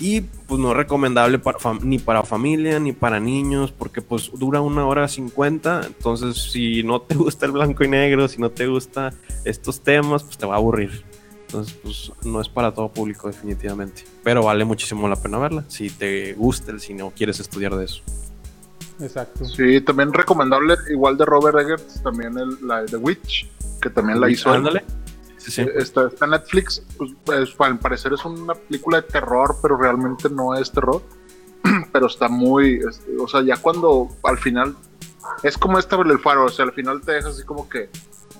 Y 0.00 0.22
pues 0.22 0.60
no 0.60 0.72
es 0.72 0.76
recomendable 0.76 1.38
para 1.38 1.58
fam- 1.58 1.82
ni 1.82 1.98
para 1.98 2.24
familia 2.24 2.80
ni 2.80 2.92
para 2.92 3.20
niños 3.20 3.70
porque 3.70 4.02
pues 4.02 4.30
dura 4.34 4.60
una 4.60 4.86
hora 4.86 5.06
cincuenta. 5.08 5.82
Entonces 5.86 6.50
si 6.50 6.82
no 6.82 7.00
te 7.00 7.14
gusta 7.16 7.46
el 7.46 7.52
blanco 7.52 7.84
y 7.84 7.88
negro, 7.88 8.26
si 8.28 8.40
no 8.40 8.50
te 8.50 8.66
gusta 8.66 9.12
estos 9.44 9.80
temas, 9.80 10.24
pues 10.24 10.36
te 10.36 10.46
va 10.46 10.54
a 10.54 10.58
aburrir. 10.58 11.04
Entonces 11.46 11.76
pues 11.82 12.12
no 12.24 12.40
es 12.40 12.48
para 12.48 12.72
todo 12.74 12.88
público 12.92 13.28
definitivamente. 13.28 14.04
Pero 14.24 14.42
vale 14.42 14.64
muchísimo 14.64 15.08
la 15.08 15.16
pena 15.16 15.38
verla 15.38 15.64
si 15.68 15.88
te 15.90 16.32
gusta 16.34 16.72
el 16.72 16.80
cine 16.80 17.02
o 17.04 17.10
quieres 17.12 17.38
estudiar 17.38 17.76
de 17.76 17.84
eso. 17.84 18.02
Exacto. 19.00 19.44
Sí, 19.44 19.80
también 19.80 20.12
recomendable, 20.12 20.74
igual 20.90 21.16
de 21.16 21.24
Robert 21.24 21.58
Eggers, 21.58 22.02
también 22.02 22.36
el, 22.38 22.56
la 22.66 22.82
de 22.82 22.86
The 22.88 22.96
Witch, 22.96 23.48
que 23.80 23.90
también 23.90 24.20
la 24.20 24.28
hizo 24.30 24.54
él. 24.54 24.62
Sí, 25.44 25.50
sí. 25.50 25.66
Está, 25.76 26.06
está 26.08 26.24
en 26.24 26.30
Netflix, 26.32 26.82
pues, 26.96 27.12
es- 27.40 27.54
al 27.58 27.78
parecer 27.78 28.12
es 28.12 28.24
una 28.24 28.54
película 28.54 29.00
de 29.00 29.08
terror, 29.08 29.56
pero 29.60 29.76
realmente 29.76 30.28
no 30.30 30.54
es 30.54 30.70
terror. 30.72 31.02
pero 31.92 32.06
está 32.06 32.28
muy, 32.28 32.80
este, 32.88 33.16
o 33.18 33.26
sea, 33.28 33.42
ya 33.42 33.56
cuando 33.56 34.08
al 34.22 34.38
final, 34.38 34.74
es 35.42 35.56
como 35.56 35.78
esta 35.78 35.96
del 35.96 36.18
faro, 36.18 36.44
o 36.46 36.48
sea, 36.48 36.64
al 36.66 36.72
final 36.72 37.00
te 37.00 37.12
dejas 37.12 37.34
así 37.36 37.42
como 37.44 37.68
que, 37.68 37.88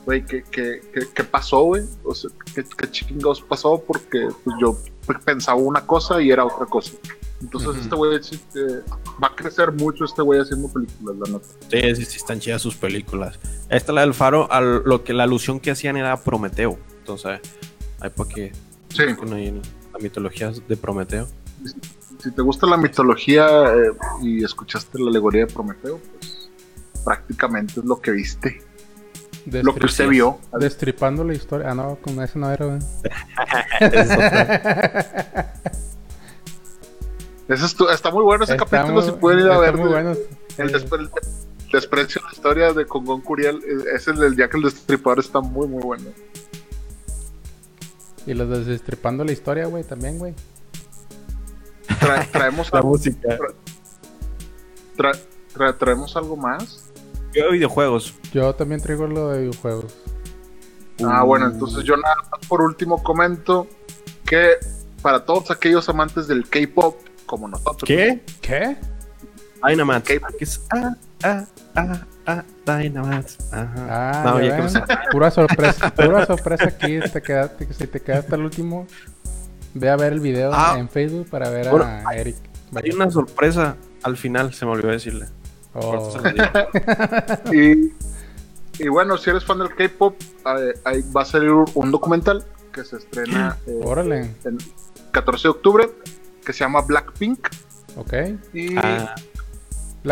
güey, 0.04 0.24
¿qué, 0.26 0.44
qué, 0.50 0.80
qué, 0.92 1.08
qué 1.14 1.24
pasó, 1.24 1.60
güey? 1.62 1.82
O 2.04 2.14
sea, 2.14 2.30
¿qué, 2.54 2.62
qué 2.76 2.90
chingados 2.90 3.40
pasó? 3.42 3.82
Porque 3.86 4.28
pues, 4.44 4.56
yo 4.60 4.76
pensaba 5.24 5.58
una 5.58 5.86
cosa 5.86 6.20
y 6.20 6.30
era 6.30 6.44
otra 6.44 6.66
cosa. 6.66 6.92
Entonces 7.40 7.70
Ujú. 7.70 7.78
este 7.80 7.96
güey 7.96 8.16
eh, 8.16 8.82
va 9.22 9.28
a 9.28 9.34
crecer 9.36 9.72
mucho 9.72 10.04
este 10.04 10.22
güey 10.22 10.40
haciendo 10.40 10.68
películas, 10.72 11.16
la 11.26 11.32
neta. 11.34 11.46
Sí, 11.70 11.96
sí, 11.96 12.04
sí, 12.10 12.16
están 12.18 12.40
chidas 12.40 12.60
sus 12.62 12.76
películas. 12.76 13.38
Esta, 13.70 13.92
la 13.92 14.02
del 14.02 14.14
faro, 14.14 14.50
al- 14.52 14.82
lo 14.84 15.02
que 15.04 15.12
la 15.14 15.24
alusión 15.24 15.60
que 15.60 15.70
hacían 15.70 15.96
era 15.96 16.16
Prometeo. 16.18 16.78
Entonces, 17.04 17.38
hay 18.00 18.08
para 18.10 18.28
que 18.30 18.50
Sí. 18.88 19.02
en 19.02 19.60
la 19.92 19.98
mitología 20.00 20.50
de 20.66 20.76
Prometeo. 20.78 21.28
si 22.18 22.30
te 22.30 22.40
gusta 22.40 22.66
la 22.66 22.78
mitología 22.78 23.46
eh, 23.74 23.92
y 24.22 24.42
escuchaste 24.42 24.98
la 24.98 25.10
alegoría 25.10 25.44
de 25.44 25.52
Prometeo, 25.52 26.00
pues 26.18 26.48
prácticamente 27.04 27.80
es 27.80 27.84
lo 27.84 28.00
que 28.00 28.12
viste, 28.12 28.62
lo 29.46 29.74
que 29.74 29.84
usted 29.84 30.08
vio. 30.08 30.38
Destripando 30.58 31.24
la 31.24 31.34
historia. 31.34 31.72
Ah, 31.72 31.74
no, 31.74 31.96
con 31.96 32.22
ese 32.22 32.38
no 32.38 32.50
era. 32.50 32.78
Esa 33.80 34.00
es. 34.00 35.06
Ese 37.62 37.76
tu- 37.76 37.88
está 37.90 38.10
muy 38.10 38.22
bueno 38.22 38.44
ese 38.44 38.54
Está 38.54 38.64
capítulo, 38.64 39.02
muy- 39.02 39.10
si 39.10 39.12
pueden 39.18 39.40
ir 39.40 39.46
a 39.48 39.54
está 39.56 39.58
ver. 39.60 39.76
muy 39.76 39.88
bueno. 39.90 40.12
El, 40.56 40.68
Sí. 40.68 40.74
despre- 40.74 41.00
el 41.00 41.10
desprecio 41.72 42.22
a 42.22 42.24
la 42.24 42.32
historia 42.32 42.72
de 42.72 42.86
Congon 42.86 43.20
Curiel, 43.20 43.56
eh, 43.56 43.84
es 43.94 44.08
el 44.08 44.16
del 44.16 44.34
Jack 44.34 44.54
el 44.54 44.62
Destripador, 44.62 45.18
está 45.18 45.40
muy, 45.40 45.68
muy 45.68 45.82
bueno. 45.82 46.04
Y 48.26 48.34
los 48.34 48.48
de 48.48 48.64
destripando 48.64 49.24
la 49.24 49.32
historia, 49.32 49.66
güey, 49.66 49.84
también, 49.84 50.18
güey. 50.18 50.34
Tra- 52.00 52.26
traemos, 52.30 52.68
La 52.72 52.78
algo, 52.78 52.90
música. 52.90 53.38
tra- 54.96 55.18
tra- 55.54 55.76
traemos 55.78 56.16
algo 56.16 56.36
más. 56.36 56.90
Yo 57.34 57.50
videojuegos. 57.50 58.14
Yo 58.32 58.54
también 58.54 58.80
traigo 58.80 59.06
lo 59.06 59.30
de 59.30 59.40
videojuegos. 59.48 59.94
Ah, 61.04 61.24
bueno, 61.24 61.46
entonces 61.46 61.82
yo 61.84 61.96
nada 61.96 62.14
más 62.30 62.40
por 62.48 62.62
último 62.62 63.02
comento 63.02 63.66
que 64.24 64.52
para 65.02 65.24
todos 65.24 65.50
aquellos 65.50 65.88
amantes 65.88 66.28
del 66.28 66.48
K-pop, 66.48 66.96
como 67.26 67.48
nosotros, 67.48 67.82
¿Qué? 67.84 68.22
¿Qué? 68.40 68.76
Dynamite. 69.66 70.02
¿Qué? 70.02 70.20
¿Qué 70.38 70.44
es? 70.44 70.60
Ah, 70.70 70.94
ah, 71.24 71.44
ah, 71.74 72.06
ah, 72.26 72.42
Dynamite. 72.66 73.32
Ajá. 73.52 73.86
Ah, 73.90 74.22
No, 74.24 74.40
ya 74.40 74.56
ven. 74.60 74.68
Pura 75.10 75.30
sorpresa, 75.30 75.90
pura 75.94 76.26
sorpresa 76.26 76.64
aquí. 76.66 77.00
Te 77.12 77.22
quedaste, 77.22 77.72
si 77.72 77.86
te 77.86 78.00
quedaste 78.00 78.24
hasta 78.26 78.36
el 78.36 78.42
último, 78.42 78.86
ve 79.74 79.90
a 79.90 79.96
ver 79.96 80.12
el 80.12 80.20
video 80.20 80.50
Ah. 80.54 80.76
en 80.78 80.88
Facebook 80.88 81.28
para 81.30 81.48
ver 81.50 81.68
Bueno, 81.70 81.84
a 81.84 82.14
Eric. 82.16 82.36
Hay 82.74 82.90
una 82.90 83.10
sorpresa 83.10 83.76
al 84.02 84.16
final, 84.16 84.52
se 84.52 84.64
me 84.66 84.72
olvidó 84.72 84.90
decirle. 84.90 85.26
Oh. 85.74 86.12
Y, 87.52 87.92
y 88.82 88.88
bueno, 88.88 89.16
si 89.16 89.30
eres 89.30 89.44
fan 89.44 89.58
del 89.58 89.74
K-pop, 89.74 90.16
eh, 90.58 90.74
ahí 90.84 91.02
va 91.16 91.22
a 91.22 91.24
salir 91.24 91.50
un 91.50 91.90
documental 91.90 92.44
que 92.72 92.84
se 92.84 92.96
estrena 92.96 93.56
eh, 93.66 93.80
órale, 93.84 94.34
el 94.44 94.58
14 95.12 95.42
de 95.44 95.48
octubre, 95.50 95.90
que 96.44 96.52
se 96.52 96.60
llama 96.60 96.80
Blackpink. 96.82 97.48
ok. 97.96 98.12
Y 98.52 98.76
Ah, 98.76 99.14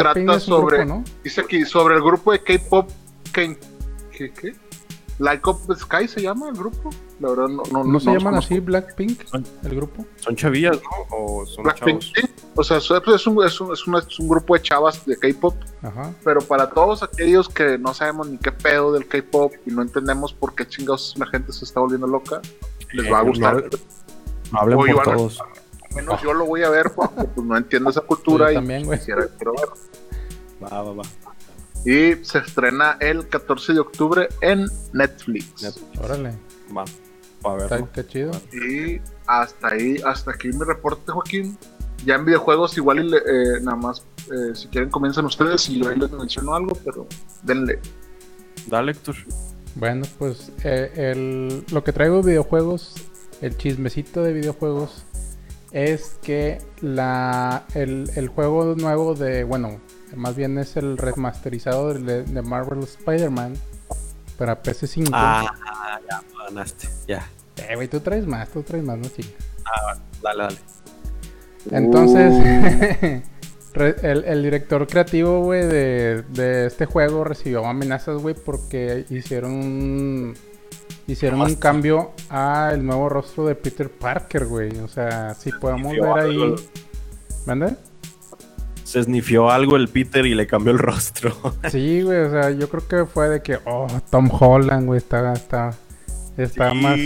Trata 0.01 0.20
es 0.20 0.27
un 0.27 0.40
sobre- 0.40 0.78
grupo, 0.78 0.94
¿no? 0.94 1.05
dice 1.23 1.40
aquí 1.43 1.64
sobre 1.64 1.94
el 1.97 2.02
grupo 2.02 2.32
de 2.32 2.43
K-pop. 2.43 2.90
¿Qué? 3.32 3.59
¿Qué? 4.16 4.32
qué? 4.32 4.55
Light 5.19 5.47
Up 5.47 5.60
the 5.69 5.77
Sky 5.77 6.09
se 6.09 6.23
llama 6.23 6.48
el 6.48 6.55
grupo. 6.56 6.90
La 7.20 7.28
verdad, 7.31 7.48
no, 7.48 7.62
no, 7.70 7.85
¿No 7.85 8.01
se 8.01 8.10
llaman 8.10 8.35
así 8.35 8.59
Blackpink, 8.59 9.20
el 9.62 9.77
grupo? 9.77 10.05
son 10.16 10.35
chavillas, 10.35 10.77
¿no? 10.77 11.16
O 11.16 11.47
son 11.47 11.62
Blackpink, 11.64 12.01
chavos. 12.01 12.12
sí. 12.16 12.44
O 12.56 12.64
sea, 12.64 12.78
es 12.78 12.90
un, 12.90 12.97
es, 13.14 13.27
un, 13.27 13.44
es, 13.44 13.60
un, 13.86 13.97
es 13.97 14.19
un- 14.19 14.28
grupo 14.28 14.55
de 14.55 14.62
chavas 14.62 15.05
de 15.06 15.16
K-pop. 15.16 15.55
Ajá. 15.82 16.12
Pero 16.24 16.40
para 16.40 16.69
todos 16.70 17.02
aquellos 17.02 17.48
que 17.48 17.78
no 17.78 17.94
sabemos 17.94 18.28
ni 18.28 18.39
qué 18.39 18.51
pedo 18.51 18.93
del 18.93 19.06
K-pop 19.06 19.52
y 19.66 19.70
no 19.70 19.82
entendemos 19.82 20.32
por 20.32 20.55
qué 20.55 20.66
chingados 20.66 21.14
la 21.16 21.27
gente 21.27 21.52
se 21.52 21.64
está 21.64 21.78
volviendo 21.81 22.06
loca, 22.09 22.40
les 22.93 23.10
va 23.12 23.20
a 23.20 23.23
Eh, 23.23 23.27
gustar. 23.28 23.55
no- 24.51 24.59
hablen 24.59 24.78
por 24.78 25.09
a- 25.09 25.16
menos 25.94 26.20
yo 26.23 26.32
lo 26.32 26.47
voy 26.47 26.62
a 26.62 26.70
ver 26.70 26.90
porque 26.94 27.24
pues, 27.24 27.47
no 27.47 27.56
entiendo 27.56 27.90
esa 27.90 28.01
cultura 28.02 28.47
Yo 28.47 28.52
y 28.52 28.55
también, 28.56 28.90
quisiera 28.90 29.27
quiero 29.36 29.52
ver. 29.52 29.69
Va, 30.62 30.82
va, 30.82 30.93
va. 30.94 31.02
Y 31.85 32.24
se 32.24 32.39
estrena 32.39 32.97
el 33.01 33.28
14 33.28 33.73
de 33.73 33.81
octubre 33.81 34.28
en 34.40 34.66
Netflix. 34.93 35.62
Net- 35.62 35.98
Órale. 36.05 36.32
Va, 36.77 36.82
a 36.82 37.56
Está, 37.59 37.74
verlo. 37.74 37.89
qué 37.93 38.06
chido. 38.06 38.31
Y 38.52 39.01
hasta 39.27 39.69
ahí, 39.69 39.97
hasta 40.06 40.31
aquí 40.31 40.48
mi 40.48 40.64
reporte, 40.64 41.10
Joaquín. 41.10 41.59
Ya 42.05 42.14
en 42.16 42.24
videojuegos, 42.24 42.77
igual 42.78 43.01
y 43.01 43.10
le- 43.10 43.19
eh, 43.19 43.60
nada 43.62 43.77
más, 43.77 44.05
eh, 44.32 44.55
si 44.55 44.69
quieren 44.69 44.90
comienzan 44.90 45.24
ustedes 45.24 45.69
y 45.69 45.81
yo 45.82 45.89
ahí 45.89 45.97
les 45.98 46.10
menciono 46.12 46.55
algo, 46.55 46.77
pero 46.85 47.06
denle. 47.43 47.81
Dale, 48.69 48.93
Héctor. 48.93 49.16
Bueno, 49.74 50.05
pues 50.19 50.52
eh, 50.64 50.93
el, 50.97 51.64
lo 51.73 51.82
que 51.82 51.93
traigo 51.93 52.16
de 52.23 52.31
videojuegos, 52.32 52.94
el 53.40 53.56
chismecito 53.56 54.23
de 54.23 54.32
videojuegos, 54.35 55.05
es 55.73 56.19
que 56.23 56.59
la, 56.81 57.65
el, 57.74 58.11
el 58.16 58.28
juego 58.28 58.74
nuevo 58.77 59.15
de, 59.15 59.44
bueno, 59.44 59.81
más 60.15 60.36
bien 60.36 60.59
es 60.59 60.77
el 60.77 60.99
remasterizado 60.99 61.94
de, 61.94 62.24
de 62.24 62.43
Marvel 62.43 62.81
Spider-Man 62.81 63.55
para 64.36 64.62
PC5. 64.62 65.09
Ah, 65.12 65.51
ya 66.09 66.23
ganaste. 66.47 66.89
Ya. 67.07 67.27
Eh, 67.57 67.74
güey, 67.74 67.89
tú 67.89 68.01
traes 68.01 68.27
más, 68.27 68.49
tú 68.49 68.62
traes 68.62 68.85
más, 68.85 68.99
no 68.99 69.09
chingas. 69.09 69.35
Dale, 70.23 70.43
dale. 70.43 70.59
Entonces, 71.70 72.32
Uh. 73.74 73.81
el, 74.03 74.24
el 74.24 74.43
director 74.43 74.86
creativo, 74.86 75.40
güey, 75.40 75.65
de, 75.66 76.23
de 76.28 76.66
este 76.66 76.86
juego 76.86 77.24
recibió 77.24 77.65
amenazas, 77.65 78.20
güey, 78.20 78.35
porque 78.35 79.07
hicieron 79.09 79.53
un, 79.53 80.35
hicieron 81.07 81.41
un 81.43 81.55
cambio 81.57 82.12
al 82.29 82.85
nuevo 82.85 83.09
rostro 83.09 83.47
de 83.47 83.55
Peter 83.55 83.91
Parker, 83.91 84.47
güey. 84.47 84.79
O 84.79 84.89
sea, 84.89 85.35
si 85.35 85.51
podemos 85.53 85.93
Snifió 85.93 86.15
ver 86.15 86.24
ahí... 86.24 86.55
¿Manda? 87.47 87.77
Se 88.85 89.01
esnifió 89.01 89.51
algo 89.51 89.77
el 89.77 89.89
Peter 89.89 90.27
y 90.27 90.35
le 90.35 90.47
cambió 90.47 90.73
el 90.73 90.79
rostro. 90.79 91.35
Sí, 91.70 92.03
güey, 92.03 92.20
o 92.20 92.31
sea, 92.31 92.51
yo 92.51 92.69
creo 92.69 92.87
que 92.87 93.07
fue 93.07 93.29
de 93.29 93.43
que, 93.43 93.59
oh, 93.65 93.87
Tom 94.11 94.29
Holland, 94.31 94.87
güey, 94.87 94.99
está, 94.99 95.33
está, 95.33 95.70
está 96.37 96.74
más, 96.74 96.99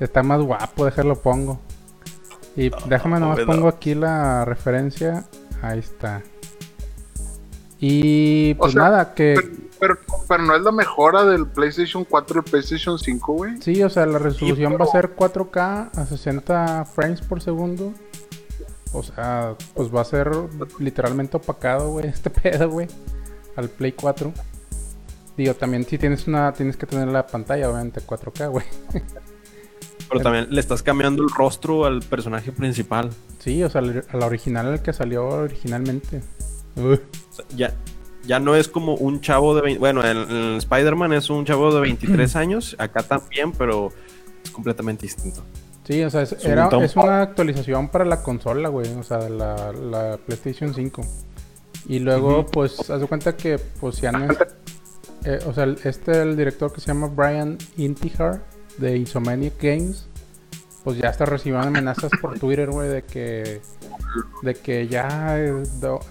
está 0.00 0.22
más 0.22 0.42
guapo, 0.42 0.84
déjalo 0.84 1.16
pongo. 1.16 1.60
Y 2.56 2.70
déjame 2.86 3.18
nomás 3.20 3.36
bueno. 3.36 3.52
pongo 3.52 3.68
aquí 3.68 3.94
la 3.94 4.44
referencia, 4.44 5.24
ahí 5.62 5.78
está. 5.78 6.22
Y 7.80 8.54
pues 8.54 8.72
sea, 8.72 8.82
nada, 8.82 9.14
que 9.14 9.34
Pero, 9.34 9.63
pero, 9.86 9.98
pero 10.28 10.42
no 10.44 10.54
es 10.56 10.62
la 10.62 10.72
mejora 10.72 11.24
del 11.24 11.46
PlayStation 11.46 12.04
4 12.04 12.36
y 12.36 12.38
el 12.38 12.44
PlayStation 12.50 12.98
5, 12.98 13.32
güey. 13.32 13.60
sí, 13.60 13.82
o 13.82 13.90
sea, 13.90 14.06
la 14.06 14.18
resolución 14.18 14.76
va 14.80 14.84
a 14.84 14.88
ser 14.88 15.14
4K 15.14 15.90
a 15.94 16.06
60 16.06 16.84
frames 16.86 17.20
por 17.20 17.40
segundo. 17.42 17.92
O 18.92 19.02
sea, 19.02 19.56
pues 19.74 19.92
va 19.94 20.00
a 20.02 20.04
ser 20.04 20.30
literalmente 20.78 21.36
opacado, 21.36 21.90
güey, 21.90 22.06
este 22.08 22.30
pedo, 22.30 22.70
güey, 22.70 22.86
al 23.56 23.68
Play 23.68 23.92
4. 23.92 24.32
Digo, 25.36 25.54
también 25.54 25.84
si 25.84 25.98
tienes 25.98 26.26
una, 26.28 26.52
tienes 26.52 26.76
que 26.76 26.86
tener 26.86 27.08
la 27.08 27.26
pantalla, 27.26 27.68
obviamente, 27.68 28.00
4K, 28.00 28.50
güey. 28.50 28.64
Pero 30.08 30.20
también 30.20 30.46
le 30.50 30.60
estás 30.60 30.82
cambiando 30.82 31.22
el 31.22 31.30
rostro 31.30 31.86
al 31.86 32.00
personaje 32.02 32.52
principal. 32.52 33.10
Sí, 33.40 33.62
o 33.64 33.70
sea, 33.70 33.80
al- 33.80 34.04
a 34.08 34.16
la 34.16 34.26
original, 34.26 34.66
el 34.74 34.80
que 34.80 34.92
salió 34.92 35.26
originalmente. 35.26 36.20
Uy. 36.76 37.00
O 37.30 37.32
sea, 37.32 37.44
ya, 37.56 37.74
ya 38.26 38.38
no 38.40 38.54
es 38.56 38.68
como 38.68 38.94
un 38.94 39.20
chavo 39.20 39.54
de 39.54 39.62
20... 39.62 39.78
Bueno, 39.78 40.04
en, 40.04 40.16
en 40.16 40.56
Spider-Man 40.56 41.12
es 41.12 41.30
un 41.30 41.44
chavo 41.44 41.72
de 41.74 41.80
23 41.80 42.36
años. 42.36 42.76
Acá 42.78 43.02
también, 43.02 43.52
pero 43.52 43.92
es 44.42 44.50
completamente 44.50 45.06
distinto. 45.06 45.42
Sí, 45.84 46.02
o 46.02 46.10
sea, 46.10 46.22
es, 46.22 46.32
Es 46.32 46.44
un 46.44 46.50
era, 46.52 46.68
Tom 46.68 46.82
es 46.82 46.96
una 46.96 47.22
actualización 47.22 47.88
para 47.88 48.04
la 48.04 48.22
consola, 48.22 48.68
güey. 48.68 48.88
O 48.94 49.02
sea, 49.02 49.28
la, 49.28 49.72
la 49.72 50.18
PlayStation 50.24 50.74
5. 50.74 51.02
Y 51.88 51.98
luego, 51.98 52.46
pues, 52.46 52.88
haz 52.90 53.00
de 53.00 53.06
cuenta 53.06 53.36
que, 53.36 53.58
pues, 53.58 54.00
ya 54.00 54.10
no 54.10 54.24
es... 54.24 54.38
eh, 55.24 55.38
o 55.46 55.52
sea, 55.52 55.64
este, 55.84 56.22
el 56.22 56.36
director 56.36 56.72
que 56.72 56.80
se 56.80 56.86
llama 56.86 57.08
Brian 57.08 57.58
Intihar, 57.76 58.42
de 58.78 58.96
Insomniac 58.96 59.60
Games, 59.60 60.08
pues 60.84 60.98
ya 60.98 61.08
está 61.08 61.24
recibiendo 61.24 61.66
amenazas 61.66 62.10
por 62.20 62.38
Twitter, 62.38 62.70
güey, 62.70 62.88
de 62.88 63.02
que... 63.02 63.60
De 64.42 64.54
que 64.54 64.86
ya, 64.86 65.38
eh, 65.40 65.62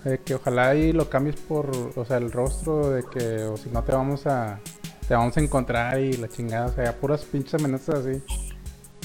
de 0.04 0.20
que 0.20 0.36
ojalá 0.36 0.70
ahí 0.70 0.92
lo 0.92 1.10
cambies 1.10 1.38
por, 1.38 1.72
o 1.96 2.04
sea, 2.04 2.18
el 2.18 2.32
rostro, 2.32 2.90
de 2.90 3.04
que, 3.04 3.44
o 3.44 3.56
si 3.56 3.70
no 3.70 3.82
te 3.84 3.94
vamos 3.94 4.28
a, 4.28 4.60
te 5.08 5.14
vamos 5.14 5.38
a 5.38 5.40
encontrar 5.40 6.00
y 6.02 6.14
la 6.14 6.28
chingada, 6.28 6.66
o 6.66 6.74
sea, 6.74 6.86
ya 6.86 6.94
puras 6.98 7.24
pinches 7.24 7.54
amenazas 7.54 8.06
así. 8.06 8.22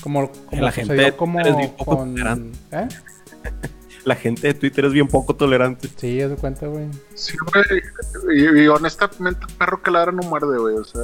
Como, 0.02 0.32
como 0.32 0.62
La 0.62 0.72
gente 0.72 0.94
sucedió 0.94 1.16
como 1.16 1.40
es 1.40 1.56
bien 1.56 1.70
poco 1.76 1.96
con... 1.98 2.14
tolerante. 2.14 2.58
¿Eh? 2.72 2.88
La 4.04 4.14
gente 4.16 4.46
de 4.46 4.54
Twitter 4.54 4.86
es 4.86 4.92
bien 4.92 5.06
poco 5.06 5.36
tolerante. 5.36 5.88
Sí, 5.96 6.16
de 6.16 6.34
cuenta, 6.36 6.66
güey. 6.66 6.88
Sí, 7.14 7.36
güey. 7.52 8.38
Y, 8.38 8.62
y 8.62 8.68
honestamente, 8.68 9.40
perro 9.58 9.82
que 9.82 9.90
ladra 9.90 10.12
no 10.12 10.22
muerde, 10.22 10.56
güey. 10.58 10.76
O 10.76 10.84
sea, 10.84 11.02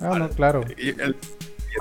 Ah, 0.00 0.18
no, 0.18 0.28
claro. 0.30 0.62
Y 0.76 0.88
el 1.00 1.16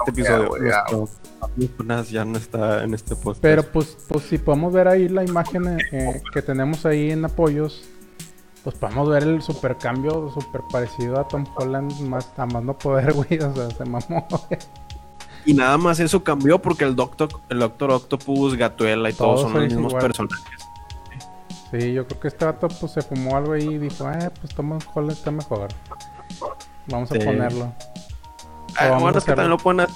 siguiente 0.06 0.22
episodio. 0.22 1.08
nuestro 1.56 2.04
ya 2.04 2.26
no 2.26 2.38
está 2.38 2.84
en 2.84 2.94
este 2.94 3.16
post. 3.16 3.40
Pero 3.42 3.64
pues, 3.64 3.98
pues 4.08 4.24
si 4.26 4.38
podemos 4.38 4.74
ver 4.74 4.88
ahí 4.88 5.08
la 5.10 5.24
imagen 5.24 5.68
eh, 5.68 5.78
eh, 5.92 6.22
que 6.34 6.42
tenemos 6.42 6.86
ahí 6.86 7.12
en 7.12 7.26
apoyos, 7.26 7.84
pues 8.64 8.76
podemos 8.78 9.10
ver 9.10 9.24
el 9.24 9.42
super 9.42 9.78
cambio, 9.78 10.32
super 10.34 10.62
parecido 10.72 11.20
a 11.20 11.28
Tom 11.28 11.46
Holland, 11.56 12.00
más 12.02 12.32
a 12.38 12.46
más 12.46 12.64
no 12.64 12.78
poder, 12.78 13.14
güey. 13.14 13.40
O 13.40 13.54
sea, 13.56 13.70
se 13.72 13.86
mamó, 13.86 14.28
güey. 14.30 14.60
Y 15.48 15.54
nada 15.54 15.78
más 15.78 16.00
eso 16.00 16.24
cambió 16.24 16.60
porque 16.60 16.86
el 16.86 16.96
Doctor, 16.96 17.30
el 17.50 17.60
Doctor 17.60 17.92
Octopus, 17.92 18.56
Gatuela 18.56 19.10
y 19.12 19.14
todos, 19.14 19.42
Todos 19.42 19.52
son 19.52 19.54
los 19.62 19.64
mismos 19.72 19.92
igual. 19.92 20.02
personajes. 20.08 20.50
Sí, 21.72 21.94
yo 21.94 22.08
creo 22.08 22.20
que 22.20 22.28
este 22.30 22.46
vato 22.46 22.68
pues 22.68 22.92
se 22.94 23.02
fumó 23.04 23.36
algo 23.38 23.54
ahí 23.54 23.68
y 23.76 23.78
dijo, 23.78 24.10
eh, 24.10 24.30
pues 24.42 24.56
Tom 24.56 24.80
Holland 24.94 25.12
está 25.18 25.30
mejor. 25.30 25.68
Vamos 26.88 27.12
a 27.12 27.16
Sí. 27.16 27.20
ponerlo. 27.26 27.72
Ah, 28.78 28.98
bueno, 29.00 29.18
es 29.18 29.24
que 29.24 29.32
también 29.32 29.50
lo 29.50 29.58
pueden 29.58 29.82
hacer 29.82 29.96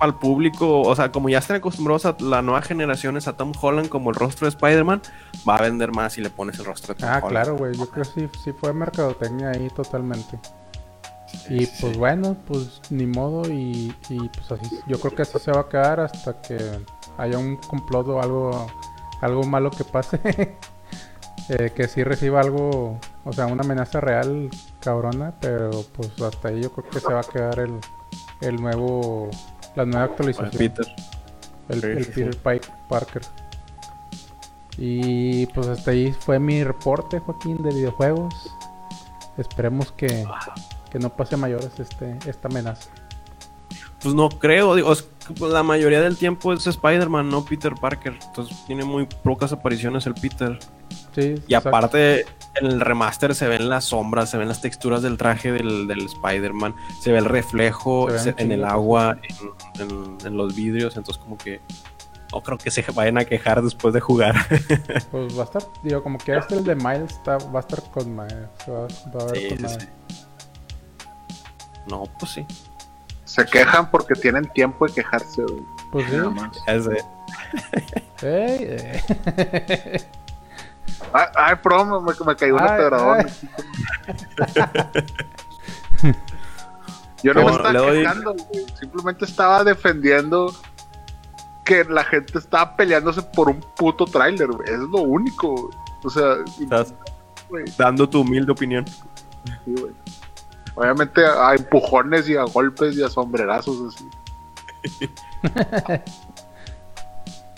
al 0.00 0.14
público. 0.18 0.80
O 0.82 0.96
sea, 0.96 1.12
como 1.12 1.28
ya 1.28 1.38
están 1.38 1.56
acostumbrados 1.58 2.06
a 2.06 2.16
las 2.20 2.42
nuevas 2.42 2.66
generaciones 2.66 3.28
a 3.28 3.34
Tom 3.36 3.52
Holland 3.60 3.88
como 3.88 4.10
el 4.10 4.16
rostro 4.16 4.46
de 4.46 4.50
Spider-Man, 4.50 5.02
va 5.48 5.56
a 5.56 5.62
vender 5.62 5.92
más 5.92 6.14
si 6.14 6.20
le 6.22 6.30
pones 6.30 6.58
el 6.58 6.64
rostro 6.64 6.94
de 6.94 7.00
Tom 7.00 7.08
Ah, 7.10 7.16
Holland. 7.18 7.30
claro, 7.30 7.56
güey. 7.56 7.74
Yo 7.76 7.88
creo 7.88 8.04
que 8.04 8.10
sí, 8.10 8.28
sí 8.44 8.52
fue 8.52 8.72
mercadotecnia 8.72 9.50
ahí 9.50 9.68
totalmente. 9.70 10.38
Y 11.48 11.64
Sí, 11.66 11.72
pues 11.80 11.96
bueno, 11.96 12.36
pues 12.48 12.80
ni 12.90 13.06
modo 13.06 13.48
y, 13.50 13.94
y, 14.08 14.28
pues 14.30 14.50
así, 14.50 14.80
yo 14.86 14.98
creo 14.98 15.14
que 15.14 15.22
así 15.22 15.38
se 15.38 15.52
va 15.52 15.60
a 15.60 15.68
quedar 15.68 16.00
hasta 16.00 16.40
que 16.42 16.58
haya 17.18 17.38
un 17.38 17.56
complot 17.56 18.08
o 18.08 18.20
algo, 18.20 18.66
algo 19.20 19.44
malo 19.44 19.70
que 19.70 19.84
pase. 19.84 20.18
Eh, 21.48 21.72
que 21.74 21.88
sí 21.88 22.04
reciba 22.04 22.40
algo, 22.40 23.00
o 23.24 23.32
sea, 23.32 23.46
una 23.46 23.64
amenaza 23.64 23.98
real 23.98 24.48
cabrona, 24.78 25.34
pero 25.40 25.70
pues 25.96 26.08
hasta 26.22 26.48
ahí 26.48 26.62
yo 26.62 26.70
creo 26.70 26.88
que 26.88 27.00
se 27.00 27.12
va 27.12 27.20
a 27.20 27.24
quedar 27.24 27.58
el, 27.58 27.72
el 28.40 28.56
nuevo, 28.56 29.30
la 29.76 29.84
nueva 29.84 30.04
actualización. 30.04 30.50
Peter. 30.50 30.86
El, 31.68 31.80
Sí, 31.80 31.86
el 31.86 32.04
sí, 32.04 32.10
Peter 32.12 32.34
sí. 32.34 32.40
Pike 32.42 32.68
Parker. 32.88 33.22
Y 34.78 35.46
pues 35.46 35.68
hasta 35.68 35.90
ahí 35.90 36.12
fue 36.12 36.38
mi 36.38 36.64
reporte, 36.64 37.18
Joaquín, 37.18 37.62
de 37.62 37.70
videojuegos. 37.70 38.34
Esperemos 39.36 39.92
que, 39.92 40.26
que 40.90 40.98
no 40.98 41.14
pase 41.14 41.34
a 41.34 41.38
mayores 41.38 41.70
este, 41.78 42.18
esta 42.26 42.48
amenaza. 42.48 42.90
Pues 44.02 44.14
no 44.14 44.28
creo, 44.30 44.74
digo, 44.74 44.92
es 44.92 45.06
la 45.40 45.62
mayoría 45.62 46.00
del 46.00 46.16
tiempo 46.16 46.52
es 46.52 46.66
Spider-Man, 46.66 47.28
no 47.30 47.44
Peter 47.44 47.74
Parker. 47.74 48.18
Entonces 48.26 48.56
tiene 48.66 48.84
muy 48.84 49.06
pocas 49.22 49.52
apariciones 49.52 50.06
el 50.06 50.14
Peter. 50.14 50.58
Sí, 51.14 51.34
Y 51.46 51.54
exacto. 51.54 51.68
aparte, 51.70 52.20
en 52.56 52.66
el 52.66 52.80
remaster 52.80 53.34
se 53.34 53.46
ven 53.48 53.68
las 53.68 53.84
sombras, 53.86 54.30
se 54.30 54.38
ven 54.38 54.48
las 54.48 54.60
texturas 54.60 55.02
del 55.02 55.16
traje 55.18 55.50
del, 55.52 55.86
del 55.88 56.06
Spider-Man, 56.06 56.74
se 57.00 57.12
ve 57.12 57.18
el 57.18 57.24
reflejo 57.24 58.08
Se 58.18 58.34
en 58.38 58.52
el 58.52 58.64
agua, 58.64 59.18
en, 59.78 59.82
en- 59.90 60.18
en 60.24 60.36
los 60.36 60.54
vidrios. 60.54 60.96
Entonces, 60.96 61.22
como 61.22 61.36
que 61.36 61.60
no 62.32 62.40
creo 62.42 62.58
que 62.58 62.70
se 62.70 62.82
vayan 62.92 63.18
a 63.18 63.24
quejar 63.24 63.60
después 63.62 63.92
de 63.92 64.00
jugar. 64.00 64.34
Pues 65.10 65.36
va 65.36 65.42
a 65.42 65.44
estar, 65.46 65.62
digo, 65.82 66.02
como 66.02 66.18
que 66.18 66.36
este 66.36 66.54
el 66.56 66.64
de 66.64 66.76
Miles 66.76 67.10
está, 67.12 67.38
va 67.38 67.58
a 67.58 67.60
estar 67.60 67.82
con 67.90 68.14
Miles. 68.14 68.48
Va, 68.68 68.86
va 69.16 69.22
a 69.22 69.32
ver 69.32 69.36
Sí, 69.36 69.48
con 69.48 69.56
sí, 69.58 69.62
madre. 69.64 69.80
sí. 69.80 70.16
no, 71.88 72.04
pues 72.18 72.32
sí. 72.32 72.46
Se 73.30 73.46
quejan 73.46 73.90
porque 73.92 74.14
tienen 74.14 74.44
tiempo 74.52 74.86
de 74.88 74.92
quejarse, 74.94 75.42
güey. 75.42 75.62
Pues 75.92 76.06
sí. 76.10 76.16
Nada 76.16 76.30
más. 76.30 76.50
Ya 76.66 76.82
sé. 76.82 77.04
Ey, 78.22 78.58
eh. 78.68 80.08
Ay, 81.12 81.26
ay, 81.34 81.54
promo, 81.62 82.00
me, 82.00 82.12
me 82.26 82.36
cayó 82.36 82.56
una 82.56 82.76
ay. 83.16 83.26
Yo 87.22 87.32
no 87.32 87.44
me 87.46 87.50
estaba 87.52 87.92
quejando, 87.92 88.34
güey. 88.34 88.66
Simplemente 88.78 89.24
estaba 89.24 89.64
defendiendo 89.64 90.54
que 91.64 91.84
la 91.84 92.04
gente 92.04 92.38
estaba 92.38 92.76
peleándose 92.76 93.22
por 93.22 93.48
un 93.48 93.60
puto 93.76 94.04
tráiler, 94.04 94.48
güey. 94.48 94.68
Es 94.68 94.78
lo 94.78 94.98
único, 94.98 95.54
güey. 95.54 95.78
O 96.04 96.10
sea, 96.10 96.34
Estás 96.60 96.94
güey, 97.48 97.64
dando 97.78 98.08
tu 98.08 98.20
humilde 98.20 98.52
opinión. 98.52 98.84
sí, 99.64 99.74
güey. 99.80 99.92
Obviamente 100.74 101.24
a 101.24 101.54
empujones 101.54 102.28
y 102.28 102.36
a 102.36 102.44
golpes 102.44 102.96
y 102.96 103.02
a 103.02 103.08
sombrerazos 103.08 103.94
así. 103.94 104.04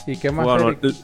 ¿Y 0.07 0.17
qué 0.17 0.31
más? 0.31 0.45
Bueno, 0.45 0.73
doy 0.81 0.97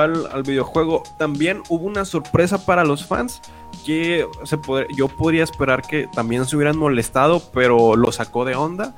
al, 0.00 0.26
al 0.32 0.42
videojuego. 0.42 1.02
También 1.18 1.62
hubo 1.68 1.84
una 1.86 2.04
sorpresa 2.04 2.64
para 2.64 2.84
los 2.84 3.04
fans 3.06 3.40
que 3.84 4.26
se 4.44 4.58
pod- 4.58 4.86
yo 4.96 5.08
podría 5.08 5.44
esperar 5.44 5.82
que 5.82 6.08
también 6.14 6.46
se 6.46 6.56
hubieran 6.56 6.76
molestado, 6.76 7.40
pero 7.52 7.94
lo 7.96 8.10
sacó 8.12 8.44
de 8.44 8.54
onda. 8.56 8.94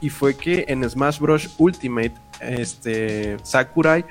Y 0.00 0.10
fue 0.10 0.36
que 0.36 0.64
en 0.68 0.88
Smash 0.88 1.18
Bros. 1.18 1.50
Ultimate, 1.58 2.14
este, 2.40 3.36
Sakurai 3.42 4.04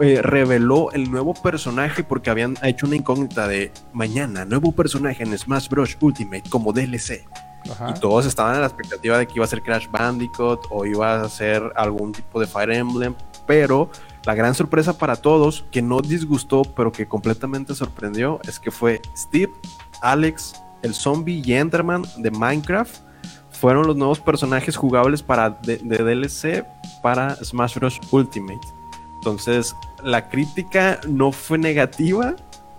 eh, 0.00 0.20
reveló 0.22 0.92
el 0.92 1.10
nuevo 1.10 1.34
personaje 1.34 2.04
porque 2.04 2.30
habían 2.30 2.56
hecho 2.62 2.86
una 2.86 2.96
incógnita 2.96 3.48
de 3.48 3.72
mañana, 3.92 4.44
nuevo 4.44 4.72
personaje 4.72 5.22
en 5.22 5.36
Smash 5.36 5.68
Bros. 5.68 5.96
Ultimate 6.00 6.44
como 6.48 6.72
DLC. 6.72 7.26
Ajá. 7.70 7.94
Y 7.94 8.00
todos 8.00 8.24
estaban 8.26 8.54
en 8.54 8.60
la 8.60 8.66
expectativa 8.66 9.18
de 9.18 9.26
que 9.26 9.34
iba 9.36 9.44
a 9.44 9.48
ser 9.48 9.62
Crash 9.62 9.88
Bandicoot 9.90 10.66
o 10.70 10.86
iba 10.86 11.20
a 11.20 11.28
ser 11.28 11.72
algún 11.76 12.12
tipo 12.12 12.40
de 12.40 12.46
Fire 12.46 12.70
Emblem, 12.70 13.14
pero 13.46 13.90
la 14.24 14.34
gran 14.34 14.54
sorpresa 14.54 14.96
para 14.96 15.16
todos, 15.16 15.64
que 15.70 15.82
no 15.82 16.00
disgustó, 16.00 16.62
pero 16.62 16.92
que 16.92 17.06
completamente 17.06 17.74
sorprendió, 17.74 18.40
es 18.46 18.58
que 18.58 18.70
fue 18.70 19.00
Steve, 19.16 19.52
Alex, 20.02 20.54
el 20.82 20.94
zombie 20.94 21.42
y 21.44 21.54
Enderman 21.54 22.04
de 22.18 22.30
Minecraft. 22.30 22.96
Fueron 23.50 23.86
los 23.86 23.96
nuevos 23.96 24.20
personajes 24.20 24.76
jugables 24.76 25.22
para 25.22 25.50
de, 25.50 25.78
de 25.78 25.98
DLC 25.98 26.64
para 27.02 27.36
Smash 27.36 27.74
Bros. 27.74 28.00
Ultimate. 28.10 28.79
Entonces, 29.20 29.76
la 30.02 30.30
crítica 30.30 30.98
no 31.06 31.30
fue 31.30 31.58
negativa. 31.58 32.34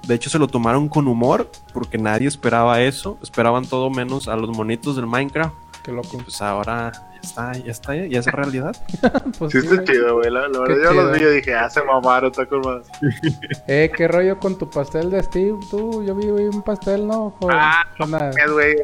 De 0.07 0.15
hecho, 0.15 0.31
se 0.31 0.39
lo 0.39 0.47
tomaron 0.47 0.89
con 0.89 1.07
humor 1.07 1.51
porque 1.71 1.99
nadie 1.99 2.27
esperaba 2.27 2.81
eso. 2.81 3.19
Esperaban 3.21 3.65
todo 3.67 3.91
menos 3.91 4.27
a 4.27 4.35
los 4.35 4.49
monitos 4.49 4.95
del 4.95 5.05
Minecraft. 5.05 5.53
Qué 5.83 5.91
loco. 5.91 6.17
Pues 6.17 6.41
ahora 6.41 6.91
ya 7.13 7.19
está, 7.21 7.53
ya 7.53 7.71
está, 7.71 7.95
ya 7.95 8.19
es 8.19 8.25
realidad. 8.25 8.75
Pues 9.37 9.51
Sí, 9.51 9.61
sí, 9.61 9.67
está 9.67 9.83
chido, 9.83 10.15
güey. 10.15 10.31
La, 10.31 10.47
verdad, 10.47 10.75
yo 10.83 10.93
los 10.93 11.11
vi 11.19 11.23
y 11.23 11.29
dije, 11.35 11.53
ah, 11.53 11.69
se 11.69 11.83
mamaron, 11.83 12.31
está 12.31 12.47
con 12.47 12.61
más. 12.61 12.87
Eh, 13.67 13.91
¿qué 13.95 14.07
rollo 14.07 14.39
con 14.39 14.57
tu 14.57 14.67
pastel 14.67 15.11
de 15.11 15.21
Steve? 15.21 15.59
Tú, 15.69 16.03
yo 16.03 16.15
vi 16.15 16.25
un 16.25 16.63
pastel, 16.63 17.05
¿no? 17.05 17.35
Joder, 17.39 17.57
Ah, 17.59 17.85
Eh, 17.99 18.51
güey. 18.51 18.75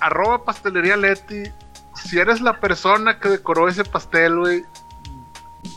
Arroba 0.00 0.44
pastelería 0.44 0.98
Leti. 0.98 1.44
Si 1.94 2.18
eres 2.18 2.42
la 2.42 2.60
persona 2.60 3.18
que 3.18 3.30
decoró 3.30 3.68
ese 3.68 3.84
pastel, 3.84 4.38
güey, 4.38 4.64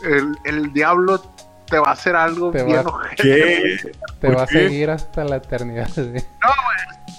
el, 0.03 0.38
el 0.45 0.74
diablo 0.74 1.19
te 1.68 1.80
va 1.80 1.90
a 1.90 1.91
hacer 1.91 2.15
algo 2.15 2.52
Te 2.52 2.64
bien 2.64 2.78
va- 2.86 2.90
ojete, 2.90 3.24
¿Qué? 3.24 3.60
güey. 3.60 3.78
te 4.19 4.28
¿por 4.28 4.38
va 4.38 4.44
a 4.44 4.48
seguir 4.48 4.90
hasta 4.90 5.24
la 5.24 5.36
eternidad. 5.38 5.90
güey. 5.95 6.24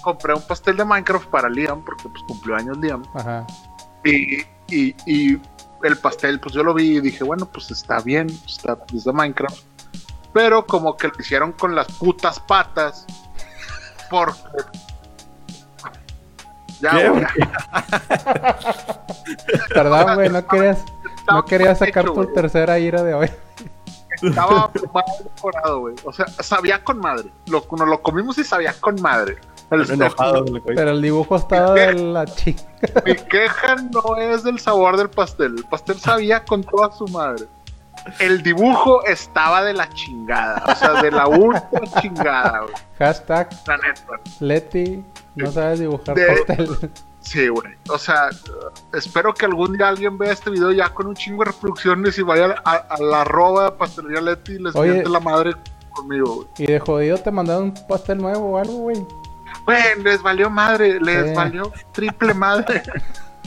Compré 0.01 0.33
un 0.33 0.41
pastel 0.41 0.77
de 0.77 0.85
Minecraft 0.85 1.27
para 1.27 1.49
Liam, 1.49 1.83
porque 1.83 2.07
pues 2.09 2.23
cumplió 2.27 2.55
años 2.55 2.77
Liam. 2.77 3.03
Ajá. 3.13 3.45
Y, 4.05 4.39
y, 4.69 4.95
y 5.05 5.39
el 5.83 5.97
pastel, 5.97 6.39
pues 6.39 6.55
yo 6.55 6.63
lo 6.63 6.73
vi 6.73 6.97
y 6.97 7.01
dije, 7.01 7.23
bueno, 7.23 7.45
pues 7.45 7.69
está 7.71 7.99
bien, 7.99 8.27
está 8.47 8.77
es 8.93 9.03
de 9.03 9.11
Minecraft. 9.13 9.57
Pero 10.33 10.65
como 10.65 10.95
que 10.95 11.07
lo 11.09 11.13
hicieron 11.19 11.51
con 11.51 11.75
las 11.75 11.87
putas 11.91 12.39
patas. 12.39 13.05
Porque. 14.09 14.39
Ya, 16.81 16.91
¿Qué? 16.91 17.09
güey, 17.09 17.25
Perdón, 19.73 20.15
güey, 20.15 20.29
no 20.29 20.45
querías, 20.47 20.79
no 21.27 21.43
mal 21.65 21.75
sacar 21.75 22.03
hecho, 22.05 22.13
tu 22.13 22.33
tercera 22.33 22.79
ira 22.79 23.03
de 23.03 23.13
hoy. 23.13 23.29
Estaba 24.21 24.69
mal 24.93 25.03
decorado, 25.23 25.79
güey. 25.81 25.95
O 26.03 26.11
sea, 26.11 26.27
sabía 26.27 26.83
con 26.83 26.99
madre. 26.99 27.29
Lo, 27.47 27.65
nos 27.77 27.87
lo 27.87 28.01
comimos 28.01 28.37
y 28.37 28.43
sabía 28.43 28.73
con 28.79 29.01
madre. 29.01 29.37
El- 29.71 29.89
Enojado. 29.89 30.43
Pero 30.65 30.89
el 30.91 31.01
dibujo 31.01 31.35
estaba 31.35 31.73
de 31.75 31.93
la 31.93 32.25
chica. 32.25 32.63
mi 33.05 33.15
queja 33.15 33.75
no 33.75 34.15
es 34.17 34.43
del 34.43 34.59
sabor 34.59 34.97
del 34.97 35.09
pastel. 35.09 35.55
El 35.59 35.63
pastel 35.65 35.99
sabía 35.99 36.43
con 36.43 36.63
toda 36.63 36.91
su 36.91 37.07
madre. 37.07 37.45
El 38.19 38.41
dibujo 38.41 39.03
estaba 39.05 39.63
de 39.63 39.73
la 39.73 39.87
chingada. 39.89 40.63
O 40.67 40.75
sea, 40.75 41.01
de 41.01 41.11
la 41.11 41.27
ultra 41.27 41.81
chingada, 42.01 42.61
güey. 42.61 42.73
Hashtag 42.97 43.49
La 43.67 43.77
neta. 43.77 44.19
Leti, 44.39 45.05
no 45.35 45.51
sabes 45.51 45.79
dibujar 45.79 46.15
De- 46.15 46.25
pastel. 46.45 46.91
Sí, 47.21 47.47
güey. 47.49 47.73
O 47.89 47.97
sea, 47.97 48.29
espero 48.93 49.33
que 49.33 49.45
algún 49.45 49.77
día 49.77 49.89
alguien 49.89 50.17
vea 50.17 50.31
este 50.31 50.49
video 50.49 50.71
ya 50.71 50.89
con 50.89 51.07
un 51.07 51.15
chingo 51.15 51.43
de 51.43 51.51
reproducciones 51.51 52.17
y 52.17 52.21
vaya 52.21 52.55
a, 52.63 52.71
a 52.75 52.97
la 53.01 53.21
arroba 53.21 53.65
de 53.65 53.71
pastelería 53.73 54.21
Leti 54.21 54.53
y 54.53 54.59
les 54.59 54.75
Oye. 54.75 54.91
miente 54.93 55.09
la 55.09 55.19
madre 55.19 55.53
conmigo, 55.91 56.35
güey. 56.35 56.47
Y 56.57 56.65
de 56.67 56.79
jodido 56.79 57.17
te 57.17 57.29
mandaron 57.31 57.63
un 57.65 57.73
pastel 57.87 58.17
nuevo 58.19 58.51
o 58.53 58.57
algo, 58.57 58.73
güey. 58.73 58.97
Güey, 59.65 60.01
les 60.03 60.21
valió 60.21 60.49
madre, 60.49 60.99
les 61.01 61.29
Sí. 61.29 61.35
valió 61.35 61.71
triple 61.91 62.33
madre. 62.33 62.81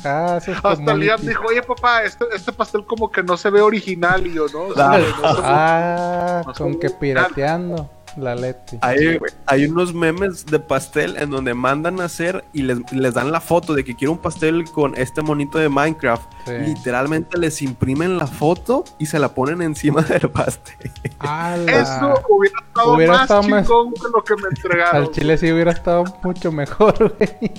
Ah, 0.05 0.39
eso 0.41 0.51
es 0.53 0.59
Hasta. 0.63 0.95
Liam 0.95 1.21
dijo, 1.21 1.45
oye 1.47 1.63
papá, 1.63 2.03
este, 2.03 2.25
este 2.35 2.53
pastel 2.53 2.85
como 2.85 3.11
que 3.11 3.23
no 3.23 3.37
se 3.37 3.51
ve 3.51 3.61
original 3.61 4.27
y 4.27 4.35
yo, 4.35 4.47
¿no? 4.53 4.63
O 4.65 4.75
sea, 4.75 4.91
Ah. 4.91 4.99
no 4.99 5.05
se 5.05 5.41
ve- 5.41 5.43
Ah, 5.45 6.43
No 6.45 6.53
con 6.53 6.71
que 6.79 6.87
original. 6.89 6.99
pirateando 7.01 7.91
la 8.17 8.35
Leti. 8.35 8.79
Hay, 8.83 9.19
hay 9.47 9.65
unos 9.67 9.95
memes 9.95 10.45
de 10.47 10.59
pastel 10.61 11.17
en 11.17 11.31
donde 11.31 11.55
mandan 11.55 12.01
a 12.01 12.05
hacer 12.05 12.45
y 12.53 12.63
les, 12.63 12.79
les 12.93 13.15
dan 13.15 13.33
la 13.33 13.41
foto 13.41 13.75
de 13.75 13.85
que 13.85 13.95
quiero 13.97 14.13
un 14.13 14.19
pastel 14.19 14.65
con 14.71 14.97
este 14.97 15.23
monito 15.23 15.59
de 15.59 15.69
Minecraft. 15.69 16.31
Sí. 16.47 16.53
Literalmente 16.53 17.39
les 17.39 17.63
imprimen 17.63 18.19
la 18.19 18.27
foto 18.27 18.85
y 18.99 19.07
se 19.07 19.19
la 19.19 19.29
ponen 19.35 19.63
encima 19.63 20.03
del 20.03 20.31
pastel. 20.31 20.91
¡Ala! 21.19 21.73
Eso 21.73 22.23
hubiera 22.29 22.59
estado 22.61 22.95
Hubiera 22.95 23.13
más 23.13 23.23
estado 23.23 23.43
más- 23.49 23.67
que 23.67 24.09
lo 24.13 24.25
que 24.25 24.37
me 24.37 24.49
entregaron. 24.49 24.97
Al 25.03 25.11
chile 25.11 25.39
sí 25.39 25.53
hubiera 25.53 25.73
estado 25.73 26.05
mucho 26.23 26.53
mejor, 26.53 27.15
güey. 27.19 27.53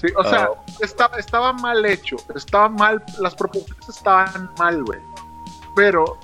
Sí, 0.00 0.08
o 0.16 0.24
sea, 0.24 0.48
Ah. 0.52 0.60
estaba, 0.80 1.16
estaba 1.18 1.52
mal 1.52 1.84
hecho, 1.86 2.16
estaba 2.34 2.68
mal, 2.68 3.02
las 3.20 3.34
propuestas 3.34 3.88
estaban 3.88 4.50
mal, 4.58 4.82
güey. 4.84 4.98
Pero 5.76 6.18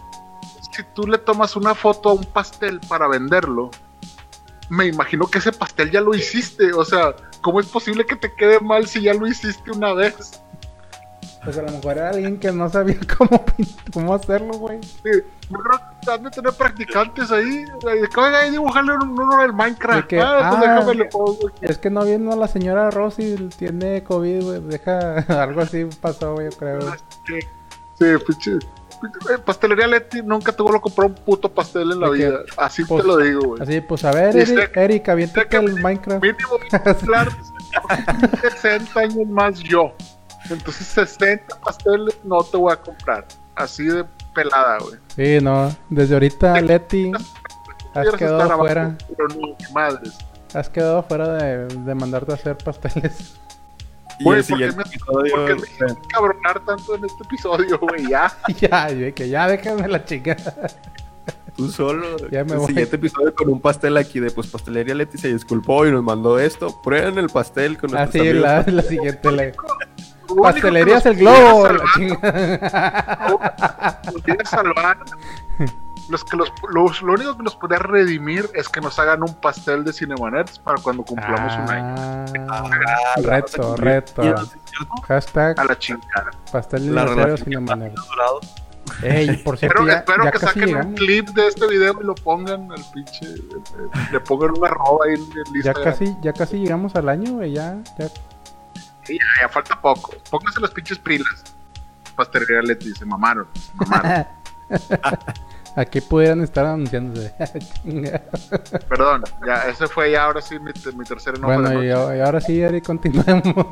si 0.73 0.83
tú 0.95 1.07
le 1.07 1.19
tomas 1.19 1.57
una 1.57 1.75
foto 1.75 2.11
a 2.11 2.13
un 2.15 2.25
pastel 2.25 2.81
para 2.89 3.09
venderlo, 3.09 3.71
me 4.69 4.87
imagino 4.87 5.27
que 5.27 5.39
ese 5.39 5.53
pastel 5.53 5.91
ya 5.91 6.01
lo 6.01 6.15
hiciste. 6.15 6.73
O 6.73 6.85
sea, 6.85 7.15
¿cómo 7.41 7.61
es 7.61 7.67
posible 7.67 8.07
que 8.07 8.17
te 8.17 8.33
quede 8.35 8.61
mal 8.61 8.87
si 8.87 9.03
ya 9.03 9.15
lo 9.15 9.27
hiciste 9.27 9.71
una 9.73 9.93
vez? 9.95 10.41
Pues 11.43 11.57
a 11.57 11.63
lo 11.63 11.73
mejor 11.73 11.93
era 11.97 12.11
alguien 12.11 12.39
que 12.39 12.53
no 12.53 12.69
sabía 12.69 12.99
cómo, 13.19 13.43
cómo 13.95 14.15
hacerlo, 14.15 14.53
güey. 14.59 14.79
Sí, 14.83 15.11
yo 15.49 15.59
creo 15.59 15.81
que 16.05 16.11
han 16.13 16.23
de 16.23 16.31
tener 16.31 16.53
practicantes 16.53 17.33
ahí. 17.33 17.65
Oiga, 17.83 18.39
ahí 18.41 18.51
dibujarle 18.51 18.93
un- 18.93 19.19
uno 19.19 19.39
del 19.39 19.53
Minecraft. 19.55 20.07
Que, 20.07 20.21
ah, 20.21 20.37
pues 20.39 20.45
ah, 20.45 20.61
déjame 20.61 20.95
le 20.97 21.05
pongo. 21.07 21.51
Es 21.63 21.79
que 21.79 21.89
no 21.89 22.05
vino 22.05 22.37
la 22.37 22.47
señora 22.47 22.91
Rosy, 22.91 23.49
tiene 23.57 24.05
COVID, 24.05 24.43
güey. 24.45 24.61
Deja, 24.61 25.15
algo 25.43 25.63
así 25.63 25.87
pasó, 26.01 26.35
güey, 26.35 26.51
yo 26.51 26.59
creo. 26.59 26.81
sí, 27.27 28.05
pinche. 28.27 28.59
Eh, 29.03 29.39
Pastelería 29.45 29.87
Leti 29.87 30.23
nunca 30.23 30.53
tuvo 30.53 30.73
que 30.73 30.81
comprar 30.81 31.09
un 31.09 31.15
puto 31.15 31.51
pastel 31.53 31.93
en 31.93 32.01
la 32.01 32.11
vida. 32.11 32.41
Así 32.57 32.85
pues, 32.85 33.03
te 33.03 33.09
lo 33.09 33.17
digo, 33.19 33.41
güey. 33.41 33.63
Así, 33.63 33.81
pues 33.81 34.05
a 34.05 34.13
ver, 34.13 34.37
Eric, 34.37 34.77
Eric 34.77 35.49
que- 35.49 35.57
el 35.57 35.75
Minecraft. 35.83 36.23
Mínimo 36.23 36.59
hablar 37.01 37.29
60 38.43 39.01
años 39.01 39.27
más 39.29 39.59
yo. 39.61 39.93
Entonces 40.51 40.87
60 40.87 41.57
pasteles 41.61 42.19
no 42.25 42.43
te 42.43 42.57
voy 42.57 42.73
a 42.73 42.77
comprar. 42.77 43.27
Así 43.55 43.85
de 43.85 44.05
pelada, 44.35 44.79
güey. 44.79 44.95
Sí, 45.17 45.45
no, 45.45 45.75
desde 45.89 46.15
ahorita, 46.15 46.61
Leti, 46.61 47.13
has 47.95 48.09
quedado 48.17 48.43
abajo, 48.43 48.61
fuera, 48.61 48.97
Pero 49.17 49.29
no, 49.29 49.57
madres. 49.75 50.17
has 50.55 50.69
quedado 50.69 51.03
fuera 51.03 51.29
de, 51.35 51.67
de 51.67 51.95
mandarte 51.95 52.33
a 52.33 52.35
hacer 52.37 52.57
pasteles. 52.57 53.35
Y 54.21 54.25
Güey, 54.25 54.39
el 54.41 54.45
¿por 54.45 54.59
qué 54.59 54.71
siguiente 54.71 54.77
me- 54.77 54.83
episodio, 54.83 55.35
¿Por 55.35 55.47
qué 55.47 55.55
me 55.55 55.63
eh, 55.93 55.97
cabronar 56.09 56.61
tanto 56.61 56.95
en 56.95 57.05
este 57.07 57.23
episodio, 57.25 57.79
güey? 57.79 58.07
Ya. 58.09 58.33
ya, 58.61 58.87
de 58.93 59.13
que 59.15 59.29
ya 59.29 59.49
déjame 59.49 59.89
la 59.89 60.05
chica. 60.05 60.37
tú 61.57 61.69
solo. 61.71 62.17
Ya 62.31 62.45
me 62.45 62.53
el 62.53 62.59
voy. 62.59 62.67
siguiente 62.69 62.97
episodio 62.97 63.35
con 63.35 63.49
un 63.49 63.61
pastel 63.61 63.97
aquí 63.97 64.21
de 64.21 64.31
pues 64.31 64.47
pastelería 64.47 64.95
Leti 64.95 65.17
se 65.19 65.33
disculpó 65.33 65.87
y 65.87 65.91
nos 65.91 66.05
mandó 66.05 66.39
esto. 66.39 66.81
Prueben 66.83 67.17
el 67.19 67.29
pastel 67.31 67.79
con 67.79 67.91
nuestros 67.93 68.11
Así, 68.11 68.29
amigos. 68.29 68.43
la, 68.43 68.63
la 68.73 68.83
siguiente, 68.83 69.31
la, 69.33 69.53
pastelerías 70.43 71.03
que 71.03 71.09
el 71.09 71.17
globo, 71.17 71.69
la 71.69 71.81
pudiera 74.13 74.45
salvar. 74.45 74.99
Los 76.11 76.25
que 76.25 76.37
los, 76.37 76.53
los- 76.73 77.03
lo 77.03 77.13
único 77.13 77.37
que 77.37 77.43
nos 77.45 77.55
podría 77.55 77.79
redimir 77.79 78.49
es 78.55 78.69
que 78.69 78.81
nos 78.81 78.99
hagan 78.99 79.23
un 79.23 79.33
pastel 79.35 79.85
de 79.85 79.93
Cinemanerds 79.93 80.59
para 80.59 80.81
cuando 80.83 81.05
cumplamos 81.05 81.53
un 81.55 81.71
año. 81.71 81.95
Ah, 82.51 82.65
Ah, 82.69 83.15
reto, 83.23 83.77
reto. 83.77 84.23
Hashtag 85.07 85.59
A 85.61 85.65
la 85.65 85.79
chingada. 85.79 86.31
pastel 86.51 86.99
ha 86.99 87.05
durado. 87.05 88.41
Ey, 89.03 89.37
por 89.45 89.57
cierto, 89.57 89.79
Espero, 89.79 89.87
ya, 89.87 89.99
espero 90.01 90.25
ya 90.25 90.31
que 90.33 90.39
casi 90.41 90.47
saquen 90.47 90.63
un 90.63 90.69
llegamos. 90.69 90.95
clip 91.01 91.29
de 91.29 91.47
este 91.47 91.67
video 91.69 92.01
y 92.01 92.05
lo 92.05 92.15
pongan 92.17 92.73
al 92.73 92.85
pinche. 92.93 93.27
Le 94.11 94.21
pongan 94.21 94.51
una 94.59 94.67
arroba 94.69 95.07
ahí 95.07 95.15
en 95.15 95.23
el 95.57 95.63
Ya 95.63 95.73
casi, 95.73 96.17
ya 96.23 96.33
casi 96.33 96.59
llegamos 96.59 96.95
al 96.97 97.09
año, 97.09 97.35
güey, 97.35 97.53
ya, 97.53 97.77
ya. 97.99 98.09
Sí, 99.05 99.17
ya, 99.17 99.43
ya 99.43 99.49
falta 99.49 99.81
poco. 99.81 100.11
Pónganse 100.29 100.61
las 100.61 100.71
pinches 100.73 100.99
pilas. 100.99 101.45
Pastelería 102.17 102.61
Leti, 102.63 102.93
se 102.93 103.05
mamaron. 103.07 103.47
Se 103.55 104.99
mamaron. 105.71 105.89
Aquí 105.89 106.01
pudieran 106.01 106.41
estar 106.43 106.67
anunciándose. 106.67 107.33
Chinga. 107.83 108.23
Perdón, 108.89 109.25
ya, 109.47 109.69
ese 109.69 109.87
fue 109.87 110.11
ya 110.13 110.25
ahora 110.25 110.43
sí 110.43 110.59
mi, 110.59 110.73
mi 110.97 111.05
tercer 111.05 111.39
nombre. 111.39 111.61
bueno, 111.61 111.83
y, 111.85 111.89
y 111.89 112.21
ahora 112.21 112.41
sí, 112.41 112.61
Eric, 112.61 112.85
continuemos. 112.85 113.67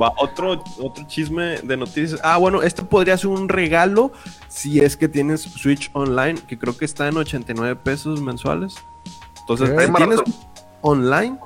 Va, 0.00 0.12
otro, 0.16 0.62
otro 0.80 1.04
chisme 1.06 1.58
de 1.62 1.76
noticias. 1.76 2.20
Ah, 2.22 2.38
bueno, 2.38 2.62
este 2.62 2.82
podría 2.82 3.16
ser 3.16 3.28
un 3.28 3.48
regalo 3.48 4.12
si 4.48 4.80
es 4.80 4.96
que 4.96 5.08
tienes 5.08 5.42
Switch 5.42 5.90
Online, 5.92 6.40
que 6.46 6.58
creo 6.58 6.76
que 6.76 6.84
está 6.84 7.08
en 7.08 7.16
89 7.16 7.76
pesos 7.76 8.20
mensuales. 8.20 8.76
Entonces, 9.40 9.70
¿Qué? 9.70 9.86
si 9.86 9.92
tienes 9.92 10.20
online, 10.80 11.38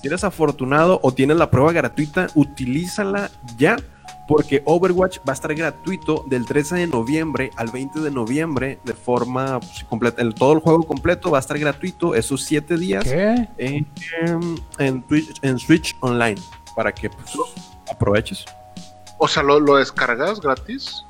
si 0.00 0.08
eres 0.08 0.24
afortunado 0.24 1.00
o 1.02 1.12
tienes 1.12 1.36
la 1.38 1.50
prueba 1.50 1.72
gratuita, 1.72 2.26
utilízala 2.34 3.30
ya. 3.56 3.76
Porque 4.26 4.62
Overwatch 4.64 5.18
va 5.18 5.32
a 5.32 5.34
estar 5.34 5.54
gratuito 5.54 6.24
del 6.26 6.46
13 6.46 6.76
de 6.76 6.86
noviembre 6.86 7.50
al 7.56 7.68
20 7.70 8.00
de 8.00 8.10
noviembre 8.10 8.78
de 8.84 8.94
forma 8.94 9.60
pues, 9.60 9.84
completa. 9.84 10.22
El, 10.22 10.34
todo 10.34 10.54
el 10.54 10.60
juego 10.60 10.82
completo 10.84 11.30
va 11.30 11.38
a 11.38 11.40
estar 11.40 11.58
gratuito 11.58 12.14
esos 12.14 12.42
7 12.44 12.78
días 12.78 13.04
¿Qué? 13.04 13.48
en, 13.58 13.86
en, 14.78 15.02
Twitch, 15.02 15.38
en 15.42 15.58
Switch 15.58 15.94
Online 16.00 16.40
para 16.74 16.92
que 16.92 17.10
pues, 17.10 17.32
aproveches. 17.90 18.46
O 19.18 19.28
sea, 19.28 19.42
¿lo, 19.42 19.60
lo 19.60 19.76
descargas 19.76 20.40
gratis? 20.40 21.04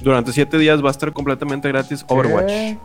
Durante 0.00 0.32
7 0.32 0.56
días 0.58 0.82
va 0.84 0.88
a 0.88 0.92
estar 0.92 1.12
completamente 1.12 1.68
gratis 1.68 2.04
Overwatch, 2.08 2.46
¿Qué? 2.46 2.78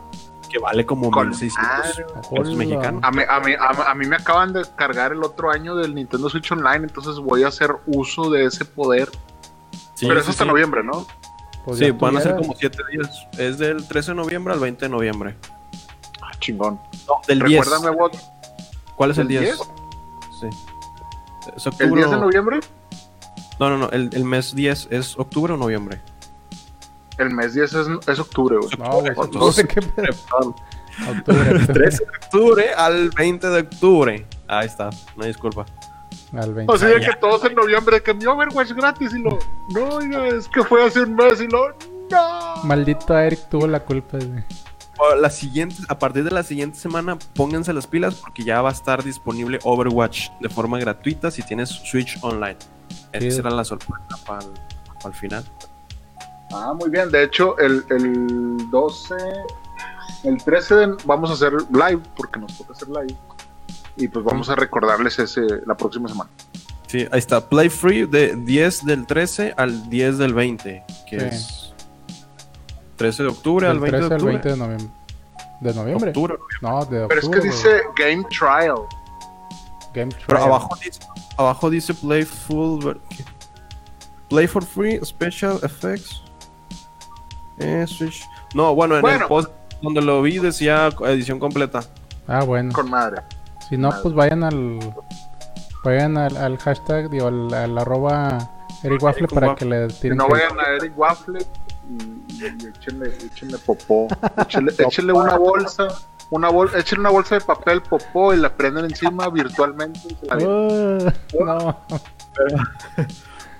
que 0.50 0.58
vale 0.58 0.84
como 0.84 1.10
Con 1.10 1.28
1600 1.28 1.78
madre. 1.78 2.06
pesos 2.30 2.56
mexicanos. 2.56 3.00
A 3.04 3.10
mí, 3.10 3.22
a, 3.28 3.40
mí, 3.40 3.52
a, 3.58 3.90
a 3.90 3.94
mí 3.94 4.06
me 4.06 4.16
acaban 4.16 4.52
de 4.52 4.64
cargar 4.76 5.12
el 5.12 5.22
otro 5.22 5.50
año 5.50 5.74
del 5.76 5.94
Nintendo 5.94 6.28
Switch 6.28 6.50
Online, 6.52 6.84
entonces 6.84 7.16
voy 7.16 7.44
a 7.44 7.48
hacer 7.48 7.70
uso 7.86 8.28
de 8.30 8.44
ese 8.46 8.64
poder. 8.64 9.08
Sí, 9.94 10.06
Pero 10.06 10.20
es 10.20 10.24
sí, 10.26 10.30
hasta 10.32 10.44
sí. 10.44 10.48
noviembre, 10.50 10.82
¿no? 10.82 11.06
Pues 11.64 11.78
Sí, 11.78 11.90
van 11.92 12.16
a 12.16 12.20
ser 12.20 12.34
como 12.36 12.54
7 12.58 12.78
días. 12.92 13.26
Es 13.38 13.58
del 13.58 13.86
13 13.86 14.12
de 14.12 14.14
noviembre 14.16 14.52
al 14.54 14.60
20 14.60 14.84
de 14.84 14.88
noviembre. 14.88 15.36
Ah, 16.20 16.32
chingón. 16.40 16.80
No, 17.06 17.14
del 17.28 17.40
10. 17.40 17.64
Recuérdame, 17.66 17.96
Bot, 17.96 18.16
¿Cuál 18.96 19.10
es 19.12 19.18
el 19.18 19.28
¿del 19.28 19.40
10? 19.44 19.56
10? 19.56 19.68
Sí. 20.40 20.48
¿Es 21.56 21.66
¿el 21.66 21.72
octubre 21.72 21.94
10 22.00 22.10
de 22.10 22.16
o- 22.16 22.20
noviembre? 22.20 22.60
No, 23.60 23.70
no, 23.70 23.78
no. 23.78 23.88
El, 23.90 24.10
el 24.12 24.24
mes 24.24 24.54
10 24.54 24.88
es 24.90 25.16
octubre 25.18 25.52
o 25.52 25.56
noviembre. 25.56 26.00
El 27.18 27.30
mes 27.30 27.54
10 27.54 27.72
es, 27.74 27.86
es 28.08 28.18
octubre, 28.18 28.56
güey. 28.56 28.70
No, 28.78 29.00
güey, 29.00 29.12
no 29.32 29.52
sé 29.52 29.68
qué 29.68 29.80
octubre. 29.80 30.10
13 31.72 32.04
de 32.04 32.10
octubre 32.24 32.74
al 32.74 33.10
20 33.10 33.46
de 33.48 33.60
octubre. 33.60 34.26
Ahí 34.48 34.66
está. 34.66 34.90
No 35.16 35.24
disculpa. 35.24 35.64
Al 36.34 36.54
20. 36.54 36.72
O 36.72 36.76
sea, 36.78 36.98
ya. 36.98 37.10
que 37.10 37.16
todos 37.16 37.44
en 37.44 37.54
noviembre, 37.54 38.02
que 38.02 38.14
mi 38.14 38.24
Overwatch 38.26 38.72
gratis 38.72 39.12
y 39.14 39.18
lo. 39.22 39.38
No, 39.70 39.96
oiga, 39.96 40.28
es 40.28 40.48
que 40.48 40.62
fue 40.64 40.84
hace 40.84 41.02
un 41.02 41.14
mes 41.14 41.40
y 41.40 41.46
lo. 41.48 41.68
No. 42.10 42.64
Maldito 42.64 43.18
Eric 43.18 43.48
tuvo 43.50 43.66
la 43.66 43.80
culpa. 43.80 44.18
O 44.98 45.14
La 45.16 45.30
siguiente, 45.30 45.76
a 45.88 45.98
partir 45.98 46.24
de 46.24 46.30
la 46.30 46.42
siguiente 46.42 46.78
semana, 46.78 47.18
pónganse 47.34 47.72
las 47.72 47.86
pilas 47.86 48.14
porque 48.16 48.44
ya 48.44 48.60
va 48.62 48.68
a 48.70 48.72
estar 48.72 49.02
disponible 49.02 49.58
Overwatch 49.64 50.28
de 50.40 50.48
forma 50.48 50.78
gratuita 50.78 51.30
si 51.30 51.42
tienes 51.42 51.68
Switch 51.70 52.18
Online. 52.22 52.56
Esa 53.12 53.36
será 53.36 53.50
la 53.50 53.64
sorpresa 53.64 54.02
para 54.26 54.44
el 55.06 55.14
final. 55.14 55.44
Ah, 56.52 56.74
muy 56.78 56.90
bien. 56.90 57.10
De 57.10 57.24
hecho, 57.24 57.58
el, 57.58 57.84
el 57.90 58.70
12. 58.70 59.14
El 60.24 60.42
13 60.42 60.74
de- 60.76 60.96
vamos 61.04 61.30
a 61.30 61.32
hacer 61.34 61.52
live, 61.72 62.00
porque 62.16 62.38
nos 62.38 62.56
toca 62.56 62.72
hacer 62.74 62.88
live. 62.88 63.16
Y 63.96 64.08
pues 64.08 64.24
vamos 64.24 64.48
a 64.48 64.54
recordarles 64.54 65.18
ese 65.18 65.42
la 65.66 65.76
próxima 65.76 66.08
semana. 66.08 66.30
Sí, 66.86 67.06
ahí 67.10 67.18
está. 67.18 67.48
Play 67.48 67.68
Free 67.68 68.06
de 68.06 68.36
10 68.36 68.84
del 68.86 69.06
13 69.06 69.54
al 69.56 69.88
10 69.90 70.18
del 70.18 70.34
20, 70.34 70.84
que 71.08 71.20
Sí. 71.20 71.26
es 71.26 71.74
13 72.96 73.22
de 73.24 73.28
octubre 73.30 73.66
al 73.66 73.80
Del 73.80 73.90
20 73.90 73.96
de 73.96 74.08
13 74.08 74.14
al 74.14 74.20
octubre. 74.20 74.32
20 74.32 74.48
de 74.50 74.56
noviembre. 74.56 74.88
¿De 75.60 75.74
noviembre? 75.74 76.08
Octubre. 76.10 76.34
No, 76.60 76.68
de 76.84 77.02
octubre. 77.04 77.06
Pero 77.08 77.20
es 77.20 77.28
que 77.28 77.40
dice 77.40 77.80
Game 77.96 78.24
Trial. 78.30 78.76
Game 79.94 80.12
Pero 80.12 80.26
Trial. 80.26 80.42
abajo 80.42 80.76
dice, 80.82 81.00
abajo 81.36 81.70
dice 81.70 81.94
Play 81.94 82.24
Full. 82.24 82.84
Play 84.28 84.46
for 84.46 84.64
Free, 84.64 84.98
Special 85.04 85.58
Effects. 85.62 86.22
Eh, 87.58 87.84
Switch. 87.86 88.24
No, 88.54 88.74
bueno, 88.74 88.96
en 88.96 89.02
Bueno. 89.02 89.22
el 89.22 89.28
post 89.28 89.50
donde 89.82 90.00
lo 90.00 90.22
vi 90.22 90.38
decía 90.38 90.88
edición 91.06 91.38
completa. 91.38 91.80
Ah, 92.26 92.42
bueno. 92.44 92.72
Con 92.72 92.88
madre. 92.90 93.22
Si 93.72 93.78
no, 93.78 93.90
pues 94.02 94.12
vayan 94.14 94.44
al. 94.44 94.78
Vayan 95.82 96.18
al, 96.18 96.36
al 96.36 96.58
hashtag, 96.58 97.08
digo, 97.08 97.28
al, 97.28 97.54
al 97.54 97.78
arroba 97.78 98.50
Eric 98.82 99.02
Waffle 99.02 99.20
Eric 99.24 99.32
para 99.34 99.46
Waffle. 99.48 99.66
que 99.70 99.74
le 99.74 99.88
tiren. 99.94 100.18
no 100.18 100.28
vayan 100.28 100.60
a 100.60 100.64
Eric 100.76 100.92
Waffle 100.94 101.38
y, 101.88 102.34
y- 102.34 102.66
échenle, 102.68 103.16
échenle 103.16 103.56
popó. 103.56 104.08
Échenle, 104.46 104.74
échenle 104.76 105.14
una 105.14 105.38
bolsa. 105.38 105.88
Una 106.28 106.50
bol 106.50 106.70
échenle 106.76 107.00
una 107.00 107.08
bolsa 107.10 107.36
de 107.36 107.40
papel 107.40 107.80
popó 107.80 108.34
y 108.34 108.36
la 108.36 108.54
prenden 108.54 108.84
encima 108.84 109.30
virtualmente. 109.30 110.00
y 110.04 110.14
se 110.16 110.26
la. 110.26 110.36
Uh, 110.36 111.12
no. 111.42 111.80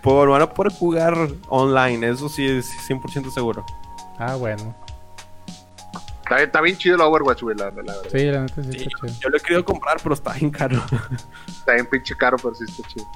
Por, 0.03 0.29
van 0.29 0.43
a 0.43 0.51
poder 0.53 0.73
jugar 0.75 1.17
online, 1.49 2.11
eso 2.11 2.29
sí 2.29 2.47
es 2.47 2.71
100% 2.87 3.31
seguro. 3.33 3.65
Ah, 4.19 4.35
bueno. 4.37 4.75
Está, 6.33 6.37
bien- 6.37 6.47
está 6.49 6.61
bien 6.63 6.77
chido 6.79 6.95
el 6.97 7.01
Overwatch, 7.03 7.43
güey, 7.43 7.57
la, 7.57 7.67
la 7.67 7.71
verdad. 7.73 7.97
Sí, 8.11 8.25
la 8.25 8.41
neta 8.41 8.63
sí 8.63 8.73
Sí, 8.73 8.79
está 8.79 9.07
chido. 9.07 9.21
yo 9.21 9.29
lo 9.29 9.37
he 9.37 9.41
querido 9.41 9.65
comprar, 9.65 9.99
pero 10.03 10.15
está 10.15 10.33
bien 10.33 10.51
caro. 10.51 10.83
Está 11.49 11.75
bien 11.75 11.87
pinche 11.87 12.17
caro, 12.17 12.37
pero 12.39 12.55
sí 12.55 12.65
está 12.69 12.89
chido. 12.89 13.07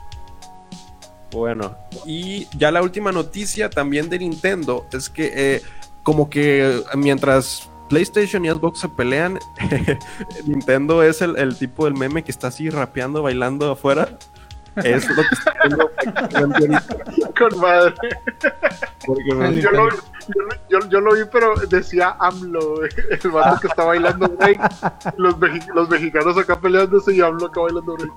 Bueno, 1.33 1.77
y 2.05 2.47
ya 2.57 2.71
la 2.71 2.83
última 2.83 3.11
noticia 3.13 3.69
también 3.69 4.09
de 4.09 4.19
Nintendo 4.21 4.87
es 4.93 5.09
que 5.11 5.33
eh, 5.35 5.63
como 6.03 6.31
que 6.31 6.83
mientras 6.95 7.69
PlayStation 7.89 8.45
y 8.45 8.51
Xbox 8.51 8.81
se 8.81 8.89
pelean, 8.89 9.39
Nintendo 10.47 11.03
es 11.03 11.21
el, 11.23 11.37
el 11.37 11.57
tipo 11.57 11.85
del 11.87 11.95
meme 11.95 12.23
que 12.23 12.31
está 12.31 12.49
así 12.49 12.71
rapeando, 12.71 13.23
bailando 13.23 13.71
afuera. 13.73 14.17
Es 14.85 15.09
lo 15.09 15.17
que 15.23 15.29
está 15.33 15.51
haciendo 15.53 15.91
prácticamente 15.91 16.59
ahorita, 16.67 17.35
Con 17.39 17.61
madre. 17.61 17.95
porque, 19.07 19.61
Yo 19.61 19.71
lo, 19.71 19.89
yo, 19.91 19.99
yo- 20.69 20.89
yo 20.91 21.01
lo 21.01 21.15
vi, 21.15 21.21
pero 21.33 21.55
decía 21.69 22.17
AMLO, 22.21 22.85
el 22.85 23.31
vato 23.31 23.61
que 23.61 23.69
está 23.69 23.85
bailando 23.85 24.29
break. 24.29 24.61
Los, 25.17 25.37
los 25.75 25.89
mexicanos 25.89 26.37
acá 26.37 26.61
peleándose 26.61 27.15
y 27.15 27.21
AMLO 27.21 27.47
acá 27.47 27.61
bailando 27.63 27.95
break. 27.97 28.13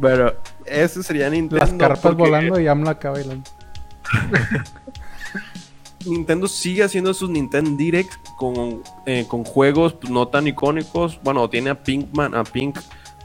Pero 0.00 0.34
ese 0.66 1.02
sería 1.02 1.28
Nintendo. 1.30 1.64
Las 1.64 1.74
carpas 1.74 2.00
porque 2.00 2.16
volando 2.22 2.58
y 2.60 2.66
AMLO 2.66 2.90
acá 2.90 3.10
bailando. 3.10 3.48
Nintendo 6.04 6.48
sigue 6.48 6.82
haciendo 6.82 7.14
sus 7.14 7.30
Nintendo 7.30 7.70
Direct 7.76 8.12
con, 8.36 8.82
eh, 9.06 9.24
con 9.28 9.44
juegos 9.44 9.94
no 10.10 10.26
tan 10.28 10.48
icónicos. 10.48 11.20
Bueno, 11.22 11.48
tiene 11.48 11.70
a 11.70 11.80
Pinkman, 11.80 12.34
a 12.34 12.42
Pink, 12.42 12.78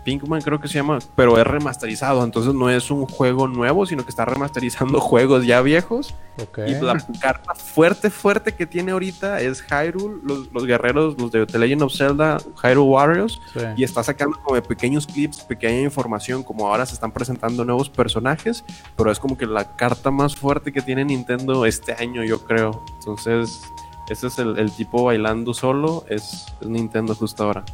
Pinkman 0.08 0.42
creo 0.42 0.62
que 0.62 0.70
se 0.70 0.76
llama, 0.76 1.00
pero 1.18 1.38
es 1.38 1.46
remasterizado. 1.46 2.24
Entonces 2.24 2.54
no 2.54 2.70
es 2.70 2.90
un 2.92 3.06
juego 3.06 3.46
nuevo, 3.50 3.86
sino 3.86 4.06
que 4.06 4.10
está 4.10 4.24
remasterizando 4.24 5.02
juegos 5.02 5.46
ya 5.46 5.62
viejos. 5.62 6.16
Ok. 6.42 6.60
Y 6.66 6.76
la 6.76 6.98
carta 7.20 7.54
fuerte, 7.54 8.10
fuerte 8.10 8.54
que 8.54 8.66
tiene 8.66 8.94
ahorita 8.94 9.42
es 9.42 9.62
Hyrule, 9.62 10.22
los, 10.24 10.50
los 10.54 10.66
guerreros, 10.66 11.20
los 11.20 11.30
de 11.34 11.46
The 11.46 11.60
Legend 11.60 11.82
of 11.82 11.94
Zelda, 11.94 12.38
Hyrule 12.64 12.90
Warriors. 12.90 13.42
Sí. 13.52 13.60
Y 13.76 13.84
está 13.84 14.02
sacando 14.02 14.40
como 14.42 14.62
pequeños 14.64 15.06
clips, 15.06 15.42
pequeña 15.42 15.82
información, 15.82 16.42
como 16.42 16.70
ahora 16.70 16.86
se 16.86 16.94
están 16.94 17.12
presentando 17.12 17.66
nuevos 17.66 17.90
personajes, 17.90 18.64
pero 18.96 19.12
es 19.12 19.20
como 19.20 19.38
que 19.38 19.46
la 19.46 19.76
carta 19.76 20.10
más 20.10 20.38
fuerte 20.38 20.72
que 20.72 20.82
tiene 20.82 21.04
Nintendo 21.04 21.66
este 21.66 21.92
año, 21.92 22.24
yo 22.24 22.46
creo. 22.46 22.82
Entonces, 23.00 23.62
ese 24.08 24.28
es 24.28 24.40
el, 24.40 24.58
el 24.58 24.72
tipo 24.72 25.04
bailando 25.04 25.54
solo, 25.54 26.06
es, 26.08 26.46
es 26.62 26.68
Nintendo 26.70 27.14
justo 27.14 27.44
ahora. 27.44 27.66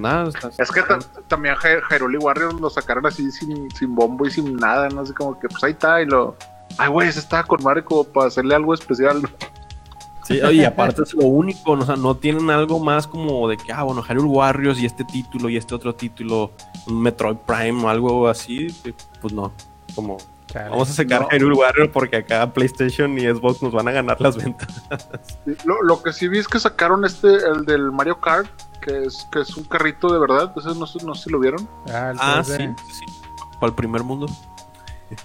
Nada, 0.00 0.28
está- 0.28 0.50
Es 0.62 0.70
que 0.70 0.82
ta- 0.82 0.98
también 1.28 1.54
Hyrule 1.90 2.18
Warriors 2.18 2.54
lo 2.60 2.70
sacaron 2.70 3.06
así 3.06 3.30
sin, 3.30 3.70
sin 3.72 3.94
bombo 3.94 4.26
y 4.26 4.30
sin 4.30 4.56
nada, 4.56 4.88
no 4.88 5.04
sé, 5.06 5.14
como 5.14 5.38
que 5.38 5.48
pues 5.48 5.62
ahí 5.64 5.72
está 5.72 6.00
y 6.02 6.06
lo. 6.06 6.36
Ay, 6.78 6.88
güey, 6.88 7.08
ese 7.08 7.18
estaba 7.20 7.42
con 7.44 7.62
madre 7.62 7.84
como 7.84 8.04
para 8.04 8.28
hacerle 8.28 8.54
algo 8.54 8.72
especial. 8.74 9.22
Sí, 10.24 10.38
y 10.52 10.64
aparte 10.64 11.02
es 11.02 11.12
lo 11.14 11.24
único, 11.24 11.72
o 11.72 11.82
sea, 11.84 11.96
no 11.96 12.16
tienen 12.16 12.50
algo 12.50 12.78
más 12.78 13.08
como 13.08 13.48
de 13.48 13.56
que, 13.56 13.72
ah, 13.72 13.82
bueno, 13.82 14.00
Hyrule 14.02 14.28
Warriors 14.28 14.78
y 14.78 14.86
este 14.86 15.04
título 15.04 15.48
y 15.48 15.56
este 15.56 15.74
otro 15.74 15.92
título, 15.94 16.52
un 16.86 17.02
Metroid 17.02 17.36
Prime 17.38 17.82
o 17.84 17.88
algo 17.88 18.28
así, 18.28 18.68
pues 19.20 19.32
no, 19.32 19.52
como 19.96 20.18
Chale. 20.52 20.68
vamos 20.70 20.90
a 20.90 20.92
sacar 20.92 21.22
No. 21.22 21.28
Hyrule 21.30 21.54
Warriors 21.54 21.90
porque 21.92 22.16
acá 22.16 22.52
PlayStation 22.52 23.16
y 23.18 23.22
Xbox 23.22 23.62
nos 23.62 23.72
van 23.72 23.88
a 23.88 23.92
ganar 23.92 24.20
las 24.20 24.36
ventas. 24.36 24.82
Lo, 25.64 25.82
lo 25.82 26.02
que 26.02 26.12
sí 26.12 26.28
vi 26.28 26.38
es 26.38 26.48
que 26.48 26.58
sacaron 26.58 27.04
este, 27.04 27.28
el 27.34 27.64
del 27.64 27.92
Mario 27.92 28.20
Kart, 28.20 28.48
que 28.80 29.04
es, 29.04 29.26
que 29.30 29.40
es 29.40 29.56
un 29.56 29.64
carrito 29.64 30.12
de 30.12 30.18
verdad. 30.18 30.52
Ese 30.56 30.68
no, 30.78 30.86
sé- 30.86 31.04
no 31.04 31.14
sé 31.14 31.24
si 31.24 31.30
lo 31.30 31.38
vieron. 31.38 31.68
Ah, 31.92 32.10
el 32.10 32.16
Ah, 32.20 32.42
3D. 32.44 32.76
sí, 32.76 32.84
sí, 32.86 32.92
sí. 33.00 33.04
Para 33.60 33.68
el 33.70 33.74
primer 33.74 34.02
mundo. 34.02 34.26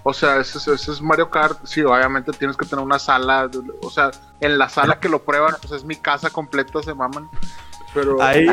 O 0.03 0.13
sea, 0.13 0.37
ese, 0.39 0.57
es- 0.57 0.67
ese 0.67 0.91
es 0.91 1.01
Mario 1.01 1.29
Kart. 1.29 1.59
Sí, 1.63 1.81
obviamente 1.81 2.31
tienes 2.33 2.57
que 2.57 2.65
tener 2.65 2.83
una 2.83 2.99
sala. 2.99 3.49
O 3.81 3.89
sea, 3.89 4.11
en 4.39 4.57
la 4.57 4.67
sala 4.69 4.99
que 4.99 5.09
lo 5.09 5.23
prueban, 5.23 5.55
pues 5.61 5.73
es 5.73 5.83
mi 5.85 5.95
casa 5.95 6.29
completa, 6.29 6.81
se 6.83 6.93
maman. 6.93 7.29
Pero 7.95 8.17
Hay, 8.21 8.45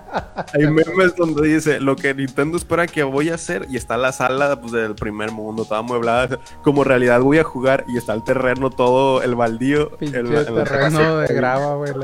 hay 0.52 0.66
memes 0.66 1.16
donde 1.16 1.48
dice 1.48 1.80
lo 1.80 1.96
que 1.96 2.12
Nintendo 2.12 2.58
espera 2.58 2.86
que 2.86 3.02
voy 3.04 3.30
a 3.30 3.36
hacer 3.36 3.66
y 3.70 3.76
está 3.78 3.96
la 3.96 4.12
sala 4.12 4.60
pues, 4.60 4.72
del 4.72 4.94
primer 4.94 5.30
mundo, 5.30 5.64
toda 5.64 5.80
amueblada. 5.80 6.38
Como 6.62 6.84
realidad 6.84 7.20
voy 7.20 7.38
a 7.38 7.44
jugar 7.44 7.84
y 7.88 7.96
está 7.96 8.12
el 8.12 8.22
terreno 8.24 8.68
todo, 8.68 9.22
el 9.22 9.34
baldío. 9.34 9.92
El- 10.00 10.14
el- 10.14 10.44
terreno 10.44 11.18
de 11.18 11.34
grava, 11.34 11.76
güey. 11.76 11.92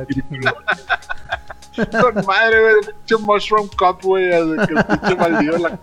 con 2.00 2.24
madre, 2.24 2.60
güey. 2.62 2.74
el 2.86 2.94
Pinche 2.94 3.16
Mushroom 3.22 3.68
Cup, 3.78 3.98
güey. 4.02 4.30
Que 4.30 4.36
el 4.74 4.84
pinche 4.84 5.14
baldío 5.14 5.58
la 5.58 5.78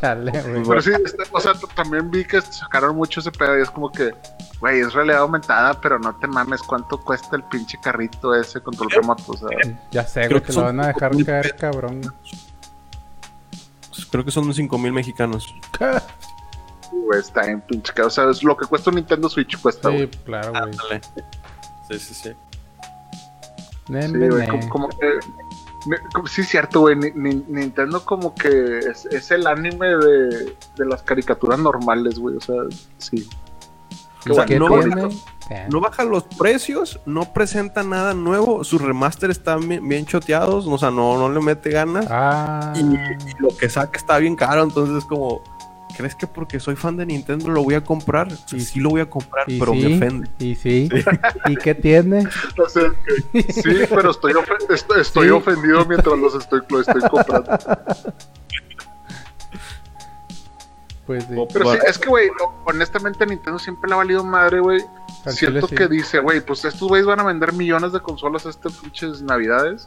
Chale, 0.00 0.30
güey. 0.42 0.62
Pero 0.66 0.82
sí, 0.82 0.90
este, 1.04 1.22
o 1.30 1.40
sea, 1.40 1.52
también 1.74 2.10
vi 2.10 2.24
que 2.24 2.40
sacaron 2.40 2.96
mucho 2.96 3.20
ese 3.20 3.30
pedo 3.30 3.58
y 3.58 3.62
es 3.62 3.70
como 3.70 3.90
que, 3.92 4.12
güey, 4.60 4.80
es 4.80 4.92
realidad 4.92 5.20
aumentada, 5.20 5.80
pero 5.80 5.98
no 5.98 6.14
te 6.16 6.26
mames 6.26 6.62
cuánto 6.62 6.98
cuesta 7.00 7.36
el 7.36 7.44
pinche 7.44 7.78
carrito 7.82 8.34
ese 8.34 8.60
control 8.60 8.90
remoto. 8.90 9.32
O 9.32 9.36
sea, 9.36 9.48
Ya 9.90 10.04
sé, 10.04 10.20
Creo 10.26 10.40
güey, 10.40 10.42
que 10.42 10.52
lo 10.52 10.62
van 10.62 10.80
a 10.80 10.86
dejar 10.88 11.10
caer, 11.24 11.42
pesos. 11.42 11.60
cabrón. 11.60 12.14
Creo 14.10 14.24
que 14.24 14.30
son 14.30 14.52
5 14.52 14.78
mil 14.78 14.92
mexicanos. 14.92 15.54
güey, 16.92 17.20
está 17.20 17.44
en 17.46 17.60
pinche. 17.60 17.92
O 18.02 18.10
sea, 18.10 18.30
es 18.30 18.42
lo 18.42 18.56
que 18.56 18.66
cuesta 18.66 18.90
un 18.90 18.96
Nintendo 18.96 19.28
Switch 19.28 19.60
cuesta, 19.60 19.90
Sí, 19.90 19.96
güey. 19.96 20.08
claro, 20.24 20.52
güey. 20.52 21.00
Sí, 21.90 21.98
sí, 21.98 22.14
sí. 22.14 22.32
Güey, 23.88 24.68
como 24.68 24.88
que. 24.88 25.18
Sí, 26.26 26.40
es 26.42 26.48
cierto, 26.48 26.80
güey. 26.80 26.96
Ni- 26.96 27.12
ni- 27.14 27.44
Nintendo, 27.48 28.04
como 28.04 28.34
que 28.34 28.78
es, 28.78 29.06
es 29.06 29.30
el 29.30 29.46
anime 29.46 29.88
de, 29.96 30.56
de 30.76 30.86
las 30.86 31.02
caricaturas 31.02 31.58
normales, 31.58 32.18
güey. 32.18 32.36
O 32.36 32.40
sea, 32.40 32.56
sí. 32.98 33.28
O 34.28 34.34
sea, 34.34 34.44
¿Qué 34.44 34.58
no, 34.58 35.80
baja 35.80 36.04
los 36.04 36.24
precios, 36.24 37.00
no 37.06 37.32
presenta 37.32 37.82
nada 37.82 38.12
nuevo, 38.12 38.62
sus 38.64 38.82
remaster 38.82 39.30
están 39.30 39.66
bien, 39.66 39.88
bien 39.88 40.04
choteados, 40.04 40.66
o 40.66 40.76
sea, 40.76 40.90
no, 40.90 41.16
no 41.16 41.30
le 41.32 41.40
mete 41.40 41.70
ganas. 41.70 42.06
Ah, 42.10 42.74
Y 42.76 42.82
lo 43.40 43.56
que 43.56 43.70
saca 43.70 43.96
está 43.96 44.18
bien 44.18 44.36
caro, 44.36 44.62
entonces 44.64 44.96
es 44.98 45.04
como, 45.06 45.42
¿crees 45.98 46.14
que 46.14 46.26
porque 46.26 46.58
soy 46.60 46.76
fan 46.76 46.96
de 46.96 47.04
Nintendo 47.04 47.50
lo 47.50 47.62
voy 47.62 47.74
a 47.74 47.82
comprar? 47.84 48.30
Sí, 48.46 48.56
Y- 48.56 48.60
sí 48.60 48.80
lo 48.80 48.88
voy 48.90 49.00
a 49.02 49.10
comprar, 49.10 49.44
pero 49.46 49.72
sí, 49.72 49.80
me 49.86 49.96
ofende. 49.96 50.28
Y 50.38 50.54
sí. 50.54 50.88
¿Y 51.46 51.56
qué 51.56 51.74
tiene? 51.74 52.26
O 52.64 52.68
sea, 52.68 52.90
que- 53.32 53.52
sí, 53.52 53.62
pero 53.90 54.12
estoy, 54.12 54.32
estoy, 54.70 55.00
estoy 55.00 55.26
Sí. 55.26 55.32
ofendido 55.32 55.84
mientras 55.84 56.18
los 56.18 56.34
estoy, 56.36 56.60
lo 56.70 56.80
estoy 56.80 57.00
comprando. 57.10 57.58
Pues 61.06 61.24
sí. 61.24 61.34
Pero 61.52 61.72
sí, 61.72 61.78
es 61.86 61.98
que, 61.98 62.08
güey, 62.08 62.28
honestamente 62.66 63.24
a 63.24 63.26
Nintendo 63.26 63.58
siempre 63.58 63.88
le 63.88 63.94
ha 63.94 63.98
valido 63.98 64.22
madre, 64.24 64.60
güey. 64.60 64.80
Siento 65.26 65.66
que 65.66 65.88
dice, 65.88 66.20
güey, 66.20 66.40
pues 66.40 66.64
estos 66.64 66.86
güeyes 66.88 67.06
van 67.06 67.20
a 67.20 67.24
vender 67.24 67.52
millones 67.52 67.92
de 67.92 68.00
consolas 68.00 68.46
estas 68.46 68.74
pinches 68.74 69.22
navidades. 69.22 69.86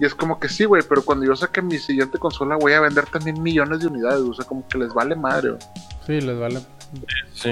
Y 0.00 0.06
es 0.06 0.14
como 0.14 0.40
que 0.40 0.48
sí, 0.48 0.64
güey, 0.64 0.82
pero 0.88 1.02
cuando 1.04 1.26
yo 1.26 1.36
saque 1.36 1.60
mi 1.60 1.76
siguiente 1.78 2.18
consola 2.18 2.56
voy 2.56 2.72
a 2.72 2.80
vender 2.80 3.04
también 3.06 3.40
millones 3.42 3.80
de 3.80 3.86
unidades. 3.88 4.22
O 4.22 4.32
sea, 4.32 4.46
como 4.46 4.66
que 4.66 4.78
les 4.78 4.94
vale 4.94 5.14
madre, 5.14 5.50
güey. 5.50 5.62
Sí, 6.06 6.20
les 6.22 6.38
vale. 6.40 6.60
Sí. 7.34 7.50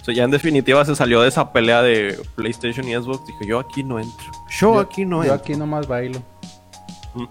O 0.00 0.04
sea, 0.04 0.14
ya 0.14 0.24
en 0.24 0.32
definitiva 0.32 0.84
se 0.84 0.94
salió 0.96 1.22
de 1.22 1.28
esa 1.28 1.52
pelea 1.52 1.80
de 1.80 2.20
PlayStation 2.34 2.86
y 2.88 2.94
Xbox. 2.94 3.24
Dije, 3.26 3.46
yo 3.46 3.60
aquí 3.60 3.82
no 3.84 3.98
entro. 4.00 4.26
Yo, 4.58 4.78
aquí 4.80 5.06
no 5.06 5.18
Yo 5.24 5.32
entro. 5.32 5.34
aquí 5.36 5.54
nomás 5.54 5.86
bailo. 5.86 6.20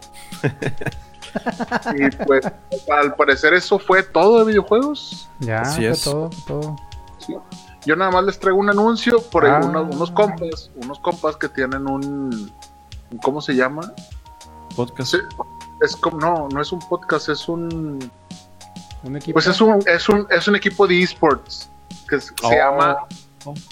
Y 1.96 2.16
pues, 2.26 2.46
al 2.92 3.16
parecer 3.16 3.54
eso 3.56 3.80
fue 3.80 4.04
todo 4.04 4.40
de 4.40 4.46
videojuegos. 4.46 5.28
Ya, 5.40 5.62
Así 5.62 5.82
fue 5.82 5.90
es. 5.90 6.04
todo, 6.04 6.30
todo. 6.46 6.76
Sí. 7.18 7.36
Yo 7.86 7.96
nada 7.96 8.12
más 8.12 8.24
les 8.24 8.40
traigo 8.40 8.60
un 8.60 8.70
anuncio 8.70 9.20
por 9.22 9.46
ahí, 9.46 9.52
Ah. 9.52 9.66
unos, 9.66 9.96
unos 9.96 10.12
compas, 10.12 10.70
unos 10.76 11.00
compas 11.00 11.36
que 11.36 11.50
tienen 11.50 11.88
un- 11.90 12.52
¿cómo 13.24 13.42
se 13.42 13.54
llama? 13.56 13.92
Podcast. 14.76 15.12
Sí, 15.12 15.18
es 15.82 15.96
como, 15.96 16.20
no, 16.20 16.48
no 16.50 16.62
es 16.62 16.72
un 16.72 16.80
podcast, 16.80 17.30
es 17.30 17.48
un, 17.48 18.12
Un 19.04 19.16
equipo. 19.18 19.34
pues 19.34 19.48
es 19.48 19.60
un, 19.62 19.84
es 19.88 20.08
un, 20.10 20.28
es 20.30 20.48
un 20.48 20.56
equipo 20.56 20.88
de 20.88 21.02
esports 21.04 21.70
que 22.10 22.20
se 22.20 22.34
Oh. 22.44 22.52
llama, 22.52 22.98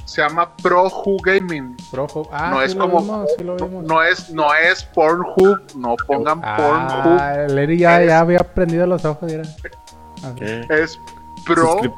se 0.06 0.22
llama 0.22 0.54
ProHu 0.58 1.18
Gaming. 1.24 1.76
Ah, 2.32 2.50
no 2.52 2.60
sí 2.60 2.66
es 2.66 2.76
lo 2.76 2.82
como- 2.90 3.02
vimos, 3.02 3.30
sí 3.38 3.44
lo 3.44 3.56
No, 3.58 3.68
vimos. 3.68 3.84
no 3.86 4.04
es, 4.04 4.30
no 4.32 4.54
es 4.54 4.84
Pornhub, 4.84 5.62
no 5.76 5.96
pongan 6.08 6.42
Pornhub, 6.42 7.18
Ah, 7.20 7.36
el 7.48 7.58
Eri 7.58 7.78
ya, 7.78 8.02
Es- 8.02 8.08
ya 8.10 8.20
había 8.20 8.40
prendido 8.40 8.86
los 8.88 9.06
ojos, 9.06 9.24
mira. 9.32 9.44
Eh, 10.42 10.68
es 10.70 11.00
Pro 11.46 11.80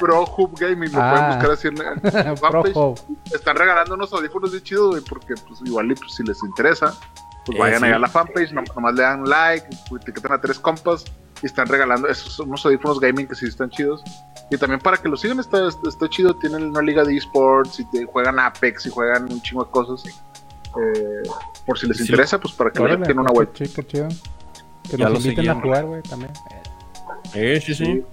suscrip- 0.00 0.26
ProHub 0.26 0.58
Gaming, 0.58 0.92
lo 0.92 0.98
Ah. 1.00 1.10
pueden 1.10 1.26
buscar 1.28 1.50
así 1.52 1.68
en, 1.68 2.36
fanpage. 2.38 3.02
Están 3.34 3.56
regalando 3.56 3.94
unos 3.94 4.12
audífonos 4.12 4.52
de 4.52 4.62
chidos, 4.62 4.90
güey, 4.90 5.02
porque 5.02 5.34
pues 5.46 5.60
igual 5.64 5.88
pues, 5.98 6.14
si 6.14 6.22
les 6.24 6.42
interesa, 6.42 6.94
pues 7.46 7.56
Eh, 7.56 7.60
vayan 7.60 7.80
sí. 7.80 7.86
allá 7.86 7.96
a 7.96 7.98
la 8.00 8.08
fanpage, 8.08 8.52
no- 8.52 8.62
nomás 8.74 8.94
le 8.94 9.02
dan 9.02 9.24
like, 9.24 9.66
pues, 9.88 10.02
etiquetan 10.02 10.32
a 10.32 10.40
tres 10.40 10.58
compas 10.58 11.04
y 11.42 11.46
están 11.46 11.66
regalando 11.68 12.06
esos 12.08 12.32
son 12.34 12.48
unos 12.48 12.64
audífonos 12.66 13.00
gaming 13.00 13.26
que 13.26 13.34
sí 13.34 13.46
están 13.46 13.70
chidos. 13.70 14.02
Y 14.50 14.56
también 14.58 14.80
para 14.80 14.96
que 14.96 15.08
los 15.08 15.20
sigan 15.20 15.38
está, 15.40 15.68
está, 15.68 15.88
está 15.88 16.08
chido, 16.08 16.34
tienen 16.34 16.64
una 16.70 16.82
liga 16.82 17.04
de 17.04 17.16
esports 17.16 17.78
y 17.80 17.84
te- 17.90 18.04
juegan 18.04 18.38
Apex 18.38 18.86
y 18.86 18.90
juegan 18.90 19.24
un 19.32 19.40
chingo 19.42 19.64
de 19.64 19.70
cosas. 19.70 20.02
Eh, 20.76 21.22
por 21.66 21.78
si 21.78 21.86
les 21.86 21.96
Sí, 21.96 22.02
interesa, 22.04 22.38
pues 22.38 22.52
para 22.54 22.70
que 22.70 22.80
le 22.82 22.96
den 22.96 23.18
una 23.18 23.30
vuelta. 23.32 23.64
chido. 23.64 24.08
Que 24.88 24.96
Ya 24.96 25.04
nos 25.04 25.10
lo 25.12 25.16
inviten 25.18 25.36
seguían. 25.36 25.58
a 25.58 25.60
jugar, 25.60 25.84
güey, 25.86 26.02
también. 26.02 26.32
eh, 27.34 27.60
sí, 27.64 27.74
sí. 27.74 28.04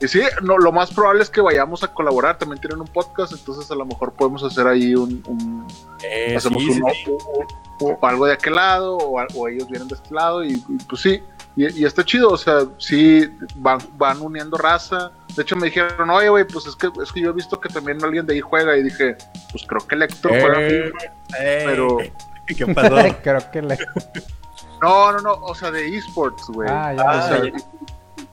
Y 0.00 0.08
sí, 0.08 0.20
no, 0.42 0.58
lo 0.58 0.72
más 0.72 0.92
probable 0.92 1.22
es 1.22 1.30
que 1.30 1.40
vayamos 1.40 1.82
a 1.82 1.88
colaborar. 1.88 2.36
También 2.38 2.60
tienen 2.60 2.80
un 2.80 2.86
podcast, 2.86 3.32
entonces 3.32 3.70
a 3.70 3.74
lo 3.74 3.86
mejor 3.86 4.12
podemos 4.12 4.42
hacer 4.44 4.66
ahí 4.66 4.94
un, 4.94 5.22
un- 5.26 5.66
Eh, 6.02 6.34
hacemos 6.36 6.62
sí, 6.62 6.72
sí, 6.74 6.80
o, 7.80 7.88
o 8.00 8.06
algo 8.06 8.26
de 8.26 8.34
aquel 8.34 8.54
lado 8.54 8.96
o, 8.96 9.18
o 9.34 9.48
ellos 9.48 9.66
vienen 9.68 9.88
de 9.88 9.94
este 9.94 10.14
lado 10.14 10.44
y, 10.44 10.52
y, 10.52 10.76
pues 10.88 11.00
sí 11.02 11.22
y, 11.56 11.80
y 11.80 11.84
está 11.86 12.04
chido 12.04 12.28
o 12.30 12.36
sea 12.36 12.64
sí 12.78 13.28
van, 13.56 13.78
van 13.96 14.20
uniendo 14.20 14.56
raza 14.58 15.10
de 15.34 15.42
hecho 15.42 15.56
me 15.56 15.66
dijeron 15.66 16.08
oye 16.10 16.28
güey 16.28 16.44
pues 16.44 16.66
es 16.66 16.76
que 16.76 16.90
es 17.02 17.10
que 17.12 17.20
yo 17.22 17.30
he 17.30 17.32
visto 17.32 17.58
que 17.60 17.68
también 17.70 18.02
alguien 18.04 18.26
de 18.26 18.34
ahí 18.34 18.40
juega 18.40 18.76
y 18.76 18.82
dije 18.82 19.16
pues 19.50 19.64
creo 19.66 19.86
que 19.86 19.94
el 19.94 20.02
Héctor 20.02 20.30
juega 20.40 20.60
Eh, 20.60 20.92
eh, 21.38 21.62
pero- 21.66 21.98
¿Qué 22.46 22.66
pasó? 22.74 22.94
Creo 23.22 23.50
que 23.50 23.62
le. 23.62 23.78
no 24.82 25.12
no 25.12 25.20
no 25.20 25.32
o 25.32 25.54
sea 25.54 25.70
de 25.70 25.96
esports 25.96 26.46
güey 26.48 26.68
Ah, 26.70 26.92
ya, 26.94 27.02
O 27.02 27.08
Ah, 27.08 27.28
sea, 27.28 27.38
ya. 27.42 27.46
y, 27.48 27.52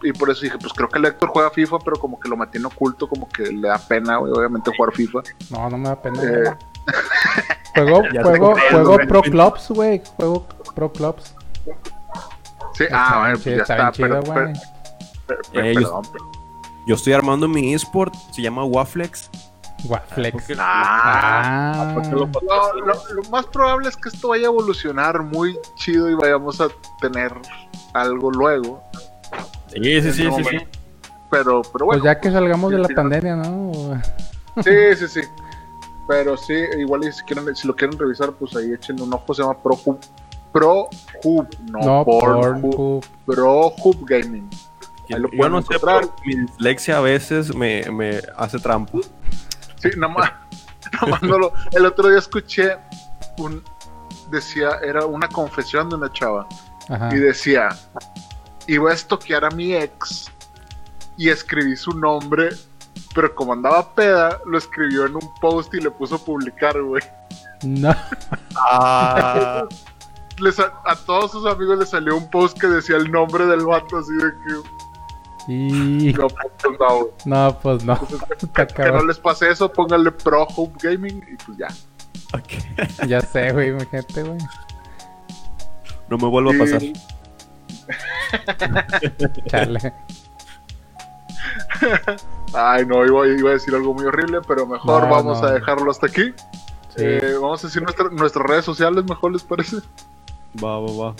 y 0.03 0.13
por 0.13 0.29
eso 0.29 0.41
dije 0.41 0.57
pues 0.59 0.73
creo 0.73 0.87
que 0.89 0.99
el 0.99 1.05
Héctor 1.05 1.29
juega 1.29 1.49
FIFA 1.49 1.79
pero 1.79 1.97
como 1.97 2.19
que 2.19 2.27
lo 2.29 2.35
mantiene 2.37 2.67
oculto 2.67 3.07
como 3.07 3.27
que 3.29 3.43
le 3.43 3.67
da 3.67 3.77
pena 3.77 4.17
güey 4.17 4.31
obviamente 4.33 4.71
jugar 4.75 4.93
FIFA 4.93 5.19
No, 5.49 5.69
no 5.69 5.77
me 5.77 5.89
da 5.89 6.01
pena. 6.01 6.21
Eh, 6.23 6.43
Juego, 7.75 8.03
juego, 8.21 8.55
juego. 8.69 8.97
Pro 9.07 9.21
Clubs, 9.23 9.69
güey. 9.69 10.01
Juego 10.17 10.47
Pro 10.75 10.91
Clubs. 10.91 11.33
sí 12.75 12.83
Está 12.83 13.15
ah 13.15 13.19
bueno 13.21 13.39
pues 13.43 13.55
ya 13.55 13.61
está 13.63 13.91
chido, 13.91 14.07
pero, 14.09 14.21
güey. 14.21 14.53
pero- 15.25 15.39
pero- 15.51 15.65
Eh, 15.65 15.73
yo- 15.73 15.79
perdón, 15.81 16.03
pero- 16.11 16.31
Yo 16.85 16.95
estoy 16.95 17.13
armando 17.13 17.47
mi 17.47 17.73
esport, 17.73 18.13
se 18.31 18.41
llama 18.41 18.63
Waflex. 18.65 19.29
Porque- 19.87 20.55
Ah, 20.59 21.95
lo- 22.11 22.25
lo, 22.25 22.93
lo 23.13 23.29
más 23.31 23.45
probable 23.47 23.89
es 23.89 23.97
que 23.97 24.09
esto 24.09 24.29
vaya 24.29 24.43
a 24.47 24.51
evolucionar 24.51 25.21
muy 25.23 25.57
chido 25.75 26.09
y 26.09 26.13
vayamos 26.15 26.59
a 26.61 26.67
tener 27.01 27.33
algo 27.93 28.31
luego. 28.31 28.81
Sí, 29.73 30.01
sí, 30.01 30.13
sí, 30.13 30.29
sí, 30.35 30.43
sí. 30.43 30.57
Pero, 31.31 31.61
pero 31.63 31.71
pues 31.71 31.85
bueno, 31.85 32.03
ya 32.03 32.19
que 32.19 32.31
salgamos 32.31 32.71
de 32.71 32.77
la 32.79 32.87
sí, 32.87 32.93
pandemia, 32.93 33.35
¿no? 33.35 33.71
sí, 34.63 34.95
sí, 34.97 35.07
sí. 35.07 35.21
Pero 36.07 36.35
sí, 36.37 36.53
igual 36.77 37.05
y 37.07 37.11
si, 37.11 37.23
quieren, 37.23 37.55
si 37.55 37.67
lo 37.67 37.75
quieren 37.75 37.97
revisar, 37.97 38.31
pues 38.33 38.55
ahí 38.55 38.73
echen 38.73 39.01
un 39.01 39.13
ojo. 39.13 39.33
Se 39.33 39.41
llama 39.41 39.57
ProHub. 39.57 39.97
ProHub, 40.51 41.47
no, 41.71 41.79
No, 41.79 42.05
Pornhub. 42.05 43.03
ProHub 43.25 44.05
Gaming. 44.07 44.47
Ahí 45.09 45.19
lo 45.19 45.29
Yo 45.31 45.37
pueden 45.37 45.53
no 45.53 45.61
sé, 45.61 45.73
encontrar. 45.73 46.01
pero 46.01 46.13
mi 46.25 46.35
dislexia 46.35 46.97
a 46.97 47.01
veces 47.01 47.55
me, 47.55 47.83
me 47.91 48.19
hace 48.37 48.59
trampa. 48.59 48.99
Sí, 49.77 49.89
nada 49.97 50.13
más. 50.13 50.31
nada 50.93 51.07
más 51.07 51.23
no 51.23 51.37
lo- 51.39 51.53
el 51.71 51.85
otro 51.85 52.09
día 52.09 52.19
escuché 52.19 52.77
un. 53.37 53.63
Decía, 54.29 54.79
era 54.83 55.05
una 55.05 55.27
confesión 55.27 55.89
de 55.89 55.95
una 55.95 56.11
chava. 56.11 56.47
Ajá. 56.89 57.09
y 57.15 57.17
decía, 57.17 57.69
iba 58.67 58.91
a 58.91 58.93
estoquear 58.93 59.45
a 59.45 59.49
mi 59.49 59.73
ex 59.73 60.31
y 61.17 61.29
escribí 61.29 61.75
su 61.75 61.91
nombre, 61.91 62.49
pero 63.13 63.33
como 63.35 63.53
andaba 63.53 63.93
peda, 63.93 64.39
lo 64.45 64.57
escribió 64.57 65.05
en 65.05 65.15
un 65.15 65.33
post 65.41 65.73
y 65.73 65.81
le 65.81 65.91
puso 65.91 66.23
publicar, 66.23 66.81
güey. 66.81 67.03
No. 67.63 67.95
Ah, 68.57 69.65
Les 70.39 70.59
a, 70.59 70.73
a 70.85 70.95
todos 70.95 71.31
sus 71.31 71.45
amigos 71.45 71.79
le 71.79 71.85
salió 71.85 72.17
un 72.17 72.29
post 72.29 72.57
que 72.59 72.67
decía 72.67 72.97
el 72.97 73.11
nombre 73.11 73.45
del 73.45 73.65
vato, 73.65 73.97
así 73.99 74.13
de 74.13 74.31
que 74.43 75.53
Y. 75.53 76.13
no, 76.13 76.27
pues 76.27 77.25
no, 77.25 77.59
pues 77.61 77.83
no. 77.83 77.93
Entonces, 77.93 78.19
Está 78.41 78.67
que, 78.67 78.83
que 78.83 78.91
no 78.91 79.03
les 79.05 79.17
pase 79.19 79.49
eso, 79.49 79.71
pónganle 79.71 80.11
Pro 80.11 80.47
Hub 80.55 80.73
Gaming 80.81 81.23
y 81.31 81.35
pues 81.45 81.57
ya. 81.57 81.67
ok. 82.33 83.07
Ya 83.07 83.21
sé, 83.21 83.51
güey, 83.51 83.71
mi 83.71 83.85
gente, 83.85 84.23
güey. 84.23 84.39
No 86.09 86.17
me 86.17 86.27
vuelva 86.27 86.53
a 86.53 86.57
pasar. 86.57 86.81
Chale. 89.47 89.93
Ay, 92.53 92.85
no, 92.85 93.05
iba, 93.05 93.27
iba 93.27 93.49
a 93.49 93.53
decir 93.53 93.73
algo 93.75 93.93
muy 93.93 94.05
horrible, 94.05 94.39
pero 94.47 94.65
mejor 94.65 95.03
No, 95.03 95.09
vamos 95.09 95.41
no. 95.41 95.47
a 95.47 95.51
dejarlo 95.53 95.91
hasta 95.91 96.07
aquí. 96.07 96.33
Sí. 96.95 97.03
Eh, 97.03 97.33
vamos 97.41 97.63
a 97.63 97.67
decir 97.67 97.81
nuestra- 97.81 98.09
nuestras 98.09 98.45
redes 98.45 98.65
sociales, 98.65 99.03
mejor 99.05 99.31
les 99.33 99.43
parece. 99.43 99.77
Va, 100.63 100.79
va, 100.79 100.91
va. 101.11 101.15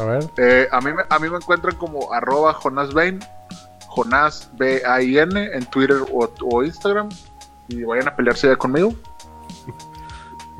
A 0.00 0.04
ver. 0.04 0.30
Eh, 0.36 0.68
a, 0.70 0.80
mí 0.80 0.92
me, 0.92 1.02
a 1.08 1.18
mí 1.18 1.30
me 1.30 1.36
encuentran 1.36 1.74
como 1.76 2.12
arroba 2.12 2.52
Jonas 2.54 2.92
Bain, 2.92 3.20
Jonas 3.96 4.50
B-A-I-N 4.54 5.50
en 5.54 5.64
Twitter 5.66 5.96
o, 6.12 6.30
o 6.42 6.62
Instagram. 6.62 7.08
Y 7.68 7.82
vayan 7.82 8.08
a 8.08 8.14
pelearse 8.14 8.46
ya 8.48 8.56
conmigo. 8.56 8.92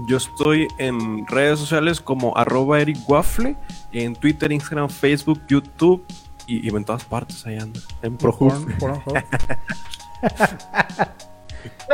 Yo 0.08 0.16
estoy 0.16 0.66
en 0.78 1.26
redes 1.26 1.58
sociales 1.58 2.00
como 2.00 2.36
arroba 2.36 2.80
Eric 2.80 2.98
Waffle, 3.08 3.56
en 4.04 4.14
Twitter, 4.16 4.50
Instagram, 4.52 4.88
Facebook, 4.88 5.40
YouTube 5.48 6.04
y, 6.46 6.66
y 6.66 6.74
en 6.74 6.84
todas 6.84 7.04
partes 7.04 7.44
ahí 7.46 7.58
anda. 7.58 7.80
En 8.02 8.16
ProHub. 8.16 8.52
Porn- 8.52 8.78
Pornhub. 8.78 9.22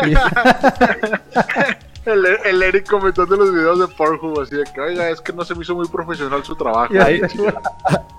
El, 2.04 2.26
el 2.26 2.62
Eric 2.64 2.90
comentando 2.90 3.36
los 3.36 3.52
videos 3.54 3.78
de 3.78 3.86
Pornhub 3.94 4.40
así 4.40 4.56
de 4.56 4.64
que, 4.74 4.80
oiga, 4.80 5.08
es 5.10 5.20
que 5.20 5.32
no 5.32 5.44
se 5.44 5.54
me 5.54 5.62
hizo 5.62 5.76
muy 5.76 5.86
profesional 5.86 6.42
su 6.42 6.56
trabajo. 6.56 6.92
Güey. 6.92 7.22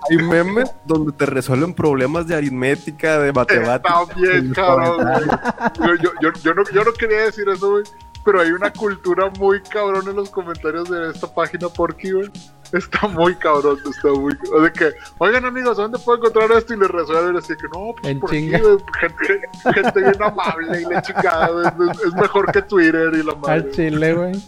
Hay 0.10 0.18
memes 0.18 0.72
donde 0.86 1.12
te 1.12 1.26
resuelven 1.26 1.74
problemas 1.74 2.26
de 2.26 2.36
aritmética, 2.36 3.20
de 3.20 3.34
matemáticas. 3.34 4.02
Está 4.04 4.16
bien, 4.22 4.54
cabrón, 4.54 5.06
güey. 5.06 5.26
Yo, 5.86 5.96
yo, 6.02 6.12
yo, 6.22 6.30
yo 6.42 6.54
no, 6.54 6.64
yo 6.74 6.84
no 6.86 6.94
quería 6.94 7.24
decir 7.24 7.50
eso, 7.50 7.72
güey. 7.72 7.84
Pero 8.24 8.40
hay 8.40 8.52
una 8.52 8.72
cultura 8.72 9.30
muy 9.38 9.62
cabrón 9.64 10.08
en 10.08 10.16
los 10.16 10.30
comentarios 10.30 10.90
de 10.90 11.12
esta 11.12 11.28
página 11.34 11.68
Porky, 11.68 12.12
güey. 12.12 12.32
Está 12.74 13.08
muy 13.08 13.36
cabrón, 13.36 13.78
está 13.90 14.10
muy... 14.10 14.34
O 14.54 14.62
de 14.62 14.74
que, 14.74 14.92
oigan 15.20 15.46
amigos, 15.46 15.78
¿dónde 15.78 16.00
puedo 16.00 16.18
encontrar 16.18 16.52
esto? 16.58 16.74
Y 16.74 16.78
le 16.80 16.88
resuelven 16.88 17.38
así 17.38 17.54
que, 17.56 17.68
no, 17.74 17.94
pues 18.02 18.12
En 18.12 18.20
por 18.20 18.32
chinga. 18.32 18.58
aquí. 18.58 18.68
Gente, 19.00 19.42
gente 19.74 20.00
bien 20.02 20.24
amable 20.24 20.82
y 20.82 20.86
la 20.92 21.02
chingada, 21.02 21.48
güey. 21.50 21.66
Es, 21.92 22.02
es 22.08 22.14
mejor 22.16 22.52
que 22.52 22.62
Twitter 22.64 23.12
y 23.14 23.24
la 23.24 23.36
madre. 23.36 23.54
Al 23.54 23.72
chile, 23.72 24.14
güey. 24.16 24.44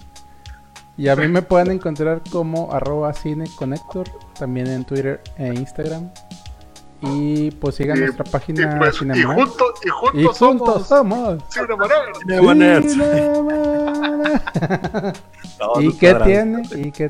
Y 0.98 1.08
a 1.10 1.16
mí 1.16 1.28
me 1.28 1.42
pueden 1.42 1.72
encontrar 1.72 2.22
como 2.32 2.72
arroba 2.74 3.14
cineconector, 3.14 4.08
también 4.40 4.68
en 4.68 4.86
Twitter 4.86 5.22
e 5.38 5.48
Instagram. 5.54 6.10
Y 7.02 7.52
pues 7.52 7.76
sigan 7.76 7.98
Y- 7.98 8.02
nuestra 8.02 8.24
página 8.24 8.62
y, 8.64 8.78
pues, 8.80 8.96
y 9.02 9.24
juntos, 9.24 9.74
y 9.84 9.90
juntos, 9.90 10.22
Y 10.22 10.24
juntos 10.24 10.38
somos 10.38 10.88
somos. 10.88 11.44
Cinemanet. 11.50 12.16
Cinema 12.22 12.54
Nerds. 12.56 12.92
Cinemanet. 12.94 14.42
Todos 15.60 15.84
¿Y 15.84 15.94
qué 15.98 16.16
tiene? 16.16 16.64
¿Y 16.76 16.92
qué? 16.92 17.10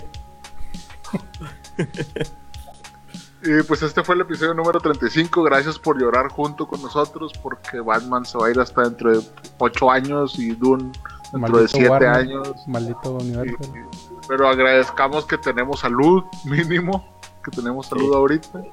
Y 3.43 3.61
pues 3.63 3.83
este 3.83 4.03
fue 4.03 4.15
el 4.15 4.21
episodio 4.21 4.53
número 4.55 4.79
35. 4.79 5.43
Gracias 5.43 5.77
por 5.77 5.99
llorar 6.01 6.29
junto 6.29 6.67
con 6.67 6.81
nosotros 6.81 7.31
porque 7.43 7.79
Batman 7.79 8.25
se 8.25 8.37
va 8.39 8.47
a 8.47 8.51
ir 8.51 8.59
hasta 8.59 8.81
dentro 8.83 9.11
de 9.11 9.23
8 9.59 9.91
años 9.91 10.39
y 10.39 10.51
Dune 10.55 10.91
dentro 11.31 11.31
de 11.31 11.39
Maldito 11.39 11.67
7 11.67 11.89
Warner, 11.89 12.09
años. 12.09 12.67
Maldito 12.67 13.11
universo. 13.11 13.57
Y- 13.63 14.25
pero 14.27 14.47
agradezcamos 14.47 15.25
que 15.25 15.37
tenemos 15.37 15.81
salud 15.81 16.23
mínimo, 16.45 17.19
que 17.43 17.51
tenemos 17.51 17.85
salud 17.85 18.09
Sí. 18.09 18.15
ahorita. 18.15 18.63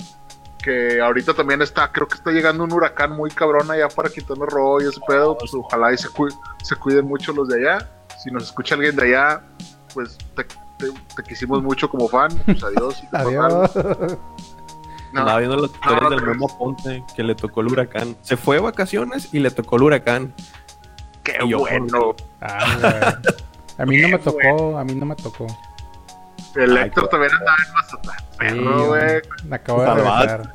Que 0.62 1.00
ahorita 1.02 1.34
también 1.34 1.60
está, 1.60 1.92
creo 1.92 2.06
que 2.08 2.14
está 2.14 2.30
llegando 2.30 2.64
un 2.64 2.72
huracán 2.72 3.10
muy 3.12 3.30
cabrón 3.30 3.70
allá 3.70 3.88
para 3.88 4.08
Quintana 4.08 4.46
Roo 4.46 4.80
y 4.80 4.84
ese 4.88 5.00
pedo. 5.06 5.36
Pues 5.36 5.52
ojalá 5.52 5.92
y 5.92 5.98
se, 5.98 6.08
cu- 6.08 6.28
se 6.62 6.76
cuiden 6.76 7.04
mucho 7.04 7.32
los 7.34 7.48
de 7.48 7.58
allá. 7.68 7.90
Si 8.22 8.30
nos 8.30 8.44
escucha 8.44 8.76
alguien 8.76 8.96
de 8.96 9.02
allá, 9.02 9.42
pues 9.92 10.16
te, 10.36 10.46
te- 10.86 11.16
te 11.16 11.22
quisimos 11.28 11.62
mucho 11.62 11.88
como 11.88 12.08
fan. 12.08 12.30
Pues 12.44 12.62
adiós. 12.62 13.02
Adiós. 13.12 13.70
No, 15.12 15.20
Andaba 15.20 15.38
viendo 15.40 15.56
las 15.56 15.70
historias 15.70 16.02
no, 16.02 16.10
del. 16.10 16.22
Memo 16.22 16.58
Ponte 16.58 17.04
que 17.14 17.22
le 17.22 17.34
tocó 17.34 17.60
el 17.60 17.68
huracán. 17.68 18.16
Se 18.22 18.36
fue 18.36 18.56
de 18.56 18.62
vacaciones 18.62 19.28
y 19.32 19.38
le 19.40 19.50
tocó 19.50 19.76
el 19.76 19.82
huracán. 19.84 20.34
qué 21.22 21.38
yo, 21.46 21.58
bueno. 21.60 22.14
Ah, 22.40 22.76
güey. 22.80 23.32
A 23.78 23.86
mí 23.86 23.96
no 23.98 24.08
me 24.08 24.18
tocó, 24.18 24.78
a 24.78 24.84
mí 24.84 24.94
no 24.94 25.06
me 25.06 25.16
tocó. 25.16 25.46
El 26.54 26.76
Héctor 26.76 27.08
también 27.08 27.32
andaba 27.32 27.56
en 27.66 27.72
Mazatlán. 27.72 28.16
Perro, 28.38 28.86
güey. 28.88 29.22
Me 29.44 29.56
acabo 29.56 29.82
de 29.82 29.94
regresar. 29.94 30.54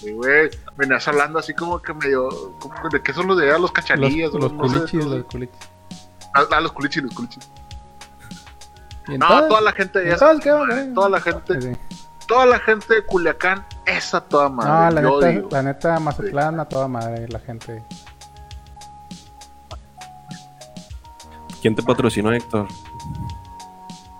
Sí, 0.00 0.12
güey. 0.12 0.50
Venías 0.76 1.08
hablando 1.08 1.38
así 1.40 1.52
como 1.54 1.80
que 1.82 1.92
medio. 1.94 2.28
como 2.60 2.74
¿De 2.90 3.02
qué 3.02 3.12
son 3.12 3.26
los 3.26 3.36
de 3.36 3.44
allá? 3.44 3.52
Los 3.54 3.62
Los, 3.62 3.72
cachanillas. 3.72 4.32
los 4.32 4.52
no 4.52 4.68
sé, 4.68 4.74
culichis, 4.74 5.04
no 5.04 5.10
sé. 5.10 5.16
los 5.18 5.26
culichis. 5.26 5.56
Ah, 6.34 6.42
ah, 6.52 6.60
los 6.60 6.72
culichis, 6.72 7.02
los 7.02 7.14
culichis. 7.14 7.48
No, 9.08 9.48
toda 9.48 9.60
la 9.60 9.72
gente 9.72 9.98
de 10.00 10.06
allá. 10.06 10.14
entonces, 10.14 10.42
¿qué 10.44 10.50
va 10.50 10.60
a 10.60 10.64
hacer? 10.68 10.94
Toda 10.94 11.08
la 11.08 11.20
gente, 11.20 11.60
Sí. 11.62 11.72
toda 12.26 12.46
la 12.46 12.58
gente 12.58 12.94
de 12.94 13.04
Culiacán, 13.04 13.64
esa 13.84 14.20
toda 14.20 14.48
madre. 14.48 15.00
No, 15.02 15.20
la 15.20 15.30
neta, 15.32 15.48
la 15.56 15.62
neta, 15.62 16.00
Mazatlán 16.00 16.60
a 16.60 16.64
toda 16.64 16.88
madre, 16.88 17.28
la 17.28 17.38
gente. 17.38 17.82
¿Quién 21.62 21.74
te 21.74 21.82
patrocinó, 21.82 22.32
Héctor? 22.32 22.66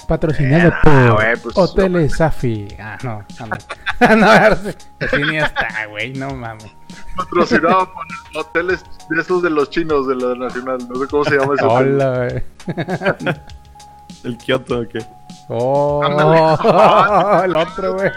Patrocinado 0.08 0.72
Ah, 0.84 1.16
por 1.42 1.42
pues, 1.42 1.56
Hoteles 1.58 2.16
Safi. 2.16 2.68
Ah, 2.80 2.96
no, 3.02 3.24
no, 3.40 3.46
no. 4.08 4.16
no, 4.16 4.26
así 4.30 5.16
ni 5.28 5.38
está, 5.38 5.86
güey, 5.90 6.12
no 6.12 6.30
mames. 6.34 6.70
Patrocinado 7.16 7.92
por 7.92 8.06
hoteles 8.40 8.84
de 9.10 9.20
esos 9.20 9.42
de 9.42 9.50
los 9.50 9.68
chinos 9.70 10.06
de 10.06 10.14
la 10.14 10.34
Nacional. 10.36 10.78
No 10.88 10.94
sé 11.00 11.06
cómo 11.08 11.24
se 11.24 11.36
llama 11.38 11.54
ese 11.54 11.64
hotel. 11.66 11.94
Hola, 12.00 12.16
güey. 12.28 13.36
¿El 14.26 14.36
Kioto 14.36 14.80
o 14.80 14.88
qué? 14.88 14.98
Oh, 15.48 16.02
el 17.44 17.56
otro, 17.56 17.94
güey. 17.94 18.10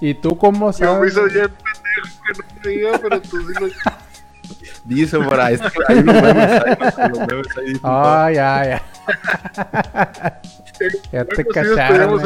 ¿Y 0.00 0.14
tú 0.14 0.38
cómo 0.38 0.70
Yo 0.72 1.00
me 1.00 1.10
sabes? 1.10 1.12
hizo 1.12 1.24
bien 1.24 1.48
pendejo 1.48 2.22
que 2.24 2.32
no 2.38 2.60
creía, 2.60 2.98
pero 3.00 3.20
tú 3.20 3.40
sí 3.40 3.54
lo. 3.60 3.66
Dice 4.84 5.18
por 5.18 5.40
ahí. 5.40 5.54
es 5.54 5.60
que 5.60 5.68
hay 5.88 5.98
unos 5.98 6.22
memes 6.22 6.62
ahí, 6.62 7.08
los 7.08 7.18
memes 7.18 7.46
ahí. 7.56 7.80
Ah, 7.82 8.30
ya, 8.32 8.64
ya. 8.64 8.82
Ya 11.12 11.24
te 11.24 11.44
cacharon, 11.44 12.20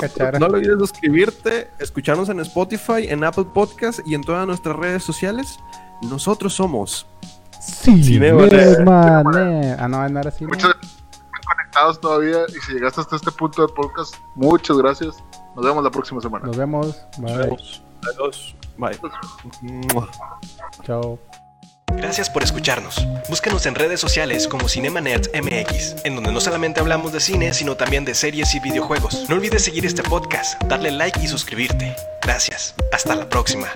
te. 0.00 0.38
No 0.38 0.46
olvides 0.46 0.78
suscribirte, 0.78 1.70
escucharnos 1.78 2.28
en 2.28 2.40
Spotify, 2.40 3.06
en 3.08 3.22
Apple 3.24 3.46
Podcast 3.52 4.00
y 4.06 4.14
en 4.14 4.22
todas 4.22 4.46
nuestras 4.46 4.76
redes 4.76 5.02
sociales. 5.04 5.58
Nosotros 6.02 6.54
somos. 6.54 7.06
Sí. 7.60 8.02
Cinemanet. 8.02 8.80
Ah, 8.86 9.22
no, 9.24 10.08
no 10.08 10.20
era. 10.20 10.32
¿no? 10.40 10.48
Muchas 10.48 10.74
gracias 10.74 11.01
conectados 11.72 12.00
todavía. 12.00 12.44
Y 12.48 12.60
si 12.60 12.72
llegaste 12.74 13.00
hasta 13.00 13.16
este 13.16 13.30
punto 13.32 13.66
del 13.66 13.74
podcast, 13.74 14.14
muchas 14.34 14.76
gracias. 14.78 15.16
Nos 15.56 15.64
vemos 15.64 15.82
la 15.82 15.90
próxima 15.90 16.20
semana. 16.20 16.46
Nos 16.46 16.56
vemos. 16.56 16.96
Bye. 17.18 17.32
Adiós. 17.34 17.82
Adiós. 18.08 18.54
Bye. 18.78 18.98
Chao. 20.84 21.18
Gracias 21.94 22.30
por 22.30 22.42
escucharnos. 22.42 23.06
Búscanos 23.28 23.66
en 23.66 23.74
redes 23.74 24.00
sociales 24.00 24.48
como 24.48 24.66
Cinema 24.68 25.02
Nerds 25.02 25.30
MX, 25.34 26.04
en 26.04 26.14
donde 26.14 26.32
no 26.32 26.40
solamente 26.40 26.80
hablamos 26.80 27.12
de 27.12 27.20
cine, 27.20 27.52
sino 27.52 27.76
también 27.76 28.06
de 28.06 28.14
series 28.14 28.54
y 28.54 28.60
videojuegos. 28.60 29.28
No 29.28 29.36
olvides 29.36 29.62
seguir 29.62 29.84
este 29.84 30.02
podcast, 30.02 30.60
darle 30.64 30.90
like 30.90 31.20
y 31.20 31.28
suscribirte. 31.28 31.94
Gracias. 32.22 32.74
Hasta 32.92 33.14
la 33.14 33.28
próxima. 33.28 33.68